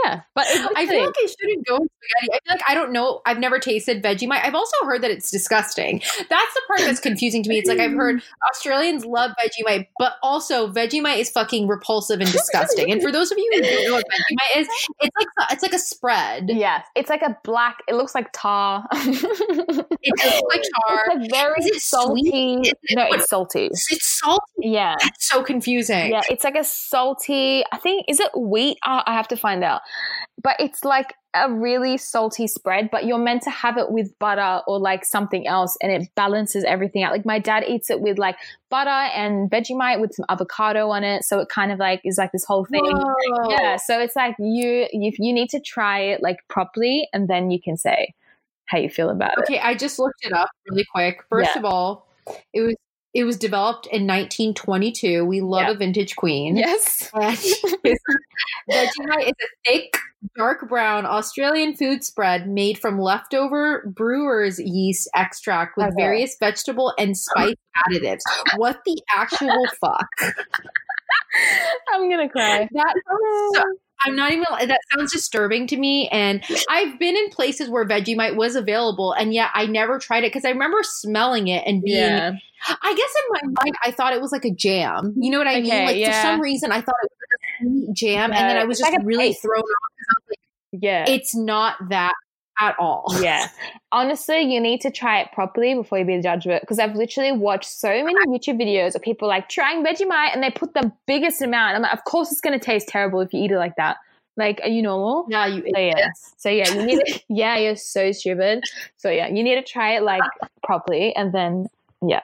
yeah, 0.04 0.22
but 0.36 0.46
I 0.76 0.86
feel 0.86 1.06
like 1.06 1.16
I 1.18 1.26
shouldn't 1.26 1.66
go 1.66 1.80
with 1.80 1.90
spaghetti. 2.02 2.34
I 2.34 2.40
feel 2.46 2.58
like 2.58 2.62
I 2.68 2.74
don't 2.74 2.92
know. 2.92 3.22
I've 3.26 3.40
never 3.40 3.60
tasted 3.60 4.04
Vegemite. 4.04 4.44
I've 4.44 4.56
also 4.56 4.76
heard 4.86 5.02
that 5.04 5.12
it's 5.12 5.32
disgusting. 5.32 6.00
That's 6.00 6.54
the 6.54 6.62
part 6.68 6.80
that's 6.82 7.00
confusing 7.00 7.44
to 7.44 7.50
me. 7.50 7.60
It's 7.60 7.70
like 7.70 7.80
I've 7.80 7.94
heard 7.94 8.18
mm. 8.18 8.24
Australians 8.50 9.06
love 9.06 9.32
Vegemite, 9.40 9.88
but 9.98 10.14
also 10.22 10.72
Vegemite 10.72 11.18
is 11.18 11.30
fucking 11.30 11.68
repulsive 11.68 12.20
and 12.20 12.32
disgusting. 12.32 12.92
And 12.92 13.02
for 13.02 13.12
those 13.12 13.32
of 13.32 13.38
you 13.38 13.52
who 13.54 13.62
don't 13.62 13.86
know 13.86 13.94
what 13.94 14.06
Vegemite 14.06 14.62
is, 14.62 14.68
it's 15.02 15.16
like 15.18 15.52
it's 15.52 15.64
like 15.64 15.74
a 15.74 15.80
spread. 15.80 16.50
yes, 16.50 16.86
it's 16.96 17.10
like 17.10 17.22
a 17.22 17.38
black. 17.44 17.78
It 17.88 17.96
looks 17.96 18.16
like 18.16 18.30
tar. 18.34 18.86
It 18.92 19.22
does 20.18 20.42
look 20.42 20.54
like 20.54 20.64
tar. 20.88 21.06
It's 21.08 21.16
like 21.16 21.32
very 21.32 21.56
it 21.60 21.82
salty. 21.82 22.60
It- 22.64 22.78
no, 22.92 23.06
it's 23.10 23.30
salty. 23.30 23.68
It's, 23.68 23.92
it's 23.92 24.20
salty. 24.20 24.44
Yeah. 24.60 24.96
That's 25.02 25.28
so 25.28 25.44
confusing. 25.44 26.12
Yeah, 26.12 26.22
it's 26.30 26.44
like 26.44 26.56
a 26.56 26.64
salty. 26.64 27.64
I 27.72 27.78
think 27.78 28.06
is 28.08 28.20
it 28.20 28.32
wheat? 28.36 28.78
Uh, 28.90 29.04
I 29.06 29.14
have 29.14 29.28
to 29.30 29.38
find 29.38 29.64
out. 29.64 29.82
but 30.42 30.56
it's 30.60 30.84
like 30.86 31.14
a 31.36 31.52
really 31.52 31.98
salty 31.98 32.48
spread, 32.48 32.90
but 32.92 33.06
you're 33.06 33.20
meant 33.20 33.44
to 33.44 33.50
have 33.52 33.78
it 33.78 33.92
with 33.92 34.18
butter 34.20 34.62
or 34.68 34.80
like 34.80 35.06
something 35.06 35.46
else 35.46 35.78
and 35.82 35.92
it 35.92 36.08
balances 36.16 36.64
everything 36.64 37.04
out. 37.04 37.12
Like 37.12 37.26
my 37.26 37.40
dad 37.40 37.64
eats 37.68 37.90
it 37.92 38.00
with 38.02 38.18
like 38.18 38.36
butter 38.70 38.90
and 38.90 39.52
Vegemite 39.52 40.00
with 40.02 40.14
some 40.16 40.26
avocado 40.30 40.90
on 40.90 41.04
it. 41.04 41.24
So 41.24 41.40
it 41.40 41.50
kind 41.50 41.72
of 41.72 41.78
like 41.78 42.02
is 42.04 42.18
like 42.18 42.32
this 42.32 42.46
whole 42.46 42.66
thing. 42.66 42.82
Whoa. 42.84 43.50
Yeah. 43.52 43.76
So 43.78 44.00
it's 44.00 44.16
like 44.16 44.36
you, 44.40 44.88
you, 44.92 45.12
you 45.20 45.34
need 45.34 45.50
to 45.50 45.60
try 45.60 46.00
it 46.00 46.24
like 46.24 46.38
properly 46.48 47.08
and 47.14 47.28
then 47.28 47.52
you 47.52 47.62
can 47.62 47.78
say 47.78 48.14
how 48.66 48.78
you 48.80 48.90
feel 48.90 49.10
about 49.12 49.34
it. 49.38 49.40
Okay, 49.44 49.60
I 49.60 49.76
just 49.76 50.00
looked 50.00 50.26
it 50.26 50.34
up 50.34 50.50
really 50.70 50.86
quick. 50.92 51.20
First 51.30 51.52
Yeah. 51.54 51.60
of 51.60 51.66
all, 51.66 52.08
it 52.54 52.62
was 52.62 52.76
it 53.14 53.24
was 53.24 53.38
developed 53.38 53.86
in 53.88 54.06
1922. 54.08 55.26
We 55.26 55.42
love 55.42 55.62
Yeah. 55.68 55.72
a 55.72 55.76
vintage 55.76 56.16
queen. 56.16 56.58
Yes. 56.58 57.10
Vegemite 57.14 57.98
is 58.72 58.90
a 59.42 59.48
thick, 59.66 59.98
dark 60.38 60.68
brown 60.70 61.06
Australian 61.06 61.76
food 61.76 62.04
spread 62.04 62.48
made 62.48 62.78
from 62.78 63.00
leftover 63.00 63.92
brewer's 63.96 64.60
yeast 64.60 65.10
extract 65.16 65.76
with 65.78 65.88
Okay. 65.88 65.96
various 65.98 66.36
vegetable 66.40 66.94
and 67.00 67.18
spice 67.18 67.56
additives. 67.90 68.22
What 68.58 68.80
the 68.86 69.02
actual 69.16 69.66
fuck? 69.82 70.08
I'm 71.94 72.10
gonna 72.10 72.30
cry. 72.30 72.68
That 72.72 72.94
sounds 73.08 73.58
so, 73.58 73.64
I'm 74.06 74.16
not 74.16 74.32
even 74.32 74.46
that 74.68 74.80
sounds 74.96 75.12
disturbing 75.12 75.68
to 75.68 75.78
me 75.78 76.08
and 76.12 76.44
I've 76.70 76.98
been 77.00 77.16
in 77.16 77.30
places 77.30 77.70
where 77.70 77.86
Vegemite 77.88 78.36
was 78.36 78.56
available 78.56 79.14
and 79.14 79.34
yet 79.34 79.50
I 79.54 79.66
never 79.66 80.00
tried 80.00 80.24
it 80.24 80.32
because 80.32 80.46
I 80.46 80.50
remember 80.50 80.78
smelling 80.84 81.48
it 81.48 81.64
and 81.66 81.82
being 81.82 81.98
Yeah. 81.98 82.32
I 82.68 82.94
guess 82.94 83.14
in 83.44 83.50
my 83.54 83.62
mind 83.64 83.76
I 83.84 83.92
thought 83.92 84.14
it 84.14 84.22
was 84.22 84.32
like 84.32 84.46
a 84.46 84.54
jam. 84.54 85.14
You 85.18 85.32
know 85.32 85.38
what 85.38 85.48
I 85.48 85.60
Okay, 85.60 85.62
mean? 85.62 85.86
Like 85.86 86.06
for 86.06 86.22
some 86.22 86.42
reason 86.42 86.72
I 86.72 86.82
thought 86.82 86.96
it 87.02 87.10
was 87.10 87.18
like 87.22 87.40
a 87.40 87.86
sweet 87.88 87.96
jam 87.96 88.32
and 88.32 88.50
then 88.50 88.58
I 88.58 88.66
was 88.66 88.80
it's 88.80 88.88
just 88.88 88.98
like 88.98 89.06
really 89.06 89.30
paste. 89.30 89.42
thrown 89.42 89.60
off 89.60 89.64
because 89.98 90.08
I 90.10 90.16
was 90.20 90.30
like, 90.30 90.84
Yeah. 90.84 91.06
it's 91.08 91.36
not 91.36 91.76
that 91.90 92.14
at 92.60 92.76
all. 92.80 93.06
yeah. 93.22 93.48
Honestly, 93.92 94.42
you 94.42 94.60
need 94.60 94.82
to 94.82 94.92
try 94.92 95.22
it 95.22 95.32
properly 95.32 95.74
before 95.74 96.00
you 96.00 96.06
be 96.06 96.18
the 96.18 96.24
judge 96.24 96.46
of 96.46 96.52
it. 96.52 96.62
Because 96.62 96.80
I've 96.80 96.96
literally 96.96 97.32
watched 97.32 97.70
so 97.70 97.90
many 97.90 98.16
YouTube 98.28 98.62
videos 98.62 98.96
of 98.96 99.02
people 99.02 99.28
like 99.28 99.50
trying 99.50 99.84
Vegemite 99.84 100.34
and 100.34 100.44
they 100.44 100.52
put 100.52 100.74
the 100.74 100.92
biggest 101.08 101.42
amount. 101.42 101.76
I'm 101.76 101.82
like, 101.82 101.94
of 101.94 102.04
course 102.04 102.32
it's 102.32 102.42
going 102.42 102.58
to 102.58 102.64
taste 102.64 102.88
terrible 102.88 103.22
if 103.22 103.34
you 103.34 103.44
eat 103.44 103.52
it 103.52 103.58
like 103.58 103.76
that. 103.78 103.98
Like, 104.38 104.62
are 104.64 104.70
you 104.70 104.82
normal? 104.82 105.26
Yeah, 105.30 105.48
you 105.48 105.64
So 105.74 105.80
yeah. 105.80 106.10
So 106.38 106.50
yeah, 106.50 106.74
you 106.74 106.86
need 106.86 107.06
to, 107.06 107.20
yeah, 107.30 107.58
you're 107.58 107.76
so 107.76 108.12
stupid. 108.12 108.64
So 108.98 109.10
yeah, 109.10 109.28
you 109.28 109.44
need 109.44 109.56
to 109.56 109.64
try 109.64 109.96
it 109.96 110.04
like 110.04 110.22
properly 110.64 111.16
and 111.16 111.34
then 111.34 111.68
yeah. 112.06 112.22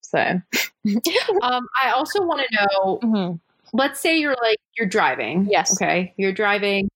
So 0.00 0.18
um 1.42 1.68
I 1.82 1.90
also 1.94 2.22
want 2.22 2.40
to 2.48 2.56
know 2.56 2.98
mhm. 3.02 3.40
let's 3.74 4.00
say 4.00 4.18
you're 4.18 4.36
like 4.42 4.58
you're 4.78 4.88
driving. 4.88 5.46
Yes. 5.50 5.76
Okay. 5.76 6.14
You're 6.16 6.32
driving 6.32 6.88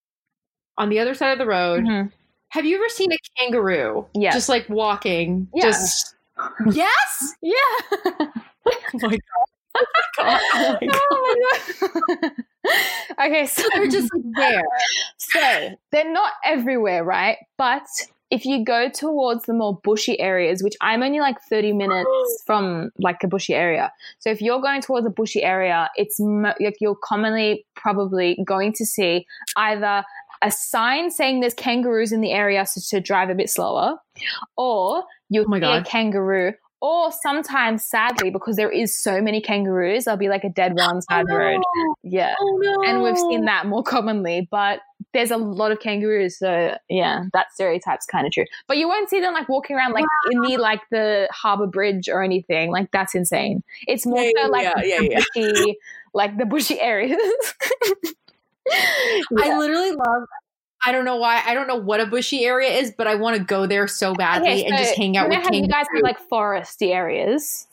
on 0.79 0.89
the 0.89 1.01
other 1.01 1.13
side 1.13 1.33
of 1.33 1.39
the 1.39 1.47
road. 1.47 1.85
Mhm. 1.85 2.11
Have 2.53 2.67
you 2.67 2.77
ever 2.77 2.89
seen 2.91 3.11
a 3.11 3.17
kangaroo? 3.39 4.05
Yes. 4.13 4.35
Just 4.35 4.49
like 4.51 4.69
walking. 4.69 5.49
Yeah. 5.55 5.63
Just 5.65 6.15
Yes. 6.73 7.35
yeah. 7.41 7.57
Oh 8.65 8.99
my 9.09 9.11
god. 9.11 9.49
Oh 9.75 9.85
my 9.95 10.03
god. 10.19 10.41
oh 10.53 10.79
my 10.83 11.89
oh 11.99 12.19
god. 12.21 13.27
okay, 13.27 13.47
so 13.47 13.63
they're 13.75 13.89
just 13.89 14.09
like 14.15 14.23
there. 14.37 14.63
So 15.17 15.71
they're 15.91 16.13
not 16.13 16.33
everywhere, 16.45 17.03
right? 17.03 17.39
But 17.57 17.87
if 18.31 18.47
you 18.47 18.65
go 18.65 18.89
towards 18.89 19.45
the 19.45 19.53
more 19.53 19.79
bushy 19.83 20.19
areas, 20.21 20.63
which 20.63 20.75
I'm 20.81 21.03
only 21.03 21.21
like 21.21 21.41
30 21.51 21.73
minutes 21.85 22.43
from 22.47 22.91
like 22.99 23.25
a 23.25 23.29
bushy 23.29 23.55
area. 23.55 23.93
So 24.21 24.31
if 24.31 24.41
you're 24.41 24.61
going 24.61 24.81
towards 24.83 25.07
a 25.07 25.11
bushy 25.11 25.43
area, 25.43 25.91
it's 25.97 26.21
mo- 26.21 26.55
like 26.61 26.77
you're 26.81 26.97
commonly 26.97 27.67
probably 27.75 28.39
going 28.45 28.73
to 28.75 28.87
see 28.87 29.27
either 29.57 30.05
a 30.43 30.51
sign 30.51 31.11
saying 31.11 31.41
there's 31.41 31.55
kangaroos 31.55 32.13
in 32.13 32.21
the 32.21 32.33
area 32.33 32.67
so 32.67 32.81
to 32.97 33.01
drive 33.01 33.31
a 33.31 33.35
bit 33.35 33.49
slower, 33.51 33.97
or 34.57 35.05
you'll 35.29 35.47
Oh 35.49 35.59
see 35.59 35.65
a 35.65 35.83
kangaroo. 35.85 36.53
Or 36.85 37.13
sometimes, 37.23 37.85
sadly, 37.85 38.31
because 38.31 38.57
there 38.57 38.69
is 38.69 39.01
so 39.01 39.23
many 39.23 39.41
kangaroos, 39.41 40.05
there'll 40.05 40.19
be 40.19 40.29
like 40.29 40.43
a 40.43 40.49
dead 40.49 40.75
one 40.75 41.01
side 41.03 41.27
the 41.29 41.37
road. 41.37 41.61
Oh 41.77 41.95
yeah 42.03 42.35
Oh 42.41 42.59
no. 42.61 42.91
and 42.91 43.03
we've 43.05 43.17
seen 43.17 43.45
that 43.45 43.67
more 43.67 43.85
commonly 43.85 44.49
but 44.51 44.81
there's 45.15 45.31
a 45.31 45.37
lot 45.37 45.71
of 45.71 45.79
kangaroos 45.79 46.37
so 46.39 46.77
yeah 46.89 47.23
that 47.33 47.47
stereotype's 47.55 48.07
kind 48.07 48.27
of 48.27 48.33
true 48.33 48.45
but 48.67 48.77
you 48.77 48.89
won't 48.89 49.09
see 49.09 49.21
them 49.21 49.33
like 49.33 49.49
walking 49.49 49.77
around 49.77 49.93
like 49.93 50.05
in 50.33 50.41
the 50.41 50.57
like 50.57 50.81
the 50.91 51.29
harbor 51.31 51.69
bridge 51.69 52.09
or 52.09 52.25
anything 52.25 52.73
like 52.73 52.91
that's 52.91 53.15
insane 53.15 53.63
it's 53.87 54.05
more 54.05 54.21
Yeah, 54.21 54.31
so 54.47 54.49
like 54.51 54.63
yeah, 54.85 55.01
yeah. 55.01 55.21
bushy 55.37 55.79
like 56.13 56.37
the 56.39 56.45
bushy 56.45 56.81
areas 56.81 57.21
I 58.73 59.59
literally 59.59 59.93
love 59.93 60.25
I 60.85 60.91
don't 60.91 61.05
know 61.05 61.17
why. 61.17 61.41
I 61.47 61.55
don't 61.55 61.69
know 61.69 61.77
what 61.77 62.01
a 62.01 62.07
bushy 62.07 62.45
area 62.45 62.71
is, 62.71 62.93
but 62.97 63.07
I 63.07 63.15
want 63.15 63.37
to 63.37 63.45
go 63.45 63.67
there 63.67 63.87
so 63.87 64.15
badly 64.15 64.51
Okay, 64.51 64.65
and 64.65 64.77
just 64.77 64.97
hang 64.97 65.17
out 65.17 65.29
with 65.29 65.39
you 65.53 65.69
guys 65.69 65.87
have 65.95 66.03
like 66.03 66.19
foresty 66.29 66.93
areas 66.93 67.69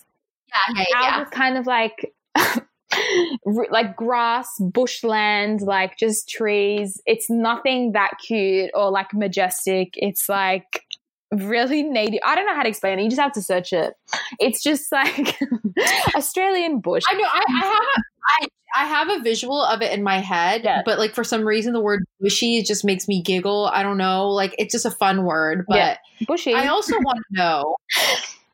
yeah, 0.76 0.84
yeah, 0.90 1.18
ours 1.18 1.28
is 1.28 1.34
kind 1.34 1.58
of 1.58 1.68
like 1.68 2.14
like 3.46 3.96
grass, 3.96 4.50
bushland, 4.60 5.62
like 5.62 5.98
just 5.98 6.30
trees. 6.30 7.02
It's 7.06 7.30
nothing 7.30 7.94
that 7.94 8.12
cute 8.26 8.72
or 8.74 8.92
like 8.92 9.14
majestic. 9.14 9.90
It's 9.96 10.28
like 10.30 10.86
really 11.32 11.84
native. 11.84 12.20
I 12.26 12.36
don't 12.36 12.46
know 12.46 12.56
how 12.56 12.64
to 12.64 12.70
explain 12.70 13.00
it. 13.00 13.04
You 13.04 13.10
just 13.10 13.22
have 13.22 13.34
to 13.34 13.42
search 13.42 13.74
it. 13.74 13.94
It's 14.40 14.64
just 14.64 14.92
like 14.92 15.40
Australian 16.16 16.80
bush. 16.80 17.04
I 17.10 17.14
know. 17.14 17.28
I, 17.32 17.44
I 17.48 17.60
have 17.60 17.74
a, 17.74 18.02
I, 18.42 18.48
I 18.76 18.86
have 18.86 19.10
a 19.10 19.20
visual 19.22 19.62
of 19.62 19.82
it 19.82 19.92
in 19.92 20.04
my 20.04 20.20
head, 20.20 20.62
Yeah. 20.64 20.82
but 20.86 21.00
like 21.00 21.14
for 21.14 21.24
some 21.24 21.44
reason 21.46 21.74
the 21.74 21.82
word 21.82 22.04
bushy 22.20 22.62
just 22.64 22.86
makes 22.86 23.08
me 23.08 23.22
giggle. 23.22 23.70
I 23.74 23.84
don't 23.84 23.98
know. 23.98 24.30
Like 24.30 24.56
it's 24.58 24.72
just 24.74 24.86
a 24.86 24.92
fun 24.92 25.24
word, 25.26 25.66
but 25.68 25.78
Yeah. 25.78 25.98
Bushy. 26.28 26.54
I 26.54 26.68
also 26.68 26.94
want 27.00 27.20
to 27.20 27.38
know. 27.38 27.76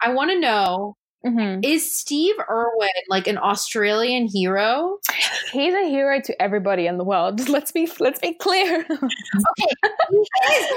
I 0.02 0.14
want 0.14 0.32
to 0.32 0.40
know 0.40 0.96
Mhm. 1.26 1.66
is 1.66 1.92
Steve 1.98 2.36
Irwin 2.48 2.88
like 3.10 3.26
an 3.26 3.40
Australian 3.40 4.28
hero? 4.32 5.00
He's 5.52 5.74
a 5.74 5.90
hero 5.90 6.22
to 6.22 6.40
everybody 6.40 6.86
in 6.86 7.00
the 7.00 7.04
world. 7.04 7.50
Let's 7.50 7.72
be 7.72 7.90
let's 8.00 8.20
be 8.20 8.36
clear. 8.36 8.86
Okay. 8.88 9.76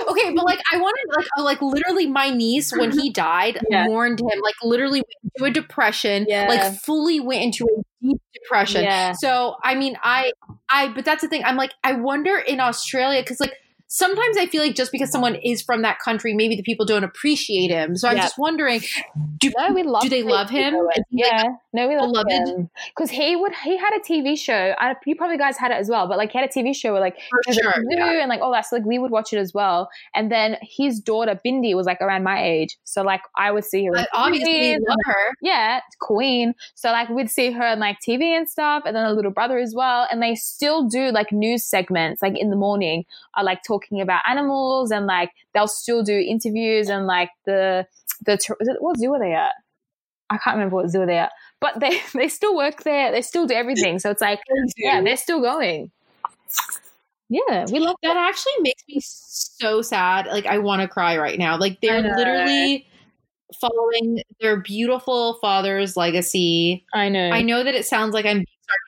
Okay, 0.08 0.32
but 0.34 0.44
like 0.44 0.60
I 0.72 0.78
wanted 0.78 1.04
like 1.16 1.26
oh, 1.36 1.42
like 1.44 1.60
literally 1.60 2.06
my 2.06 2.30
niece 2.30 2.72
when 2.72 2.90
he 2.92 3.10
died 3.12 3.58
Yeah. 3.70 3.84
mourned 3.86 4.20
him 4.20 4.40
like 4.42 4.54
literally 4.62 5.00
went 5.00 5.34
into 5.36 5.44
a 5.44 5.50
depression, 5.50 6.24
Yeah. 6.28 6.46
like 6.48 6.74
fully 6.80 7.20
went 7.20 7.42
into 7.42 7.64
a 7.64 7.82
deep 8.02 8.20
depression. 8.34 8.82
yeah. 8.84 9.12
So 9.12 9.56
I 9.62 9.74
mean, 9.74 9.96
I 10.02 10.32
I 10.70 10.88
but 10.88 11.04
that's 11.04 11.22
the 11.22 11.28
thing. 11.28 11.44
I'm 11.44 11.56
like 11.56 11.72
I 11.84 11.92
wonder 11.92 12.38
in 12.38 12.60
Australia 12.60 13.22
because 13.22 13.40
like 13.40 13.54
sometimes 13.88 14.36
I 14.36 14.46
feel 14.46 14.62
like 14.62 14.74
just 14.74 14.92
because 14.92 15.10
someone 15.10 15.34
is 15.36 15.62
from 15.62 15.82
that 15.82 15.98
country, 15.98 16.34
maybe 16.34 16.54
the 16.56 16.62
people 16.62 16.84
don't 16.86 17.04
appreciate 17.04 17.70
him. 17.70 17.96
So 17.96 18.06
I'm 18.08 18.16
Yeah. 18.16 18.22
just 18.22 18.38
wondering, 18.38 18.80
do 19.38 19.50
No, 19.56 19.72
we 19.72 19.82
love. 19.82 20.02
do 20.02 20.08
they 20.08 20.22
love 20.22 20.50
him? 20.50 20.74
He, 20.74 20.80
like, 20.80 21.02
Yeah, 21.10 21.44
no, 21.72 21.88
we 21.88 21.96
love 21.96 22.12
beloved? 22.12 22.30
him 22.30 22.70
because 22.94 23.10
he 23.10 23.34
would. 23.34 23.52
He 23.64 23.76
had 23.78 23.90
a 23.96 24.00
TV 24.00 24.36
show. 24.38 24.74
I, 24.78 24.94
you 25.06 25.16
probably 25.16 25.38
guys 25.38 25.56
had 25.56 25.70
it 25.70 25.76
as 25.78 25.88
well, 25.88 26.06
but 26.06 26.18
like 26.18 26.30
he 26.32 26.38
had 26.38 26.48
a 26.48 26.52
TV 26.52 26.74
show 26.76 26.92
where 26.92 27.00
like 27.00 27.16
for 27.30 27.40
he 27.46 27.50
was 27.50 27.58
at 27.58 27.62
sure. 27.64 27.82
yeah. 27.90 28.20
and 28.20 28.28
like 28.28 28.40
all 28.40 28.52
that. 28.52 28.66
So 28.66 28.76
like 28.76 28.84
we 28.84 28.98
would 28.98 29.10
watch 29.10 29.32
it 29.32 29.38
as 29.38 29.54
well. 29.54 29.88
And 30.14 30.30
then 30.30 30.58
his 30.60 31.00
daughter 31.00 31.40
Bindi 31.44 31.74
was 31.74 31.86
like 31.86 32.00
around 32.02 32.22
my 32.24 32.42
age, 32.44 32.76
so 32.84 33.02
like 33.02 33.22
I 33.36 33.50
would 33.50 33.64
see 33.64 33.86
her. 33.86 33.92
But 33.92 34.08
obviously, 34.12 34.72
love 34.86 34.96
her. 35.04 35.32
yeah, 35.40 35.80
Queen. 36.00 36.54
So 36.74 36.90
like 36.90 37.08
we'd 37.08 37.30
see 37.30 37.50
her 37.52 37.64
on 37.64 37.78
like 37.80 37.98
TV 38.06 38.24
and 38.36 38.48
stuff, 38.48 38.82
and 38.84 38.94
then 38.94 39.06
a 39.06 39.12
little 39.14 39.30
brother 39.30 39.58
as 39.58 39.74
well. 39.74 40.06
And 40.10 40.22
they 40.22 40.34
still 40.34 40.86
do 40.88 41.10
like 41.10 41.32
news 41.32 41.64
segments, 41.64 42.20
like 42.20 42.36
in 42.38 42.50
the 42.50 42.56
morning, 42.56 43.04
are 43.34 43.44
like 43.44 43.62
talking 43.62 43.77
about 44.00 44.22
animals 44.28 44.90
and 44.90 45.06
like 45.06 45.30
they'll 45.54 45.68
still 45.68 46.02
do 46.02 46.18
interviews 46.18 46.88
and 46.88 47.06
like 47.06 47.30
the 47.46 47.86
the 48.24 48.32
it, 48.60 48.76
what 48.80 48.98
zoo 48.98 49.12
are 49.12 49.18
they 49.18 49.32
at? 49.32 49.52
I 50.30 50.38
can't 50.38 50.56
remember 50.56 50.76
what 50.76 50.90
zoo 50.90 51.06
they're 51.06 51.24
at, 51.24 51.32
but 51.60 51.80
they 51.80 52.00
they 52.14 52.28
still 52.28 52.56
work 52.56 52.82
there. 52.82 53.12
They 53.12 53.22
still 53.22 53.46
do 53.46 53.54
everything. 53.54 53.98
So 53.98 54.10
it's 54.10 54.20
like 54.20 54.40
yeah, 54.76 55.00
they're 55.02 55.16
still 55.16 55.40
going. 55.40 55.90
Yeah, 57.30 57.66
we 57.70 57.78
love 57.78 57.96
that 58.02 58.16
actually 58.16 58.52
makes 58.60 58.82
me 58.88 59.00
so 59.02 59.82
sad. 59.82 60.26
Like 60.26 60.46
I 60.46 60.58
want 60.58 60.82
to 60.82 60.88
cry 60.88 61.18
right 61.18 61.38
now. 61.38 61.58
Like 61.58 61.80
they're 61.82 62.00
literally 62.00 62.86
following 63.60 64.22
their 64.40 64.60
beautiful 64.60 65.34
father's 65.40 65.96
legacy. 65.96 66.84
I 66.94 67.08
know. 67.08 67.30
I 67.30 67.42
know 67.42 67.64
that 67.64 67.74
it 67.74 67.86
sounds 67.86 68.14
like 68.14 68.24
I'm 68.24 68.38
being 68.38 68.46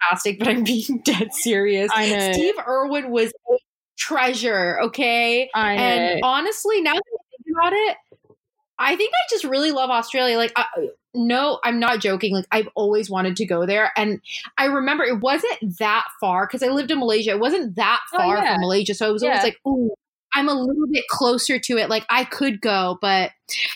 sarcastic, 0.08 0.38
but 0.38 0.48
I'm 0.48 0.64
being 0.64 1.00
dead 1.04 1.32
serious. 1.34 1.90
I 1.94 2.10
know. 2.10 2.32
Steve 2.32 2.54
Irwin 2.66 3.10
was 3.10 3.32
a 3.50 3.56
treasure, 4.00 4.80
okay? 4.80 5.50
I 5.54 5.76
know. 5.76 5.82
And 5.82 6.20
honestly, 6.24 6.80
now 6.80 6.94
that 6.94 7.02
I 7.06 7.22
think 7.30 7.56
about 7.56 7.72
it, 7.74 7.96
I 8.78 8.96
think 8.96 9.12
I 9.12 9.28
just 9.30 9.44
really 9.44 9.72
love 9.72 9.90
Australia. 9.90 10.38
Like, 10.38 10.52
I, 10.56 10.64
no, 11.14 11.60
I'm 11.64 11.78
not 11.78 12.00
joking. 12.00 12.34
Like, 12.34 12.46
I've 12.50 12.68
always 12.74 13.10
wanted 13.10 13.36
to 13.36 13.46
go 13.46 13.66
there. 13.66 13.92
And 13.96 14.20
I 14.56 14.66
remember 14.66 15.04
it 15.04 15.20
wasn't 15.20 15.78
that 15.78 16.06
far 16.18 16.46
because 16.46 16.62
I 16.62 16.68
lived 16.68 16.90
in 16.90 16.98
Malaysia. 16.98 17.30
It 17.30 17.40
wasn't 17.40 17.76
that 17.76 18.00
Oh, 18.14 18.16
far 18.16 18.38
yeah. 18.38 18.52
from 18.54 18.60
Malaysia. 18.62 18.94
So 18.94 19.06
I 19.06 19.10
was 19.10 19.22
Yeah. 19.22 19.28
always 19.28 19.44
like, 19.44 19.58
ooh, 19.68 19.94
I'm 20.32 20.48
a 20.48 20.54
little 20.54 20.86
bit 20.90 21.04
closer 21.08 21.58
to 21.58 21.78
it. 21.78 21.88
Like 21.88 22.06
I 22.08 22.24
could 22.24 22.60
go, 22.60 22.98
but 23.00 23.30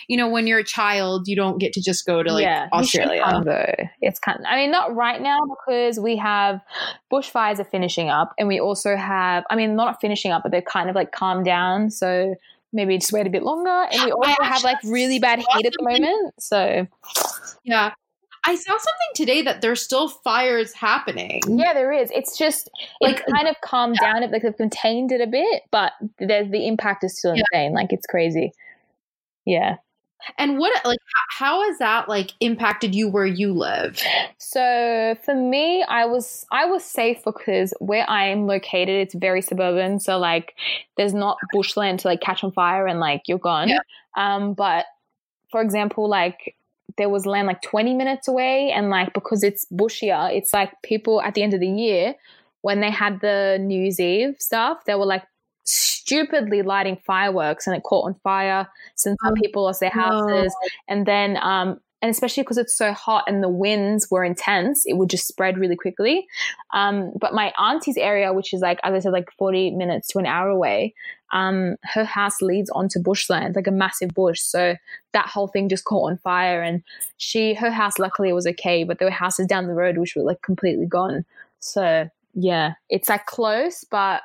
you 0.07 0.17
know, 0.17 0.29
when 0.29 0.47
you're 0.47 0.59
a 0.59 0.63
child, 0.63 1.27
you 1.27 1.35
don't 1.35 1.57
get 1.57 1.73
to 1.73 1.81
just 1.81 2.05
go 2.05 2.23
to 2.23 2.33
like 2.33 2.43
yeah, 2.43 2.69
Australia. 2.71 3.41
Though 3.43 3.73
it's 4.01 4.19
kind. 4.19 4.39
Of, 4.39 4.45
I 4.47 4.55
mean, 4.57 4.71
not 4.71 4.95
right 4.95 5.21
now 5.21 5.39
because 5.47 5.99
we 5.99 6.15
have 6.17 6.61
bushfires 7.11 7.59
are 7.59 7.65
finishing 7.65 8.09
up, 8.09 8.33
and 8.39 8.47
we 8.47 8.59
also 8.59 8.95
have. 8.95 9.43
I 9.49 9.55
mean, 9.55 9.75
not 9.75 9.99
finishing 9.99 10.31
up, 10.31 10.43
but 10.43 10.51
they're 10.51 10.61
kind 10.61 10.89
of 10.89 10.95
like 10.95 11.11
calmed 11.11 11.45
down. 11.45 11.91
So 11.91 12.35
maybe 12.71 12.97
just 12.97 13.11
wait 13.11 13.25
a 13.27 13.29
bit 13.29 13.43
longer. 13.43 13.87
And 13.91 14.05
we 14.05 14.11
also 14.11 14.43
have 14.43 14.63
like 14.63 14.77
really 14.83 15.19
bad 15.19 15.39
heat 15.39 15.65
at 15.65 15.73
the 15.77 15.83
moment. 15.83 16.33
So 16.39 16.87
yeah. 17.63 17.93
I 18.47 18.55
saw 18.55 18.71
something 18.71 19.11
today 19.15 19.41
that 19.41 19.61
there's 19.61 19.81
still 19.81 20.07
fires 20.07 20.73
happening. 20.73 21.41
Yeah, 21.47 21.73
there 21.73 21.91
is. 21.91 22.11
It's 22.11 22.37
just 22.37 22.69
like 23.01 23.17
it's 23.19 23.33
kind 23.33 23.47
of 23.47 23.55
calmed 23.61 23.97
yeah. 23.99 24.19
down. 24.19 24.31
Like 24.31 24.43
they've 24.43 24.55
contained 24.55 25.11
it 25.11 25.19
a 25.19 25.27
bit, 25.27 25.63
but 25.71 25.93
there's 26.19 26.49
the 26.51 26.67
impact 26.67 27.03
is 27.03 27.17
still 27.17 27.35
yeah. 27.35 27.43
insane. 27.51 27.73
Like 27.73 27.91
it's 27.91 28.05
crazy. 28.05 28.53
Yeah. 29.45 29.77
And 30.37 30.57
what 30.57 30.73
like 30.85 30.99
how 31.29 31.63
has 31.63 31.79
that 31.79 32.07
like 32.07 32.31
impacted 32.39 32.95
you 32.95 33.09
where 33.09 33.25
you 33.25 33.53
live? 33.53 34.01
So 34.37 35.15
for 35.23 35.35
me, 35.35 35.83
I 35.83 36.05
was 36.05 36.45
I 36.51 36.65
was 36.65 36.83
safe 36.83 37.23
because 37.23 37.73
where 37.79 38.09
I 38.09 38.27
am 38.27 38.47
located, 38.47 39.01
it's 39.01 39.15
very 39.15 39.41
suburban. 39.41 39.99
So 39.99 40.17
like 40.17 40.55
there's 40.97 41.13
not 41.13 41.37
bushland 41.51 41.99
to 41.99 42.07
like 42.07 42.21
catch 42.21 42.43
on 42.43 42.51
fire 42.51 42.87
and 42.87 42.99
like 42.99 43.23
you're 43.27 43.37
gone. 43.37 43.69
Yeah. 43.69 43.79
Um, 44.15 44.53
but 44.53 44.85
for 45.51 45.61
example, 45.61 46.09
like 46.09 46.55
there 46.97 47.09
was 47.09 47.25
land 47.25 47.47
like 47.47 47.61
20 47.61 47.93
minutes 47.93 48.27
away 48.27 48.71
and 48.71 48.89
like 48.89 49.13
because 49.13 49.43
it's 49.43 49.65
bushier 49.73 50.33
it's 50.35 50.53
like 50.53 50.71
people 50.83 51.21
at 51.21 51.33
the 51.33 51.43
end 51.43 51.53
of 51.53 51.59
the 51.59 51.67
year 51.67 52.15
when 52.61 52.79
they 52.79 52.91
had 52.91 53.19
the 53.21 53.57
new 53.59 53.81
year's 53.83 53.99
eve 53.99 54.35
stuff 54.39 54.77
they 54.85 54.95
were 54.95 55.05
like 55.05 55.23
stupidly 55.65 56.61
lighting 56.61 56.97
fireworks 57.05 57.65
and 57.65 57.75
it 57.75 57.83
caught 57.83 58.05
on 58.05 58.15
fire 58.23 58.67
since 58.95 59.17
some 59.23 59.33
oh, 59.35 59.41
people 59.41 59.63
lost 59.63 59.79
their 59.79 59.89
houses. 59.89 60.55
and 60.87 61.05
then 61.05 61.37
um 61.41 61.79
and 62.05 62.11
especially 62.11 62.43
because 62.43 62.59
it's 62.59 62.77
so 62.77 62.93
hot 62.93 63.23
and 63.25 63.41
the 63.41 63.49
winds 63.49 64.11
were 64.11 64.23
intense, 64.23 64.85
it 64.85 64.95
would 64.95 65.09
just 65.09 65.27
spread 65.27 65.57
really 65.57 65.75
quickly. 65.75 66.27
Um, 66.71 67.11
but 67.19 67.33
my 67.33 67.51
auntie's 67.57 67.97
area, 67.97 68.31
which 68.31 68.53
is 68.53 68.61
like, 68.61 68.79
as 68.83 68.93
I 68.93 68.99
said, 68.99 69.11
like 69.11 69.31
40 69.39 69.71
minutes 69.71 70.09
to 70.09 70.19
an 70.19 70.27
hour 70.27 70.47
away, 70.47 70.93
um, 71.33 71.77
her 71.81 72.05
house 72.05 72.43
leads 72.43 72.69
onto 72.69 72.99
bushland, 72.99 73.55
like 73.55 73.65
a 73.65 73.71
massive 73.71 74.09
bush. 74.09 74.39
So 74.39 74.75
that 75.13 75.25
whole 75.25 75.47
thing 75.47 75.67
just 75.67 75.85
caught 75.85 76.11
on 76.11 76.19
fire. 76.19 76.61
And 76.61 76.83
she, 77.17 77.55
her 77.55 77.71
house, 77.71 77.97
luckily, 77.97 78.31
was 78.33 78.45
okay, 78.45 78.83
but 78.83 78.99
there 78.99 79.07
were 79.07 79.11
houses 79.11 79.47
down 79.47 79.65
the 79.65 79.73
road 79.73 79.97
which 79.97 80.15
were 80.15 80.21
like 80.21 80.43
completely 80.43 80.85
gone. 80.85 81.25
So 81.57 82.07
yeah, 82.35 82.73
it's 82.87 83.09
like 83.09 83.25
close, 83.25 83.83
but 83.83 84.21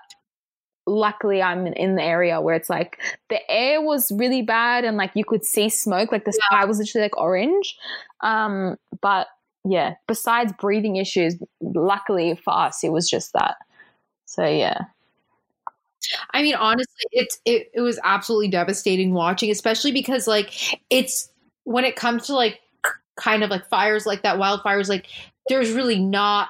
luckily 0.91 1.41
I'm 1.41 1.67
in 1.69 1.95
the 1.95 2.03
area 2.03 2.41
where 2.41 2.55
it's 2.55 2.69
like 2.69 2.99
the 3.29 3.39
air 3.51 3.81
was 3.81 4.13
really 4.13 4.43
bad 4.43 4.85
and 4.85 4.97
like 4.97 5.13
you 5.15 5.25
could 5.25 5.45
see 5.45 5.69
smoke, 5.69 6.13
like 6.13 6.25
the 6.25 6.33
sky 6.33 6.65
was 6.65 6.79
literally 6.79 7.05
like 7.05 7.17
orange. 7.17 7.77
Um, 8.21 8.77
but 9.01 9.29
yeah, 9.65 9.95
besides 10.07 10.53
breathing 10.59 10.97
issues, 10.97 11.37
luckily 11.61 12.39
for 12.43 12.53
us, 12.53 12.83
it 12.83 12.91
was 12.91 13.09
just 13.09 13.33
that. 13.35 13.57
So 14.27 14.45
yeah. 14.45 14.79
I 16.33 16.43
mean, 16.43 16.55
honestly, 16.55 17.05
it's 17.13 17.41
it, 17.45 17.71
it 17.75 17.81
was 17.81 18.01
absolutely 18.03 18.49
devastating 18.49 19.13
watching, 19.13 19.51
especially 19.51 19.93
because 19.93 20.27
like 20.27 20.53
it's 20.89 21.31
when 21.65 21.85
it 21.85 21.95
comes 21.95 22.27
to 22.27 22.35
like 22.35 22.61
kind 23.17 23.45
of 23.45 23.51
like 23.51 23.69
fires 23.69 24.07
like 24.07 24.23
that, 24.23 24.39
wildfires, 24.39 24.89
like 24.89 25.07
there's 25.49 25.73
really 25.73 25.99
not 25.99 26.49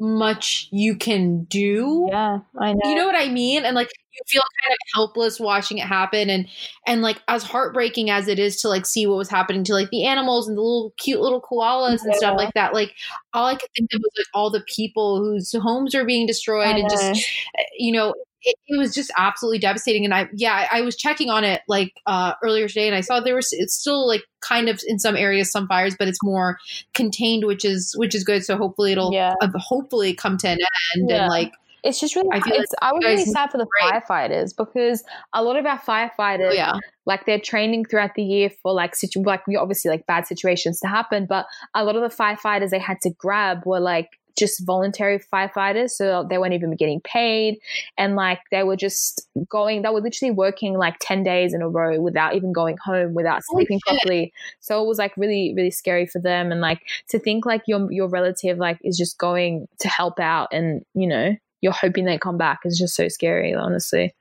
much 0.00 0.68
you 0.70 0.96
can 0.96 1.44
do. 1.44 2.08
Yeah, 2.10 2.40
I 2.58 2.72
know. 2.72 2.80
You 2.84 2.94
know 2.94 3.06
what 3.06 3.16
I 3.16 3.28
mean? 3.28 3.64
And 3.64 3.74
like 3.74 3.90
you 4.12 4.20
feel 4.26 4.42
kind 4.64 4.72
of 4.72 4.78
helpless 4.94 5.38
watching 5.38 5.78
it 5.78 5.86
happen 5.86 6.28
and 6.30 6.48
and 6.86 7.02
like 7.02 7.22
as 7.28 7.42
heartbreaking 7.42 8.10
as 8.10 8.28
it 8.28 8.38
is 8.38 8.60
to 8.60 8.68
like 8.68 8.86
see 8.86 9.06
what 9.06 9.16
was 9.16 9.28
happening 9.28 9.62
to 9.64 9.72
like 9.72 9.90
the 9.90 10.04
animals 10.04 10.48
and 10.48 10.56
the 10.56 10.62
little 10.62 10.92
cute 10.98 11.20
little 11.20 11.40
koalas 11.40 11.98
yeah. 11.98 12.04
and 12.06 12.14
stuff 12.16 12.36
like 12.36 12.52
that 12.54 12.74
like 12.74 12.92
all 13.34 13.46
i 13.46 13.54
could 13.54 13.70
think 13.76 13.88
of 13.92 14.00
was 14.00 14.12
like 14.18 14.26
all 14.34 14.50
the 14.50 14.64
people 14.66 15.18
whose 15.18 15.52
homes 15.52 15.94
are 15.94 16.04
being 16.04 16.26
destroyed 16.26 16.76
and 16.76 16.90
just 16.90 17.28
eh, 17.58 17.62
you 17.78 17.92
know 17.92 18.14
it, 18.42 18.56
it, 18.68 18.78
was 18.78 18.94
just 18.94 19.10
absolutely 19.16 19.58
devastating. 19.58 20.04
And 20.04 20.14
I, 20.14 20.28
yeah, 20.34 20.66
I, 20.70 20.78
I 20.78 20.80
was 20.82 20.96
checking 20.96 21.30
on 21.30 21.44
it 21.44 21.62
like 21.68 21.92
uh, 22.06 22.34
earlier 22.42 22.68
today, 22.68 22.86
and 22.86 22.96
I 22.96 23.00
saw 23.00 23.20
there 23.20 23.34
was 23.34 23.48
it's 23.52 23.74
still 23.74 24.06
like 24.06 24.22
kind 24.40 24.68
of 24.68 24.80
in 24.86 24.98
some 24.98 25.16
areas 25.16 25.50
some 25.50 25.66
fires, 25.66 25.94
but 25.98 26.08
it's 26.08 26.22
more 26.22 26.58
contained, 26.94 27.44
which 27.44 27.64
is 27.64 27.94
which 27.96 28.14
is 28.14 28.24
good. 28.24 28.44
So 28.44 28.56
hopefully 28.56 28.92
it'll 28.92 29.12
yeah. 29.12 29.34
uh, 29.40 29.48
hopefully 29.56 30.14
come 30.14 30.36
to 30.38 30.48
an 30.48 30.58
end 30.96 31.10
yeah. 31.10 31.22
and 31.22 31.30
like. 31.30 31.52
It's 31.82 31.98
just 31.98 32.14
really. 32.14 32.28
I, 32.30 32.40
feel 32.40 32.56
it's, 32.56 32.72
like 32.72 32.90
I 32.90 32.92
was 32.92 33.02
really 33.02 33.24
sad 33.24 33.50
for 33.50 33.56
the 33.56 33.66
great. 33.66 34.02
firefighters 34.02 34.54
because 34.54 35.02
a 35.32 35.42
lot 35.42 35.56
of 35.56 35.64
our 35.64 35.78
firefighters, 35.78 36.50
oh, 36.50 36.52
yeah. 36.52 36.74
like 37.06 37.24
they're 37.24 37.40
training 37.40 37.86
throughout 37.86 38.10
the 38.14 38.22
year 38.22 38.50
for 38.62 38.74
like 38.74 38.94
situ- 38.94 39.22
like 39.22 39.46
we 39.46 39.56
obviously 39.56 39.90
like 39.90 40.06
bad 40.06 40.26
situations 40.26 40.78
to 40.80 40.88
happen, 40.88 41.24
but 41.24 41.46
a 41.74 41.82
lot 41.82 41.96
of 41.96 42.02
the 42.02 42.14
firefighters 42.14 42.68
they 42.68 42.78
had 42.78 43.00
to 43.00 43.10
grab 43.16 43.64
were 43.64 43.80
like 43.80 44.19
just 44.36 44.64
voluntary 44.64 45.20
firefighters, 45.32 45.90
so 45.90 46.26
they 46.28 46.38
weren't 46.38 46.54
even 46.54 46.74
getting 46.76 47.00
paid, 47.00 47.58
and 47.96 48.16
like 48.16 48.40
they 48.50 48.62
were 48.62 48.76
just 48.76 49.28
going, 49.48 49.82
they 49.82 49.88
were 49.88 50.00
literally 50.00 50.32
working 50.32 50.74
like 50.76 50.96
ten 51.00 51.22
days 51.22 51.54
in 51.54 51.62
a 51.62 51.68
row 51.68 52.00
without 52.00 52.34
even 52.34 52.52
going 52.52 52.76
home, 52.84 53.14
without 53.14 53.42
sleeping 53.44 53.80
oh, 53.86 53.92
properly. 53.92 54.32
So 54.60 54.82
it 54.82 54.86
was 54.86 54.98
like 54.98 55.16
really, 55.16 55.52
really 55.56 55.70
scary 55.70 56.06
for 56.06 56.20
them, 56.20 56.52
and 56.52 56.60
like 56.60 56.80
to 57.08 57.18
think 57.18 57.46
like 57.46 57.62
your 57.66 57.90
your 57.92 58.08
relative 58.08 58.58
like 58.58 58.78
is 58.82 58.96
just 58.96 59.18
going 59.18 59.68
to 59.80 59.88
help 59.88 60.18
out, 60.20 60.48
and 60.52 60.84
you 60.94 61.06
know 61.06 61.36
you're 61.60 61.72
hoping 61.72 62.04
they 62.04 62.18
come 62.18 62.38
back 62.38 62.60
is 62.64 62.78
just 62.78 62.94
so 62.94 63.08
scary, 63.08 63.54
honestly. 63.54 64.14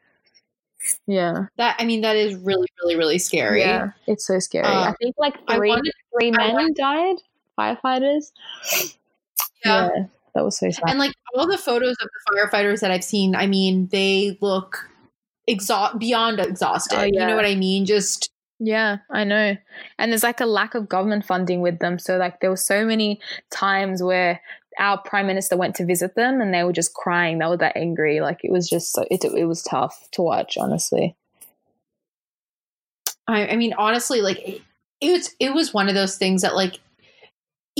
Yeah. 1.08 1.46
That 1.58 1.76
I 1.80 1.86
mean 1.86 2.02
that 2.02 2.16
is 2.16 2.36
really 2.36 2.68
really 2.82 2.96
really 2.96 3.20
scary. 3.20 3.62
Yeah, 3.62 3.92
it's 4.08 4.26
so 4.26 4.40
scary. 4.40 4.66
Um, 4.66 4.90
I 4.90 4.94
think 5.02 5.16
like 5.18 5.36
three 5.50 5.70
wanted, 5.70 5.94
three 6.14 6.32
men 6.32 6.54
wanted, 6.54 6.76
died, 6.76 7.18
firefighters. 7.58 8.32
Yeah. 9.64 9.90
yeah. 9.96 10.06
That 10.36 10.46
was 10.46 10.58
so 10.58 10.70
sad. 10.70 10.84
And 10.88 11.00
like 11.00 11.14
all 11.36 11.48
the 11.48 11.58
photos 11.58 11.98
of 12.02 12.08
the 12.08 12.38
firefighters 12.38 12.82
that 12.82 12.92
I've 12.92 13.04
seen, 13.04 13.36
I 13.36 13.48
mean, 13.48 13.88
they 13.92 14.38
look 14.42 14.90
exhaust 15.48 16.00
beyond 16.00 16.40
exhausted. 16.40 16.98
Oh, 16.98 17.04
yeah. 17.04 17.22
You 17.22 17.28
know 17.28 17.36
what 17.36 17.46
I 17.46 17.56
mean? 17.56 17.86
Just 17.86 18.30
yeah, 18.60 18.98
I 19.10 19.24
know. 19.24 19.56
And 19.98 20.12
there's 20.12 20.24
like 20.24 20.42
a 20.42 20.46
lack 20.46 20.76
of 20.76 20.90
government 20.90 21.26
funding 21.26 21.62
with 21.62 21.80
them. 21.80 21.98
So 21.98 22.18
like 22.18 22.42
there 22.42 22.50
were 22.50 22.58
so 22.58 22.86
many 22.86 23.20
times 23.50 24.04
where 24.04 24.42
our 24.78 24.98
prime 24.98 25.28
minister 25.28 25.56
went 25.58 25.76
to 25.76 25.86
visit 25.86 26.16
them 26.16 26.42
and 26.42 26.54
they 26.54 26.64
were 26.64 26.74
just 26.74 26.94
crying. 26.94 27.40
They 27.40 27.46
were 27.46 27.58
that 27.58 27.78
angry. 27.78 28.20
Like 28.20 28.42
it 28.44 28.52
was 28.52 28.70
just 28.70 28.92
so 28.92 29.06
it 29.10 29.24
it 29.24 29.46
was 29.46 29.64
tough 29.64 30.10
to 30.12 30.22
watch, 30.22 30.58
honestly. 30.58 31.16
I, 33.28 33.48
I 33.48 33.56
mean, 33.56 33.74
honestly, 33.78 34.22
like 34.22 34.40
it, 34.48 34.62
it 35.00 35.12
was 35.12 35.36
it 35.40 35.54
was 35.54 35.74
one 35.74 35.88
of 35.88 35.96
those 35.96 36.18
things 36.18 36.42
that 36.42 36.56
like 36.56 36.80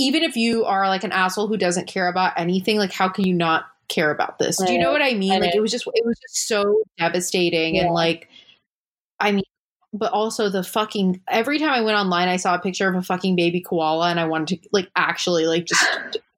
even 0.00 0.22
if 0.22 0.34
you 0.34 0.64
are 0.64 0.88
like 0.88 1.04
an 1.04 1.12
asshole 1.12 1.46
who 1.46 1.58
doesn't 1.58 1.86
care 1.86 2.08
about 2.08 2.32
anything, 2.38 2.78
like 2.78 2.92
how 2.92 3.08
can 3.08 3.26
you 3.26 3.34
not 3.34 3.66
care 3.88 4.10
about 4.10 4.38
this? 4.38 4.56
Do 4.56 4.72
you 4.72 4.78
know 4.78 4.92
what 4.92 5.02
I 5.02 5.12
mean? 5.12 5.32
I 5.32 5.38
like 5.38 5.54
it 5.54 5.60
was 5.60 5.70
just 5.70 5.86
it 5.86 6.06
was 6.06 6.18
just 6.18 6.48
so 6.48 6.82
devastating 6.96 7.74
yeah. 7.74 7.82
and 7.82 7.92
like 7.92 8.28
I 9.18 9.32
mean 9.32 9.44
but 9.92 10.12
also 10.12 10.48
the 10.48 10.62
fucking 10.62 11.20
every 11.28 11.58
time 11.58 11.70
I 11.70 11.82
went 11.82 11.98
online 11.98 12.28
I 12.28 12.36
saw 12.36 12.54
a 12.54 12.58
picture 12.58 12.88
of 12.88 12.94
a 12.94 13.02
fucking 13.02 13.36
baby 13.36 13.60
koala 13.60 14.08
and 14.08 14.18
I 14.18 14.24
wanted 14.24 14.62
to 14.62 14.68
like 14.72 14.88
actually 14.96 15.46
like 15.46 15.66
just 15.66 15.84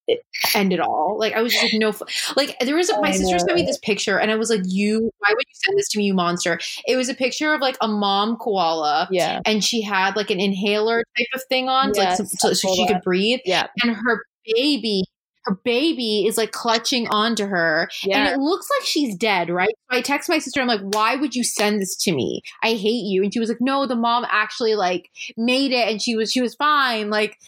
end 0.55 0.73
it 0.73 0.81
all. 0.81 1.17
Like 1.19 1.35
I 1.35 1.43
was 1.43 1.53
just 1.53 1.65
like, 1.65 1.73
no, 1.75 1.93
like 2.37 2.57
there 2.61 2.77
was 2.77 2.91
my 3.01 3.13
sister 3.13 3.39
sent 3.39 3.55
me 3.55 3.65
this 3.65 3.79
picture, 3.79 4.19
and 4.19 4.31
I 4.31 4.37
was 4.37 4.51
like, 4.51 4.63
you, 4.65 5.11
why 5.19 5.31
would 5.31 5.45
you 5.49 5.55
send 5.55 5.79
this 5.79 5.89
to 5.91 5.99
me, 5.99 6.05
you 6.05 6.15
monster? 6.15 6.59
It 6.87 6.97
was 6.97 7.09
a 7.09 7.15
picture 7.15 7.55
of 7.55 7.61
like 7.61 7.77
a 7.81 7.89
mom 7.89 8.37
koala, 8.37 9.09
yeah, 9.11 9.41
and 9.45 9.63
she 9.63 9.83
had 9.83 10.17
like 10.17 10.31
an 10.31 10.41
inhaler 10.41 11.05
type 11.19 11.29
of 11.35 11.43
thing 11.49 11.69
on, 11.69 11.93
yes, 11.95 12.19
like 12.19 12.29
so, 12.29 12.53
so 12.53 12.75
she 12.75 12.87
could 12.87 13.03
breathe, 13.03 13.41
yeah, 13.45 13.69
and 13.83 13.95
her 13.95 14.25
baby 14.55 15.05
her 15.45 15.57
baby 15.65 16.27
is 16.27 16.37
like 16.37 16.53
clutching 16.53 17.09
onto 17.09 17.47
her 17.47 17.89
yeah. 18.05 18.19
and 18.19 18.29
it 18.29 18.39
looks 18.39 18.69
like 18.79 18.87
she's 18.87 19.17
dead, 19.17 19.51
right? 19.51 19.75
So 19.91 19.99
I 19.99 20.01
text 20.01 20.29
my 20.29 20.39
sister, 20.39 20.61
I'm 20.61 20.69
like, 20.69 20.81
why 20.81 21.17
would 21.17 21.35
you 21.35 21.43
send 21.43 21.81
this 21.81 21.97
to 21.97 22.13
me? 22.13 22.43
I 22.63 22.75
hate 22.75 23.05
you. 23.05 23.23
And 23.23 23.33
she 23.33 23.41
was 23.41 23.49
like, 23.49 23.61
no, 23.61 23.87
the 23.87 23.97
mom 23.97 24.25
actually 24.31 24.75
like 24.75 25.11
made 25.37 25.73
it 25.73 25.89
and 25.89 26.01
she 26.01 26.15
was 26.17 26.31
she 26.31 26.41
was 26.41 26.55
fine. 26.55 27.11
Like 27.11 27.39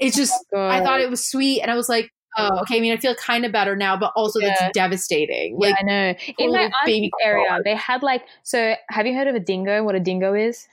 it's 0.00 0.16
just 0.16 0.34
oh 0.52 0.68
I 0.68 0.82
thought 0.82 1.00
it 1.00 1.10
was 1.10 1.24
sweet, 1.24 1.60
and 1.60 1.70
I 1.70 1.76
was 1.76 1.88
like, 1.88 2.10
oh, 2.36 2.60
okay. 2.62 2.78
I 2.78 2.80
mean, 2.80 2.92
I 2.92 2.96
feel 2.96 3.14
kind 3.14 3.44
of 3.44 3.52
better 3.52 3.76
now, 3.76 3.96
but 3.96 4.12
also 4.16 4.40
yeah. 4.40 4.54
that's 4.58 4.72
devastating. 4.72 5.58
Like, 5.58 5.74
yeah, 5.74 5.76
I 5.80 5.82
know. 5.82 6.14
In 6.38 6.50
oh, 6.50 6.52
my 6.52 6.70
baby 6.84 7.10
area, 7.22 7.60
they 7.64 7.74
had 7.74 8.02
like. 8.02 8.24
So, 8.42 8.74
have 8.88 9.06
you 9.06 9.14
heard 9.14 9.28
of 9.28 9.34
a 9.34 9.40
dingo? 9.40 9.84
What 9.84 9.94
a 9.94 10.00
dingo 10.00 10.34
is? 10.34 10.66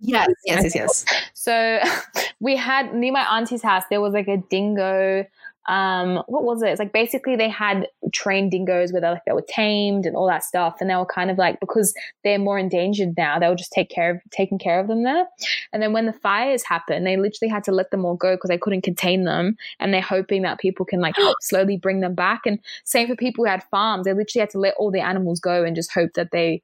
Yes, 0.00 0.28
yes, 0.44 0.74
yes, 0.74 0.74
yes. 0.74 1.04
So, 1.34 1.80
we 2.40 2.56
had 2.56 2.94
near 2.94 3.12
my 3.12 3.26
auntie's 3.26 3.62
house. 3.62 3.84
There 3.90 4.00
was 4.00 4.14
like 4.14 4.28
a 4.28 4.38
dingo 4.38 5.26
um, 5.66 6.22
what 6.26 6.44
was 6.44 6.62
it? 6.62 6.68
It's 6.68 6.78
like 6.78 6.92
basically 6.92 7.36
they 7.36 7.48
had 7.48 7.88
trained 8.12 8.50
dingoes 8.50 8.92
where 8.92 9.00
they 9.00 9.08
like 9.08 9.24
they 9.24 9.32
were 9.32 9.44
tamed 9.48 10.04
and 10.04 10.14
all 10.14 10.26
that 10.26 10.44
stuff, 10.44 10.76
and 10.80 10.90
they 10.90 10.96
were 10.96 11.06
kind 11.06 11.30
of 11.30 11.38
like 11.38 11.58
because 11.60 11.94
they're 12.22 12.38
more 12.38 12.58
endangered 12.58 13.14
now, 13.16 13.38
they 13.38 13.48
were 13.48 13.54
just 13.54 13.72
take 13.72 13.88
care 13.88 14.10
of 14.10 14.20
taking 14.30 14.58
care 14.58 14.78
of 14.80 14.88
them 14.88 15.04
there. 15.04 15.26
And 15.72 15.82
then 15.82 15.92
when 15.92 16.06
the 16.06 16.12
fires 16.12 16.62
happened, 16.64 17.06
they 17.06 17.16
literally 17.16 17.50
had 17.50 17.64
to 17.64 17.72
let 17.72 17.90
them 17.90 18.04
all 18.04 18.16
go 18.16 18.34
because 18.34 18.48
they 18.48 18.58
couldn't 18.58 18.82
contain 18.82 19.24
them, 19.24 19.56
and 19.80 19.92
they're 19.92 20.02
hoping 20.02 20.42
that 20.42 20.60
people 20.60 20.84
can 20.84 21.00
like 21.00 21.14
slowly 21.40 21.76
bring 21.78 22.00
them 22.00 22.14
back. 22.14 22.42
And 22.44 22.58
same 22.84 23.08
for 23.08 23.16
people 23.16 23.44
who 23.44 23.50
had 23.50 23.64
farms, 23.70 24.04
they 24.04 24.12
literally 24.12 24.40
had 24.40 24.50
to 24.50 24.58
let 24.58 24.74
all 24.78 24.90
the 24.90 25.00
animals 25.00 25.40
go 25.40 25.64
and 25.64 25.74
just 25.74 25.92
hope 25.92 26.12
that 26.14 26.30
they 26.30 26.62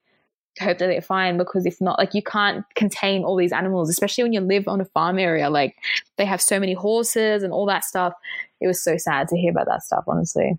hope 0.61 0.79
that 0.79 0.87
they're 0.87 1.01
fine 1.03 1.37
because 1.39 1.67
if 1.67 1.81
not, 1.81 1.99
like 1.99 2.15
you 2.15 2.23
can't 2.23 2.65
contain 2.75 3.25
all 3.25 3.37
these 3.37 3.53
animals, 3.53 3.89
especially 3.91 4.25
when 4.25 4.33
you 4.33 4.41
live 4.41 4.69
on 4.69 4.81
a 4.81 4.85
farm 4.85 5.19
area. 5.19 5.51
Like 5.51 5.77
they 6.19 6.25
have 6.25 6.41
so 6.41 6.61
many 6.61 6.75
horses 6.75 7.43
and 7.43 7.53
all 7.53 7.67
that 7.67 7.85
stuff. 7.85 8.13
It 8.61 8.67
was 8.67 8.83
so 8.83 8.97
sad 8.97 9.29
to 9.29 9.37
hear 9.37 9.51
about 9.51 9.67
that 9.67 9.83
stuff, 9.83 10.05
honestly. 10.07 10.59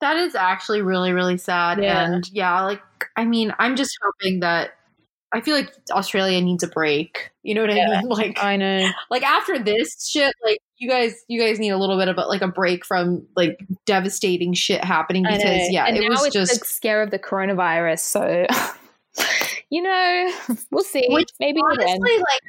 That 0.00 0.16
is 0.16 0.34
actually 0.34 0.82
really, 0.82 1.12
really 1.12 1.38
sad. 1.38 1.82
Yeah. 1.82 2.04
And 2.04 2.28
yeah, 2.32 2.62
like, 2.64 2.82
I 3.16 3.24
mean, 3.24 3.52
I'm 3.58 3.74
just 3.76 3.96
hoping 4.02 4.40
that 4.40 4.70
I 5.32 5.40
feel 5.40 5.56
like 5.56 5.72
Australia 5.90 6.40
needs 6.40 6.62
a 6.62 6.68
break. 6.68 7.30
You 7.42 7.54
know 7.54 7.62
what 7.62 7.74
Yeah. 7.74 7.90
I 7.90 8.02
mean? 8.02 8.08
Like, 8.08 8.42
I 8.42 8.56
know. 8.56 8.88
like 9.10 9.22
after 9.24 9.58
this 9.58 10.08
shit, 10.08 10.32
like 10.44 10.58
you 10.78 10.88
guys, 10.88 11.24
you 11.28 11.40
guys 11.40 11.58
need 11.58 11.70
a 11.70 11.78
little 11.78 11.98
bit 11.98 12.08
of 12.08 12.16
a, 12.16 12.22
like 12.22 12.42
a 12.42 12.48
break 12.48 12.86
from 12.86 13.26
like 13.36 13.58
devastating 13.84 14.54
shit 14.54 14.82
happening 14.82 15.24
because 15.24 15.70
yeah, 15.70 15.86
and 15.86 15.96
it 15.96 16.02
now 16.02 16.10
was 16.10 16.26
it's 16.26 16.34
just 16.34 16.64
scare 16.64 17.02
of 17.02 17.10
the 17.10 17.18
coronavirus. 17.18 17.98
So, 18.00 18.46
you 19.70 19.82
know, 19.82 20.32
we'll 20.70 20.84
see. 20.84 21.06
Which 21.08 21.30
Maybe 21.40 21.60
honestly 21.62 22.18
like 22.18 22.42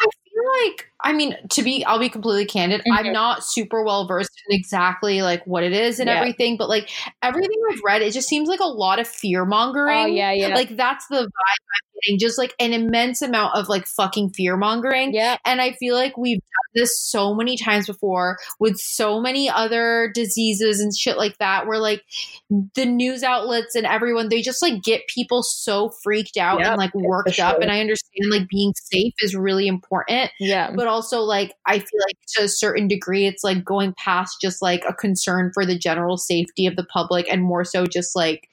I 0.00 0.06
feel 0.24 0.68
like 0.68 0.90
I 1.04 1.12
mean 1.12 1.36
to 1.50 1.62
be 1.62 1.84
I'll 1.84 1.98
be 1.98 2.08
completely 2.08 2.46
candid. 2.46 2.80
Mhm. 2.80 2.98
I'm 2.98 3.12
not 3.12 3.44
super 3.44 3.84
well 3.84 4.06
versed 4.08 4.30
in 4.48 4.56
exactly 4.56 5.22
like 5.22 5.44
what 5.46 5.62
it 5.62 5.72
is 5.72 6.00
and 6.00 6.08
Yeah. 6.08 6.16
everything, 6.16 6.56
but 6.56 6.68
like 6.68 6.88
everything 7.22 7.58
I've 7.72 7.80
read, 7.84 8.02
it 8.02 8.12
just 8.12 8.28
seems 8.28 8.48
like 8.48 8.60
a 8.60 8.64
lot 8.66 8.98
of 8.98 9.06
fear 9.06 9.44
mongering. 9.44 9.98
Oh 9.98 10.06
yeah, 10.06 10.32
yeah, 10.32 10.48
Like 10.54 10.76
that's 10.76 11.06
the 11.08 11.16
vibe 11.16 11.26
I'm 11.26 11.90
getting. 12.02 12.18
Just 12.18 12.38
like 12.38 12.54
an 12.58 12.72
immense 12.72 13.22
amount 13.22 13.54
of 13.56 13.68
like 13.68 13.86
fucking 13.86 14.30
fear 14.30 14.56
mongering. 14.56 15.12
yeah. 15.14 15.36
And 15.44 15.60
I 15.60 15.72
feel 15.72 15.94
like 15.94 16.16
we've 16.16 16.38
done 16.40 16.82
this 16.82 16.98
so 17.00 17.34
many 17.34 17.56
times 17.56 17.86
before 17.86 18.38
with 18.58 18.78
so 18.78 19.20
many 19.20 19.48
other 19.50 20.10
diseases 20.14 20.80
and 20.80 20.92
shit 20.96 21.16
like 21.18 21.36
that, 21.38 21.66
where 21.66 21.78
like 21.78 22.02
the 22.74 22.84
news 22.86 23.22
outlets 23.22 23.74
and 23.74 23.86
everyone, 23.86 24.28
they 24.28 24.42
just 24.42 24.62
like 24.62 24.82
get 24.82 25.06
people 25.08 25.42
so 25.42 25.90
freaked 26.02 26.36
out 26.36 26.60
Yep, 26.60 26.68
and 26.68 26.78
like 26.78 26.94
worked 26.94 27.38
up. 27.40 27.60
And 27.60 27.70
I 27.70 27.80
understand 27.80 28.30
like 28.30 28.48
being 28.48 28.72
safe 28.76 29.14
is 29.20 29.34
really 29.36 29.66
important. 29.66 30.30
Yeah. 30.40 30.70
But 30.74 30.86
also, 30.94 31.20
like, 31.20 31.52
I 31.66 31.78
feel 31.78 32.00
like 32.06 32.16
to 32.36 32.44
a 32.44 32.48
certain 32.48 32.88
degree, 32.88 33.26
it's 33.26 33.42
like 33.42 33.64
going 33.64 33.94
past 33.98 34.40
just 34.40 34.62
like 34.62 34.84
a 34.88 34.94
concern 34.94 35.50
for 35.52 35.66
the 35.66 35.76
general 35.76 36.16
safety 36.16 36.66
of 36.66 36.76
the 36.76 36.84
public 36.84 37.26
and 37.30 37.42
more 37.42 37.64
so 37.64 37.86
just 37.86 38.14
like 38.14 38.48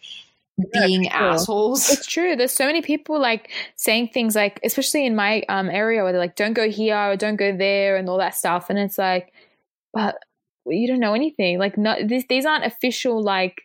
being 0.74 1.04
sure. 1.04 1.14
assholes. 1.14 1.90
It's 1.90 2.06
true. 2.06 2.36
There's 2.36 2.52
so 2.52 2.66
many 2.66 2.82
people 2.82 3.20
like 3.20 3.52
saying 3.76 4.10
things 4.10 4.36
like, 4.36 4.60
especially 4.64 5.06
in 5.06 5.16
my 5.16 5.44
um, 5.50 5.70
area, 5.70 6.04
where 6.04 6.12
they're 6.12 6.22
like, 6.22 6.36
"Don't 6.36 6.54
go 6.54 6.70
here" 6.70 6.98
or 6.98 7.16
"Don't 7.16 7.36
go 7.36 7.56
there" 7.56 7.96
and 7.96 8.10
all 8.10 8.18
that 8.18 8.36
stuff. 8.36 8.70
And 8.70 8.80
it's 8.80 8.98
like, 8.98 9.32
but 9.94 10.18
you 10.66 10.88
don't 10.88 11.00
know 11.00 11.14
anything. 11.14 11.60
Like, 11.60 11.78
no, 11.78 11.96
this, 12.06 12.26
these 12.30 12.46
aren't 12.46 12.66
official 12.66 13.24
like, 13.24 13.62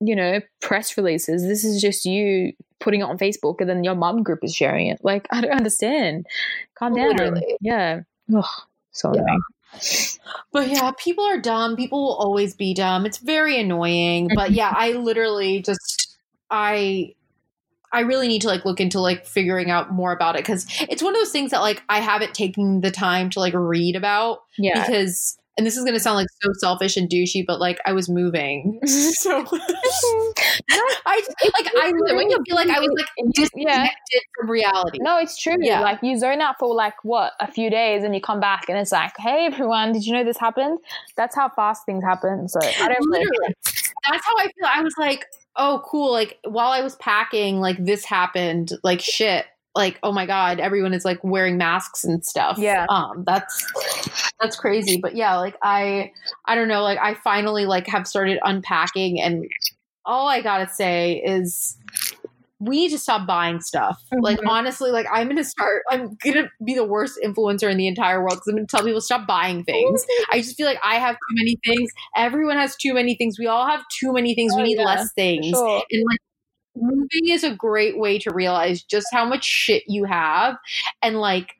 you 0.00 0.16
know, 0.16 0.40
press 0.60 0.96
releases. 0.96 1.42
This 1.42 1.64
is 1.64 1.80
just 1.80 2.04
you 2.04 2.52
putting 2.82 3.00
it 3.00 3.04
on 3.04 3.16
Facebook, 3.16 3.60
and 3.60 3.70
then 3.70 3.84
your 3.84 3.94
mum 3.94 4.22
group 4.22 4.40
is 4.42 4.54
sharing 4.54 4.88
it. 4.88 5.00
Like, 5.02 5.26
I 5.30 5.40
don't 5.40 5.52
understand. 5.52 6.26
Calm 6.74 6.94
down. 6.94 7.08
Literally. 7.10 7.56
Yeah. 7.60 8.00
Ugh, 8.36 8.44
so 8.90 9.14
Yeah. 9.14 9.22
annoying. 9.22 9.40
But 10.52 10.68
yeah, 10.68 10.90
people 10.98 11.24
are 11.24 11.40
dumb. 11.40 11.76
People 11.76 12.02
will 12.02 12.14
always 12.16 12.54
be 12.54 12.74
dumb. 12.74 13.06
It's 13.06 13.18
very 13.18 13.58
annoying. 13.58 14.28
But 14.34 14.50
yeah, 14.52 14.70
I 14.76 14.92
literally 14.92 15.62
just 15.62 16.16
I 16.50 17.14
I 17.90 18.00
really 18.00 18.28
need 18.28 18.42
to 18.42 18.48
like 18.48 18.64
look 18.64 18.80
into 18.80 19.00
like 19.00 19.26
figuring 19.26 19.70
out 19.70 19.90
more 19.92 20.12
about 20.12 20.34
it 20.36 20.40
because 20.42 20.66
it's 20.90 21.02
one 21.02 21.14
of 21.14 21.20
those 21.20 21.32
things 21.32 21.50
that 21.52 21.60
like 21.60 21.82
I 21.88 22.00
haven't 22.00 22.34
taken 22.34 22.80
the 22.82 22.90
time 22.90 23.30
to 23.30 23.40
like 23.40 23.54
read 23.54 23.96
about 23.96 24.40
Yeah. 24.58 24.84
because 24.86 25.38
and 25.56 25.66
this 25.66 25.76
is 25.76 25.84
gonna 25.84 26.00
sound 26.00 26.16
like 26.16 26.28
so 26.42 26.50
selfish 26.58 26.96
and 26.96 27.08
douchey, 27.08 27.44
but 27.46 27.60
like 27.60 27.78
I 27.84 27.92
was 27.92 28.08
moving. 28.08 28.80
So 29.22 29.30
I 31.06 31.20
just, 31.20 31.36
like 31.56 31.68
I 31.80 31.92
literally 31.94 32.34
feel 32.46 32.56
like 32.56 32.68
I 32.68 32.80
was 32.80 32.90
like 32.96 33.06
yeah. 33.16 33.24
disconnected 33.34 34.22
from 34.34 34.50
reality. 34.50 34.98
No, 35.00 35.18
it's 35.18 35.40
true. 35.40 35.56
Yeah. 35.60 35.80
Like 35.80 36.00
you 36.02 36.18
zone 36.18 36.40
out 36.40 36.56
for 36.58 36.74
like 36.74 36.94
what 37.04 37.32
a 37.40 37.50
few 37.50 37.70
days, 37.70 38.02
and 38.02 38.14
you 38.14 38.20
come 38.20 38.40
back, 38.40 38.68
and 38.68 38.78
it's 38.78 38.92
like, 38.92 39.12
"Hey, 39.18 39.46
everyone, 39.46 39.92
did 39.92 40.04
you 40.04 40.12
know 40.12 40.24
this 40.24 40.38
happened?" 40.38 40.78
That's 41.16 41.36
how 41.36 41.50
fast 41.50 41.86
things 41.86 42.02
happen. 42.02 42.48
So 42.48 42.58
I 42.62 42.88
don't 42.88 42.98
really- 43.10 43.24
literally 43.24 43.54
that's 44.10 44.24
how 44.24 44.34
i 44.38 44.44
feel 44.44 44.66
i 44.66 44.80
was 44.82 44.94
like 44.98 45.26
oh 45.56 45.82
cool 45.84 46.12
like 46.12 46.38
while 46.44 46.70
i 46.70 46.82
was 46.82 46.96
packing 46.96 47.60
like 47.60 47.82
this 47.84 48.04
happened 48.04 48.72
like 48.82 49.00
shit 49.00 49.46
like 49.74 49.98
oh 50.02 50.12
my 50.12 50.26
god 50.26 50.60
everyone 50.60 50.92
is 50.92 51.04
like 51.04 51.22
wearing 51.24 51.56
masks 51.56 52.04
and 52.04 52.24
stuff 52.24 52.58
Yeah. 52.58 52.86
um 52.88 53.24
that's 53.26 53.66
that's 54.40 54.56
crazy 54.56 54.98
but 55.00 55.16
yeah 55.16 55.36
like 55.38 55.56
i 55.62 56.12
i 56.46 56.54
don't 56.54 56.68
know 56.68 56.82
like 56.82 56.98
i 56.98 57.14
finally 57.14 57.64
like 57.66 57.86
have 57.86 58.06
started 58.06 58.38
unpacking 58.44 59.20
and 59.20 59.46
all 60.04 60.28
i 60.28 60.40
gotta 60.42 60.68
say 60.68 61.22
is 61.24 61.76
we 62.64 62.76
need 62.76 62.90
to 62.90 62.98
stop 62.98 63.26
buying 63.26 63.60
stuff. 63.60 64.00
Like 64.12 64.38
Mhm. 64.38 64.48
honestly, 64.48 64.92
like 64.92 65.06
I'm 65.10 65.26
gonna 65.26 65.42
start. 65.42 65.82
I'm 65.90 66.16
gonna 66.24 66.48
be 66.64 66.76
the 66.76 66.84
worst 66.84 67.18
influencer 67.24 67.68
in 67.68 67.76
the 67.76 67.88
entire 67.88 68.20
world 68.20 68.34
because 68.34 68.46
I'm 68.46 68.54
gonna 68.54 68.68
tell 68.68 68.84
people 68.84 69.00
stop 69.00 69.26
buying 69.26 69.64
things. 69.64 70.06
I 70.30 70.40
just 70.40 70.56
feel 70.56 70.66
like 70.66 70.78
I 70.84 71.00
have 71.00 71.16
too 71.16 71.34
many 71.34 71.58
things. 71.66 71.90
Everyone 72.16 72.56
has 72.56 72.76
too 72.76 72.94
many 72.94 73.16
things. 73.16 73.36
We 73.36 73.48
all 73.48 73.66
have 73.66 73.82
too 73.88 74.12
many 74.12 74.36
things. 74.36 74.52
Oh, 74.54 74.58
we 74.58 74.62
need 74.62 74.78
yeah, 74.78 74.84
less 74.84 75.12
things. 75.14 75.48
Sure. 75.48 75.82
And 75.90 76.04
like 76.08 76.20
moving 76.76 77.28
is 77.28 77.44
a 77.44 77.54
great 77.54 77.98
way 77.98 78.18
to 78.18 78.32
realize 78.32 78.82
just 78.82 79.06
how 79.12 79.24
much 79.24 79.44
shit 79.44 79.84
you 79.86 80.04
have 80.04 80.56
and 81.02 81.18
like 81.18 81.54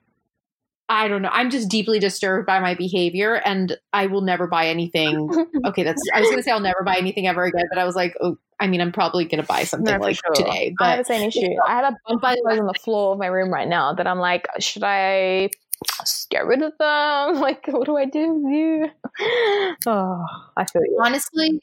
I 0.88 1.08
don't 1.08 1.22
know. 1.22 1.30
I'm 1.32 1.48
just 1.48 1.70
deeply 1.70 1.98
disturbed 2.00 2.46
by 2.46 2.60
my 2.60 2.74
behavior 2.74 3.36
and 3.36 3.78
I 3.94 4.08
will 4.08 4.20
never 4.20 4.46
buy 4.46 4.66
anything. 4.66 5.30
Okay, 5.64 5.84
that's 5.84 6.02
I 6.12 6.18
was 6.20 6.28
gonna 6.28 6.42
say 6.42 6.50
I'll 6.50 6.58
never 6.58 6.82
buy 6.84 6.96
anything 6.96 7.28
ever 7.28 7.44
again, 7.44 7.64
but 7.70 7.78
I 7.78 7.84
was 7.84 7.94
like, 7.94 8.16
oh 8.20 8.36
I 8.58 8.66
mean 8.66 8.80
I'm 8.80 8.90
probably 8.90 9.24
gonna 9.26 9.44
buy 9.44 9.62
something 9.62 9.94
No, 9.94 10.00
like 10.00 10.16
sure. 10.16 10.34
today. 10.34 10.74
I 10.80 10.88
have 10.88 10.98
But 10.98 11.06
the 11.06 11.14
same 11.14 11.22
issue. 11.28 11.54
I 11.68 11.76
have 11.76 11.84
a 11.84 11.96
bunch 12.08 12.16
of 12.16 12.20
the 12.20 12.42
clothes 12.42 12.58
on 12.60 12.66
the 12.66 12.74
floor 12.74 13.12
of 13.12 13.18
my 13.20 13.28
room 13.28 13.50
right 13.50 13.68
now 13.68 13.94
that 13.94 14.06
I'm 14.08 14.18
like, 14.18 14.48
should 14.58 14.82
I 14.84 15.50
get 16.30 16.46
rid 16.46 16.62
of 16.62 16.72
them? 16.78 17.36
Like, 17.40 17.64
what 17.68 17.86
do 17.86 17.96
I 17.96 18.04
do 18.06 18.34
with 18.34 18.52
you? 18.52 18.90
Oh, 19.86 20.24
I 20.56 20.64
feel 20.64 20.82
you. 20.82 20.98
honestly 21.02 21.60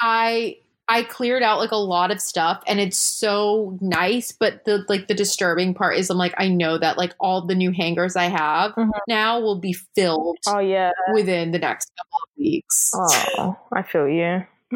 i 0.00 0.56
i 0.88 1.02
cleared 1.02 1.42
out 1.42 1.58
like 1.58 1.70
a 1.70 1.76
lot 1.76 2.10
of 2.10 2.20
stuff 2.20 2.62
and 2.66 2.80
it's 2.80 2.96
so 2.96 3.76
nice 3.80 4.32
but 4.32 4.64
the 4.64 4.84
like 4.88 5.06
the 5.08 5.14
disturbing 5.14 5.74
part 5.74 5.96
is 5.96 6.10
i'm 6.10 6.18
like 6.18 6.34
i 6.38 6.48
know 6.48 6.78
that 6.78 6.96
like 6.98 7.14
all 7.20 7.46
the 7.46 7.54
new 7.54 7.70
hangers 7.72 8.16
i 8.16 8.24
have 8.24 8.72
Mhm. 8.72 8.90
now 9.08 9.40
will 9.40 9.60
be 9.60 9.74
filled 9.94 10.38
Oh 10.46 10.58
yeah. 10.60 10.90
within 11.12 11.50
the 11.52 11.58
next 11.58 11.90
couple 11.96 12.18
of 12.24 12.38
weeks 12.38 12.90
Oh, 12.94 13.56
I 13.72 13.82
feel 13.82 14.08
you. 14.08 14.44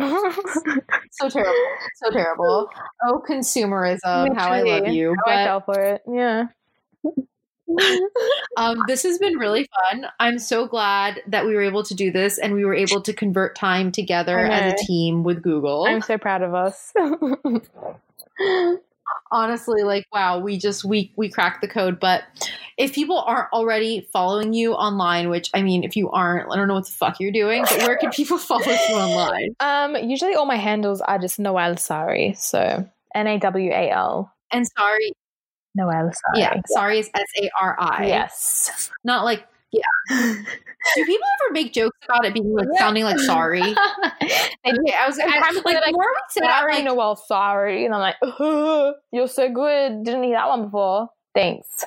so 1.13 1.29
terrible 1.29 1.55
so 1.97 2.11
terrible 2.11 2.69
oh 3.05 3.23
consumerism 3.29 4.35
how 4.35 4.49
i 4.51 4.63
love 4.63 4.89
you 4.89 5.15
How 5.27 5.33
I 5.33 5.45
fell 5.45 5.61
for 5.61 5.79
it. 5.81 6.03
Yeah. 6.11 6.47
um 8.57 8.79
this 8.87 9.03
has 9.03 9.19
been 9.19 9.35
really 9.35 9.69
fun 9.91 10.07
i'm 10.21 10.39
so 10.39 10.67
glad 10.67 11.23
that 11.27 11.47
we 11.47 11.55
were 11.55 11.63
able 11.63 11.83
to 11.83 11.95
do 11.95 12.11
this 12.11 12.39
and 12.39 12.55
we 12.55 12.65
were 12.65 12.75
able 12.75 13.01
to 13.01 13.13
convert 13.13 13.57
time 13.57 13.93
together 13.93 14.39
as 14.39 14.73
a 14.73 14.77
team 14.87 15.23
with 15.25 15.43
google 15.43 15.85
I'm 15.87 16.03
so 16.03 16.19
proud 16.19 16.43
of 16.43 16.55
us. 16.55 16.93
honestly 19.31 19.83
like 19.83 20.07
wow 20.13 20.39
we 20.39 20.57
just 20.59 20.85
we 20.85 21.13
we 21.17 21.29
cracked 21.29 21.61
the 21.61 21.69
code 21.69 22.01
but 22.01 22.23
if 22.79 22.95
people 22.95 23.19
aren't 23.19 23.53
already 23.53 24.09
following 24.13 24.53
you 24.53 24.73
online 24.73 25.29
which 25.29 25.51
i 25.55 25.63
mean 25.63 25.85
if 25.85 25.97
you 25.97 26.11
aren't 26.11 26.51
i 26.51 26.57
don't 26.57 26.69
know 26.69 26.75
what 26.75 26.87
the 26.87 26.93
fuck 26.93 27.21
you're 27.21 27.33
doing 27.33 27.63
but 27.63 27.79
where 27.83 27.97
can 27.97 28.11
people 28.13 28.39
follow 28.39 28.63
you 28.65 28.95
online 28.95 29.55
um, 29.61 29.97
usually 29.97 30.35
all 30.35 30.47
my 30.47 30.57
handles 30.57 31.01
are 31.01 31.19
just 31.19 31.39
Nawal 31.39 31.79
Sari. 31.79 32.35
So 32.37 32.89
N 33.15 33.27
A 33.27 33.39
W 33.39 33.71
A 33.71 33.91
L. 33.91 34.33
and 34.51 34.67
sorry 34.79 35.13
Nawal 35.79 36.13
Sari. 36.13 36.41
yeah 36.41 36.61
sorry 36.69 36.99
is 36.99 37.11
s-a-r-i 37.15 38.07
Yes. 38.07 38.91
not 39.05 39.25
like 39.25 39.47
yeah 39.71 39.81
do 40.11 41.05
people 41.07 41.27
ever 41.41 41.53
make 41.53 41.73
jokes 41.73 41.97
about 42.05 42.25
it 42.27 42.35
being 42.35 42.53
like 42.55 42.67
Yeah. 42.75 42.81
sounding 42.81 43.05
like 43.05 43.19
sorry 43.21 43.63
okay 43.63 43.75
i 44.67 45.07
was 45.07 45.19
I, 45.19 45.23
Sometimes 45.31 45.65
like, 45.65 45.77
like, 45.81 45.93
more 45.93 46.05
we 46.05 46.21
said 46.29 46.45
Sorry, 46.45 46.75
like, 46.75 46.85
Nawal, 46.85 47.17
sorry. 47.17 47.85
And 47.87 47.95
I'm 47.95 48.01
like, 48.01 48.17
"Uh, 48.23 48.93
you're 49.13 49.29
so 49.29 49.49
good. 49.51 50.05
Didn't 50.05 50.25
hear 50.25 50.37
that 50.37 50.49
one 50.49 50.65
before. 50.65 51.09
Thanks. 51.35 51.85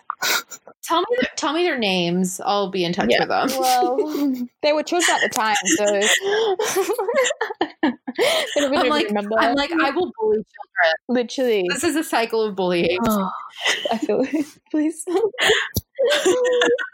tell 0.83 1.01
me 1.01 1.05
their, 1.21 1.29
tell 1.35 1.53
me 1.53 1.63
their 1.63 1.77
names 1.77 2.41
i'll 2.45 2.69
be 2.71 2.83
in 2.83 2.93
touch 2.93 3.09
Yeah. 3.09 3.19
with 3.21 3.29
them 3.29 3.49
Well, 3.59 4.47
they 4.63 4.73
were 4.73 4.81
children 4.83 5.15
at 5.15 5.21
the 5.21 5.29
time, 5.29 5.55
so 5.77 5.85
I'm 8.57 8.89
like- 8.89 9.07
remember. 9.07 9.35
i'm 9.39 9.55
like 9.55 9.71
i 9.71 9.89
will 9.91 10.11
bully 10.19 10.37
children 10.37 10.93
literally. 11.09 11.65
this 11.69 11.83
is 11.83 11.95
a 11.95 12.03
cycle 12.03 12.41
of 12.41 12.55
bullying 12.55 12.97
Oh, 13.05 13.29
I 13.91 13.97
feel 13.99 14.21
it. 14.21 14.45
Please. 14.71 15.05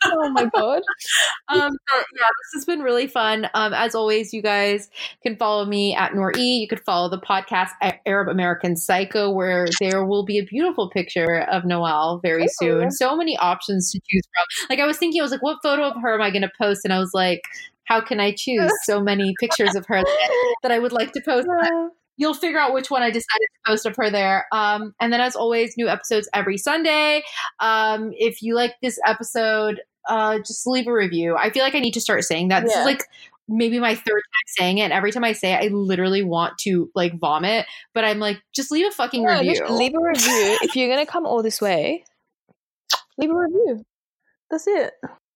oh 0.06 0.30
my 0.32 0.46
god. 0.46 0.82
um, 1.50 1.72
but 1.72 2.06
yeah, 2.16 2.28
this 2.28 2.54
has 2.54 2.66
been 2.66 2.82
really 2.82 3.08
fun. 3.08 3.50
Um, 3.54 3.74
as 3.74 3.96
always, 3.96 4.34
you 4.34 4.42
guys 4.42 4.90
can 5.24 5.36
follow 5.38 5.66
me 5.66 5.96
at 5.96 6.16
Nor 6.16 6.34
E. 6.38 6.58
You 6.58 6.68
could 6.68 6.82
follow 6.82 7.10
the 7.10 7.20
podcast 7.20 7.70
Arab 8.06 8.30
American 8.30 8.76
Psycho, 8.76 9.32
where 9.32 9.68
there 9.80 10.06
will 10.06 10.26
be 10.26 10.38
a 10.40 10.46
beautiful 10.46 10.90
picture 10.90 11.42
of 11.52 11.64
Nawal 11.64 12.22
very 12.22 12.44
Ooh. 12.44 12.54
soon. 12.54 12.92
So 12.92 13.16
many 13.16 13.38
options 13.38 13.92
to 13.92 14.00
choose 14.10 14.24
from. 14.24 14.68
Like 14.70 14.80
I 14.80 14.86
was 14.86 14.98
thinking, 14.98 15.22
I 15.22 15.24
was 15.24 15.32
like, 15.32 15.44
what 15.44 15.58
photo 15.64 15.84
of 15.84 16.02
her 16.02 16.16
am 16.16 16.22
I 16.22 16.30
going 16.30 16.42
to 16.44 16.52
post? 16.60 16.82
And 16.84 16.94
I 16.94 17.00
was 17.00 17.12
like, 17.14 17.42
how 17.86 18.02
can 18.02 18.20
I 18.20 18.34
choose 18.34 18.72
so 18.84 19.02
many 19.02 19.34
pictures 19.40 19.76
of 19.76 19.86
her 19.88 20.02
that, 20.02 20.56
that 20.64 20.72
I 20.72 20.80
would 20.80 20.94
like 20.94 21.12
to 21.14 21.22
post? 21.22 21.48
You'll 22.22 22.36
figure 22.36 22.60
out 22.60 22.72
which 22.74 22.92
one 22.92 23.02
I 23.02 23.10
decided 23.10 23.48
to 23.56 23.72
post 23.72 23.86
of 23.88 23.96
her 23.98 24.12
there. 24.12 24.46
Um, 24.52 24.94
and 25.02 25.12
then, 25.12 25.20
as 25.20 25.36
always, 25.36 25.76
new 25.76 25.90
episodes 25.90 26.30
every 26.34 26.58
Sunday. 26.58 27.24
Um, 27.60 28.12
if 28.16 28.44
you 28.44 28.54
like 28.56 28.76
this 28.82 29.00
episode, 29.06 29.82
uh, 30.08 30.38
just 30.38 30.68
leave 30.68 30.88
a 30.88 30.94
review. 30.94 31.36
I 31.36 31.50
feel 31.50 31.64
like 31.64 31.74
I 31.76 31.80
need 31.80 31.94
to 31.96 32.02
start 32.02 32.24
saying 32.24 32.50
that. 32.50 32.64
This 32.64 32.74
Yeah. 32.74 32.82
is 32.82 32.86
like 32.86 33.04
maybe 33.48 33.80
my 33.80 33.96
third 33.96 34.06
time 34.06 34.48
saying 34.58 34.78
it. 34.78 34.84
And 34.84 34.94
every 34.94 35.12
time 35.12 35.24
I 35.24 35.34
say 35.34 35.54
it, 35.54 35.64
I 35.64 35.68
literally 35.74 36.22
want 36.24 36.58
to 36.60 36.90
like 36.96 37.20
vomit. 37.20 37.66
But 37.94 38.06
I'm 38.06 38.20
like, 38.20 38.40
just 38.54 38.72
leave 38.72 38.88
a 38.88 38.92
fucking 38.92 39.24
Yeah, 39.24 39.40
review. 39.40 39.66
leave 39.70 39.94
a 39.94 40.02
review 40.02 40.58
if 40.62 40.76
you're 40.76 40.90
gonna 40.90 41.06
come 41.08 41.26
all 41.26 41.42
this 41.44 41.60
way. 41.60 42.06
Leave 43.18 43.32
a 43.32 43.36
review. 43.36 43.84
That's 44.52 44.68
it. 44.68 44.94